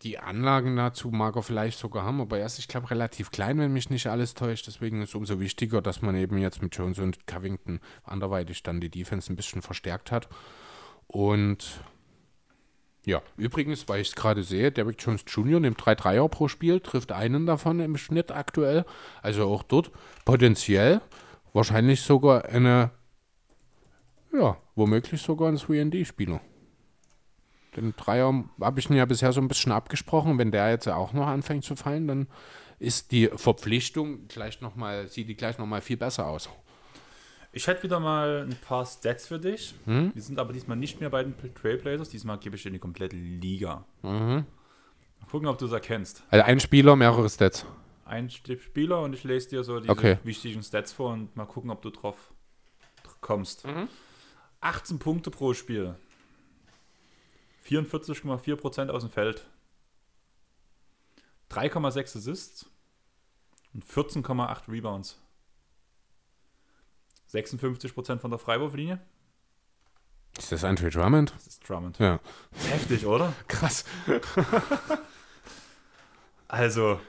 Die 0.02 0.18
Anlagen 0.18 0.76
dazu 0.76 1.10
mag 1.10 1.36
er 1.36 1.42
vielleicht 1.42 1.78
sogar 1.78 2.04
haben, 2.04 2.20
aber 2.20 2.38
er 2.38 2.46
ist, 2.46 2.58
ich 2.58 2.68
glaube, 2.68 2.90
relativ 2.90 3.30
klein, 3.30 3.58
wenn 3.58 3.72
mich 3.72 3.90
nicht 3.90 4.06
alles 4.08 4.34
täuscht. 4.34 4.66
Deswegen 4.66 5.00
ist 5.00 5.10
es 5.10 5.14
umso 5.14 5.40
wichtiger, 5.40 5.80
dass 5.80 6.02
man 6.02 6.14
eben 6.16 6.36
jetzt 6.36 6.60
mit 6.62 6.76
Jones 6.76 6.98
und 6.98 7.26
Covington 7.26 7.80
anderweitig 8.02 8.62
dann 8.62 8.80
die 8.80 8.90
Defense 8.90 9.32
ein 9.32 9.36
bisschen 9.36 9.62
verstärkt 9.62 10.12
hat. 10.12 10.28
Und 11.06 11.80
ja, 13.06 13.22
übrigens, 13.36 13.88
weil 13.88 14.00
ich 14.00 14.08
es 14.08 14.14
gerade 14.14 14.42
sehe, 14.42 14.72
Derrick 14.72 14.96
Jones 14.98 15.24
Jr. 15.26 15.60
nimmt 15.60 15.84
drei 15.84 15.94
Dreier 15.94 16.28
pro 16.28 16.48
Spiel, 16.48 16.80
trifft 16.80 17.12
einen 17.12 17.46
davon 17.46 17.80
im 17.80 17.96
Schnitt 17.96 18.30
aktuell. 18.30 18.84
Also 19.22 19.44
auch 19.44 19.62
dort 19.62 19.90
potenziell 20.24 21.02
wahrscheinlich 21.52 22.00
sogar 22.00 22.46
eine, 22.46 22.90
ja, 24.32 24.56
womöglich 24.74 25.20
sogar 25.20 25.48
ein 25.48 25.58
3D-Spieler. 25.58 26.40
Den 27.76 27.94
Dreier 27.96 28.44
habe 28.60 28.80
ich 28.80 28.88
ihn 28.90 28.96
ja 28.96 29.04
bisher 29.04 29.32
so 29.32 29.40
ein 29.40 29.48
bisschen 29.48 29.72
abgesprochen. 29.72 30.38
Wenn 30.38 30.50
der 30.50 30.70
jetzt 30.70 30.88
auch 30.88 31.12
noch 31.12 31.26
anfängt 31.26 31.64
zu 31.64 31.76
fallen, 31.76 32.08
dann 32.08 32.26
ist 32.78 33.12
die 33.12 33.28
Verpflichtung 33.34 34.28
gleich 34.28 34.60
noch 34.60 34.76
mal, 34.76 35.08
sieht 35.08 35.28
die 35.28 35.36
gleich 35.36 35.58
nochmal 35.58 35.80
viel 35.80 35.96
besser 35.96 36.26
aus. 36.26 36.48
Ich 37.52 37.68
hätte 37.68 37.84
wieder 37.84 38.00
mal 38.00 38.48
ein 38.50 38.56
paar 38.66 38.84
Stats 38.84 39.28
für 39.28 39.38
dich. 39.38 39.74
Hm? 39.84 40.12
Die 40.14 40.20
sind 40.20 40.40
aber 40.40 40.52
diesmal 40.52 40.76
nicht 40.76 41.00
mehr 41.00 41.08
bei 41.08 41.22
den 41.22 41.34
Trailblazers. 41.54 42.08
Diesmal 42.08 42.38
gebe 42.38 42.56
ich 42.56 42.64
dir 42.64 42.72
die 42.72 42.80
komplette 42.80 43.14
Liga. 43.14 43.84
Mhm. 44.02 44.44
Mal 45.20 45.28
gucken, 45.30 45.46
ob 45.46 45.58
du 45.58 45.66
es 45.66 45.72
erkennst. 45.72 46.24
Also 46.30 46.44
ein 46.44 46.58
Spieler, 46.58 46.96
mehrere 46.96 47.28
Stats. 47.30 47.64
Ein 48.04 48.28
Spieler 48.28 49.00
und 49.02 49.14
ich 49.14 49.22
lese 49.22 49.50
dir 49.50 49.64
so 49.64 49.78
diese 49.78 49.92
Okay. 49.92 50.18
wichtigen 50.24 50.62
Stats 50.62 50.92
vor 50.92 51.12
und 51.12 51.36
mal 51.36 51.46
gucken, 51.46 51.70
ob 51.70 51.80
du 51.80 51.90
drauf 51.90 52.32
kommst. 53.20 53.66
Mhm. 53.66 53.88
18 54.60 54.98
Punkte 54.98 55.30
pro 55.30 55.54
Spiel. 55.54 55.94
44,4% 57.66 58.90
aus 58.90 59.02
dem 59.02 59.10
Feld. 59.10 59.46
3,6 61.50 62.18
Assists 62.18 62.66
und 63.72 63.84
14,8 63.84 64.68
Rebounds. 64.68 65.20
56% 67.32 68.18
von 68.18 68.30
der 68.30 68.38
Freiwurflinie. 68.38 69.00
Ist 70.36 70.52
das 70.52 70.64
Andre 70.64 70.90
Drummond? 70.90 71.32
Das 71.34 71.46
ist 71.46 71.68
Drummond. 71.68 71.98
Ja. 71.98 72.18
Heftig, 72.68 73.06
oder? 73.06 73.32
Krass. 73.48 73.84
Also, 76.48 77.00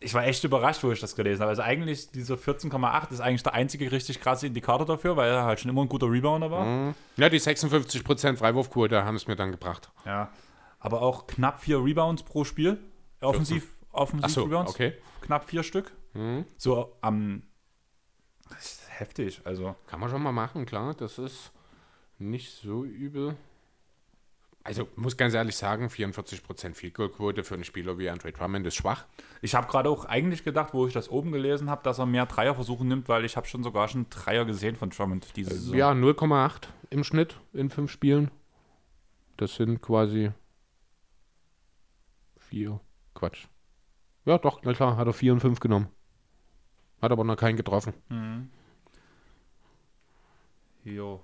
ich 0.00 0.14
war 0.14 0.24
echt 0.26 0.44
überrascht, 0.44 0.82
wo 0.84 0.92
ich 0.92 1.00
das 1.00 1.16
gelesen 1.16 1.40
habe. 1.40 1.50
Also 1.50 1.62
eigentlich 1.62 2.10
dieser 2.10 2.36
14,8 2.36 3.12
ist 3.12 3.20
eigentlich 3.20 3.42
der 3.42 3.54
einzige 3.54 3.90
richtig 3.90 4.20
krasse 4.20 4.46
Indikator 4.46 4.86
dafür, 4.86 5.16
weil 5.16 5.30
er 5.30 5.44
halt 5.44 5.60
schon 5.60 5.70
immer 5.70 5.82
ein 5.82 5.88
guter 5.88 6.10
Rebounder 6.10 6.50
war. 6.50 6.94
Ja, 7.16 7.28
die 7.28 7.40
56% 7.40 8.36
Freiwurfquote 8.36 9.04
haben 9.04 9.16
es 9.16 9.26
mir 9.26 9.36
dann 9.36 9.50
gebracht. 9.50 9.90
Ja. 10.06 10.30
Aber 10.78 11.02
auch 11.02 11.26
knapp 11.26 11.60
vier 11.60 11.82
Rebounds 11.84 12.22
pro 12.22 12.44
Spiel. 12.44 12.78
Offensiv, 13.20 13.74
offensiv 13.90 14.24
Achso, 14.24 14.42
Rebounds. 14.42 14.70
okay. 14.70 14.94
Knapp 15.22 15.48
vier 15.48 15.64
Stück. 15.64 15.92
Mhm. 16.14 16.44
So 16.56 16.96
am. 17.00 17.42
das 18.48 18.58
ist 18.64 18.82
heftig. 19.00 19.40
Also, 19.44 19.74
Kann 19.88 19.98
man 19.98 20.08
schon 20.10 20.22
mal 20.22 20.32
machen, 20.32 20.64
klar. 20.66 20.94
Das 20.94 21.18
ist 21.18 21.50
nicht 22.18 22.52
so 22.52 22.84
übel. 22.84 23.36
Also, 24.68 24.86
muss 24.96 25.16
ganz 25.16 25.32
ehrlich 25.32 25.56
sagen, 25.56 25.86
44% 25.86 26.74
Field 26.74 26.92
Goal 26.92 27.08
Quote 27.08 27.42
für 27.42 27.54
einen 27.54 27.64
Spieler 27.64 27.96
wie 27.96 28.10
Andre 28.10 28.32
Drummond 28.32 28.66
ist 28.66 28.74
schwach. 28.74 29.06
ich 29.40 29.54
habe 29.54 29.66
gerade 29.66 29.88
auch 29.88 30.04
eigentlich 30.04 30.44
gedacht, 30.44 30.74
wo 30.74 30.86
ich 30.86 30.92
das 30.92 31.08
oben 31.08 31.32
gelesen 31.32 31.70
habe, 31.70 31.82
dass 31.82 31.98
er 31.98 32.04
mehr 32.04 32.26
Dreierversuche 32.26 32.84
nimmt, 32.84 33.08
weil 33.08 33.24
ich 33.24 33.38
habe 33.38 33.46
schon 33.46 33.62
sogar 33.62 33.88
schon 33.88 34.10
Dreier 34.10 34.44
gesehen 34.44 34.76
von 34.76 34.90
Drummond 34.90 35.34
diese 35.36 35.54
Saison. 35.54 35.74
Ja, 35.74 35.92
0,8 35.92 36.64
im 36.90 37.02
Schnitt 37.02 37.36
in 37.54 37.70
fünf 37.70 37.90
Spielen. 37.90 38.30
Das 39.38 39.54
sind 39.54 39.80
quasi 39.80 40.32
vier. 42.36 42.78
Quatsch. 43.14 43.46
Ja, 44.26 44.36
doch, 44.36 44.60
na 44.64 44.74
klar, 44.74 44.98
hat 44.98 45.06
er 45.06 45.14
vier 45.14 45.32
und 45.32 45.40
fünf 45.40 45.60
genommen. 45.60 45.88
Hat 47.00 47.10
aber 47.10 47.24
noch 47.24 47.36
keinen 47.36 47.56
getroffen. 47.56 47.94
Mhm. 48.10 48.50
Jo. 50.84 51.22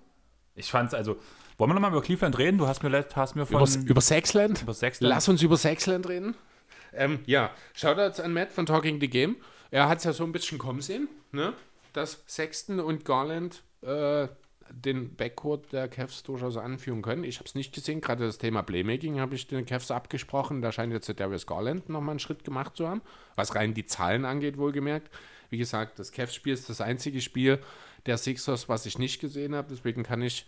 Ich 0.55 0.71
fand's 0.71 0.95
also. 0.95 1.19
Wollen 1.57 1.71
wir 1.71 1.75
nochmal 1.75 1.93
über 1.93 2.03
Cleveland 2.03 2.39
reden? 2.39 2.59
Du 2.59 2.67
hast 2.67 2.83
mir, 2.83 3.07
hast 3.15 3.37
mir 3.37 3.47
von. 3.47 3.63
Über, 3.63 3.91
über 3.91 4.01
Sexland? 4.01 4.63
über 4.63 4.75
sechs 4.75 5.01
Lass 5.01 5.29
uns 5.29 5.43
über 5.43 5.57
Sexland 5.57 6.09
reden. 6.09 6.35
Ähm, 6.93 7.21
ja, 7.27 7.51
Shoutouts 7.75 8.21
an 8.21 8.33
Matt 8.33 8.53
von 8.53 8.67
Talking 8.67 9.01
the 9.01 9.09
Game. 9.09 9.37
Er 9.71 9.89
hat 9.89 9.99
es 9.99 10.05
ja 10.05 10.13
so 10.13 10.25
ein 10.25 10.33
bisschen 10.33 10.59
kommen 10.59 10.81
sehen, 10.81 11.09
ne? 11.33 11.53
dass 11.93 12.23
Sexton 12.27 12.81
und 12.81 13.05
Garland 13.05 13.63
äh, 13.83 14.29
den 14.71 15.15
Backcourt 15.15 15.73
der 15.73 15.89
Cavs 15.89 16.23
durchaus 16.23 16.57
anführen 16.57 17.03
können. 17.03 17.25
Ich 17.25 17.39
habe 17.39 17.47
es 17.47 17.55
nicht 17.55 17.75
gesehen, 17.75 18.01
gerade 18.01 18.25
das 18.25 18.39
Thema 18.39 18.63
Playmaking 18.63 19.21
habe 19.21 19.35
ich 19.35 19.47
den 19.47 19.67
Cavs 19.67 19.91
abgesprochen. 19.91 20.63
Da 20.63 20.73
scheint 20.73 20.93
jetzt 20.93 21.09
der 21.09 21.15
Darius 21.15 21.47
Garland 21.47 21.89
nochmal 21.89 22.11
einen 22.11 22.19
Schritt 22.19 22.45
gemacht 22.45 22.77
zu 22.77 22.89
haben, 22.89 23.03
was 23.37 23.55
rein 23.55 23.75
die 23.75 23.87
Zahlen 23.87 24.25
angeht, 24.25 24.59
wohlgemerkt. 24.59 25.11
Wie 25.51 25.59
gesagt, 25.59 25.99
das 25.99 26.11
Cavs-Spiel 26.13 26.53
ist 26.53 26.69
das 26.69 26.81
einzige 26.81 27.21
Spiel 27.21 27.61
der 28.07 28.19
Sixers, 28.19 28.69
was 28.69 28.87
ich 28.87 28.99
nicht 28.99 29.21
gesehen 29.21 29.55
habe. 29.55 29.69
Deswegen 29.71 30.03
kann 30.03 30.23
ich 30.23 30.47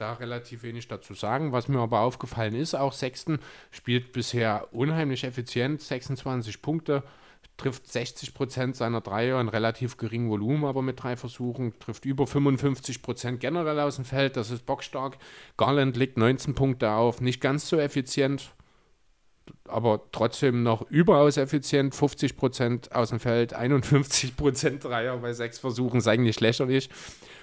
da 0.00 0.14
relativ 0.14 0.62
wenig 0.62 0.88
dazu 0.88 1.14
sagen. 1.14 1.52
Was 1.52 1.68
mir 1.68 1.80
aber 1.80 2.00
aufgefallen 2.00 2.54
ist, 2.54 2.74
auch 2.74 2.92
Sexton 2.92 3.38
spielt 3.70 4.12
bisher 4.12 4.68
unheimlich 4.72 5.24
effizient, 5.24 5.80
26 5.80 6.62
Punkte, 6.62 7.02
trifft 7.56 7.86
60 7.86 8.32
Prozent 8.32 8.76
seiner 8.76 9.02
Dreier 9.02 9.40
in 9.40 9.48
relativ 9.48 9.98
geringem 9.98 10.30
Volumen, 10.30 10.64
aber 10.64 10.80
mit 10.82 11.02
drei 11.02 11.16
Versuchen, 11.16 11.78
trifft 11.78 12.06
über 12.06 12.26
55 12.26 13.02
Prozent 13.02 13.40
generell 13.40 13.78
aus 13.80 13.96
dem 13.96 14.04
Feld, 14.04 14.36
das 14.36 14.50
ist 14.50 14.64
bockstark. 14.64 15.18
Garland 15.56 15.96
legt 15.96 16.16
19 16.16 16.54
Punkte 16.54 16.90
auf, 16.92 17.20
nicht 17.20 17.40
ganz 17.40 17.68
so 17.68 17.76
effizient, 17.76 18.54
aber 19.68 20.00
trotzdem 20.12 20.62
noch 20.62 20.88
überaus 20.90 21.36
effizient, 21.36 21.94
50 21.94 22.36
Prozent 22.36 22.92
aus 22.94 23.10
dem 23.10 23.20
Feld, 23.20 23.52
51 23.52 24.36
Prozent 24.36 24.84
Dreier 24.84 25.18
bei 25.18 25.32
sechs 25.34 25.58
Versuchen, 25.58 25.98
ist 25.98 26.08
eigentlich 26.08 26.40
lächerlich. 26.40 26.88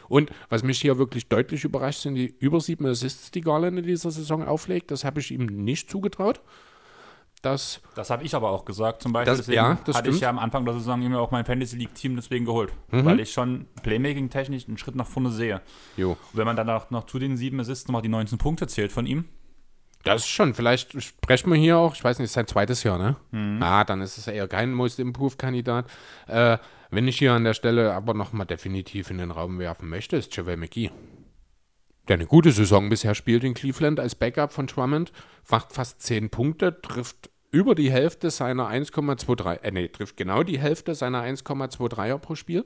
Und 0.09 0.31
was 0.49 0.63
mich 0.63 0.79
hier 0.81 0.97
wirklich 0.97 1.27
deutlich 1.27 1.63
überrascht, 1.63 2.01
sind 2.01 2.15
die 2.15 2.33
über 2.39 2.59
sieben 2.61 2.85
Assists, 2.85 3.31
die 3.31 3.41
Garland 3.41 3.77
in 3.77 3.85
dieser 3.85 4.11
Saison 4.11 4.43
auflegt. 4.47 4.91
Das 4.91 5.03
habe 5.03 5.19
ich 5.19 5.31
ihm 5.31 5.45
nicht 5.45 5.89
zugetraut. 5.89 6.41
Das, 7.43 7.81
Das 7.95 8.09
habe 8.09 8.23
ich 8.23 8.33
aber 8.33 8.49
auch 8.49 8.65
gesagt, 8.65 9.03
zum 9.03 9.13
Beispiel. 9.13 9.31
Das- 9.31 9.37
deswegen 9.45 9.55
ja, 9.57 9.77
das 9.85 9.95
hatte 9.97 10.09
ich 10.09 10.15
stimmt. 10.15 10.21
ja 10.23 10.29
am 10.29 10.39
Anfang 10.39 10.65
der 10.65 10.73
Saison 10.73 11.01
immer 11.03 11.21
auch 11.21 11.29
mein 11.29 11.45
Fantasy 11.45 11.77
League 11.77 11.93
Team 11.93 12.15
deswegen 12.15 12.45
geholt, 12.45 12.73
weil 12.89 13.19
ich 13.19 13.31
schon 13.31 13.67
Playmaking-technisch 13.83 14.67
einen 14.67 14.77
Schritt 14.79 14.95
nach 14.95 15.05
vorne 15.05 15.29
sehe. 15.29 15.61
jo. 15.97 16.11
Und 16.11 16.17
wenn 16.33 16.45
man 16.45 16.55
dann 16.55 16.69
auch 16.71 16.89
noch 16.89 17.05
zu 17.05 17.19
den 17.19 17.37
sieben 17.37 17.59
Assists 17.59 17.87
nochmal 17.87 18.01
die 18.01 18.09
19 18.09 18.39
Punkte 18.39 18.65
zählt 18.67 18.91
von 18.91 19.05
ihm, 19.05 19.25
Das 20.07 20.23
ist 20.23 20.29
schon, 20.29 20.53
vielleicht 20.53 21.01
sprechen 21.01 21.51
wir 21.51 21.57
hier 21.57 21.77
auch, 21.77 21.93
ich 21.95 22.03
weiß 22.03 22.19
nicht, 22.19 22.25
ist 22.25 22.33
sein 22.33 22.47
zweites 22.47 22.83
Jahr, 22.83 22.97
ne? 22.97 23.15
Ah, 23.61 23.83
dann 23.83 24.01
ist 24.01 24.17
es 24.17 24.27
eher 24.27 24.47
kein 24.47 24.73
Most 24.73 24.99
Improved-Kandidat. 24.99 25.85
Äh, 26.27 26.57
wenn 26.89 27.07
ich 27.07 27.17
hier 27.19 27.33
an 27.33 27.43
der 27.43 27.53
Stelle 27.53 27.93
aber 27.93 28.13
nochmal 28.13 28.45
definitiv 28.45 29.09
in 29.09 29.17
den 29.17 29.31
Raum 29.31 29.59
werfen 29.59 29.89
möchte, 29.89 30.15
ist 30.17 30.35
JaVale 30.35 30.57
McGee. 30.57 30.91
Der 32.07 32.15
eine 32.15 32.25
gute 32.25 32.51
Saison 32.51 32.89
bisher 32.89 33.15
spielt 33.15 33.43
in 33.43 33.53
Cleveland 33.53 33.99
als 33.99 34.15
Backup 34.15 34.53
von 34.53 34.67
Drummond, 34.67 35.11
macht 35.49 35.73
fast 35.73 36.01
10 36.01 36.29
Punkte, 36.29 36.81
trifft 36.81 37.29
über 37.51 37.75
die 37.75 37.91
Hälfte 37.91 38.29
seiner 38.29 38.69
1,23, 38.69 39.61
äh, 39.63 39.71
nee, 39.71 39.87
trifft 39.89 40.15
genau 40.15 40.43
die 40.43 40.59
Hälfte 40.59 40.95
seiner 40.95 41.23
1,23er 41.23 42.17
pro 42.17 42.35
Spiel. 42.35 42.65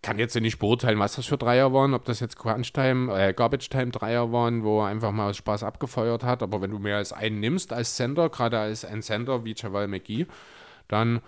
Kann 0.00 0.18
jetzt 0.18 0.36
nicht 0.36 0.58
beurteilen, 0.58 0.98
was 0.98 1.16
das 1.16 1.26
für 1.26 1.38
Dreier 1.38 1.72
waren, 1.72 1.92
ob 1.92 2.04
das 2.04 2.20
jetzt 2.20 2.38
Crunch-Time, 2.38 3.12
äh, 3.12 3.32
Garbage-Time-Dreier 3.32 4.30
waren, 4.32 4.62
wo 4.62 4.80
er 4.82 4.86
einfach 4.86 5.10
mal 5.10 5.30
aus 5.30 5.36
Spaß 5.36 5.64
abgefeuert 5.64 6.22
hat. 6.22 6.42
Aber 6.42 6.60
wenn 6.60 6.70
du 6.70 6.78
mehr 6.78 6.98
als 6.98 7.12
einen 7.12 7.40
nimmst 7.40 7.72
als 7.72 7.96
Center, 7.96 8.28
gerade 8.28 8.58
als 8.58 8.84
ein 8.84 9.02
Center 9.02 9.44
wie 9.44 9.54
Javal 9.56 9.88
McGee, 9.88 10.26
dann 10.86 11.20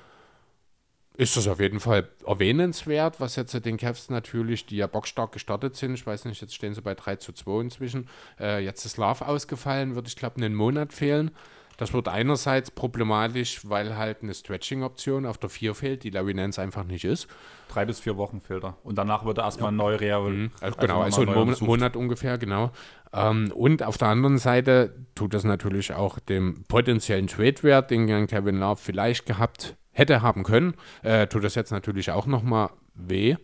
ist 1.21 1.37
das 1.37 1.49
auf 1.49 1.61
jeden 1.61 1.81
Fall 1.81 2.09
erwähnenswert, 2.27 3.21
was 3.21 3.37
jetzt 3.37 3.53
den 3.67 3.77
Cavs 3.77 4.09
natürlich, 4.09 4.65
die 4.65 4.77
ja 4.77 4.87
bockstark 4.87 5.33
gestartet 5.33 5.77
sind. 5.77 5.93
Ich 5.93 6.07
weiß 6.07 6.25
nicht, 6.25 6.41
jetzt 6.41 6.55
stehen 6.55 6.73
sie 6.73 6.81
bei 6.81 6.95
3 6.95 7.17
zu 7.17 7.33
2 7.33 7.61
inzwischen. 7.61 8.09
Äh, 8.39 8.65
jetzt 8.65 8.87
ist 8.87 8.97
Love 8.97 9.27
ausgefallen, 9.27 9.97
wird, 9.97 10.09
ich 10.09 10.17
glaube, 10.17 10.37
einen 10.37 10.55
Monat 10.55 10.95
fehlen. 10.95 11.33
Das 11.81 11.95
wird 11.95 12.09
einerseits 12.09 12.71
problematisch, 12.71 13.63
weil 13.67 13.97
halt 13.97 14.23
eine 14.23 14.35
Stretching-Option 14.35 15.25
auf 15.25 15.39
der 15.39 15.49
4 15.49 15.75
fehlt, 15.75 16.05
die 16.05 16.11
Larry 16.11 16.35
Nance 16.35 16.61
einfach 16.61 16.85
nicht 16.85 17.07
ist. 17.07 17.27
Drei 17.71 17.87
bis 17.87 17.99
vier 17.99 18.19
Wochen 18.19 18.43
fehlt 18.43 18.65
er. 18.65 18.77
Und 18.83 18.99
danach 18.99 19.25
wird 19.25 19.39
er 19.39 19.45
erstmal 19.45 19.73
neu 19.73 19.97
real. 19.97 20.51
Also 20.61 20.77
genau, 20.79 21.01
also 21.01 21.23
einen 21.23 21.33
Monat, 21.33 21.63
Monat 21.63 21.97
ungefähr, 21.97 22.37
genau. 22.37 22.71
Ähm, 23.15 23.51
und 23.55 23.83
auf 23.83 23.97
der 23.97 24.09
anderen 24.09 24.37
Seite 24.37 24.95
tut 25.15 25.33
das 25.33 25.45
natürlich 25.45 25.95
auch 25.95 26.19
dem 26.19 26.65
potenziellen 26.69 27.29
Trade-Wert, 27.29 27.91
den 27.91 28.27
Kevin 28.27 28.59
Love 28.59 28.79
vielleicht 28.83 29.25
gehabt 29.25 29.79
hätte 29.93 30.21
haben 30.21 30.43
können, 30.43 30.75
äh, 31.03 31.29
tut 31.29 31.45
das 31.45 31.55
jetzt 31.55 31.71
natürlich 31.71 32.11
auch 32.11 32.27
nochmal 32.27 32.69
weh. 32.93 33.37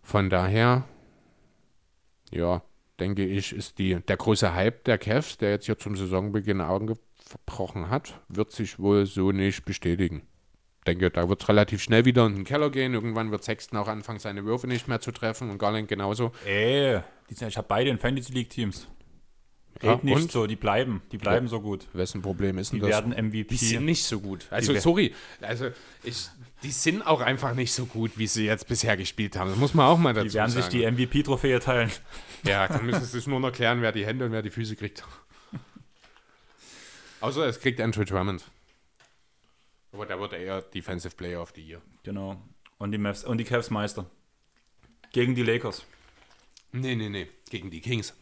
Von 0.00 0.30
daher, 0.30 0.84
ja, 2.30 2.62
denke 3.00 3.24
ich, 3.24 3.52
ist 3.52 3.80
die, 3.80 3.96
der 3.96 4.16
große 4.16 4.54
Hype 4.54 4.84
der 4.84 4.98
Cavs, 4.98 5.38
der 5.38 5.50
jetzt 5.50 5.66
hier 5.66 5.76
zum 5.76 5.96
Saisonbeginn 5.96 6.60
Augen 6.60 6.86
gebrochen 7.32 7.90
hat, 7.90 8.20
wird 8.28 8.52
sich 8.52 8.78
wohl 8.78 9.06
so 9.06 9.32
nicht 9.32 9.64
bestätigen. 9.64 10.22
Ich 10.78 10.84
denke, 10.86 11.10
da 11.10 11.28
wird 11.28 11.42
es 11.42 11.48
relativ 11.48 11.80
schnell 11.82 12.04
wieder 12.04 12.26
in 12.26 12.34
den 12.34 12.44
Keller 12.44 12.70
gehen. 12.70 12.92
Irgendwann 12.94 13.30
wird 13.30 13.44
Sexton 13.44 13.78
auch 13.78 13.86
anfangen, 13.88 14.18
seine 14.18 14.44
Würfe 14.44 14.66
nicht 14.66 14.88
mehr 14.88 15.00
zu 15.00 15.12
treffen 15.12 15.50
und 15.50 15.58
Garland 15.58 15.86
genauso. 15.88 16.32
Ey, 16.44 17.00
die 17.30 17.34
sind, 17.34 17.48
ich 17.48 17.56
habe 17.56 17.68
beide 17.68 17.90
in 17.90 17.98
Fantasy 17.98 18.32
League 18.32 18.50
Teams. 18.50 18.88
Ja, 19.80 19.98
nicht 20.02 20.14
und? 20.16 20.30
so, 20.32 20.46
die 20.46 20.54
bleiben, 20.56 21.00
die 21.12 21.18
bleiben 21.18 21.48
so 21.48 21.60
gut. 21.60 21.88
Wessen 21.92 22.20
Problem 22.20 22.58
ist 22.58 22.72
denn 22.72 22.80
Die 22.80 22.82
das? 22.82 22.90
werden 22.90 23.12
MVP. 23.28 23.44
Die 23.48 23.56
sind 23.56 23.84
nicht 23.84 24.04
so 24.04 24.20
gut. 24.20 24.46
Also, 24.50 24.72
Die- 24.72 24.78
sorry. 24.80 25.14
Also, 25.40 25.68
ich, 26.04 26.28
die 26.62 26.70
sind 26.70 27.02
auch 27.06 27.20
einfach 27.20 27.54
nicht 27.54 27.72
so 27.72 27.86
gut, 27.86 28.12
wie 28.16 28.26
sie 28.26 28.44
jetzt 28.44 28.68
bisher 28.68 28.96
gespielt 28.96 29.34
haben. 29.36 29.48
Das 29.50 29.58
muss 29.58 29.74
man 29.74 29.86
auch 29.86 29.98
mal 29.98 30.12
dazu 30.12 30.28
Die 30.28 30.34
werden 30.34 30.50
sich 30.50 30.64
sagen. 30.64 30.76
die 30.96 31.06
MVP-Trophäe 31.06 31.58
teilen. 31.58 31.90
ja, 32.44 32.68
dann 32.68 32.84
müssen 32.84 33.00
sie 33.00 33.06
sich 33.18 33.26
nur 33.26 33.40
noch 33.40 33.50
klären, 33.52 33.80
wer 33.82 33.92
die 33.92 34.04
Hände 34.04 34.26
und 34.26 34.32
wer 34.32 34.42
die 34.42 34.50
Füße 34.50 34.76
kriegt. 34.76 35.04
Außer 37.22 37.46
es 37.46 37.60
kriegt 37.60 37.80
Andrew 37.80 38.02
Drummond. 38.02 38.44
Aber 39.92 40.06
der 40.06 40.18
wird 40.18 40.32
eher 40.32 40.60
Defensive 40.60 41.14
Player 41.14 41.40
of 41.40 41.52
the 41.54 41.62
Year. 41.62 41.80
Genau. 42.02 42.42
Und 42.78 42.90
die, 42.90 42.98
Mavs, 42.98 43.22
und 43.22 43.38
die 43.38 43.44
Cavs 43.44 43.70
Meister. 43.70 44.06
Gegen 45.12 45.36
die 45.36 45.44
Lakers. 45.44 45.84
Nee, 46.72 46.96
nee, 46.96 47.08
nee. 47.08 47.28
Gegen 47.48 47.70
die 47.70 47.80
Kings. 47.80 48.12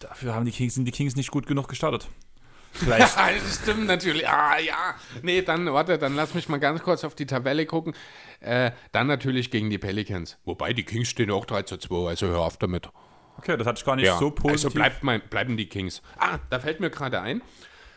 Dafür 0.00 0.34
haben 0.34 0.46
die 0.46 0.52
Kings, 0.52 0.74
sind 0.74 0.86
die 0.86 0.92
Kings 0.92 1.16
nicht 1.16 1.30
gut 1.30 1.46
genug 1.46 1.68
gestartet. 1.68 2.08
Vielleicht. 2.72 3.14
Ja, 3.14 3.30
das 3.30 3.56
stimmt 3.62 3.86
natürlich. 3.86 4.26
Ah, 4.26 4.58
ja. 4.58 4.94
Nee, 5.22 5.42
dann, 5.42 5.70
warte, 5.70 5.98
dann 5.98 6.14
lass 6.14 6.32
mich 6.32 6.48
mal 6.48 6.60
ganz 6.60 6.82
kurz 6.82 7.04
auf 7.04 7.14
die 7.14 7.26
Tabelle 7.26 7.66
gucken. 7.66 7.94
Äh, 8.40 8.70
dann 8.92 9.06
natürlich 9.06 9.50
gegen 9.50 9.68
die 9.68 9.78
Pelicans. 9.78 10.38
Wobei, 10.46 10.72
die 10.72 10.84
Kings 10.84 11.08
stehen 11.08 11.30
auch 11.30 11.44
3 11.44 11.62
zu 11.62 11.76
2, 11.76 12.08
also 12.08 12.26
hör 12.28 12.40
auf 12.40 12.56
damit. 12.56 12.88
Okay, 13.38 13.56
das 13.56 13.66
hatte 13.66 13.78
ich 13.78 13.84
gar 13.84 13.96
nicht 13.96 14.06
Ja, 14.06 14.16
so 14.18 14.30
positiv. 14.30 14.52
also 14.66 14.70
bleibt 14.70 15.02
mein, 15.02 15.20
bleiben 15.28 15.56
die 15.56 15.66
Kings. 15.68 16.02
Ah, 16.18 16.38
da 16.50 16.58
fällt 16.58 16.80
mir 16.80 16.90
gerade 16.90 17.20
ein. 17.20 17.42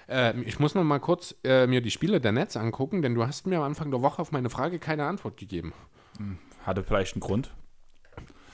Äh, 0.08 0.40
ich 0.42 0.60
muss 0.60 0.76
noch 0.76 0.84
mal 0.84 1.00
kurz 1.00 1.36
äh, 1.44 1.68
mir 1.68 1.82
die 1.82 1.92
Spiele 1.92 2.20
der 2.20 2.32
Nets 2.32 2.58
angucken, 2.58 3.02
denn 3.02 3.16
du 3.16 3.26
hast 3.26 3.48
mir 3.48 3.58
am 3.60 3.64
Anfang 3.64 3.92
der 3.92 4.02
Woche 4.02 4.22
auf 4.22 4.32
meine 4.32 4.50
Frage 4.50 4.80
keine 4.80 5.06
Antwort 5.06 5.38
gegeben. 5.38 5.74
Hatte 6.66 6.84
vielleicht 6.84 7.14
einen 7.16 7.22
Grund. 7.22 7.52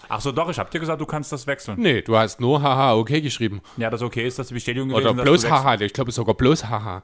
Ach 0.07 0.21
so, 0.21 0.31
doch, 0.31 0.49
ich 0.49 0.59
hab 0.59 0.69
dir 0.69 0.79
gesagt, 0.79 1.01
du 1.01 1.05
kannst 1.07 1.31
das 1.31 1.47
wechseln. 1.47 1.79
Nee, 1.79 2.01
du 2.03 2.15
hast 2.15 2.39
nur 2.39 2.61
haha 2.61 2.93
okay 2.93 3.21
geschrieben. 3.21 3.61
Ja, 3.77 3.89
das 3.89 4.03
okay 4.03 4.27
ist, 4.27 4.37
dass 4.37 4.49
die 4.49 4.53
Bestätigung 4.53 4.91
Oder 4.91 5.13
gewesen, 5.13 5.23
bloß 5.23 5.41
du 5.41 5.47
wechseln- 5.47 5.63
haha, 5.63 5.81
ich 5.81 5.93
glaube 5.93 6.11
sogar 6.11 6.35
bloß 6.35 6.65
haha. 6.69 7.01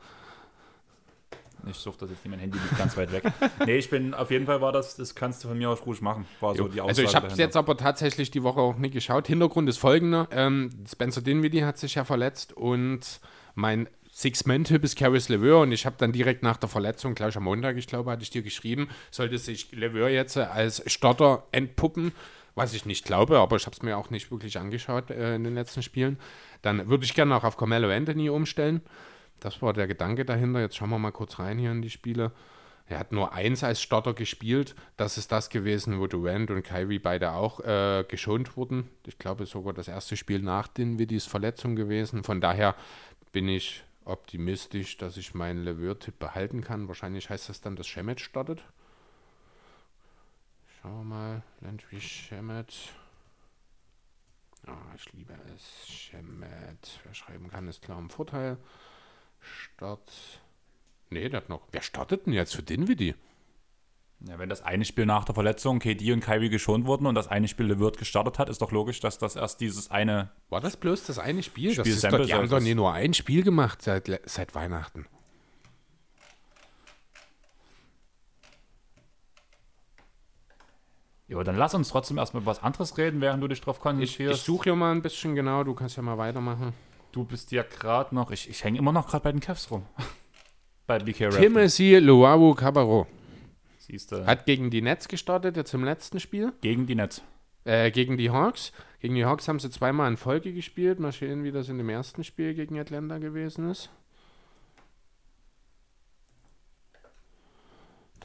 Ich 1.68 1.78
suche 1.78 1.98
das 2.00 2.10
jetzt 2.10 2.24
nicht, 2.24 2.32
mein 2.32 2.40
Handy 2.40 2.58
liegt 2.58 2.78
ganz 2.78 2.96
weit 2.98 3.12
weg. 3.12 3.24
Nee, 3.66 3.78
ich 3.78 3.90
bin, 3.90 4.14
auf 4.14 4.32
jeden 4.32 4.46
Fall 4.46 4.62
war 4.62 4.72
das, 4.72 4.96
das 4.96 5.14
kannst 5.16 5.44
du 5.44 5.48
von 5.50 5.58
mir 5.58 5.70
aus 5.70 5.86
ruhig 5.86 6.02
machen. 6.02 6.26
War 6.40 6.56
so 6.56 6.68
die 6.68 6.82
Also 6.82 7.02
ich 7.02 7.08
Aussage 7.10 7.16
habe 7.18 7.28
dahinter. 7.28 7.44
jetzt 7.44 7.58
aber 7.58 7.78
tatsächlich 7.78 8.32
die 8.32 8.44
Woche 8.44 8.60
auch 8.60 8.78
nicht 8.78 8.94
geschaut. 8.94 9.28
Hintergrund 9.28 9.70
ist 9.70 9.78
folgender. 9.78 10.28
Ähm, 10.32 10.70
Spencer 10.90 11.22
Dinwiddie 11.22 11.64
hat 11.64 11.78
sich 11.78 11.96
ja 11.96 12.04
verletzt 12.04 12.54
und 12.54 13.20
mein 13.56 13.88
Six-Man-Typ 14.14 14.84
ist 14.84 14.98
Caris 14.98 15.30
LeVeur 15.30 15.62
und 15.62 15.72
ich 15.72 15.86
habe 15.86 15.96
dann 15.98 16.12
direkt 16.12 16.44
nach 16.44 16.58
der 16.58 16.68
Verletzung, 16.70 17.16
gleich 17.16 17.38
am 17.38 17.44
Montag, 17.44 17.78
ich 17.78 17.88
glaube, 17.88 18.12
hatte 18.12 18.24
ich 18.24 18.30
dir 18.30 18.42
geschrieben, 18.42 18.90
sollte 19.10 19.38
sich 19.38 19.72
LeVeur 19.72 20.10
jetzt 20.10 20.36
als 20.38 20.84
Starter 20.92 21.44
entpuppen, 21.54 22.12
was 22.54 22.74
ich 22.74 22.86
nicht 22.86 23.06
glaube, 23.06 23.40
aber 23.40 23.56
ich 23.56 23.66
habe 23.66 23.74
es 23.76 23.82
mir 23.82 23.98
auch 23.98 24.10
nicht 24.10 24.30
wirklich 24.30 24.60
angeschaut 24.60 25.10
äh, 25.12 25.36
in 25.36 25.46
den 25.46 25.56
letzten 25.56 25.82
Spielen, 25.82 26.20
dann 26.62 26.90
würde 26.90 27.06
ich 27.06 27.14
gerne 27.14 27.36
auch 27.36 27.46
auf 27.46 27.56
Carmelo 27.56 27.90
Anthony 27.90 28.30
umstellen. 28.30 28.82
Das 29.42 29.62
war 29.62 29.74
der 29.74 29.88
Gedanke 29.88 30.24
dahinter. 30.24 30.62
Jetzt 30.62 30.78
schauen 30.78 30.92
wir 30.92 31.00
mal 31.00 31.12
kurz 31.12 31.40
rein 31.40 31.60
hier 31.60 31.72
in 31.72 31.82
die 31.82 31.90
Spiele. 31.90 32.32
Er 32.88 33.00
hat 33.00 33.12
nur 33.12 33.34
eins 33.34 33.64
als 33.64 33.82
Starter 33.82 34.14
gespielt. 34.14 34.76
Das 34.98 35.18
ist 35.18 35.32
das 35.32 35.50
gewesen, 35.50 36.00
wo 36.00 36.08
Durant 36.08 36.52
und 36.52 36.64
Kyrie 36.64 37.00
beide 37.00 37.32
auch 37.32 37.60
äh, 37.62 38.06
geschont 38.08 38.56
wurden. 38.56 38.90
Ich 39.06 39.18
glaube 39.18 39.46
sogar 39.46 39.74
das 39.74 39.88
erste 39.88 40.16
Spiel 40.16 40.42
nach 40.42 40.68
den 40.68 41.00
Widdys 41.00 41.26
Verletzung 41.26 41.76
gewesen. 41.76 42.24
Von 42.24 42.40
daher 42.40 42.76
bin 43.32 43.48
ich 43.48 43.84
optimistisch, 44.06 44.98
dass 44.98 45.18
ich 45.18 45.34
meinen 45.34 45.64
Leveur-Tipp 45.64 46.20
behalten 46.20 46.62
kann. 46.62 46.88
Wahrscheinlich 46.88 47.30
heißt 47.30 47.50
das 47.50 47.62
dann, 47.62 47.76
dass 47.76 47.88
Shemet 47.88 48.20
startet. 48.20 48.64
Schauen 50.82 51.00
wir 51.00 51.16
mal. 51.16 51.44
Landry 51.62 52.00
Shemet. 52.00 52.76
Ah, 54.68 54.94
ich 54.96 55.12
liebe 55.14 55.34
es. 55.56 55.88
Shemet. 55.88 57.00
Wer 57.04 57.14
schreiben 57.16 57.50
kann, 57.50 57.68
ist 57.68 57.82
klar 57.82 57.98
im 57.98 58.10
Vorteil. 58.10 58.58
Start. 59.42 60.12
Nee, 61.10 61.28
der 61.30 61.42
hat 61.42 61.50
noch. 61.50 61.62
Wer 61.72 61.82
startet 61.82 62.26
denn 62.26 62.34
jetzt 62.34 62.56
für 62.56 62.64
Dinwiddie? 62.64 63.16
Ja, 64.28 64.38
wenn 64.38 64.50
das 64.50 64.62
eine 64.62 64.86
Spiel 64.86 65.08
nach 65.08 65.26
der 65.26 65.34
Verletzung 65.34 65.80
KD 65.80 66.14
und 66.14 66.20
Kyrie 66.22 66.50
geschont 66.50 66.86
wurden 66.86 67.08
und 67.08 67.16
das 67.16 67.28
eine 67.28 67.48
Spiel 67.48 67.66
LeVert 67.66 67.98
gestartet 67.98 68.38
hat, 68.38 68.50
ist 68.50 68.62
doch 68.62 68.72
logisch, 68.72 69.00
dass 69.00 69.18
das 69.18 69.36
erst 69.36 69.62
dieses 69.62 69.90
eine. 69.90 70.30
War 70.50 70.62
das 70.62 70.78
bloß 70.78 71.06
das 71.06 71.18
eine 71.18 71.42
Spiel? 71.42 71.76
das 71.76 71.88
Spiel 71.88 71.94
ist 71.96 72.04
doch, 72.04 72.24
die 72.26 72.34
haben 72.34 72.48
doch 72.48 72.60
nie 72.60 72.76
nur 72.76 72.94
ein 72.94 73.16
Spiel 73.16 73.42
gemacht 73.44 73.82
seit, 73.82 74.22
seit 74.26 74.54
Weihnachten. 74.54 75.08
Ja, 81.28 81.44
dann 81.44 81.56
lass 81.56 81.74
uns 81.74 81.90
trotzdem 81.90 82.18
erstmal 82.18 82.44
über 82.44 82.52
was 82.52 82.62
anderes 82.62 82.98
reden, 82.98 83.22
während 83.22 83.42
du 83.42 83.48
dich 83.48 83.62
drauf 83.62 83.78
Ich, 83.78 83.82
konzentrierst. 83.82 84.40
ich 84.40 84.46
suche 84.46 84.70
ja 84.70 84.76
mal 84.76 84.92
ein 84.92 85.02
bisschen 85.02 85.34
genau, 85.34 85.64
du 85.64 85.74
kannst 85.74 85.96
ja 85.96 86.04
mal 86.04 86.18
weitermachen. 86.18 86.74
Du 87.12 87.26
bist 87.26 87.52
ja 87.52 87.64
gerade 87.64 88.16
noch. 88.16 88.32
Ich, 88.32 88.50
ich 88.50 88.64
hänge 88.64 88.80
immer 88.80 88.92
noch 88.92 89.08
gerade 89.08 89.24
bei 89.24 89.32
den 89.32 89.42
Cavs 89.42 89.70
rum. 89.70 89.86
bei 90.88 91.00
BK 91.00 91.26
Rap. 91.26 91.42
Timothy 91.42 91.98
Luau 91.98 92.54
Cabarro 92.54 93.08
Siehst 93.80 94.12
du. 94.12 94.26
hat 94.26 94.46
gegen 94.46 94.70
die 94.70 94.82
Nets 94.82 95.08
gestartet, 95.08 95.58
jetzt 95.58 95.74
im 95.74 95.84
letzten 95.84 96.20
Spiel. 96.20 96.54
Gegen 96.62 96.88
die 96.88 96.96
Nets. 96.96 97.22
Äh, 97.66 97.92
gegen 97.92 98.18
die 98.18 98.30
Hawks. 98.30 98.72
Gegen 99.00 99.16
die 99.16 99.26
Hawks 99.26 99.48
haben 99.48 99.60
sie 99.60 99.70
zweimal 99.70 100.10
in 100.10 100.18
Folge 100.18 100.54
gespielt. 100.54 101.00
Mal 101.00 101.12
sehen, 101.12 101.44
wie 101.44 101.52
das 101.52 101.70
in 101.70 101.78
dem 101.78 101.90
ersten 101.90 102.24
Spiel 102.24 102.54
gegen 102.54 102.80
Atlanta 102.80 103.18
gewesen 103.18 103.70
ist. 103.70 103.90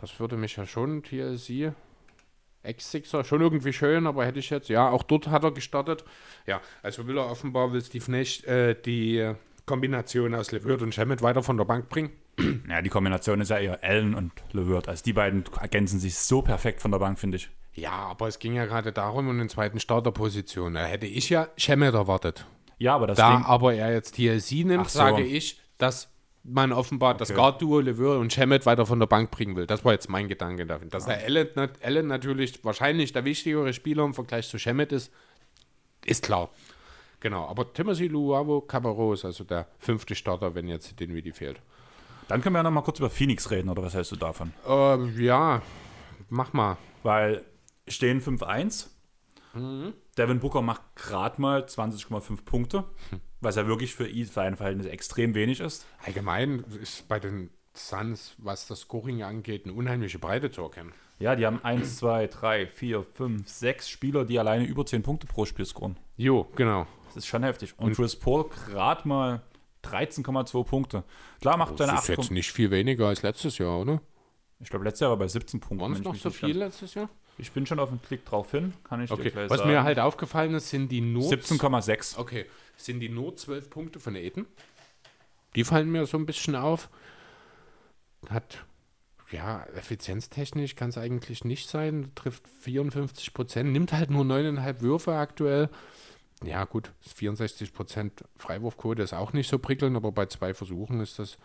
Das 0.01 0.21
würde 0.21 0.37
mich 0.37 0.57
ja 0.57 0.67
schon, 0.67 1.03
TLC, 1.03 1.73
Ex-Sixer, 2.67 3.25
schon 3.25 3.41
irgendwie 3.41 3.73
schön, 3.73 4.07
aber 4.07 4.27
hätte 4.27 4.39
ich 4.39 4.51
jetzt, 4.51 4.69
ja, 4.69 4.89
auch 4.91 5.03
dort 5.03 5.29
hat 5.29 5.45
er 5.45 5.53
gestartet. 5.53 6.05
Ja, 6.47 6.61
also 6.83 7.07
will 7.07 7.19
er 7.19 7.31
offenbar, 7.31 7.73
will 7.73 7.83
Steve 7.83 8.11
Nash 8.11 8.45
äh, 8.45 8.75
die 8.75 9.33
Kombination 9.67 10.35
aus 10.35 10.53
LeVert 10.53 10.83
und 10.83 10.95
Shemet 10.95 11.23
weiter 11.23 11.43
von 11.43 11.57
der 11.57 11.65
Bank 11.65 11.89
bringen. 11.89 12.11
Ja, 12.69 12.83
die 12.83 12.91
Kombination 12.91 13.41
ist 13.41 13.49
ja 13.49 13.59
eher 13.59 13.83
Allen 13.83 14.15
und 14.15 14.31
LeVert. 14.53 14.89
Also 14.89 15.03
die 15.05 15.15
beiden 15.15 15.45
ergänzen 15.59 15.99
sich 15.99 16.17
so 16.17 16.43
perfekt 16.43 16.83
von 16.83 16.91
der 16.91 16.99
Bank, 16.99 17.19
finde 17.19 17.39
ich. 17.39 17.49
Ja, 17.73 17.93
aber 17.93 18.29
es 18.29 18.39
ging 18.39 18.55
ja 18.55 18.67
gerade 18.67 18.93
darum, 18.93 19.29
um 19.29 19.39
den 19.39 19.49
zweiten 19.49 19.81
Starterposition. 19.81 20.75
Da 20.75 20.85
hätte 20.85 21.07
ich 21.07 21.31
ja 21.31 21.49
Shemet 21.57 21.95
erwartet. 21.95 22.45
Ja, 22.79 22.95
aber 22.95 23.07
das 23.07 23.17
Da 23.17 23.37
Ding. 23.37 23.45
aber 23.47 23.73
er 23.75 23.93
jetzt 23.93 24.17
TLC 24.17 24.67
nimmt, 24.67 24.85
Ach 24.85 24.89
so. 24.91 24.99
sage 24.99 25.23
ich, 25.23 25.59
dass 25.79 26.11
man 26.49 26.73
offenbar 26.73 27.17
das 27.17 27.31
Okay. 27.31 27.39
Guard-Duo 27.39 27.81
LeVeur 27.81 28.19
und 28.19 28.33
Shemet 28.33 28.67
weiter 28.67 28.87
von 28.87 28.99
der 29.01 29.07
Bank 29.07 29.31
bringen 29.31 29.57
will. 29.57 29.67
Das 29.67 29.85
war 29.85 29.93
jetzt 29.93 30.09
mein 30.09 30.29
Gedanke 30.29 30.67
dafür. 30.67 30.89
Dass 30.89 31.07
der 31.07 31.25
Allen, 31.25 31.49
Allen 31.83 32.07
natürlich 32.07 32.65
wahrscheinlich 32.65 33.13
der 33.13 33.25
wichtigere 33.25 33.73
Spieler 33.73 34.05
im 34.05 34.15
Vergleich 34.15 34.49
zu 34.49 34.59
Shemet 34.59 34.93
ist, 34.93 35.13
ist 36.05 36.25
klar. 36.25 36.51
Genau, 37.21 37.47
aber 37.49 37.73
Timothy 37.73 38.07
Luavo 38.09 38.61
Cabarro 38.61 39.15
ist 39.15 39.25
also 39.25 39.45
der 39.45 39.67
fünfte 39.79 40.15
Starter, 40.15 40.55
wenn 40.55 40.69
jetzt 40.69 41.01
den 41.01 41.15
Widi 41.15 41.33
fehlt. 41.33 41.61
Dann 42.29 42.43
können 42.43 42.55
wir 42.55 42.59
ja 42.59 42.63
noch 42.65 42.71
mal 42.71 42.83
kurz 42.83 42.99
über 42.99 43.11
Phoenix 43.11 43.51
reden, 43.51 43.69
oder 43.69 43.83
was 43.83 43.95
hältst 43.95 44.13
du 44.13 44.17
davon? 44.17 44.53
Ähm, 44.69 45.15
ja, 45.21 45.63
mach 46.29 46.53
mal. 46.53 46.77
Weil 47.03 47.45
stehen 47.89 48.21
5-1. 48.21 48.89
Mhm. 49.55 49.95
Devin 50.19 50.41
Booker 50.41 50.61
macht 50.63 50.83
gerade 50.97 51.41
mal 51.41 51.63
20,5 51.63 52.45
Punkte. 52.45 52.85
Was 53.47 53.57
ja 53.57 53.67
wirklich 53.67 53.95
für 53.95 54.09
ihn, 54.09 54.27
für 54.27 54.43
ein 54.43 54.57
Verhältnis 54.57 54.87
extrem 54.87 55.35
wenig 55.35 55.61
ist. 55.61 55.87
Allgemein 56.05 56.65
ist 56.83 57.09
bei 57.09 57.21
den 57.21 57.51
Suns, 57.75 58.35
was 58.39 58.67
das 58.67 58.81
Scoring 58.81 59.23
angeht, 59.23 59.65
eine 59.65 59.75
unheimliche 59.75 60.19
Breite 60.19 60.51
zu 60.51 60.63
erkennen. 60.63 60.93
Ja, 61.19 61.37
die 61.37 61.47
haben 61.47 61.61
1, 61.63 61.97
2, 61.99 62.27
3, 62.27 62.67
4, 62.67 63.03
5, 63.05 63.49
6 63.49 63.89
Spieler, 63.89 64.25
die 64.25 64.39
alleine 64.39 64.65
über 64.65 64.85
10 64.85 65.03
Punkte 65.03 65.27
pro 65.27 65.47
Spiel 65.47 65.65
scoren. 65.65 65.97
Jo, 66.17 66.47
genau. 66.57 66.87
Das 67.07 67.17
ist 67.19 67.27
schon 67.27 67.43
heftig. 67.45 67.73
Und, 67.79 67.95
Chris 67.95 68.17
Paul 68.17 68.51
gerade 68.67 69.07
mal 69.09 69.43
13,2 69.85 70.65
Punkte. 70.65 71.05
Klar 71.41 71.57
macht 71.57 71.79
seine 71.79 71.93
Das 71.93 72.03
8 72.03 72.09
ist 72.11 72.19
jetzt 72.19 72.31
nicht 72.33 72.53
viel 72.53 72.71
weniger 72.71 73.07
als 73.07 73.23
letztes 73.23 73.57
Jahr, 73.59 73.79
oder? 73.81 74.03
Ich 74.61 74.69
glaube, 74.69 74.85
letztes 74.85 75.01
Jahr 75.01 75.11
war 75.11 75.19
bei 75.19 75.29
17 75.29 75.61
Punkten. 75.61 75.81
Waren 75.81 75.93
es 75.93 76.03
noch 76.03 76.15
so 76.15 76.31
viel 76.31 76.59
letztes 76.59 76.95
Jahr? 76.95 77.09
Ich 77.39 77.53
bin 77.53 77.67
schon 77.67 77.79
auf 77.79 77.91
den 77.91 78.01
Klick 78.01 78.25
drauf 78.25 78.51
hin, 78.51 78.73
kann 78.83 79.03
ich 79.03 79.11
dir 79.11 79.15
Okay, 79.15 79.31
gleich 79.31 79.51
was 79.51 79.59
sagen. 79.59 79.71
mir 79.71 79.85
halt 79.85 79.99
aufgefallen 79.99 80.55
ist, 80.55 80.71
sind 80.71 80.91
die 80.91 81.03
nur 81.03 81.31
17,6. 81.31 82.17
Okay, 82.19 82.47
sind 82.77 83.01
die 83.01 83.09
nur 83.09 83.37
12 83.37 83.71
Punkte 83.71 84.01
von 84.01 84.17
Aiden. 84.17 84.47
Die 85.55 85.65
fallen 85.65 85.91
mir 85.91 86.07
so 86.07 86.19
ein 86.19 86.27
bisschen 86.27 86.55
auf. 86.55 86.89
Hat, 88.29 88.65
ja, 89.31 89.65
effizienztechnisch 89.75 90.75
kann 90.75 90.91
es 90.91 90.99
eigentlich 90.99 91.45
nicht 91.45 91.69
sein. 91.69 92.13
Trifft 92.15 92.47
54 92.61 93.33
Prozent, 93.33 93.73
nimmt 93.73 93.93
halt 93.93 94.11
nur 94.11 94.25
9,5 94.25 94.81
Würfe 94.81 95.15
aktuell. 95.15 95.71
Ja, 96.45 96.65
gut, 96.65 96.93
64 97.15 97.73
Prozent 97.73 98.25
Freiwurfquote 98.37 99.03
ist 99.03 99.15
auch 99.15 99.33
nicht 99.33 99.49
so 99.49 99.59
prickelnd, 99.59 99.97
aber 99.97 100.13
bei 100.13 100.27
zwei 100.27 100.53
Versuchen 100.53 101.01
ist 101.01 101.19
das 101.19 101.39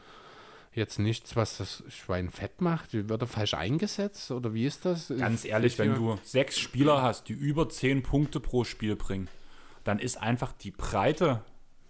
jetzt 0.73 0.99
nichts, 0.99 1.35
was 1.35 1.57
das 1.57 1.83
Schwein 1.89 2.29
fett 2.29 2.61
macht. 2.61 2.93
Wird 2.93 3.21
er 3.21 3.27
falsch 3.27 3.53
eingesetzt 3.53 4.31
oder 4.31 4.53
wie 4.53 4.65
ist 4.65 4.85
das? 4.85 5.13
Ganz 5.17 5.45
ehrlich, 5.45 5.77
wenn 5.79 5.95
du 5.95 6.17
sechs 6.23 6.59
Spieler 6.59 7.01
hast, 7.01 7.29
die 7.29 7.33
über 7.33 7.69
10 7.69 8.03
Punkte 8.03 8.39
pro 8.39 8.63
Spiel 8.63 8.95
bringen, 8.95 9.29
dann 9.83 9.99
ist 9.99 10.21
einfach 10.21 10.51
die 10.53 10.71
Breite 10.71 11.43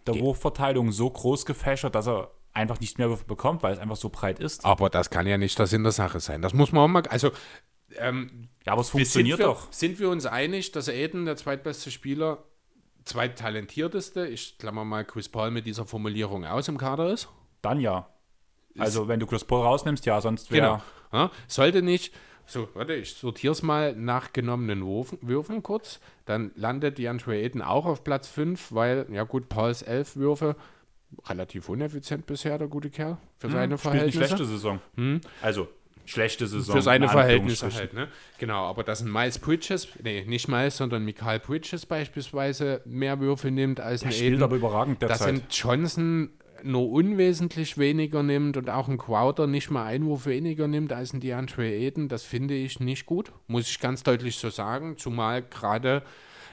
der 0.08 0.20
Wurfverteilung 0.20 0.92
so 0.92 1.10
groß 1.10 1.46
gefächert, 1.46 1.96
dass 1.96 2.08
er 2.08 2.32
einfach 2.54 2.80
nicht 2.80 2.98
mehr 2.98 3.10
Würfe 3.10 3.26
bekommt, 3.26 3.64
weil 3.64 3.74
es 3.74 3.80
einfach 3.80 3.96
so 3.96 4.10
breit 4.10 4.40
ist. 4.40 4.66
Aber 4.66 4.90
das 4.90 5.10
kann 5.10 5.28
ja 5.28 5.38
nicht 5.38 5.58
das 5.60 5.74
in 5.74 5.84
der 5.84 5.92
Sache 5.92 6.20
sein. 6.20 6.42
Das 6.42 6.54
muss 6.54 6.72
man 6.72 6.84
auch 6.84 6.88
mal. 6.88 7.04
Also, 7.08 7.32
ähm, 7.98 8.50
Ja, 8.66 8.74
aber 8.74 8.82
es 8.82 8.90
funktioniert 8.90 9.38
sind 9.38 9.48
wir, 9.48 9.54
doch. 9.54 9.72
Sind 9.72 10.00
wir 10.00 10.10
uns 10.10 10.26
einig, 10.26 10.72
dass 10.72 10.90
Aiden, 10.90 11.26
der 11.26 11.36
zweitbeste 11.36 11.92
Spieler, 11.92 12.44
zweittalentierteste, 13.06 14.28
ich 14.28 14.58
klammer 14.58 14.86
mal 14.86 15.06
Chris 15.06 15.30
Paul 15.30 15.52
mit 15.52 15.66
dieser 15.66 15.86
Formulierung 15.86 16.46
aus 16.46 16.68
im 16.68 16.78
Kader 16.78 17.12
ist? 17.12 17.30
Dann 17.62 17.80
ja. 17.80 18.10
Also, 18.78 19.08
wenn 19.08 19.20
du 19.20 19.28
Chris 19.28 19.44
Paul 19.44 19.64
rausnimmst, 19.64 20.06
ja, 20.06 20.20
sonst 20.22 20.52
wäre. 20.52 20.62
Genau. 20.62 20.82
Ja, 21.14 21.32
sollte 21.48 21.82
nicht, 21.82 22.14
so, 22.52 22.70
warte, 22.74 22.94
ich 22.94 23.14
sortiere 23.14 23.52
es 23.54 23.62
mal 23.64 23.96
nach 23.96 24.34
genommenen 24.34 24.86
Würfen, 24.86 25.18
Würfen 25.22 25.64
kurz. 25.64 26.00
Dann 26.26 26.52
landet 26.56 26.98
DeAndre 26.98 27.34
Aiden 27.36 27.62
auch 27.62 27.86
auf 27.86 28.04
Platz 28.04 28.28
5, 28.28 28.72
weil, 28.74 29.06
ja 29.12 29.24
gut, 29.24 29.50
Pauls 29.50 29.82
11 29.82 30.16
Würfe, 30.18 30.56
relativ 31.28 31.70
uneffizient 31.70 32.26
bisher, 32.26 32.58
der 32.58 32.68
gute 32.68 32.90
Kerl, 32.90 33.18
für 33.38 33.50
seine 33.50 33.74
Hm, 33.74 33.78
Spielt 33.78 33.94
eine 33.94 34.12
Verhältnisse. 34.12 34.18
schlechte 34.28 34.46
Saison. 34.46 34.80
Also, 35.42 35.68
schlechte 36.06 36.48
Saison. 36.48 36.76
Für 36.76 36.82
seine 36.82 37.06
in 37.06 37.12
Verhältnisse 37.12 37.74
halt, 37.74 37.94
ne? 37.94 38.08
Genau, 38.38 38.66
aber 38.66 38.84
dass 38.84 39.02
ein 39.02 39.12
Miles 39.12 39.40
Bridges, 39.40 39.88
nee, 40.04 40.24
nicht 40.26 40.48
Miles, 40.48 40.78
sondern 40.78 41.04
Michael 41.06 41.40
Bridges 41.40 41.86
beispielsweise 41.86 42.82
mehr 42.86 43.20
Würfe 43.20 43.52
nimmt 43.52 43.80
als 43.80 44.04
ein 44.04 44.12
spielt 44.12 44.34
Aiden. 44.34 44.44
aber 44.44 44.56
überragend 44.56 45.02
dass 45.04 45.20
derzeit. 45.20 45.28
ein 45.36 45.44
Johnson 45.50 46.30
nur 46.64 46.90
unwesentlich 46.90 47.78
weniger 47.78 48.24
nimmt 48.24 48.58
und 48.58 48.70
auch 48.70 48.88
ein 48.88 48.98
Crowder 48.98 49.48
nicht 49.48 49.70
mal 49.70 49.86
einen 49.86 50.06
Wurf 50.06 50.26
weniger 50.26 50.68
nimmt 50.68 50.94
als 50.94 51.14
ein 51.14 51.20
DeAndre 51.20 51.64
Aiden, 51.64 52.08
das 52.08 52.24
finde 52.24 52.54
ich 52.54 52.80
nicht 52.80 53.06
gut, 53.06 53.32
muss 53.48 53.70
ich 53.70 53.80
ganz 53.80 54.04
deutlich 54.04 54.38
so 54.38 54.50
sagen, 54.50 54.98
zumal 54.98 55.42
gerade 55.42 56.04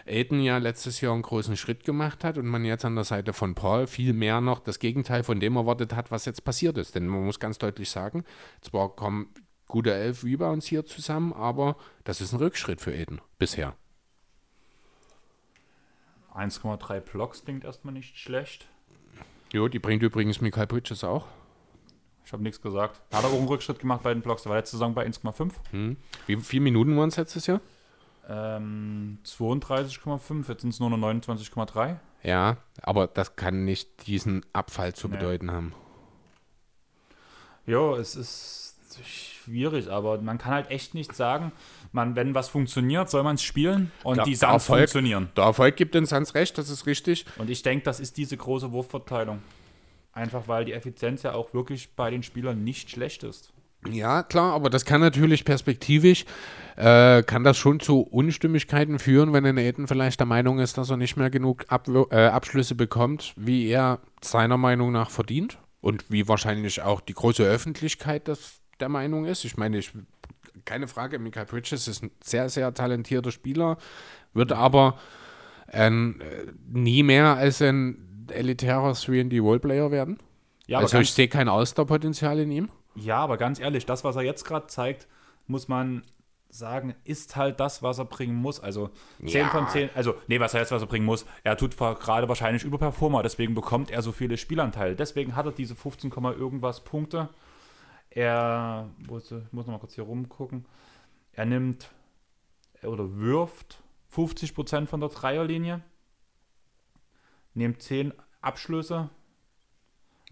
Aiden 0.07 0.41
ja 0.41 0.59
letztes 0.59 1.01
Jahr 1.01 1.13
einen 1.13 1.23
großen 1.23 1.57
Schritt 1.57 1.85
gemacht 1.85 2.25
hat 2.25 2.39
und 2.39 2.47
man 2.47 2.65
jetzt 2.65 2.85
an 2.85 2.95
der 2.95 3.05
Seite 3.05 3.33
von 3.33 3.55
Paul 3.55 3.87
viel 3.87 4.13
mehr 4.13 4.41
noch 4.41 4.61
das 4.61 4.79
Gegenteil 4.79 5.23
von 5.23 5.41
dem 5.41 5.57
erwartet 5.57 5.95
hat, 5.95 6.11
was 6.11 6.25
jetzt 6.25 6.45
passiert 6.45 6.79
ist. 6.79 6.95
Denn 6.95 7.07
man 7.07 7.25
muss 7.25 7.41
ganz 7.41 7.59
deutlich 7.59 7.91
sagen, 7.91 8.25
zwar 8.63 8.95
kommen 8.97 9.29
gute 9.67 9.93
elf 9.93 10.25
Rebounds 10.25 10.67
hier 10.67 10.85
zusammen, 10.87 11.33
aber 11.33 11.77
das 12.05 12.21
ist 12.21 12.33
ein 12.33 12.39
Rückschritt 12.39 12.81
für 12.81 12.93
Aiden 12.93 13.21
bisher. 13.39 13.77
1,3 16.35 17.01
Blocks 17.01 17.45
klingt 17.45 17.65
erstmal 17.65 17.93
nicht 17.93 18.17
schlecht. 18.17 18.69
Jo, 19.53 19.69
die 19.69 19.79
bringt 19.79 20.03
übrigens 20.03 20.41
Michael 20.41 20.67
Bridges 20.67 21.05
auch. 21.05 21.25
Ich 22.25 22.33
habe 22.33 22.43
nichts 22.43 22.61
gesagt. 22.61 23.01
Hat 23.13 23.25
er 23.25 23.31
auch 23.31 23.35
einen 23.35 23.49
Rückschritt 23.49 23.79
gemacht 23.79 24.03
bei 24.03 24.13
den 24.13 24.23
Blocks. 24.23 24.43
Der 24.43 24.51
war 24.51 24.59
letzte 24.59 24.77
Saison 24.77 24.95
bei 24.95 25.07
1,5. 25.07 25.97
Wie 26.27 26.37
viele 26.37 26.63
Minuten 26.63 26.97
waren 26.99 27.09
es 27.09 27.17
letztes 27.17 27.47
Jahr? 27.47 27.61
Ähm, 28.29 29.19
32,5. 29.25 30.49
Jetzt 30.49 30.61
sind 30.61 30.71
es 30.71 30.81
nur 30.81 30.91
noch 30.91 30.99
29,3. 30.99 31.97
Ja, 32.23 32.59
aber 32.83 33.07
das 33.07 33.37
kann 33.37 33.65
nicht 33.65 34.07
diesen 34.07 34.45
Abfall 34.53 34.93
zu 34.95 35.09
Nee. 35.09 35.17
bedeuten 35.17 35.51
haben. 35.51 35.73
Jo, 37.67 37.95
es 37.97 38.17
ist 38.17 38.77
schwierig, 39.05 39.89
aber 39.91 40.21
man 40.21 40.37
kann 40.39 40.53
halt 40.53 40.71
echt 40.71 40.95
nicht 40.95 41.15
sagen, 41.15 41.53
man, 41.93 42.17
wenn 42.17 42.35
was 42.35 42.49
funktioniert, 42.49 43.09
soll 43.11 43.23
man 43.23 43.37
es 43.37 43.43
spielen 43.43 43.91
und 44.05 44.17
Der- 44.17 44.25
die 44.25 44.35
Suns 44.35 44.67
funktionieren. 44.67 45.29
Der 45.37 45.45
Erfolg 45.45 45.77
gibt 45.77 45.95
den 45.95 46.07
Suns 46.07 46.35
recht, 46.35 46.59
das 46.59 46.71
ist 46.71 46.87
richtig. 46.87 47.25
Und 47.39 47.51
ich 47.51 47.63
denke, 47.63 47.85
das 47.85 48.01
ist 48.01 48.17
diese 48.17 48.37
große 48.37 48.73
Wurfverteilung. 48.73 49.41
Einfach 50.13 50.49
weil 50.49 50.65
die 50.65 50.73
Effizienz 50.73 51.23
ja 51.23 51.33
auch 51.35 51.55
wirklich 51.55 51.91
bei 51.95 52.11
den 52.11 52.23
Spielern 52.23 52.65
nicht 52.65 52.91
schlecht 52.91 53.23
ist. 53.23 53.53
Ja, 53.89 54.25
klar, 54.25 54.55
aber 54.55 54.71
das 54.71 54.85
kann 54.85 55.01
natürlich 55.01 55.45
perspektivisch, 55.45 56.25
äh, 56.77 57.23
kann 57.23 57.45
das 57.45 57.57
schon 57.57 57.79
zu 57.79 58.01
Unstimmigkeiten 58.01 58.99
führen, 58.99 59.33
wenn 59.33 59.47
ein 59.47 59.57
Aiden 59.57 59.87
vielleicht 59.87 60.19
der 60.19 60.27
Meinung 60.27 60.59
ist, 60.59 60.77
dass 60.79 60.91
er 60.91 60.97
nicht 60.97 61.17
mehr 61.17 61.31
genug 61.31 61.65
Abwür 61.69 62.09
äh, 62.11 62.27
Abschlüsse 62.27 62.75
bekommt, 62.75 63.35
wie 63.37 63.69
er 63.69 64.01
seiner 64.21 64.57
Meinung 64.57 64.91
nach 64.91 65.11
verdient 65.11 65.59
und 65.81 66.11
wie 66.11 66.27
wahrscheinlich 66.27 66.83
auch 66.83 67.01
die 67.01 67.15
große 67.15 67.45
Öffentlichkeit 67.45 68.27
das 68.27 68.55
der 68.81 68.89
Meinung 68.89 69.27
ist. 69.27 69.45
Ich 69.45 69.57
meine, 69.57 69.79
ich, 69.79 69.93
keine 70.65 70.89
Frage, 70.89 71.19
Michael 71.19 71.47
Bridges 71.47 71.89
ist 71.89 72.03
ein 72.03 72.11
sehr, 72.23 72.49
sehr 72.49 72.73
talentierter 72.75 73.31
Spieler, 73.33 73.79
wird 74.35 74.53
aber 74.53 74.99
ähm, 75.73 76.21
äh, 76.21 76.51
nie 76.69 77.03
mehr 77.03 77.37
als 77.37 77.61
ein 77.63 78.27
elitärer 78.31 78.93
3D-Roleplayer 78.93 79.91
werden. 79.91 80.19
Ja, 80.67 80.79
also 80.79 80.99
ich 80.99 81.13
sehe 81.13 81.29
kein 81.29 81.49
Ausdauerpotenzial 81.49 82.39
in 82.41 82.51
ihm. 82.51 82.69
Ja, 82.95 83.17
aber 83.19 83.37
ganz 83.37 83.59
ehrlich, 83.59 83.87
das, 83.87 84.05
was 84.05 84.17
er 84.17 84.23
jetzt 84.23 84.45
gerade 84.45 84.67
zeigt, 84.67 85.07
muss 85.47 85.69
man 85.69 86.03
sagen, 86.51 86.95
ist 87.05 87.37
halt 87.37 87.61
das, 87.61 87.83
was 87.83 87.99
er 87.99 88.05
bringen 88.07 88.35
muss. 88.35 88.61
Also 88.61 88.91
10 89.25 89.29
Ja. 89.29 89.49
von 89.49 89.69
10, 89.69 89.91
also 89.95 90.15
nee, 90.29 90.41
was 90.41 90.55
er 90.55 90.61
jetzt, 90.61 90.73
was 90.73 90.83
er 90.83 90.89
bringen 90.89 91.05
muss, 91.07 91.27
er 91.45 91.57
tut 91.57 91.77
gerade 91.77 92.29
wahrscheinlich 92.29 92.65
Überperformer, 92.65 93.23
deswegen 93.23 93.55
bekommt 93.55 93.91
er 93.91 94.03
so 94.03 94.13
viele 94.13 94.37
Spielanteile. 94.37 94.97
Deswegen 94.97 95.37
hat 95.37 95.47
er 95.47 95.53
diese 95.53 95.75
15, 95.77 96.11
Komma 96.11 96.33
irgendwas 96.33 96.81
Punkte. 96.85 97.29
Er, 98.11 98.89
muss, 99.07 99.31
ich 99.31 99.53
muss 99.53 99.67
noch 99.67 99.75
mal 99.75 99.79
kurz 99.79 99.95
hier 99.95 100.05
rumgucken, 100.05 100.65
er 101.33 101.45
nimmt 101.47 101.91
oder 102.83 103.17
wirft 103.17 103.83
50% 104.15 104.87
von 104.87 105.01
der 105.01 105.09
Dreierlinie, 105.11 105.83
nimmt 107.55 107.83
10 107.83 108.13
Abschlüsse, 108.41 109.11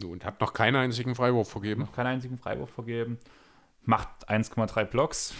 Und 0.04 0.24
hat 0.24 0.40
noch 0.40 0.52
keinen 0.52 0.76
einzigen 0.76 1.14
Freiwurf 1.14 1.48
vergeben. 1.50 1.82
noch 1.82 1.92
keinen 1.92 2.06
einzigen 2.08 2.38
Freiwurf 2.38 2.70
vergeben, 2.70 3.18
macht 3.82 4.28
1,3 4.28 4.84
Blocks. 4.84 5.34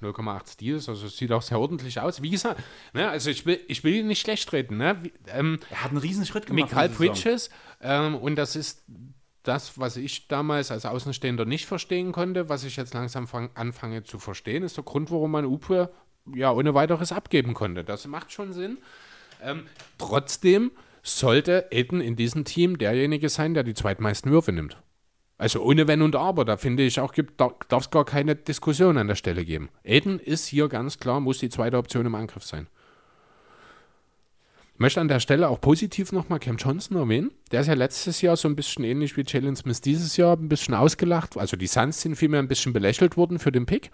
0,8 0.00 0.48
Steals, 0.52 0.88
also 0.88 1.06
es 1.08 1.18
sieht 1.18 1.30
auch 1.30 1.42
sehr 1.42 1.60
ordentlich 1.60 2.00
aus. 2.00 2.22
Wie 2.22 2.30
gesagt, 2.30 2.62
ne, 2.94 3.10
also 3.10 3.28
ich 3.28 3.44
will, 3.44 3.62
ich 3.68 3.84
will 3.84 3.94
ihn 3.96 4.06
nicht 4.06 4.20
schlecht 4.22 4.50
reden. 4.54 4.78
Ne? 4.78 4.96
Wie, 5.04 5.12
ähm, 5.26 5.58
Er 5.68 5.84
hat 5.84 5.90
einen 5.90 5.98
riesen 5.98 6.24
Schritt 6.24 6.46
gemacht. 6.46 6.70
Saison. 6.70 6.94
Bridges, 6.96 7.50
ähm, 7.82 8.14
und 8.14 8.36
das 8.36 8.56
ist 8.56 8.82
das, 9.42 9.78
was 9.78 9.96
ich 9.96 10.28
damals 10.28 10.70
als 10.70 10.84
Außenstehender 10.84 11.44
nicht 11.44 11.66
verstehen 11.66 12.12
konnte, 12.12 12.48
was 12.48 12.64
ich 12.64 12.76
jetzt 12.76 12.94
langsam 12.94 13.26
fang, 13.26 13.50
anfange 13.54 14.02
zu 14.02 14.18
verstehen, 14.18 14.62
ist 14.62 14.76
der 14.76 14.84
Grund, 14.84 15.10
warum 15.10 15.30
man 15.30 15.44
Upe 15.44 15.90
ja 16.34 16.52
ohne 16.52 16.74
weiteres 16.74 17.12
abgeben 17.12 17.54
konnte. 17.54 17.84
Das 17.84 18.06
macht 18.06 18.32
schon 18.32 18.52
Sinn. 18.52 18.78
Ähm, 19.42 19.66
trotzdem 19.98 20.70
sollte 21.02 21.68
Aiden 21.72 22.00
in 22.00 22.16
diesem 22.16 22.44
Team 22.44 22.76
derjenige 22.78 23.28
sein, 23.28 23.54
der 23.54 23.62
die 23.62 23.74
zweitmeisten 23.74 24.30
Würfe 24.30 24.52
nimmt. 24.52 24.76
Also 25.38 25.62
ohne 25.62 25.88
Wenn 25.88 26.02
und 26.02 26.16
Aber, 26.16 26.44
da 26.44 26.58
finde 26.58 26.82
ich 26.82 27.00
auch, 27.00 27.14
darf 27.38 27.84
es 27.84 27.90
gar 27.90 28.04
keine 28.04 28.36
Diskussion 28.36 28.98
an 28.98 29.08
der 29.08 29.14
Stelle 29.14 29.46
geben. 29.46 29.70
Aiden 29.86 30.20
ist 30.20 30.46
hier 30.46 30.68
ganz 30.68 30.98
klar, 30.98 31.20
muss 31.20 31.38
die 31.38 31.48
zweite 31.48 31.78
Option 31.78 32.04
im 32.04 32.14
Angriff 32.14 32.44
sein. 32.44 32.66
Möchte 34.80 34.98
an 34.98 35.08
der 35.08 35.20
Stelle 35.20 35.50
auch 35.50 35.60
positiv 35.60 36.10
nochmal 36.10 36.38
Cam 36.38 36.56
Johnson 36.56 36.96
erwähnen. 36.96 37.32
Der 37.52 37.60
ist 37.60 37.66
ja 37.66 37.74
letztes 37.74 38.22
Jahr 38.22 38.38
so 38.38 38.48
ein 38.48 38.56
bisschen 38.56 38.82
ähnlich 38.82 39.14
wie 39.14 39.24
Jalen 39.26 39.54
Smith 39.54 39.82
dieses 39.82 40.16
Jahr 40.16 40.38
ein 40.38 40.48
bisschen 40.48 40.72
ausgelacht. 40.72 41.36
Also 41.36 41.58
die 41.58 41.66
Suns 41.66 42.00
sind 42.00 42.16
vielmehr 42.16 42.40
ein 42.40 42.48
bisschen 42.48 42.72
belächelt 42.72 43.18
worden 43.18 43.38
für 43.38 43.52
den 43.52 43.66
Pick. 43.66 43.90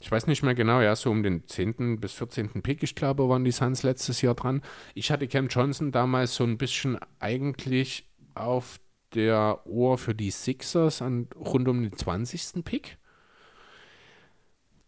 Ich 0.00 0.10
weiß 0.10 0.26
nicht 0.26 0.42
mehr 0.42 0.56
genau, 0.56 0.80
ja, 0.80 0.96
so 0.96 1.08
um 1.12 1.22
den 1.22 1.46
10. 1.46 2.00
bis 2.00 2.14
14. 2.14 2.62
Pick, 2.62 2.82
ich 2.82 2.96
glaube, 2.96 3.28
waren 3.28 3.44
die 3.44 3.52
Suns 3.52 3.84
letztes 3.84 4.22
Jahr 4.22 4.34
dran. 4.34 4.62
Ich 4.94 5.12
hatte 5.12 5.28
Cam 5.28 5.46
Johnson 5.46 5.92
damals 5.92 6.34
so 6.34 6.42
ein 6.42 6.58
bisschen 6.58 6.98
eigentlich 7.20 8.04
auf 8.34 8.80
der 9.14 9.64
Ohr 9.66 9.98
für 9.98 10.16
die 10.16 10.32
Sixers 10.32 11.00
an 11.00 11.28
rund 11.36 11.68
um 11.68 11.80
den 11.80 11.96
20. 11.96 12.64
Pick. 12.64 12.98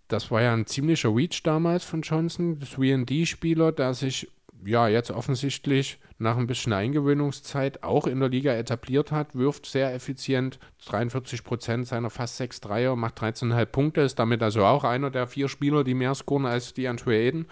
Das 0.08 0.32
war 0.32 0.42
ja 0.42 0.52
ein 0.52 0.66
ziemlicher 0.66 1.14
Reach 1.14 1.44
damals 1.44 1.84
von 1.84 2.02
Johnson, 2.02 2.58
das 2.58 2.70
VD-Spieler, 2.70 3.70
der 3.70 3.94
sich 3.94 4.28
ja 4.64 4.88
jetzt 4.88 5.10
offensichtlich 5.10 5.98
nach 6.18 6.36
ein 6.36 6.46
bisschen 6.46 6.72
Eingewöhnungszeit 6.72 7.82
auch 7.82 8.06
in 8.06 8.20
der 8.20 8.28
Liga 8.28 8.52
etabliert 8.52 9.12
hat, 9.12 9.34
wirft 9.34 9.66
sehr 9.66 9.94
effizient, 9.94 10.58
43 10.86 11.44
Prozent 11.44 11.86
seiner 11.86 12.10
fast 12.10 12.36
6 12.36 12.60
Dreier, 12.60 12.96
macht 12.96 13.20
13,5 13.20 13.66
Punkte, 13.66 14.00
ist 14.02 14.18
damit 14.18 14.42
also 14.42 14.64
auch 14.64 14.84
einer 14.84 15.10
der 15.10 15.26
vier 15.26 15.48
Spieler, 15.48 15.84
die 15.84 15.94
mehr 15.94 16.14
scoren 16.14 16.46
als 16.46 16.72
die 16.72 16.88
Andre 16.88 17.14
Aiden. 17.14 17.46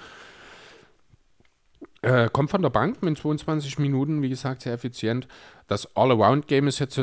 Äh, 2.03 2.29
kommt 2.33 2.51
von 2.51 2.63
der 2.63 2.71
Bank 2.71 3.03
mit 3.03 3.19
22 3.19 3.79
Minuten, 3.79 4.23
wie 4.23 4.29
gesagt, 4.29 4.63
sehr 4.63 4.73
effizient. 4.73 5.29
Das 5.69 5.97
All-Around-Game 5.97 6.67
ist 6.67 6.81
jetzt 6.81 7.01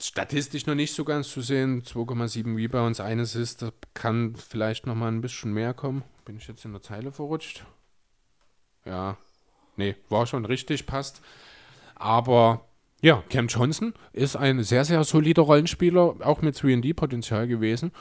statistisch 0.00 0.66
noch 0.66 0.74
nicht 0.74 0.94
so 0.94 1.04
ganz 1.04 1.28
zu 1.28 1.40
sehen. 1.40 1.82
2,7 1.82 2.56
Rebounds, 2.56 3.00
eines 3.00 3.34
ist, 3.34 3.62
da 3.62 3.70
kann 3.92 4.34
vielleicht 4.36 4.86
noch 4.86 4.94
mal 4.94 5.08
ein 5.08 5.20
bisschen 5.20 5.52
mehr 5.52 5.74
kommen. 5.74 6.04
Bin 6.24 6.36
ich 6.36 6.48
jetzt 6.48 6.64
in 6.64 6.72
der 6.72 6.80
Zeile 6.80 7.12
verrutscht? 7.12 7.66
Ja, 8.86 9.18
nee, 9.76 9.96
war 10.08 10.26
schon 10.26 10.44
richtig, 10.44 10.86
passt. 10.86 11.20
Aber 11.94 12.66
ja, 13.00 13.22
Cam 13.28 13.48
Johnson 13.48 13.94
ist 14.12 14.36
ein 14.36 14.62
sehr, 14.62 14.84
sehr 14.84 15.04
solider 15.04 15.42
Rollenspieler, 15.42 16.16
auch 16.20 16.42
mit 16.42 16.56
3D-Potenzial 16.56 17.46
gewesen, 17.46 17.92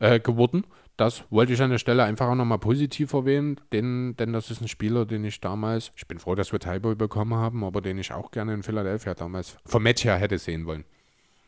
äh, 0.00 0.20
geworden. 0.20 0.64
Das 0.96 1.24
wollte 1.30 1.54
ich 1.54 1.62
an 1.62 1.70
der 1.70 1.78
Stelle 1.78 2.04
einfach 2.04 2.28
auch 2.28 2.34
nochmal 2.34 2.58
positiv 2.58 3.14
erwähnen, 3.14 3.58
denn, 3.72 4.16
denn 4.16 4.34
das 4.34 4.50
ist 4.50 4.60
ein 4.60 4.68
Spieler, 4.68 5.06
den 5.06 5.24
ich 5.24 5.40
damals, 5.40 5.92
ich 5.96 6.06
bin 6.06 6.18
froh, 6.18 6.34
dass 6.34 6.52
wir 6.52 6.58
Tybo 6.58 6.94
bekommen 6.94 7.34
haben, 7.34 7.64
aber 7.64 7.80
den 7.80 7.96
ich 7.96 8.12
auch 8.12 8.30
gerne 8.30 8.52
in 8.52 8.62
Philadelphia 8.62 9.14
damals 9.14 9.56
vom 9.64 9.82
Match 9.82 10.04
her 10.04 10.16
hätte 10.16 10.36
sehen 10.36 10.66
wollen. 10.66 10.84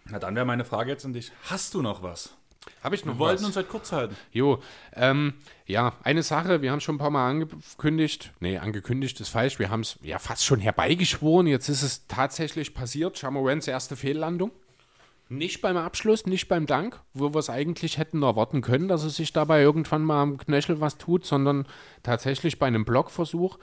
Na 0.06 0.18
dann 0.18 0.34
wäre 0.34 0.46
meine 0.46 0.64
Frage 0.64 0.90
jetzt 0.90 1.04
an 1.04 1.12
dich. 1.12 1.32
Hast 1.44 1.74
du 1.74 1.82
noch 1.82 2.02
was? 2.02 2.34
Habe 2.82 2.94
ich 2.94 3.04
noch 3.04 3.14
Wir 3.14 3.18
wollten 3.20 3.40
was? 3.40 3.46
uns 3.46 3.56
halt 3.56 3.68
kurz 3.68 3.92
halten. 3.92 4.16
Jo, 4.32 4.60
ähm, 4.94 5.34
ja, 5.66 5.94
eine 6.02 6.22
Sache, 6.22 6.62
wir 6.62 6.72
haben 6.72 6.80
schon 6.80 6.96
ein 6.96 6.98
paar 6.98 7.10
Mal 7.10 7.28
angekündigt, 7.28 8.32
nee, 8.40 8.58
angekündigt 8.58 9.20
ist 9.20 9.28
falsch, 9.28 9.58
wir 9.58 9.70
haben 9.70 9.80
es 9.80 9.98
ja 10.02 10.18
fast 10.18 10.44
schon 10.44 10.60
herbeigeschworen, 10.60 11.46
jetzt 11.46 11.68
ist 11.68 11.82
es 11.82 12.06
tatsächlich 12.06 12.74
passiert, 12.74 13.20
Jamorans 13.20 13.68
erste 13.68 13.96
Fehllandung. 13.96 14.50
Nicht 15.28 15.62
beim 15.62 15.78
Abschluss, 15.78 16.26
nicht 16.26 16.48
beim 16.48 16.66
Dank, 16.66 17.00
wo 17.14 17.32
wir 17.32 17.38
es 17.38 17.48
eigentlich 17.48 17.96
hätten 17.96 18.22
erwarten 18.22 18.60
können, 18.60 18.86
dass 18.88 19.02
es 19.02 19.16
sich 19.16 19.32
dabei 19.32 19.62
irgendwann 19.62 20.04
mal 20.04 20.20
am 20.20 20.36
Knöchel 20.36 20.80
was 20.80 20.98
tut, 20.98 21.24
sondern 21.24 21.66
tatsächlich 22.02 22.58
bei 22.58 22.66
einem 22.66 22.84
Blockversuch. 22.84 23.58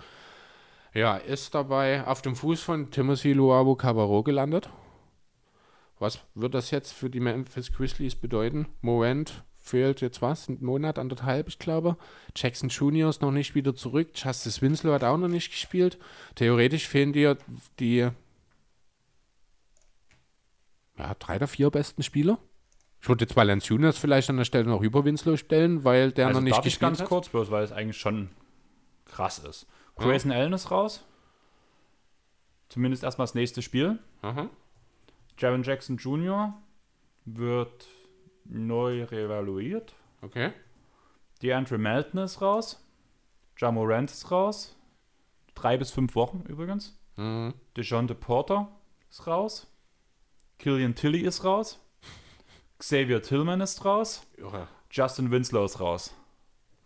Ja, 0.95 1.17
ist 1.17 1.53
dabei 1.53 2.07
auf 2.07 2.23
dem 2.23 2.35
Fuß 2.35 2.61
von 2.61 2.89
Timothy 2.89 3.33
Luabu 3.33 3.75
Cabarro 3.75 4.23
gelandet. 4.23 4.69
Was 5.99 6.19
wird 6.33 6.53
das 6.53 6.71
jetzt 6.71 6.93
für 6.93 7.09
die 7.09 7.19
Memphis 7.19 7.73
Grizzlies 7.73 8.15
bedeuten? 8.15 8.67
Morant 8.81 9.43
fehlt 9.57 9.99
jetzt 10.01 10.21
was? 10.21 10.47
Ein 10.47 10.57
Monat, 10.61 10.97
anderthalb, 10.97 11.49
ich 11.49 11.59
glaube. 11.59 11.97
Jackson 12.35 12.69
Jr. 12.69 13.09
ist 13.09 13.21
noch 13.21 13.31
nicht 13.31 13.53
wieder 13.53 13.75
zurück. 13.75 14.11
Justice 14.15 14.61
Winslow 14.61 14.93
hat 14.93 15.03
auch 15.03 15.17
noch 15.17 15.27
nicht 15.27 15.51
gespielt. 15.51 15.99
Theoretisch 16.35 16.87
fehlen 16.87 17.11
dir 17.13 17.37
die 17.79 18.09
ja, 20.97 21.13
drei 21.19 21.35
oder 21.35 21.47
vier 21.47 21.69
besten 21.69 22.01
Spieler. 22.01 22.39
Ich 23.01 23.07
würde 23.07 23.23
jetzt 23.25 23.35
Valanciunas 23.35 23.97
vielleicht 23.97 24.29
an 24.29 24.37
der 24.37 24.45
Stelle 24.45 24.65
noch 24.65 24.81
über 24.81 25.05
Winslow 25.05 25.37
stellen, 25.37 25.83
weil 25.83 26.11
der 26.11 26.27
also 26.27 26.39
noch 26.39 26.43
nicht 26.43 26.57
darf 26.57 26.65
ich 26.65 26.73
gespielt 26.73 26.89
ganz 26.89 27.01
hat. 27.01 27.07
kurz, 27.07 27.29
bloß 27.29 27.51
weil 27.51 27.63
es 27.63 27.71
eigentlich 27.71 27.97
schon 27.97 28.29
krass 29.05 29.39
ist. 29.39 29.67
Grayson 29.95 30.31
Allen 30.31 30.53
ist 30.53 30.71
raus. 30.71 31.05
Zumindest 32.69 33.03
erstmal 33.03 33.25
das 33.25 33.35
nächste 33.35 33.61
Spiel. 33.61 33.99
Aha. 34.21 34.49
Jaron 35.39 35.63
Jackson 35.63 35.97
Jr. 35.97 36.53
wird 37.25 37.87
neu 38.43 39.03
revaluiert. 39.05 39.93
Okay. 40.21 40.51
DeAndre 41.41 41.77
Melton 41.77 42.19
ist 42.19 42.41
raus. 42.41 42.85
Jamorant 43.57 44.11
ist 44.11 44.29
raus. 44.31 44.75
Drei 45.55 45.77
bis 45.77 45.91
fünf 45.91 46.15
Wochen 46.15 46.43
übrigens. 46.47 46.99
Mhm. 47.15 47.53
DeJounte 47.77 48.15
Porter 48.15 48.67
ist 49.09 49.27
raus. 49.27 49.67
Killian 50.57 50.95
Tilly 50.95 51.21
ist 51.21 51.45
raus. 51.45 51.79
Xavier 52.77 53.21
Tillman 53.21 53.61
ist 53.61 53.83
raus. 53.85 54.27
Irre. 54.37 54.67
Justin 54.91 55.31
Winslow 55.31 55.65
ist 55.65 55.79
raus. 55.79 56.13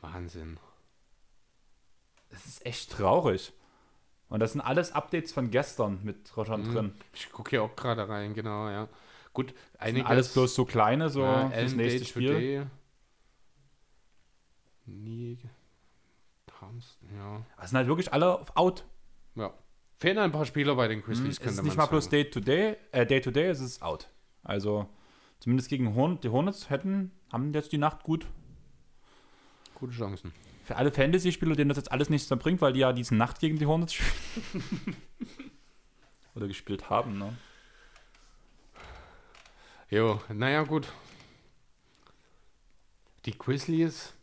Wahnsinn. 0.01 0.59
Das 2.30 2.45
ist 2.45 2.65
echt 2.65 2.91
traurig. 2.91 3.53
Und 4.30 4.40
das 4.40 4.54
sind 4.54 4.62
alles 4.62 4.91
Updates 4.94 5.32
von 5.32 5.52
gestern 5.52 6.00
mit 6.04 6.36
Rojan 6.36 6.62
Mhm. 6.68 6.74
drin. 6.74 6.94
Ich 7.14 7.32
gucke 7.32 7.52
hier 7.52 7.64
auch 7.64 7.76
gerade 7.76 8.08
rein, 8.10 8.34
genau, 8.34 8.70
ja. 8.70 8.88
Gut, 9.34 9.54
Das 9.74 9.82
einiges. 9.82 10.10
alles 10.10 10.34
bloß 10.34 10.56
so 10.56 10.66
kleine, 10.66 11.10
so 11.10 11.22
ja, 11.22 11.50
Ellen 11.50 11.76
nächste 11.78 12.06
Spiel. 12.06 12.68
Nie. 14.86 15.38
Ja. 17.16 17.45
Das 17.58 17.70
sind 17.72 17.78
halt 17.78 17.88
wirklich 17.88 18.14
alle 18.14 18.40
auf 18.40 18.56
Out. 18.56 18.86
Ja. 19.36 19.54
Fehlen 19.98 20.18
ein 20.18 20.32
paar 20.32 20.45
Spieler 20.45 20.76
bei 20.76 20.88
den 20.88 21.00
Es 21.00 21.06
Grizzlies, 21.06 21.38
könnte 21.40 21.52
ist 21.52 21.58
man 21.58 21.66
nicht 21.66 21.78
mal 21.78 21.86
bloß 21.88 22.06
sagen. 22.06 22.12
Day 22.12 22.30
to 22.30 22.40
Day, 22.40 22.78
äh, 22.91 23.06
Day 23.06 23.20
to 23.22 23.32
Day, 23.32 23.48
es 23.48 23.60
ist 23.60 23.82
Out. 23.82 24.10
Also 24.44 24.88
zumindest 25.40 25.70
gegen 25.70 25.94
Horn 25.95 26.20
die 26.22 26.30
Hornets 26.30 26.70
hätten, 26.70 27.12
haben 27.32 27.54
jetzt 27.54 27.72
die 27.74 27.78
Nacht 27.78 28.04
gut. 28.04 28.28
Gute 29.76 29.94
Chancen. 29.94 30.32
Alle 30.74 30.91
Fantasy-Spieler, 30.91 31.56
denen 31.56 31.70
das 31.70 31.78
jetzt 31.78 31.91
alles 31.91 32.10
nichts 32.10 32.30
mehr 32.30 32.38
bringt, 32.38 32.62
weil 32.62 32.74
die 32.74 32.82
ja 32.82 32.94
diese 32.94 33.16
Nacht 33.16 33.40
gegen 33.40 33.58
die 33.58 33.66
Hornets 33.66 33.94
spielen. 33.94 34.95
Oder 36.36 36.48
gespielt 36.48 36.90
haben, 36.90 37.18
ne? 37.18 37.36
Jo, 39.90 40.20
naja, 40.30 40.64
gut. 40.64 40.91
Die 43.26 43.38
Grizzlies 43.38 44.14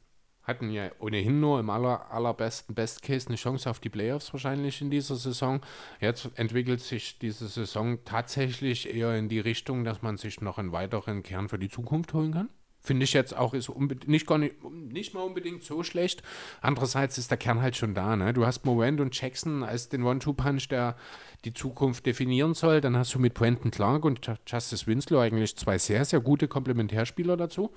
hatten 0.42 0.70
ja 0.70 0.90
ohnehin 0.98 1.38
nur 1.38 1.60
im 1.60 1.70
aller, 1.70 2.10
allerbesten 2.10 2.74
Best 2.74 3.02
Case 3.02 3.28
eine 3.28 3.36
Chance 3.36 3.70
auf 3.70 3.78
die 3.78 3.88
Playoffs 3.88 4.32
wahrscheinlich 4.32 4.80
in 4.80 4.90
dieser 4.90 5.16
Saison. 5.16 5.60
Jetzt 6.00 6.28
entwickelt 6.34 6.80
sich 6.80 7.18
diese 7.18 7.46
Saison 7.46 8.04
tatsächlich 8.04 8.92
eher 8.92 9.16
in 9.16 9.28
die 9.28 9.38
Richtung, 9.38 9.84
dass 9.84 10.02
man 10.02 10.16
sich 10.16 10.40
noch 10.40 10.58
einen 10.58 10.72
weiteren 10.72 11.22
Kern 11.22 11.48
für 11.48 11.58
die 11.58 11.68
Zukunft 11.68 12.12
holen 12.14 12.32
kann. 12.32 12.48
Finde 12.82 13.04
ich 13.04 13.12
jetzt 13.12 13.36
auch, 13.36 13.52
ist 13.52 13.70
nicht, 14.06 14.26
gar 14.26 14.38
nicht, 14.38 14.64
nicht 14.64 15.12
mal 15.12 15.20
unbedingt 15.20 15.62
so 15.62 15.82
schlecht. 15.82 16.22
Andererseits 16.62 17.18
ist 17.18 17.30
der 17.30 17.36
Kern 17.36 17.60
halt 17.60 17.76
schon 17.76 17.94
da. 17.94 18.16
Ne? 18.16 18.32
Du 18.32 18.46
hast 18.46 18.64
Morant 18.64 19.00
und 19.00 19.18
Jackson 19.20 19.62
als 19.62 19.90
den 19.90 20.02
One-Two-Punch, 20.02 20.68
der 20.68 20.96
die 21.44 21.52
Zukunft 21.52 22.06
definieren 22.06 22.54
soll. 22.54 22.80
Dann 22.80 22.96
hast 22.96 23.14
du 23.14 23.18
mit 23.18 23.34
Brenton 23.34 23.70
Clark 23.70 24.04
und 24.06 24.26
Ju- 24.26 24.38
Justice 24.46 24.86
Winslow 24.86 25.20
eigentlich 25.20 25.56
zwei 25.56 25.76
sehr, 25.76 26.06
sehr 26.06 26.20
gute 26.20 26.48
Komplementärspieler 26.48 27.36
dazu. 27.36 27.70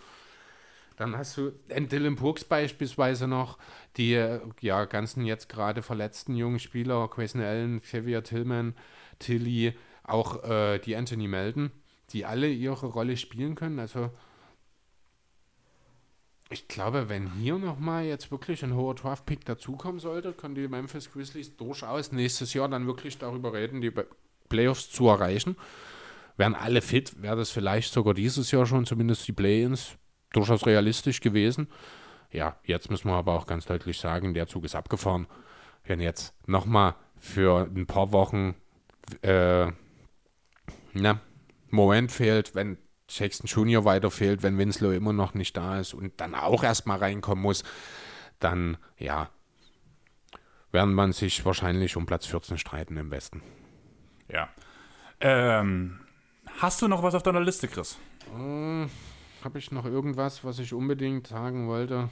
Dann 0.95 1.17
hast 1.17 1.35
du 1.37 1.51
Dylan 1.67 2.15
Brooks 2.15 2.45
beispielsweise 2.45 3.27
noch, 3.27 3.57
die 3.97 4.13
äh, 4.13 4.39
ja, 4.61 4.85
ganzen 4.85 5.25
jetzt 5.25 5.49
gerade 5.49 5.81
verletzten 5.81 6.35
jungen 6.35 6.59
Spieler, 6.59 7.09
Grayson 7.09 7.41
Allen, 7.41 7.81
Xavier 7.81 8.23
Tillman, 8.23 8.75
Tilly, 9.19 9.73
auch 10.03 10.43
äh, 10.43 10.79
die 10.79 10.95
Anthony 10.95 11.27
Melton, 11.27 11.71
die 12.11 12.25
alle 12.25 12.47
ihre 12.47 12.85
Rolle 12.85 13.17
spielen 13.17 13.55
können. 13.55 13.79
Also 13.79 14.11
ich 16.49 16.67
glaube, 16.67 17.09
wenn 17.09 17.31
hier 17.33 17.57
nochmal 17.57 18.05
jetzt 18.05 18.31
wirklich 18.31 18.63
ein 18.63 18.75
hoher 18.75 18.95
Draft-Pick 18.95 19.45
dazukommen 19.45 19.99
sollte, 19.99 20.33
können 20.33 20.55
die 20.55 20.67
Memphis 20.67 21.11
Grizzlies 21.11 21.55
durchaus 21.57 22.11
nächstes 22.11 22.53
Jahr 22.53 22.69
dann 22.69 22.85
wirklich 22.85 23.17
darüber 23.17 23.53
reden, 23.53 23.81
die 23.81 23.91
Playoffs 24.49 24.89
zu 24.89 25.07
erreichen. 25.07 25.55
Wären 26.37 26.55
alle 26.55 26.81
fit, 26.81 27.21
wäre 27.21 27.37
das 27.37 27.51
vielleicht 27.51 27.93
sogar 27.93 28.13
dieses 28.13 28.51
Jahr 28.51 28.65
schon, 28.65 28.85
zumindest 28.85 29.27
die 29.27 29.33
Play-Ins, 29.33 29.97
durchaus 30.31 30.65
realistisch 30.65 31.21
gewesen. 31.21 31.67
Ja, 32.31 32.57
jetzt 32.65 32.89
müssen 32.89 33.07
wir 33.07 33.15
aber 33.15 33.33
auch 33.33 33.45
ganz 33.45 33.65
deutlich 33.65 33.99
sagen, 33.99 34.33
der 34.33 34.47
Zug 34.47 34.65
ist 34.65 34.75
abgefahren. 34.75 35.27
Wenn 35.85 35.99
jetzt 35.99 36.33
nochmal 36.47 36.95
für 37.19 37.69
ein 37.75 37.85
paar 37.85 38.11
Wochen 38.11 38.55
äh, 39.21 39.71
na, 40.93 41.19
Moment 41.69 42.11
fehlt, 42.11 42.55
wenn 42.55 42.77
Jackson 43.17 43.47
Jr. 43.47 43.85
weiter 43.85 44.11
fehlt, 44.11 44.43
wenn 44.43 44.57
Winslow 44.57 44.91
immer 44.91 45.13
noch 45.13 45.33
nicht 45.33 45.55
da 45.55 45.79
ist 45.79 45.93
und 45.93 46.19
dann 46.19 46.35
auch 46.35 46.63
erstmal 46.63 46.97
reinkommen 46.99 47.41
muss, 47.41 47.63
dann 48.39 48.77
ja, 48.97 49.29
werden 50.71 50.93
man 50.93 51.13
sich 51.13 51.45
wahrscheinlich 51.45 51.95
um 51.95 52.05
Platz 52.05 52.25
14 52.25 52.57
streiten 52.57 52.97
im 52.97 53.11
Westen. 53.11 53.41
Ja. 54.27 54.49
Ähm, 55.19 55.99
hast 56.59 56.81
du 56.81 56.87
noch 56.87 57.03
was 57.03 57.15
auf 57.15 57.23
deiner 57.23 57.41
Liste, 57.41 57.67
Chris? 57.67 57.97
Äh, 58.35 58.87
Habe 59.43 59.59
ich 59.59 59.71
noch 59.71 59.85
irgendwas, 59.85 60.43
was 60.43 60.59
ich 60.59 60.73
unbedingt 60.73 61.27
sagen 61.27 61.67
wollte? 61.67 62.09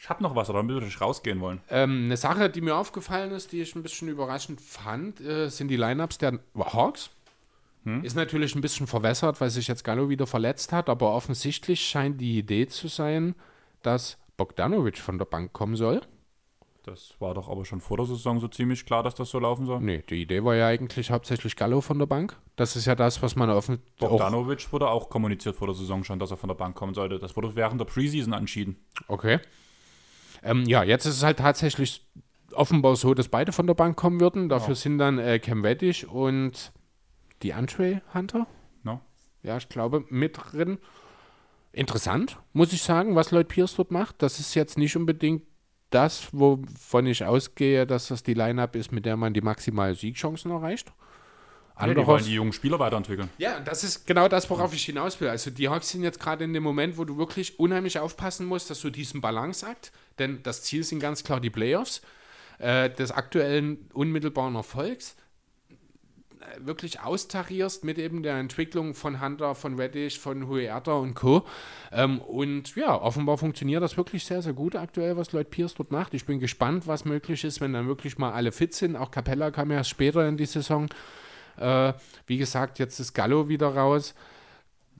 Ich 0.00 0.08
habe 0.08 0.22
noch 0.22 0.36
was, 0.36 0.48
aber 0.48 0.66
würde 0.68 0.86
ich 0.86 1.00
rausgehen 1.00 1.40
wollen. 1.40 1.60
Ähm, 1.68 2.04
eine 2.04 2.16
Sache, 2.16 2.48
die 2.50 2.60
mir 2.60 2.76
aufgefallen 2.76 3.32
ist, 3.32 3.50
die 3.50 3.60
ich 3.60 3.74
ein 3.74 3.82
bisschen 3.82 4.06
überraschend 4.08 4.60
fand, 4.60 5.20
äh, 5.20 5.48
sind 5.48 5.68
die 5.68 5.76
Lineups 5.76 6.18
der 6.18 6.38
Hawks. 6.56 7.10
Ist 8.02 8.16
natürlich 8.16 8.54
ein 8.54 8.60
bisschen 8.60 8.86
verwässert, 8.86 9.40
weil 9.40 9.50
sich 9.50 9.68
jetzt 9.68 9.84
Gallo 9.84 10.08
wieder 10.08 10.26
verletzt 10.26 10.72
hat, 10.72 10.88
aber 10.88 11.14
offensichtlich 11.14 11.80
scheint 11.80 12.20
die 12.20 12.38
Idee 12.38 12.66
zu 12.66 12.88
sein, 12.88 13.34
dass 13.82 14.18
Bogdanovic 14.36 14.98
von 14.98 15.18
der 15.18 15.26
Bank 15.26 15.52
kommen 15.52 15.76
soll. 15.76 16.00
Das 16.84 17.16
war 17.18 17.34
doch 17.34 17.50
aber 17.50 17.66
schon 17.66 17.80
vor 17.80 17.98
der 17.98 18.06
Saison 18.06 18.40
so 18.40 18.48
ziemlich 18.48 18.86
klar, 18.86 19.02
dass 19.02 19.14
das 19.14 19.30
so 19.30 19.38
laufen 19.38 19.66
soll. 19.66 19.80
Nee, 19.80 20.02
die 20.08 20.22
Idee 20.22 20.42
war 20.42 20.54
ja 20.54 20.68
eigentlich 20.68 21.10
hauptsächlich 21.10 21.54
Gallo 21.54 21.82
von 21.82 21.98
der 21.98 22.06
Bank. 22.06 22.36
Das 22.56 22.76
ist 22.76 22.86
ja 22.86 22.94
das, 22.94 23.20
was 23.22 23.36
man 23.36 23.50
offen 23.50 23.80
Bogdanovic 23.98 24.72
wurde 24.72 24.88
auch 24.88 25.10
kommuniziert 25.10 25.54
vor 25.54 25.66
der 25.66 25.76
Saison 25.76 26.02
schon, 26.02 26.18
dass 26.18 26.30
er 26.30 26.38
von 26.38 26.48
der 26.48 26.54
Bank 26.54 26.76
kommen 26.76 26.94
sollte. 26.94 27.18
Das 27.18 27.36
wurde 27.36 27.54
während 27.54 27.78
der 27.78 27.84
Preseason 27.84 28.32
entschieden. 28.32 28.76
Okay. 29.06 29.38
Ähm, 30.42 30.64
ja, 30.64 30.82
jetzt 30.82 31.04
ist 31.04 31.16
es 31.16 31.22
halt 31.22 31.38
tatsächlich 31.38 32.06
offenbar 32.52 32.96
so, 32.96 33.12
dass 33.12 33.28
beide 33.28 33.52
von 33.52 33.66
der 33.66 33.74
Bank 33.74 33.96
kommen 33.96 34.20
würden. 34.20 34.48
Dafür 34.48 34.74
sind 34.74 34.96
dann 34.96 35.18
äh, 35.18 35.38
Cam 35.40 35.62
Reddish 35.64 36.04
und 36.04 36.72
die 37.42 37.54
Andre 37.54 38.02
Hunter. 38.14 38.46
No? 38.82 39.00
Ja, 39.42 39.56
ich 39.56 39.68
glaube, 39.68 40.04
mit 40.08 40.38
drin. 40.38 40.78
Interessant, 41.72 42.38
muss 42.52 42.72
ich 42.72 42.82
sagen, 42.82 43.14
was 43.14 43.30
Lloyd 43.30 43.48
Pierce 43.48 43.76
dort 43.76 43.90
macht. 43.90 44.22
Das 44.22 44.40
ist 44.40 44.54
jetzt 44.54 44.78
nicht 44.78 44.96
unbedingt 44.96 45.42
das, 45.90 46.28
wovon 46.32 47.06
ich 47.06 47.24
ausgehe, 47.24 47.86
dass 47.86 48.08
das 48.08 48.22
die 48.22 48.34
Line-Up 48.34 48.76
ist, 48.76 48.92
mit 48.92 49.06
der 49.06 49.16
man 49.16 49.32
die 49.32 49.40
maximalen 49.40 49.94
Siegchancen 49.94 50.50
erreicht. 50.50 50.92
Ja, 51.80 51.94
die 51.94 52.06
wollen 52.06 52.24
die 52.24 52.34
jungen 52.34 52.52
Spieler 52.52 52.78
weiterentwickeln. 52.80 53.30
Ja, 53.38 53.60
das 53.60 53.84
ist 53.84 54.04
genau 54.06 54.26
das, 54.26 54.50
worauf 54.50 54.74
ich 54.74 54.84
hinaus 54.84 55.20
will. 55.20 55.28
Also 55.28 55.50
die 55.50 55.68
Hawks 55.68 55.90
sind 55.90 56.02
jetzt 56.02 56.18
gerade 56.18 56.42
in 56.42 56.52
dem 56.52 56.64
Moment, 56.64 56.98
wo 56.98 57.04
du 57.04 57.16
wirklich 57.18 57.60
unheimlich 57.60 58.00
aufpassen 58.00 58.46
musst, 58.46 58.68
dass 58.68 58.80
du 58.80 58.90
diesen 58.90 59.20
Balanceakt, 59.20 59.92
denn 60.18 60.42
das 60.42 60.64
Ziel 60.64 60.82
sind 60.82 60.98
ganz 60.98 61.22
klar 61.22 61.40
die 61.40 61.50
Playoffs, 61.50 62.02
äh, 62.58 62.90
des 62.90 63.12
aktuellen 63.12 63.88
unmittelbaren 63.92 64.56
Erfolgs, 64.56 65.14
wirklich 66.58 67.00
austarierst 67.00 67.84
mit 67.84 67.98
eben 67.98 68.22
der 68.22 68.36
Entwicklung 68.36 68.94
von 68.94 69.20
Hunter, 69.20 69.54
von 69.54 69.78
Reddish, 69.78 70.18
von 70.18 70.48
Huerta 70.48 70.92
und 70.92 71.14
Co. 71.14 71.44
Ähm, 71.92 72.20
und 72.20 72.74
ja, 72.76 72.94
offenbar 73.00 73.38
funktioniert 73.38 73.82
das 73.82 73.96
wirklich 73.96 74.24
sehr, 74.24 74.42
sehr 74.42 74.52
gut 74.52 74.76
aktuell, 74.76 75.16
was 75.16 75.32
Lloyd 75.32 75.50
Pierce 75.50 75.74
dort 75.74 75.90
macht. 75.90 76.14
Ich 76.14 76.26
bin 76.26 76.40
gespannt, 76.40 76.86
was 76.86 77.04
möglich 77.04 77.44
ist, 77.44 77.60
wenn 77.60 77.72
dann 77.72 77.86
wirklich 77.86 78.18
mal 78.18 78.32
alle 78.32 78.52
fit 78.52 78.74
sind. 78.74 78.96
Auch 78.96 79.10
Capella 79.10 79.50
kam 79.50 79.70
ja 79.70 79.78
erst 79.78 79.90
später 79.90 80.26
in 80.28 80.36
die 80.36 80.46
Saison. 80.46 80.88
Äh, 81.58 81.92
wie 82.26 82.38
gesagt, 82.38 82.78
jetzt 82.78 82.98
ist 83.00 83.14
Gallo 83.14 83.48
wieder 83.48 83.68
raus. 83.68 84.14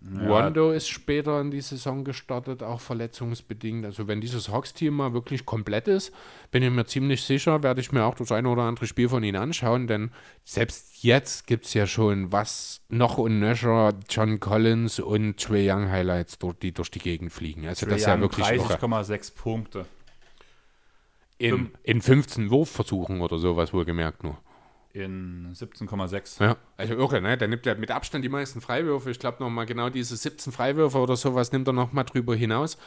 Ja. 0.00 0.28
Wando 0.28 0.70
ist 0.70 0.88
später 0.88 1.40
in 1.40 1.50
die 1.50 1.60
Saison 1.60 2.04
gestartet, 2.04 2.62
auch 2.62 2.80
verletzungsbedingt. 2.80 3.84
Also 3.84 4.06
wenn 4.06 4.20
dieses 4.20 4.48
Hawks-Team 4.48 4.94
mal 4.94 5.12
wirklich 5.12 5.44
komplett 5.44 5.88
ist, 5.88 6.12
bin 6.52 6.62
ich 6.62 6.70
mir 6.70 6.86
ziemlich 6.86 7.22
sicher, 7.22 7.62
werde 7.62 7.80
ich 7.80 7.90
mir 7.90 8.04
auch 8.04 8.14
das 8.14 8.30
eine 8.30 8.48
oder 8.48 8.62
andere 8.62 8.86
Spiel 8.86 9.08
von 9.08 9.24
ihnen 9.24 9.40
anschauen, 9.40 9.88
denn 9.88 10.10
selbst 10.44 11.02
jetzt 11.02 11.46
gibt 11.46 11.64
es 11.64 11.74
ja 11.74 11.86
schon 11.86 12.30
was 12.30 12.80
noch 12.88 13.18
und 13.18 13.40
nöcher 13.40 13.92
John 14.08 14.38
Collins 14.38 15.00
und 15.00 15.36
Trey 15.38 15.68
Young 15.70 15.90
Highlights, 15.90 16.38
durch, 16.38 16.54
die 16.54 16.72
durch 16.72 16.90
die 16.90 17.00
Gegend 17.00 17.32
fliegen. 17.32 17.66
Also 17.66 17.86
das 17.86 18.00
ist 18.00 18.06
ja 18.06 18.20
wirklich 18.20 18.48
irre. 18.48 18.74
30,6 18.74 19.34
Punkte. 19.34 19.86
in, 21.38 21.70
in 21.82 22.00
15 22.00 22.50
Wurfversuchen 22.50 23.20
oder 23.20 23.38
sowas 23.38 23.72
wohlgemerkt 23.72 24.22
nur. 24.22 24.38
In 24.94 25.52
17,6. 25.54 26.42
Ja, 26.42 26.56
also 26.76 26.94
irre, 26.94 27.20
ne? 27.20 27.36
Der 27.36 27.46
nimmt 27.48 27.66
ja 27.66 27.74
mit 27.74 27.90
Abstand 27.90 28.24
die 28.24 28.28
meisten 28.30 28.60
Freiwürfe. 28.60 29.10
Ich 29.10 29.18
glaube 29.18 29.42
nochmal 29.42 29.66
genau 29.66 29.90
diese 29.90 30.16
17 30.16 30.52
Freiwürfe 30.52 30.98
oder 30.98 31.14
sowas 31.16 31.52
nimmt 31.52 31.68
er 31.68 31.72
nochmal 31.74 32.04
drüber 32.04 32.34
hinaus. 32.34 32.78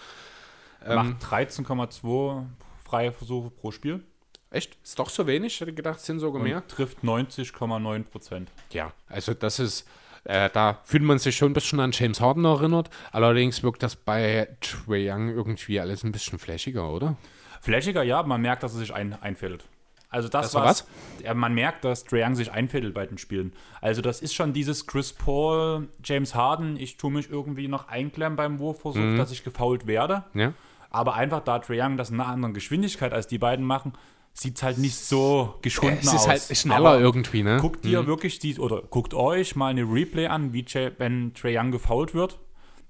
Ähm, 0.84 0.96
Macht 0.96 1.24
13,2 1.24 2.46
freie 2.84 3.12
Versuche 3.12 3.52
pro 3.52 3.72
Spiel. 3.72 4.04
echt? 4.50 4.78
Ist 4.84 4.98
doch 5.00 5.10
so 5.10 5.28
wenig? 5.28 5.54
Ich 5.54 5.62
hätte 5.62 5.74
gedacht, 5.74 6.00
es 6.00 6.06
sind 6.06 6.20
sogar 6.20 6.42
Und 6.42 6.48
mehr. 6.48 6.66
trifft 6.68 7.04
90,9 7.04 8.04
Prozent. 8.06 8.52
Ja, 8.72 8.92
also 9.08 9.34
das 9.36 9.60
ist, 9.60 9.88
äh, 10.24 10.50
da 10.52 10.80
fühlt 10.84 11.04
man 11.04 11.20
sich 11.20 11.38
schon 11.38 11.52
ein 11.52 11.54
bisschen 11.54 11.80
an 11.80 11.92
James 11.94 12.20
Harden 12.20 12.46
erinnert. 12.46 12.90
Allerdings 13.12 13.62
wirkt 13.64 13.84
das 13.84 13.96
bei 13.96 14.58
Trae 14.60 15.10
Young 15.12 15.30
irgendwie 15.30 15.80
alles 15.80 16.04
ein 16.04 16.12
bisschen 16.12 16.40
flashiger, 16.40 16.92
oder? 16.92 17.16
Flashiger, 17.62 18.02
ja, 18.04 18.24
man 18.24 18.42
merkt, 18.42 18.64
dass 18.64 18.74
er 18.74 18.80
sich 18.80 18.94
ein, 18.94 19.14
einfädelt. 19.22 19.66
Also 20.12 20.28
das, 20.28 20.48
Das 20.48 20.54
war 20.56 20.66
was, 20.66 20.86
Ja, 21.24 21.34
man 21.34 21.54
merkt, 21.54 21.84
dass 21.86 22.04
Trae 22.04 22.24
Young 22.24 22.36
sich 22.36 22.52
einfädelt 22.52 22.94
bei 22.94 23.06
den 23.06 23.18
Spielen. 23.18 23.54
Also 23.80 24.02
das 24.02 24.22
ist 24.22 24.34
schon 24.36 24.54
dieses 24.54 24.86
Chris 24.86 25.14
Paul, 25.14 25.88
James 26.04 26.36
Harden, 26.36 26.76
ich 26.78 26.98
tue 26.98 27.12
mich 27.12 27.30
irgendwie 27.32 27.68
noch 27.68 27.88
einklemmen 27.88 28.36
beim 28.36 28.60
Wurfversuch, 28.60 29.00
Mhm. 29.00 29.18
dass 29.18 29.32
ich 29.32 29.44
gefoult 29.44 29.88
werde. 29.88 30.26
Ja. 30.34 30.54
Aber 30.90 31.16
einfach 31.16 31.40
da 31.40 31.58
Trae 31.60 31.82
Young 31.82 31.96
das 31.98 32.10
in 32.10 32.20
einer 32.20 32.30
anderen 32.30 32.54
Geschwindigkeit 32.54 33.14
als 33.14 33.26
die 33.28 33.38
beiden 33.38 33.66
machen, 33.66 33.94
sieht 34.34 34.58
es 34.58 34.64
halt 34.64 34.78
nicht 34.78 34.96
so 34.96 35.56
geschunden 35.62 36.00
Es 36.02 36.08
aus. 36.10 36.14
ist 36.16 36.28
halt 36.28 36.58
schneller 36.58 36.90
Aber 36.92 37.00
irgendwie, 37.00 37.44
ne? 37.44 37.58
Guckt 37.62 37.86
ihr 37.86 38.06
wirklich 38.08 38.40
die, 38.40 38.58
oder 38.60 38.82
guckt 38.82 39.14
euch 39.14 39.56
mal 39.56 39.68
eine 39.68 39.84
Replay 39.84 40.28
an, 40.28 40.52
wie 40.54 40.66
Jay, 40.68 40.92
wenn 40.98 41.34
Trae 41.34 41.58
Young 41.58 41.72
gefoult 41.72 42.14
wird. 42.14 42.38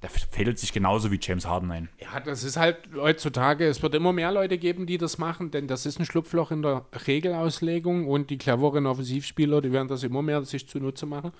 Der 0.01 0.09
fädelt 0.09 0.57
sich 0.57 0.73
genauso 0.73 1.11
wie 1.11 1.19
James 1.21 1.45
Harden 1.45 1.69
ein. 1.71 1.89
Ja, 1.99 2.19
das 2.19 2.43
ist 2.43 2.57
halt 2.57 2.77
heutzutage, 2.95 3.67
es 3.67 3.83
wird 3.83 3.93
immer 3.93 4.13
mehr 4.13 4.31
Leute 4.31 4.57
geben, 4.57 4.87
die 4.87 4.97
das 4.97 5.19
machen, 5.19 5.51
denn 5.51 5.67
das 5.67 5.85
ist 5.85 5.99
ein 5.99 6.05
Schlupfloch 6.05 6.49
in 6.49 6.63
der 6.63 6.85
Regelauslegung 7.05 8.07
und 8.07 8.31
die 8.31 8.39
cleveren 8.39 8.87
Offensivspieler, 8.87 9.61
die 9.61 9.71
werden 9.71 9.87
das 9.87 10.03
immer 10.03 10.23
mehr 10.23 10.43
sich 10.43 10.67
zunutze 10.67 11.05
machen. 11.05 11.31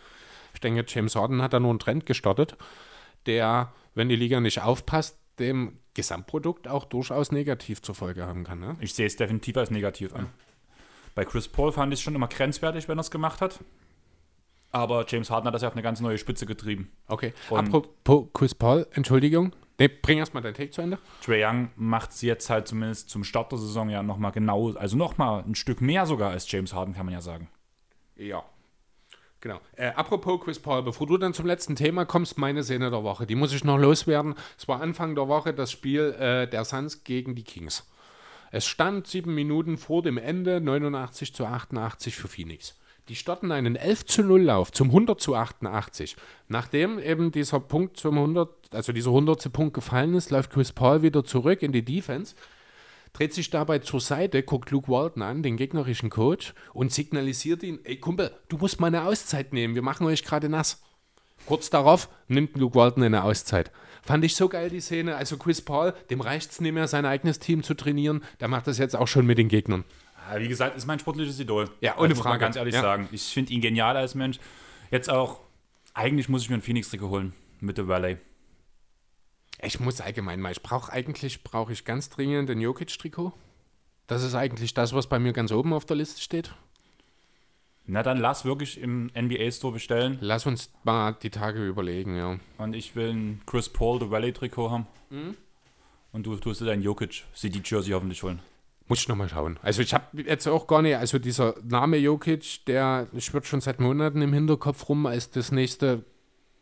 Ich 0.54 0.60
denke, 0.60 0.86
James 0.88 1.16
Harden 1.16 1.42
hat 1.42 1.54
da 1.54 1.60
nur 1.60 1.72
einen 1.72 1.80
Trend 1.80 2.06
gestartet, 2.06 2.56
der, 3.26 3.74
wenn 3.96 4.10
die 4.10 4.16
Liga 4.16 4.40
nicht 4.40 4.62
aufpasst, 4.62 5.18
dem 5.40 5.80
Gesamtprodukt 5.94 6.68
auch 6.68 6.86
durchaus 6.86 7.32
negativ 7.32 7.82
zur 7.82 7.96
Folge 7.96 8.26
haben 8.26 8.44
kann. 8.44 8.60
Ne? 8.60 8.78
Ich 8.80 8.94
sehe 8.94 9.08
es 9.08 9.16
definitiv 9.16 9.58
als 9.58 9.72
negativ 9.72 10.14
an. 10.14 10.28
Bei 11.16 11.26
Chris 11.26 11.48
Paul 11.48 11.72
fand 11.72 11.94
ich 11.94 12.00
es 12.00 12.04
schon 12.04 12.16
immer 12.16 12.28
grenzwertig, 12.28 12.88
wenn 12.88 12.98
er 12.98 13.02
es 13.02 13.12
gemacht 13.12 13.42
hat. 13.42 13.60
Aber 14.72 15.06
James 15.08 15.30
Harden 15.30 15.48
hat 15.48 15.54
das 15.54 15.62
ja 15.64 15.68
auf 15.68 15.74
eine 15.74 15.82
ganz 15.82 16.00
neue 16.00 16.18
Spitze 16.18 16.46
getrieben. 16.46 16.92
Okay, 17.08 17.34
Und- 17.50 17.60
apropos 17.68 18.28
Chris 18.34 18.56
Paul, 18.56 18.88
Entschuldigung. 18.94 19.54
Nee, 19.80 19.88
bring 19.88 20.20
erstmal 20.20 20.44
dein 20.44 20.54
Take 20.54 20.70
zu 20.70 20.82
Ende. 20.82 21.00
Trae 21.26 21.44
Young 21.46 21.72
macht 21.76 22.12
es 22.12 22.22
jetzt 22.22 22.50
halt 22.50 22.68
zumindest 22.68 23.10
zum 23.10 23.24
Start 23.24 23.52
der 23.52 23.58
Saison 23.60 23.90
ja 23.90 24.04
nochmal 24.04 24.32
genau, 24.32 24.72
also 24.74 24.96
nochmal 24.96 25.44
ein 25.44 25.56
Stück 25.56 25.82
mehr 25.82 26.06
sogar 26.06 26.30
als 26.32 26.50
James 26.52 26.74
Harden, 26.74 26.94
kann 26.94 27.06
man 27.06 27.14
ja 27.14 27.22
sagen. 27.22 27.50
Ja. 28.16 28.44
Genau. 29.40 29.60
Äh, 29.76 29.88
apropos 29.96 30.40
Chris 30.42 30.60
Paul, 30.60 30.84
bevor 30.84 31.08
du 31.08 31.18
dann 31.18 31.34
zum 31.34 31.48
letzten 31.48 31.76
Thema 31.76 32.06
kommst, 32.06 32.38
meine 32.38 32.64
Szene 32.64 32.92
der 32.92 33.04
Woche. 33.04 33.26
Die 33.26 33.34
muss 33.34 33.54
ich 33.54 33.64
noch 33.64 33.80
loswerden. 33.80 34.36
Es 34.56 34.68
war 34.68 34.82
Anfang 34.82 35.16
der 35.16 35.28
Woche 35.28 35.52
das 35.54 35.72
Spiel 35.72 36.12
äh, 36.20 36.48
der 36.48 36.64
Suns 36.64 37.04
gegen 37.04 37.34
die 37.34 37.44
Kings. 37.44 37.90
Es 38.52 38.68
stand 38.68 39.08
sieben 39.08 39.34
Minuten 39.34 39.78
vor 39.78 40.04
dem 40.04 40.18
Ende, 40.20 40.62
89 40.62 41.34
zu 41.34 41.46
88 41.46 42.16
für 42.16 42.28
Phoenix. 42.28 42.78
Die 43.10 43.16
starten 43.16 43.52
einen 43.52 43.76
11 43.76 44.06
zu 44.06 44.24
0 44.24 44.42
Lauf 44.42 44.72
zum 44.72 44.88
100 44.90 45.20
zu 45.20 45.36
88. 45.36 46.16
Nachdem 46.48 47.00
eben 47.00 47.32
dieser 47.32 47.60
Punkt 47.60 47.98
zum 47.98 48.18
100, 48.18 48.74
also 48.74 48.94
dieser 48.94 49.10
100. 49.10 49.52
Punkt 49.52 49.74
gefallen 49.74 50.14
ist, 50.14 50.32
läuft 50.32 50.52
Chris 50.52 50.72
Paul 50.72 51.02
wieder 51.02 51.24
zurück 51.24 51.62
in 51.62 51.72
die 51.72 51.84
Defense 51.84 52.36
dreht 53.14 53.34
sich 53.34 53.50
dabei 53.50 53.80
zur 53.80 54.00
Seite, 54.00 54.44
guckt 54.44 54.72
Luke 54.72 54.90
Walton 54.90 55.22
an, 55.22 55.44
den 55.44 55.58
gegnerischen 55.58 56.10
Coach, 56.10 56.54
und 56.74 56.92
signalisiert 56.92 57.64
ihn, 57.64 57.80
ey 57.84 57.98
Kumpel, 57.98 58.32
du 58.48 58.58
musst 58.58 58.80
mal 58.80 58.88
eine 58.88 59.04
Auszeit 59.04 59.54
nehmen, 59.54 59.76
wir 59.76 59.82
machen 59.82 60.06
euch 60.08 60.24
gerade 60.24 60.50
nass. 60.50 60.82
Kurz 61.46 61.70
darauf 61.70 62.10
nimmt 62.28 62.56
Luke 62.58 62.76
Walton 62.76 63.04
eine 63.04 63.24
Auszeit. 63.24 63.72
Fand 64.04 64.24
ich 64.24 64.36
so 64.36 64.48
geil, 64.48 64.70
die 64.70 64.80
Szene. 64.80 65.16
Also 65.16 65.38
Chris 65.38 65.62
Paul, 65.62 65.94
dem 66.10 66.22
reicht 66.22 66.52
es 66.52 66.62
nicht 66.62 66.74
mehr, 66.74 66.88
sein 66.88 67.06
eigenes 67.06 67.40
Team 67.40 67.64
zu 67.64 67.74
trainieren. 67.74 68.24
Der 68.40 68.48
macht 68.48 68.68
das 68.68 68.78
jetzt 68.78 68.96
auch 68.96 69.08
schon 69.08 69.26
mit 69.26 69.38
den 69.38 69.48
Gegnern. 69.48 69.84
Wie 70.38 70.48
gesagt, 70.48 70.78
ist 70.78 70.86
mein 70.86 71.00
sportliches 71.00 71.40
Idol. 71.40 71.70
Ja, 71.82 71.98
ohne 71.98 72.16
Frage. 72.16 72.40
ganz 72.40 72.56
ehrlich 72.56 72.76
Ja. 72.76 72.82
sagen. 72.82 73.10
Ich 73.12 73.24
finde 73.34 73.54
ihn 73.54 73.62
genial 73.62 73.98
als 73.98 74.16
Mensch. 74.16 74.40
Jetzt 74.92 75.10
auch, 75.10 75.40
eigentlich 75.94 76.30
muss 76.30 76.44
ich 76.44 76.50
mir 76.50 76.56
einen 76.56 76.62
Phoenix-Trikot 76.64 77.10
holen 77.10 77.34
mit 77.60 77.78
The 77.78 77.88
Valley. 77.88 78.18
Ich 79.62 79.80
muss 79.80 80.02
allgemein 80.02 80.40
mal, 80.42 80.52
ich 80.52 80.64
brauche 80.64 80.92
eigentlich, 80.92 81.44
brauche 81.44 81.72
ich 81.74 81.86
ganz 81.86 82.10
dringend 82.10 82.50
ein 82.50 82.60
Jokic-Trikot. 82.60 83.34
Das 84.08 84.24
ist 84.24 84.34
eigentlich 84.36 84.74
das, 84.74 84.94
was 84.94 85.08
bei 85.08 85.20
mir 85.20 85.34
ganz 85.34 85.52
oben 85.52 85.74
auf 85.74 85.86
der 85.86 85.98
Liste 85.98 86.22
steht. 86.22 86.54
Na, 87.86 88.04
dann 88.04 88.18
lass 88.20 88.46
wirklich 88.46 88.80
im 88.80 89.10
NBA-Store 89.16 89.74
bestellen. 89.74 90.18
Lass 90.22 90.46
uns 90.46 90.72
mal 90.84 91.14
die 91.22 91.30
Tage 91.30 91.66
überlegen, 91.68 92.16
ja. 92.16 92.38
Und 92.58 92.76
ich 92.76 92.96
will 92.96 93.10
ein 93.12 93.42
Chris 93.46 93.70
Paul 93.70 94.00
The 94.00 94.10
Valley-Trikot 94.12 94.70
haben. 94.72 94.88
Mhm. 95.10 95.36
Und 96.12 96.26
du 96.26 96.36
tust 96.38 96.62
dir 96.62 96.66
dein 96.66 96.82
Jokic 96.82 97.24
CD-Jersey 97.34 97.92
hoffentlich 97.94 98.22
holen. 98.24 98.40
Muss 98.92 99.00
ich 99.00 99.08
nochmal 99.08 99.30
schauen. 99.30 99.58
Also 99.64 99.82
ich 99.82 99.94
habe 99.94 100.22
jetzt 100.22 100.46
auch 100.48 100.68
gar 100.68 100.82
nicht, 100.82 100.98
also 100.98 101.18
dieser 101.18 101.56
Name 101.64 101.96
Jokic, 101.96 102.66
der 102.66 103.08
schwirrt 103.20 103.46
schon 103.46 103.62
seit 103.62 103.80
Monaten 103.80 104.22
im 104.22 104.34
Hinterkopf 104.34 104.90
rum 104.90 105.06
als 105.06 105.30
das 105.30 105.54
nächste 105.54 106.04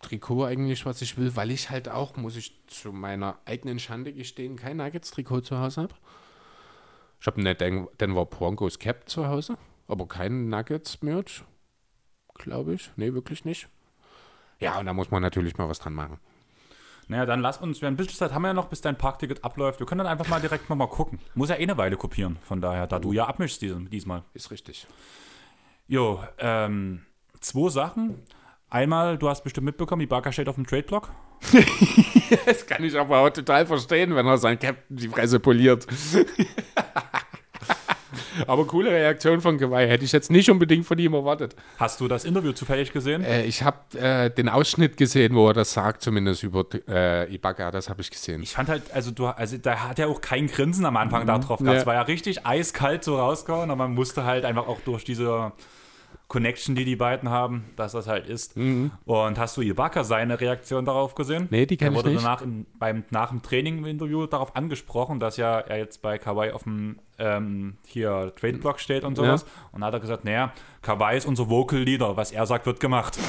Trikot 0.03 0.43
eigentlich, 0.43 0.85
was 0.85 1.01
ich 1.01 1.17
will, 1.17 1.35
weil 1.35 1.49
ich 1.49 1.71
halt 1.71 1.89
auch, 1.89 2.17
muss 2.17 2.35
ich 2.35 2.53
zu 2.67 2.91
meiner 2.91 3.39
eigenen 3.45 3.79
Schande 3.79 4.13
gestehen, 4.13 4.57
kein 4.57 4.77
Nuggets-Trikot 4.77 5.41
zu 5.41 5.57
Hause 5.57 5.81
habe. 5.81 5.95
Ich 7.19 7.25
habe 7.25 7.39
eine 7.39 7.55
Den 7.55 7.87
Denver 7.99 8.27
Broncos 8.27 8.77
Cap 8.77 9.09
zu 9.09 9.27
Hause, 9.27 9.57
aber 9.87 10.07
kein 10.07 10.49
Nuggets-Merch, 10.49 11.43
glaube 12.35 12.75
ich. 12.75 12.91
Nee, 12.95 13.11
wirklich 13.15 13.43
nicht. 13.43 13.69
Ja, 14.59 14.77
und 14.77 14.85
da 14.85 14.93
muss 14.93 15.09
man 15.09 15.23
natürlich 15.23 15.57
mal 15.57 15.67
was 15.67 15.79
dran 15.79 15.95
machen. 15.95 16.19
Naja, 17.09 17.25
dann 17.25 17.41
lass 17.41 17.57
uns, 17.57 17.81
wir 17.81 17.87
ein 17.87 17.97
bisschen 17.97 18.17
Zeit 18.17 18.33
haben 18.33 18.43
wir 18.43 18.49
ja 18.49 18.53
noch, 18.53 18.67
bis 18.67 18.81
dein 18.81 18.95
Parkticket 18.95 19.43
abläuft. 19.43 19.79
Wir 19.79 19.87
können 19.87 19.97
dann 19.97 20.07
einfach 20.07 20.27
mal 20.27 20.39
direkt 20.39 20.69
mal, 20.69 20.75
mal 20.75 20.87
gucken. 20.87 21.19
Muss 21.33 21.49
ja 21.49 21.55
eh 21.55 21.63
eine 21.63 21.75
Weile 21.75 21.97
kopieren, 21.97 22.37
von 22.43 22.61
daher, 22.61 22.85
da 22.85 22.99
du 22.99 23.11
ja 23.13 23.25
abmischst 23.25 23.63
diesem, 23.63 23.89
diesmal. 23.89 24.23
Ist 24.35 24.51
richtig. 24.51 24.85
Jo, 25.87 26.23
ähm, 26.37 27.01
zwei 27.39 27.69
Sachen. 27.69 28.21
Einmal, 28.69 29.17
du 29.17 29.27
hast 29.27 29.43
bestimmt 29.43 29.65
mitbekommen, 29.65 30.03
Ibaka 30.03 30.31
steht 30.31 30.47
auf 30.47 30.55
dem 30.55 30.67
Trade-Block. 30.67 31.09
Das 32.45 32.67
kann 32.67 32.83
ich 32.83 32.95
aber 32.95 33.17
auch 33.17 33.29
total 33.31 33.65
verstehen, 33.65 34.13
wenn 34.15 34.27
er 34.27 34.37
sein 34.37 34.59
Captain 34.59 34.95
die 34.95 35.07
Fresse 35.07 35.39
poliert. 35.39 35.87
Aber 38.47 38.65
coole 38.65 38.89
Reaktion 38.91 39.41
von 39.41 39.57
Kawhi. 39.57 39.87
Hätte 39.87 40.05
ich 40.05 40.11
jetzt 40.11 40.31
nicht 40.31 40.49
unbedingt 40.49 40.85
von 40.85 40.97
ihm 40.97 41.13
erwartet. 41.13 41.55
Hast 41.77 41.99
du 42.01 42.07
das 42.07 42.25
Interview 42.25 42.51
zufällig 42.51 42.91
gesehen? 42.93 43.23
Äh, 43.23 43.45
ich 43.45 43.63
habe 43.63 43.77
äh, 43.97 44.29
den 44.29 44.49
Ausschnitt 44.49 44.97
gesehen, 44.97 45.35
wo 45.35 45.47
er 45.47 45.53
das 45.53 45.73
sagt, 45.73 46.01
zumindest 46.01 46.43
über 46.43 46.65
äh, 46.87 47.33
Ibaka. 47.33 47.71
Das 47.71 47.89
habe 47.89 48.01
ich 48.01 48.09
gesehen. 48.11 48.41
Ich 48.41 48.51
fand 48.51 48.69
halt, 48.69 48.83
also 48.93 49.11
du, 49.11 49.27
also 49.27 49.57
da 49.57 49.87
hat 49.87 49.99
er 49.99 50.09
auch 50.09 50.21
kein 50.21 50.47
Grinsen 50.47 50.85
am 50.85 50.97
Anfang 50.97 51.25
da 51.25 51.37
drauf 51.39 51.59
gehabt. 51.59 51.75
Ja. 51.75 51.81
Es 51.81 51.85
war 51.85 51.95
ja 51.95 52.01
richtig 52.03 52.45
eiskalt 52.45 53.03
so 53.03 53.17
rausgehauen, 53.17 53.71
aber 53.71 53.83
man 53.87 53.93
musste 53.93 54.23
halt 54.25 54.45
einfach 54.45 54.67
auch 54.67 54.79
durch 54.81 55.03
diese 55.03 55.51
Connection, 56.27 56.75
die 56.75 56.85
die 56.85 56.95
beiden 56.95 57.29
haben, 57.29 57.65
dass 57.75 57.93
das 57.93 58.07
halt 58.07 58.27
ist. 58.27 58.55
Und 58.55 59.39
hast 59.39 59.57
du 59.57 59.61
Ibaka 59.61 60.03
seine 60.03 60.39
Reaktion 60.39 60.85
darauf 60.85 61.15
gesehen? 61.15 61.43
Mhm. 61.43 61.47
Nee, 61.49 61.65
die 61.65 61.75
kenn 61.77 61.87
Er 61.87 61.91
ich 61.91 61.97
wurde 61.97 62.09
nicht. 62.09 62.23
danach 62.23 62.41
in, 62.43 62.67
beim, 62.77 63.03
nach 63.09 63.29
dem 63.29 63.41
Training 63.41 63.79
im 63.79 63.85
Interview 63.85 64.27
darauf 64.27 64.55
angesprochen, 64.55 65.19
dass 65.19 65.37
ja 65.37 65.59
er 65.59 65.77
jetzt 65.77 66.01
bei 66.03 66.19
Kawhi 66.19 66.51
auf 66.51 66.63
dem 66.63 66.99
ähm, 67.19 67.77
hier 67.85 68.33
Trade-Block 68.39 68.79
steht 68.79 69.03
und 69.03 69.15
sowas. 69.15 69.45
Und 69.71 69.81
da 69.81 69.87
hat 69.87 69.93
er 69.93 69.99
gesagt, 69.99 70.25
naja, 70.25 70.53
Kawhi 70.81 71.17
ist 71.17 71.25
unser 71.25 71.49
Vocal 71.49 71.79
Leader, 71.79 72.17
was 72.17 72.31
er 72.31 72.45
sagt, 72.45 72.65
wird 72.65 72.79
gemacht. 72.79 73.17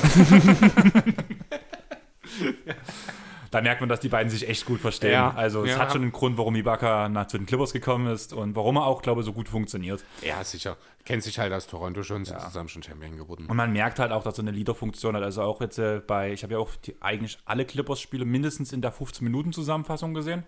Da 3.50 3.60
merkt 3.60 3.80
man, 3.80 3.88
dass 3.88 3.98
die 3.98 4.08
beiden 4.08 4.30
sich 4.30 4.48
echt 4.48 4.64
gut 4.64 4.80
verstehen. 4.80 5.12
Ja, 5.12 5.32
also 5.34 5.64
es 5.64 5.70
ja. 5.70 5.78
hat 5.78 5.92
schon 5.92 6.02
einen 6.02 6.12
Grund, 6.12 6.38
warum 6.38 6.54
Ibaka 6.54 7.08
nach 7.08 7.26
zu 7.26 7.36
den 7.36 7.46
Clippers 7.46 7.72
gekommen 7.72 8.06
ist 8.06 8.32
und 8.32 8.54
warum 8.54 8.76
er 8.76 8.86
auch, 8.86 9.02
glaube 9.02 9.22
ich, 9.22 9.26
so 9.26 9.32
gut 9.32 9.48
funktioniert. 9.48 10.04
Ja, 10.22 10.44
sicher. 10.44 10.76
Kennt 11.04 11.24
sich 11.24 11.38
halt 11.38 11.52
aus 11.52 11.66
Toronto 11.66 12.02
schon, 12.04 12.24
sind 12.24 12.40
zusammen 12.40 12.68
schon 12.68 12.82
Champion 12.82 13.16
geworden. 13.16 13.46
Und 13.48 13.56
man 13.56 13.72
merkt 13.72 13.98
halt 13.98 14.12
auch, 14.12 14.22
dass 14.22 14.38
er 14.38 14.42
eine 14.42 14.52
Leader-Funktion 14.52 15.16
hat. 15.16 15.24
Also 15.24 15.42
auch 15.42 15.60
jetzt 15.60 15.78
äh, 15.78 16.00
bei, 16.06 16.32
ich 16.32 16.44
habe 16.44 16.52
ja 16.52 16.58
auch 16.60 16.70
die, 16.76 16.94
eigentlich 17.00 17.38
alle 17.44 17.64
Clippers-Spiele 17.64 18.24
mindestens 18.24 18.72
in 18.72 18.82
der 18.82 18.92
15-Minuten-Zusammenfassung 18.92 20.14
gesehen. 20.14 20.44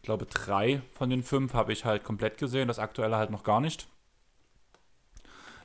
Ich 0.00 0.02
glaube, 0.02 0.24
drei 0.24 0.80
von 0.92 1.10
den 1.10 1.22
fünf 1.22 1.52
habe 1.52 1.72
ich 1.74 1.84
halt 1.84 2.04
komplett 2.04 2.38
gesehen, 2.38 2.68
das 2.68 2.78
aktuelle 2.78 3.16
halt 3.16 3.30
noch 3.30 3.44
gar 3.44 3.60
nicht. 3.60 3.86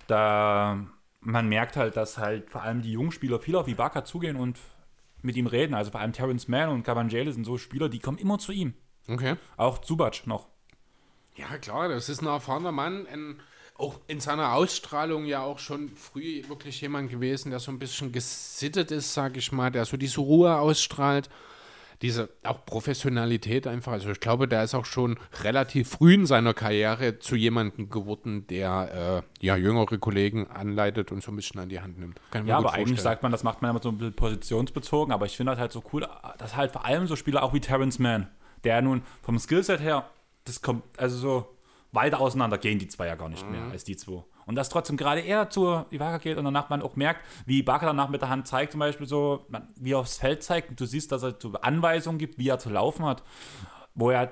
Da 0.08 0.86
man 1.22 1.48
merkt 1.50 1.76
halt, 1.76 1.98
dass 1.98 2.18
halt 2.18 2.50
vor 2.50 2.62
allem 2.62 2.82
die 2.82 2.92
jungen 2.92 3.12
Spieler 3.12 3.40
viel 3.40 3.56
auf 3.56 3.68
Ibaka 3.68 4.06
zugehen 4.06 4.36
und 4.36 4.60
mit 5.22 5.36
ihm 5.36 5.48
reden. 5.48 5.74
Also 5.74 5.92
vor 5.92 6.00
allem 6.00 6.14
Terrence 6.14 6.48
Mann 6.48 6.70
und 6.70 6.84
Cavangeli 6.84 7.32
sind 7.32 7.46
so 7.46 7.58
Spieler, 7.58 7.90
die 7.90 8.00
kommen 8.00 8.20
immer 8.20 8.38
zu 8.38 8.52
ihm. 8.52 8.76
Okay. 9.08 9.36
Auch 9.58 9.80
Zubac 9.80 10.28
noch. 10.28 10.48
Ja, 11.36 11.58
klar, 11.58 11.90
das 11.90 12.10
ist 12.10 12.22
ein 12.22 12.28
erfahrener 12.28 12.72
Mann. 12.72 13.08
Ein, 13.08 13.42
auch 13.78 14.00
in 14.08 14.20
seiner 14.20 14.54
Ausstrahlung 14.54 15.26
ja 15.26 15.44
auch 15.44 15.60
schon 15.60 15.90
früh 15.90 16.48
wirklich 16.48 16.80
jemand 16.80 17.10
gewesen, 17.10 17.50
der 17.50 17.60
so 17.60 17.72
ein 17.72 17.80
bisschen 17.80 18.12
gesittet 18.12 18.92
ist, 18.92 19.14
sag 19.14 19.36
ich 19.36 19.52
mal, 19.52 19.72
der 19.72 19.86
so 19.86 19.98
diese 19.98 20.22
Ruhe 20.22 20.58
ausstrahlt. 20.58 21.30
Diese 22.02 22.30
auch 22.44 22.66
Professionalität 22.66 23.68
einfach. 23.68 23.94
Also 23.94 24.10
ich 24.12 24.20
glaube, 24.20 24.48
der 24.48 24.64
ist 24.64 24.76
auch 24.76 24.86
schon 24.86 25.18
relativ 25.44 25.90
früh 25.90 26.14
in 26.14 26.26
seiner 26.26 26.54
Karriere 26.54 27.20
zu 27.20 27.36
jemandem 27.36 27.90
geworden, 27.90 28.48
der 28.48 29.24
äh, 29.42 29.46
ja 29.46 29.56
jüngere 29.56 29.98
Kollegen 29.98 30.48
anleitet 30.48 31.12
und 31.12 31.24
so 31.24 31.32
ein 31.32 31.36
bisschen 31.36 31.60
an 31.60 31.70
die 31.70 31.80
Hand 31.80 31.98
nimmt. 32.00 32.20
Ja, 32.34 32.58
aber 32.58 32.74
eigentlich 32.74 32.90
vorstellen. 32.90 32.98
sagt 32.98 33.24
man, 33.24 33.32
das 33.32 33.44
macht 33.44 33.62
man 33.62 33.72
immer 33.72 33.82
so 33.82 33.90
ein 33.90 33.98
bisschen 33.98 34.16
positionsbezogen, 34.16 35.14
aber 35.14 35.26
ich 35.26 35.38
finde 35.38 35.54
das 35.54 35.60
halt 35.60 35.72
so 35.72 35.84
cool, 35.94 36.08
dass 36.38 36.56
halt 36.56 36.72
vor 36.72 36.86
allem 36.86 37.08
so 37.08 37.16
Spieler 37.16 37.44
auch 37.44 37.54
wie 37.54 37.60
Terrence 37.60 38.00
Mann, 38.00 38.28
der 38.64 38.82
nun 38.82 39.04
vom 39.22 39.40
Skillset 39.40 39.80
her, 39.80 40.10
das 40.44 40.62
kommt, 40.62 40.84
also 40.98 41.18
so 41.18 41.56
weiter 41.92 42.20
auseinander 42.20 42.58
gehen 42.58 42.78
die 42.78 42.88
zwei 42.88 43.08
ja 43.08 43.16
gar 43.16 43.30
nicht 43.30 43.50
mehr 43.50 43.64
als 43.72 43.84
die 43.84 43.96
zwei. 43.96 44.24
Und 44.46 44.56
dass 44.56 44.70
trotzdem 44.70 44.98
gerade 44.98 45.22
er 45.22 45.50
zu 45.50 45.86
Ibaka 45.90 46.18
geht 46.20 46.38
und 46.38 46.46
danach 46.46 46.70
man 46.70 46.82
auch 46.82 46.96
merkt, 46.96 47.22
wie 47.46 47.60
Ibaka 47.60 47.88
danach 47.88 48.10
mit 48.10 48.22
der 48.22 48.30
Hand 48.30 48.48
zeigt, 48.48 48.74
zum 48.74 48.80
Beispiel 48.80 49.08
so, 49.08 49.46
wie 49.76 49.94
er 49.94 50.00
aufs 50.00 50.18
Feld 50.18 50.44
zeigt 50.44 50.70
und 50.70 50.80
du 50.80 50.86
siehst, 50.86 51.12
dass 51.12 51.24
er 51.24 51.36
Anweisungen 51.62 52.20
gibt, 52.20 52.38
wie 52.38 52.50
er 52.50 52.60
zu 52.60 52.70
laufen 52.70 53.06
hat, 53.06 53.24
wo 53.96 54.12
er 54.12 54.32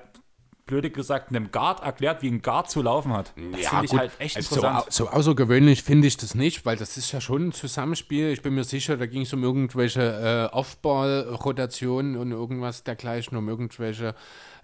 blöde 0.66 0.90
gesagt 0.90 1.28
einem 1.28 1.50
Guard 1.50 1.82
erklärt, 1.82 2.22
wie 2.22 2.28
ein 2.28 2.40
Guard 2.40 2.70
zu 2.70 2.80
laufen 2.82 3.12
hat. 3.12 3.32
Das 3.52 3.68
finde 3.68 3.84
ich 3.84 3.92
halt 3.92 4.12
echt 4.18 4.36
also 4.36 4.56
interessant. 4.56 4.92
So, 4.92 5.04
so 5.04 5.10
außergewöhnlich 5.10 5.82
finde 5.82 6.06
ich 6.06 6.16
das 6.16 6.34
nicht, 6.34 6.64
weil 6.64 6.76
das 6.76 6.96
ist 6.96 7.12
ja 7.12 7.20
schon 7.20 7.48
ein 7.48 7.52
Zusammenspiel. 7.52 8.30
Ich 8.30 8.42
bin 8.42 8.54
mir 8.54 8.64
sicher, 8.64 8.96
da 8.96 9.06
ging 9.06 9.22
es 9.22 9.32
um 9.32 9.42
irgendwelche 9.42 10.50
äh, 10.52 10.54
Off-Ball-Rotationen 10.54 12.16
und 12.16 12.32
irgendwas 12.32 12.82
dergleichen, 12.82 13.36
um 13.36 13.48
irgendwelche 13.48 14.14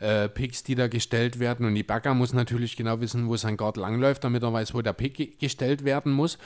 äh, 0.01 0.29
Picks, 0.29 0.65
die 0.65 0.75
da 0.75 0.89
gestellt 0.89 1.39
werden. 1.39 1.65
Und 1.67 1.77
Ibaka 1.77 2.13
muss 2.15 2.33
natürlich 2.33 2.77
genau 2.77 3.01
wissen, 3.01 3.29
wo 3.29 3.37
sein 3.37 3.57
Guard 3.57 3.77
langläuft, 3.77 4.25
damit 4.25 4.43
er 4.43 4.53
weiß, 4.53 4.75
wo 4.75 4.83
der 4.83 4.93
Pick 4.93 5.15
ge- 5.15 5.33
gestellt 5.39 5.85
werden 5.85 6.11
muss. 6.13 6.39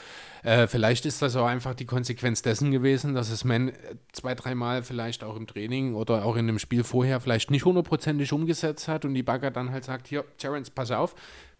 Äh, 0.43 0.67
vielleicht 0.67 1.05
ist 1.05 1.21
das 1.21 1.35
auch 1.35 1.47
einfach 1.47 1.73
die 1.73 1.85
Konsequenz 1.85 2.41
dessen 2.41 2.69
gewesen, 2.71 3.15
dass 3.15 3.29
es 3.29 3.43
Man 3.43 3.69
äh, 3.69 3.73
zwei, 4.11 4.35
dreimal 4.35 4.83
vielleicht 4.83 5.23
auch 5.23 5.35
im 5.35 5.47
Training 5.47 5.95
oder 5.95 6.23
auch 6.25 6.35
in 6.35 6.47
dem 6.47 6.59
Spiel 6.59 6.83
vorher 6.83 7.19
vielleicht 7.19 7.49
nicht 7.49 7.65
hundertprozentig 7.65 8.31
umgesetzt 8.31 8.87
hat 8.87 9.05
und 9.05 9.15
Ibaka 9.15 9.49
dann 9.49 9.71
halt 9.71 9.85
sagt, 9.85 10.07
hier, 10.07 10.25
Terrence, 10.37 10.69
pass 10.69 10.91
auf, 10.91 11.15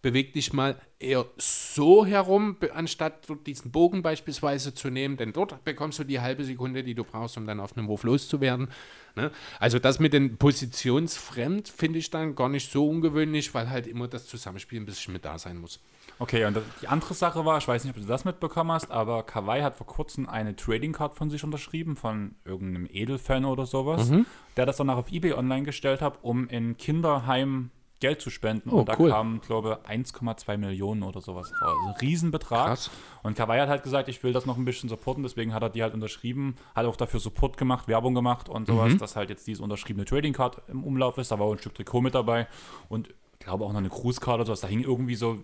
beweg 0.06 0.32
dich 0.34 0.52
mal 0.52 0.76
eher 1.00 1.26
so 1.36 2.06
herum, 2.06 2.56
anstatt 2.72 3.26
diesen 3.44 3.72
Bogen 3.72 4.02
beispielsweise 4.02 4.72
zu 4.72 4.88
nehmen, 4.88 5.16
denn 5.16 5.32
dort 5.32 5.64
bekommst 5.64 5.98
du 5.98 6.04
die 6.04 6.20
halbe 6.20 6.44
Sekunde, 6.44 6.84
die 6.84 6.94
du 6.94 7.02
brauchst, 7.02 7.36
um 7.36 7.44
dann 7.44 7.58
auf 7.58 7.76
einem 7.76 7.88
Wurf 7.88 8.04
loszuwerden. 8.04 8.68
Ne? 9.16 9.32
Also 9.58 9.80
das 9.80 9.98
mit 9.98 10.12
den 10.12 10.36
Positionsfremd 10.36 11.68
finde 11.68 11.98
ich 11.98 12.10
dann 12.10 12.36
gar 12.36 12.48
nicht 12.48 12.70
so 12.70 12.88
ungewöhnlich, 12.88 13.52
weil 13.52 13.68
halt 13.68 13.88
immer 13.88 14.06
das 14.06 14.26
Zusammenspiel 14.26 14.78
ein 14.80 14.86
bisschen 14.86 15.12
mit 15.12 15.24
da 15.24 15.40
sein 15.40 15.58
muss. 15.58 15.80
Okay, 16.20 16.44
und 16.44 16.56
die 16.80 16.86
andere 16.86 17.14
Sache 17.14 17.44
war, 17.44 17.58
ich 17.58 17.66
weiß 17.66 17.82
nicht, 17.82 17.96
ob 17.96 18.00
du 18.00 18.06
das 18.06 18.24
mitbekommen 18.24 18.70
hast, 18.70 18.92
aber 18.92 19.24
Kawhi 19.24 19.62
hat 19.62 19.74
vor 19.74 19.88
kurzem 19.88 20.28
eine 20.28 20.54
Trading 20.54 20.92
Card 20.92 21.16
von 21.16 21.30
sich 21.30 21.42
unterschrieben, 21.42 21.96
von 21.96 22.36
irgendeinem 22.44 22.86
Edelfan 22.88 23.44
oder 23.44 23.66
sowas, 23.66 24.08
Mhm. 24.08 24.24
der 24.56 24.66
das 24.66 24.76
danach 24.76 24.98
auf 24.98 25.10
Ebay 25.10 25.32
online 25.32 25.64
gestellt 25.64 26.00
hat, 26.00 26.20
um 26.22 26.48
in 26.48 26.76
Kinderheim 26.76 27.70
Geld 28.00 28.20
zu 28.20 28.28
spenden. 28.30 28.68
Oh, 28.70 28.80
und 28.80 28.88
da 28.88 28.96
cool. 28.98 29.10
kamen, 29.10 29.40
glaube 29.40 29.78
ich, 29.84 29.90
1,2 29.90 30.58
Millionen 30.58 31.02
oder 31.02 31.20
sowas 31.20 31.50
raus. 31.50 31.62
Also 31.62 31.88
ein 31.88 31.94
Riesenbetrag. 32.00 32.66
Krass. 32.68 32.90
Und 33.22 33.36
Kawhi 33.36 33.58
hat 33.58 33.68
halt 33.68 33.82
gesagt, 33.82 34.08
ich 34.08 34.22
will 34.22 34.32
das 34.32 34.44
noch 34.46 34.56
ein 34.58 34.64
bisschen 34.66 34.88
supporten, 34.88 35.22
deswegen 35.22 35.54
hat 35.54 35.62
er 35.62 35.70
die 35.70 35.82
halt 35.82 35.94
unterschrieben, 35.94 36.56
hat 36.74 36.84
auch 36.86 36.96
dafür 36.96 37.20
Support 37.20 37.56
gemacht, 37.56 37.88
Werbung 37.88 38.14
gemacht 38.14 38.48
und 38.48 38.66
sowas, 38.66 38.92
Mhm. 38.92 38.98
dass 38.98 39.16
halt 39.16 39.30
jetzt 39.30 39.46
diese 39.46 39.62
unterschriebene 39.62 40.04
Trading 40.04 40.32
Card 40.34 40.60
im 40.68 40.84
Umlauf 40.84 41.16
ist. 41.18 41.30
Da 41.30 41.38
war 41.38 41.46
auch 41.46 41.52
ein 41.52 41.58
Stück 41.58 41.74
Trikot 41.74 42.02
mit 42.02 42.14
dabei 42.14 42.46
und 42.90 43.08
ich 43.38 43.46
glaube 43.46 43.64
auch 43.64 43.72
noch 43.72 43.78
eine 43.78 43.88
Grußkarte 43.88 44.40
oder 44.40 44.46
sowas. 44.46 44.60
Da 44.60 44.68
hing 44.68 44.82
irgendwie 44.82 45.14
so 45.14 45.38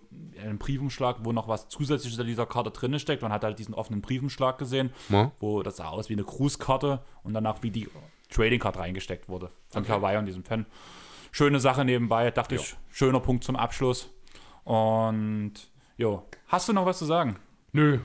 ein 0.44 0.58
Briefumschlag, 0.58 1.18
wo 1.24 1.32
noch 1.32 1.46
was 1.48 1.68
zusätzliches 1.68 2.18
in 2.18 2.26
dieser 2.26 2.46
Karte 2.46 2.70
drin 2.70 2.98
steckt. 2.98 3.22
Man 3.22 3.32
hat 3.32 3.44
halt 3.44 3.58
diesen 3.58 3.74
offenen 3.74 4.00
Briefumschlag 4.02 4.58
gesehen, 4.58 4.90
Ja. 5.08 5.30
wo 5.40 5.62
das 5.62 5.76
sah 5.76 5.88
aus 5.88 6.08
wie 6.08 6.14
eine 6.14 6.24
Grußkarte 6.24 7.00
und 7.22 7.32
danach 7.34 7.62
wie 7.62 7.70
die 7.70 7.88
Trading 8.30 8.60
Card 8.60 8.76
reingesteckt 8.78 9.28
wurde 9.28 9.50
von 9.68 9.84
Kawhi 9.84 10.16
und 10.16 10.26
diesem 10.26 10.42
Fan. 10.44 10.66
Schöne 11.34 11.60
Sache 11.60 11.84
nebenbei, 11.84 12.30
dachte 12.30 12.56
ich, 12.56 12.76
schöner 12.90 13.18
Punkt 13.20 13.42
zum 13.42 13.56
Abschluss. 13.56 14.10
Und 14.64 15.54
jo, 15.96 16.26
hast 16.48 16.68
du 16.68 16.72
noch 16.72 16.86
was 16.86 16.98
zu 16.98 17.04
sagen? 17.06 17.36
Nö. 17.72 17.98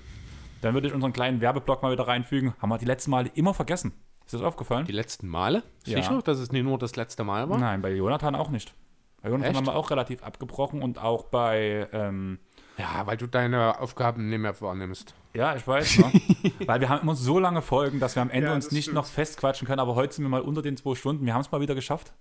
Dann 0.61 0.73
würde 0.73 0.87
ich 0.87 0.93
unseren 0.93 1.13
kleinen 1.13 1.41
Werbeblock 1.41 1.83
mal 1.83 1.91
wieder 1.91 2.07
reinfügen. 2.07 2.53
Haben 2.61 2.69
wir 2.69 2.77
die 2.77 2.85
letzten 2.85 3.11
Male 3.11 3.29
immer 3.35 3.53
vergessen. 3.53 3.91
Ist 4.25 4.33
das 4.33 4.41
aufgefallen? 4.41 4.85
Die 4.85 4.91
letzten 4.93 5.27
Male? 5.27 5.63
Ja. 5.85 5.97
Sicher, 6.01 6.21
dass 6.21 6.39
es 6.39 6.51
nicht 6.51 6.63
nur 6.63 6.77
das 6.79 6.95
letzte 6.95 7.23
Mal 7.23 7.49
war? 7.49 7.57
Nein, 7.59 7.81
bei 7.81 7.93
Jonathan 7.93 8.33
auch 8.35 8.49
nicht. 8.49 8.73
Bei 9.21 9.29
Jonathan 9.29 9.49
Echt? 9.51 9.57
haben 9.57 9.67
wir 9.67 9.75
auch 9.75 9.89
relativ 9.91 10.23
abgebrochen 10.23 10.81
und 10.81 10.97
auch 10.99 11.25
bei, 11.25 11.87
ähm, 11.91 12.39
Ja, 12.77 13.05
weil 13.05 13.17
du 13.17 13.27
deine 13.27 13.79
Aufgaben 13.79 14.29
nicht 14.29 14.39
mehr 14.39 14.59
wahrnimmst. 14.61 15.13
ja, 15.33 15.55
ich 15.55 15.67
weiß, 15.67 15.99
ne? 15.99 16.11
weil 16.65 16.79
wir 16.81 16.89
haben 16.89 17.01
immer 17.01 17.15
so 17.15 17.39
lange 17.39 17.61
Folgen, 17.61 17.99
dass 17.99 18.15
wir 18.15 18.21
am 18.21 18.29
Ende 18.29 18.49
Ja, 18.49 18.55
uns 18.55 18.71
nicht 18.71 18.85
stimmt. 18.85 18.95
noch 18.95 19.05
festquatschen 19.05 19.67
können, 19.67 19.79
aber 19.79 19.95
heute 19.95 20.13
sind 20.15 20.23
wir 20.25 20.29
mal 20.29 20.41
unter 20.41 20.61
den 20.61 20.75
zwei 20.77 20.95
Stunden. 20.95 21.25
Wir 21.25 21.33
haben 21.33 21.41
es 21.41 21.51
mal 21.51 21.61
wieder 21.61 21.75
geschafft. 21.75 22.13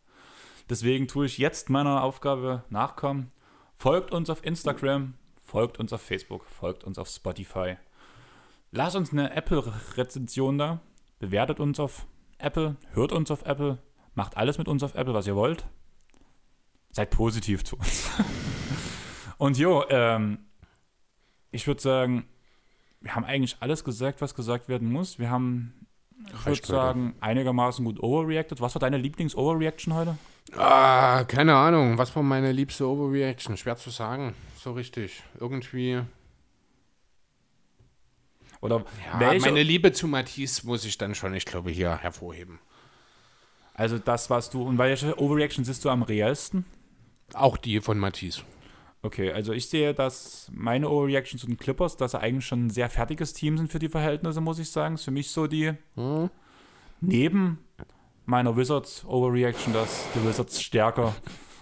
Deswegen 0.69 1.07
tue 1.07 1.27
ich 1.27 1.39
jetzt 1.39 1.71
meiner 1.71 2.03
Aufgabe 2.03 2.65
nachkommen. 2.71 3.31
Folgt 3.75 4.11
uns 4.11 4.31
auf 4.31 4.45
Instagram, 4.45 5.15
folgt 5.45 5.79
uns 5.79 5.93
auf 5.93 6.03
Facebook, 6.03 6.45
folgt 6.47 6.85
uns 6.85 6.99
auf 6.99 7.09
Spotify. 7.09 7.77
Lasst 8.73 8.97
uns 8.97 9.13
eine 9.13 9.35
Apple-Rezension 9.35 10.59
da. 10.59 10.81
Bewertet 11.19 11.61
uns 11.61 11.79
auf 11.79 12.07
Apple, 12.39 12.77
hört 12.93 13.13
uns 13.13 13.31
auf 13.31 13.45
Apple, 13.47 13.79
macht 14.15 14.37
alles 14.37 14.59
mit 14.59 14.69
uns 14.69 14.83
auf 14.83 14.95
Apple, 14.95 15.15
was 15.15 15.27
ihr 15.27 15.37
wollt. 15.37 15.67
Seid 16.91 17.11
positiv 17.11 17.65
zu 17.65 17.77
uns. 17.77 18.11
Und 19.39 19.59
jo, 19.59 19.85
ähm, 19.89 20.39
ich 21.51 21.67
würde 21.67 21.81
sagen, 21.81 22.27
wir 23.01 23.15
haben 23.15 23.25
eigentlich 23.25 23.57
alles 23.61 23.85
gesagt, 23.85 24.21
was 24.21 24.35
gesagt 24.35 24.69
werden 24.69 24.91
muss. 24.91 25.19
Wir 25.19 25.31
haben, 25.31 25.87
ich 26.41 26.47
würde 26.47 26.67
sagen, 26.67 27.15
einigermaßen 27.21 27.85
gut 27.85 28.01
overreacted. 28.01 28.61
Was 28.61 28.75
war 28.75 28.81
deine 28.81 28.99
Lieblings-Overreaction 28.99 29.95
heute? 29.95 30.19
Ah, 30.55 31.25
keine 31.25 31.55
Ahnung. 31.55 31.99
Was 31.99 32.15
war 32.15 32.23
meine 32.23 32.53
liebste 32.53 32.87
Overreaction? 32.89 33.57
Schwer 33.57 33.77
zu 33.77 33.91
sagen. 33.91 34.35
So 34.59 34.73
richtig. 34.73 35.23
Irgendwie. 35.41 36.01
Oder 38.61 38.85
Ja, 39.13 39.21
welche? 39.21 39.47
meine 39.47 39.63
Liebe 39.63 39.93
zu 39.93 40.07
Matisse 40.09 40.67
muss 40.67 40.85
ich 40.85 40.97
dann 40.99 41.15
schon, 41.15 41.35
ich 41.35 41.45
glaube, 41.45 41.71
hier 41.71 41.97
hervorheben. 41.99 42.59
also 43.75 43.99
das, 43.99 44.31
was 44.31 44.49
du. 44.51 44.63
Und 44.63 44.79
welche 44.79 45.19
Overreaction 45.21 45.65
siehst 45.65 45.85
du 45.85 45.91
am 45.91 46.03
realsten? 46.03 46.65
Auch 47.35 47.57
die 47.59 47.81
von 47.81 47.99
Matisse. 47.99 48.43
Okay, 49.03 49.31
also 49.33 49.53
ich 49.53 49.69
sehe, 49.69 49.93
dass 49.95 50.51
meine 50.55 50.89
Overreaction 50.89 51.39
zu 51.39 51.47
den 51.47 51.59
Clippers, 51.59 51.97
dass 51.97 52.13
sie 52.13 52.21
eigentlich 52.21 52.47
schon 52.47 52.67
ein 52.67 52.71
sehr 52.71 52.89
fertiges 52.89 53.35
Team 53.35 53.59
sind 53.59 53.71
für 53.71 53.79
die 53.79 53.89
Verhältnisse, 53.91 54.41
muss 54.41 54.59
ich 54.59 54.71
sagen. 54.71 54.95
Ist 54.95 55.05
für 55.05 55.11
mich 55.11 55.31
so 55.31 55.47
die 55.47 55.75
neben 57.01 57.59
meiner 58.27 58.57
Wizards 58.57 59.05
Overreaction, 59.07 59.73
dass 59.73 60.05
die 60.15 60.27
Wizards 60.27 60.61
stärker 60.61 61.15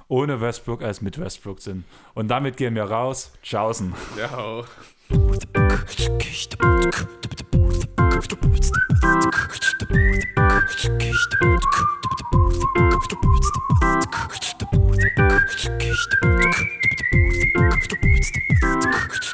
ohne 0.08 0.40
Westbrook 0.40 0.82
als 0.82 1.00
mit 1.00 1.18
Westbrook 1.18 1.60
sind. 1.60 1.84
Und 2.14 2.28
damit 2.28 2.56
gehen 2.56 2.74
wir 2.74 2.84
raus. 2.84 3.32
Tschaußen. 3.42 3.94
Ja. 4.18 4.64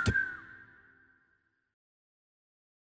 You. 0.07 0.19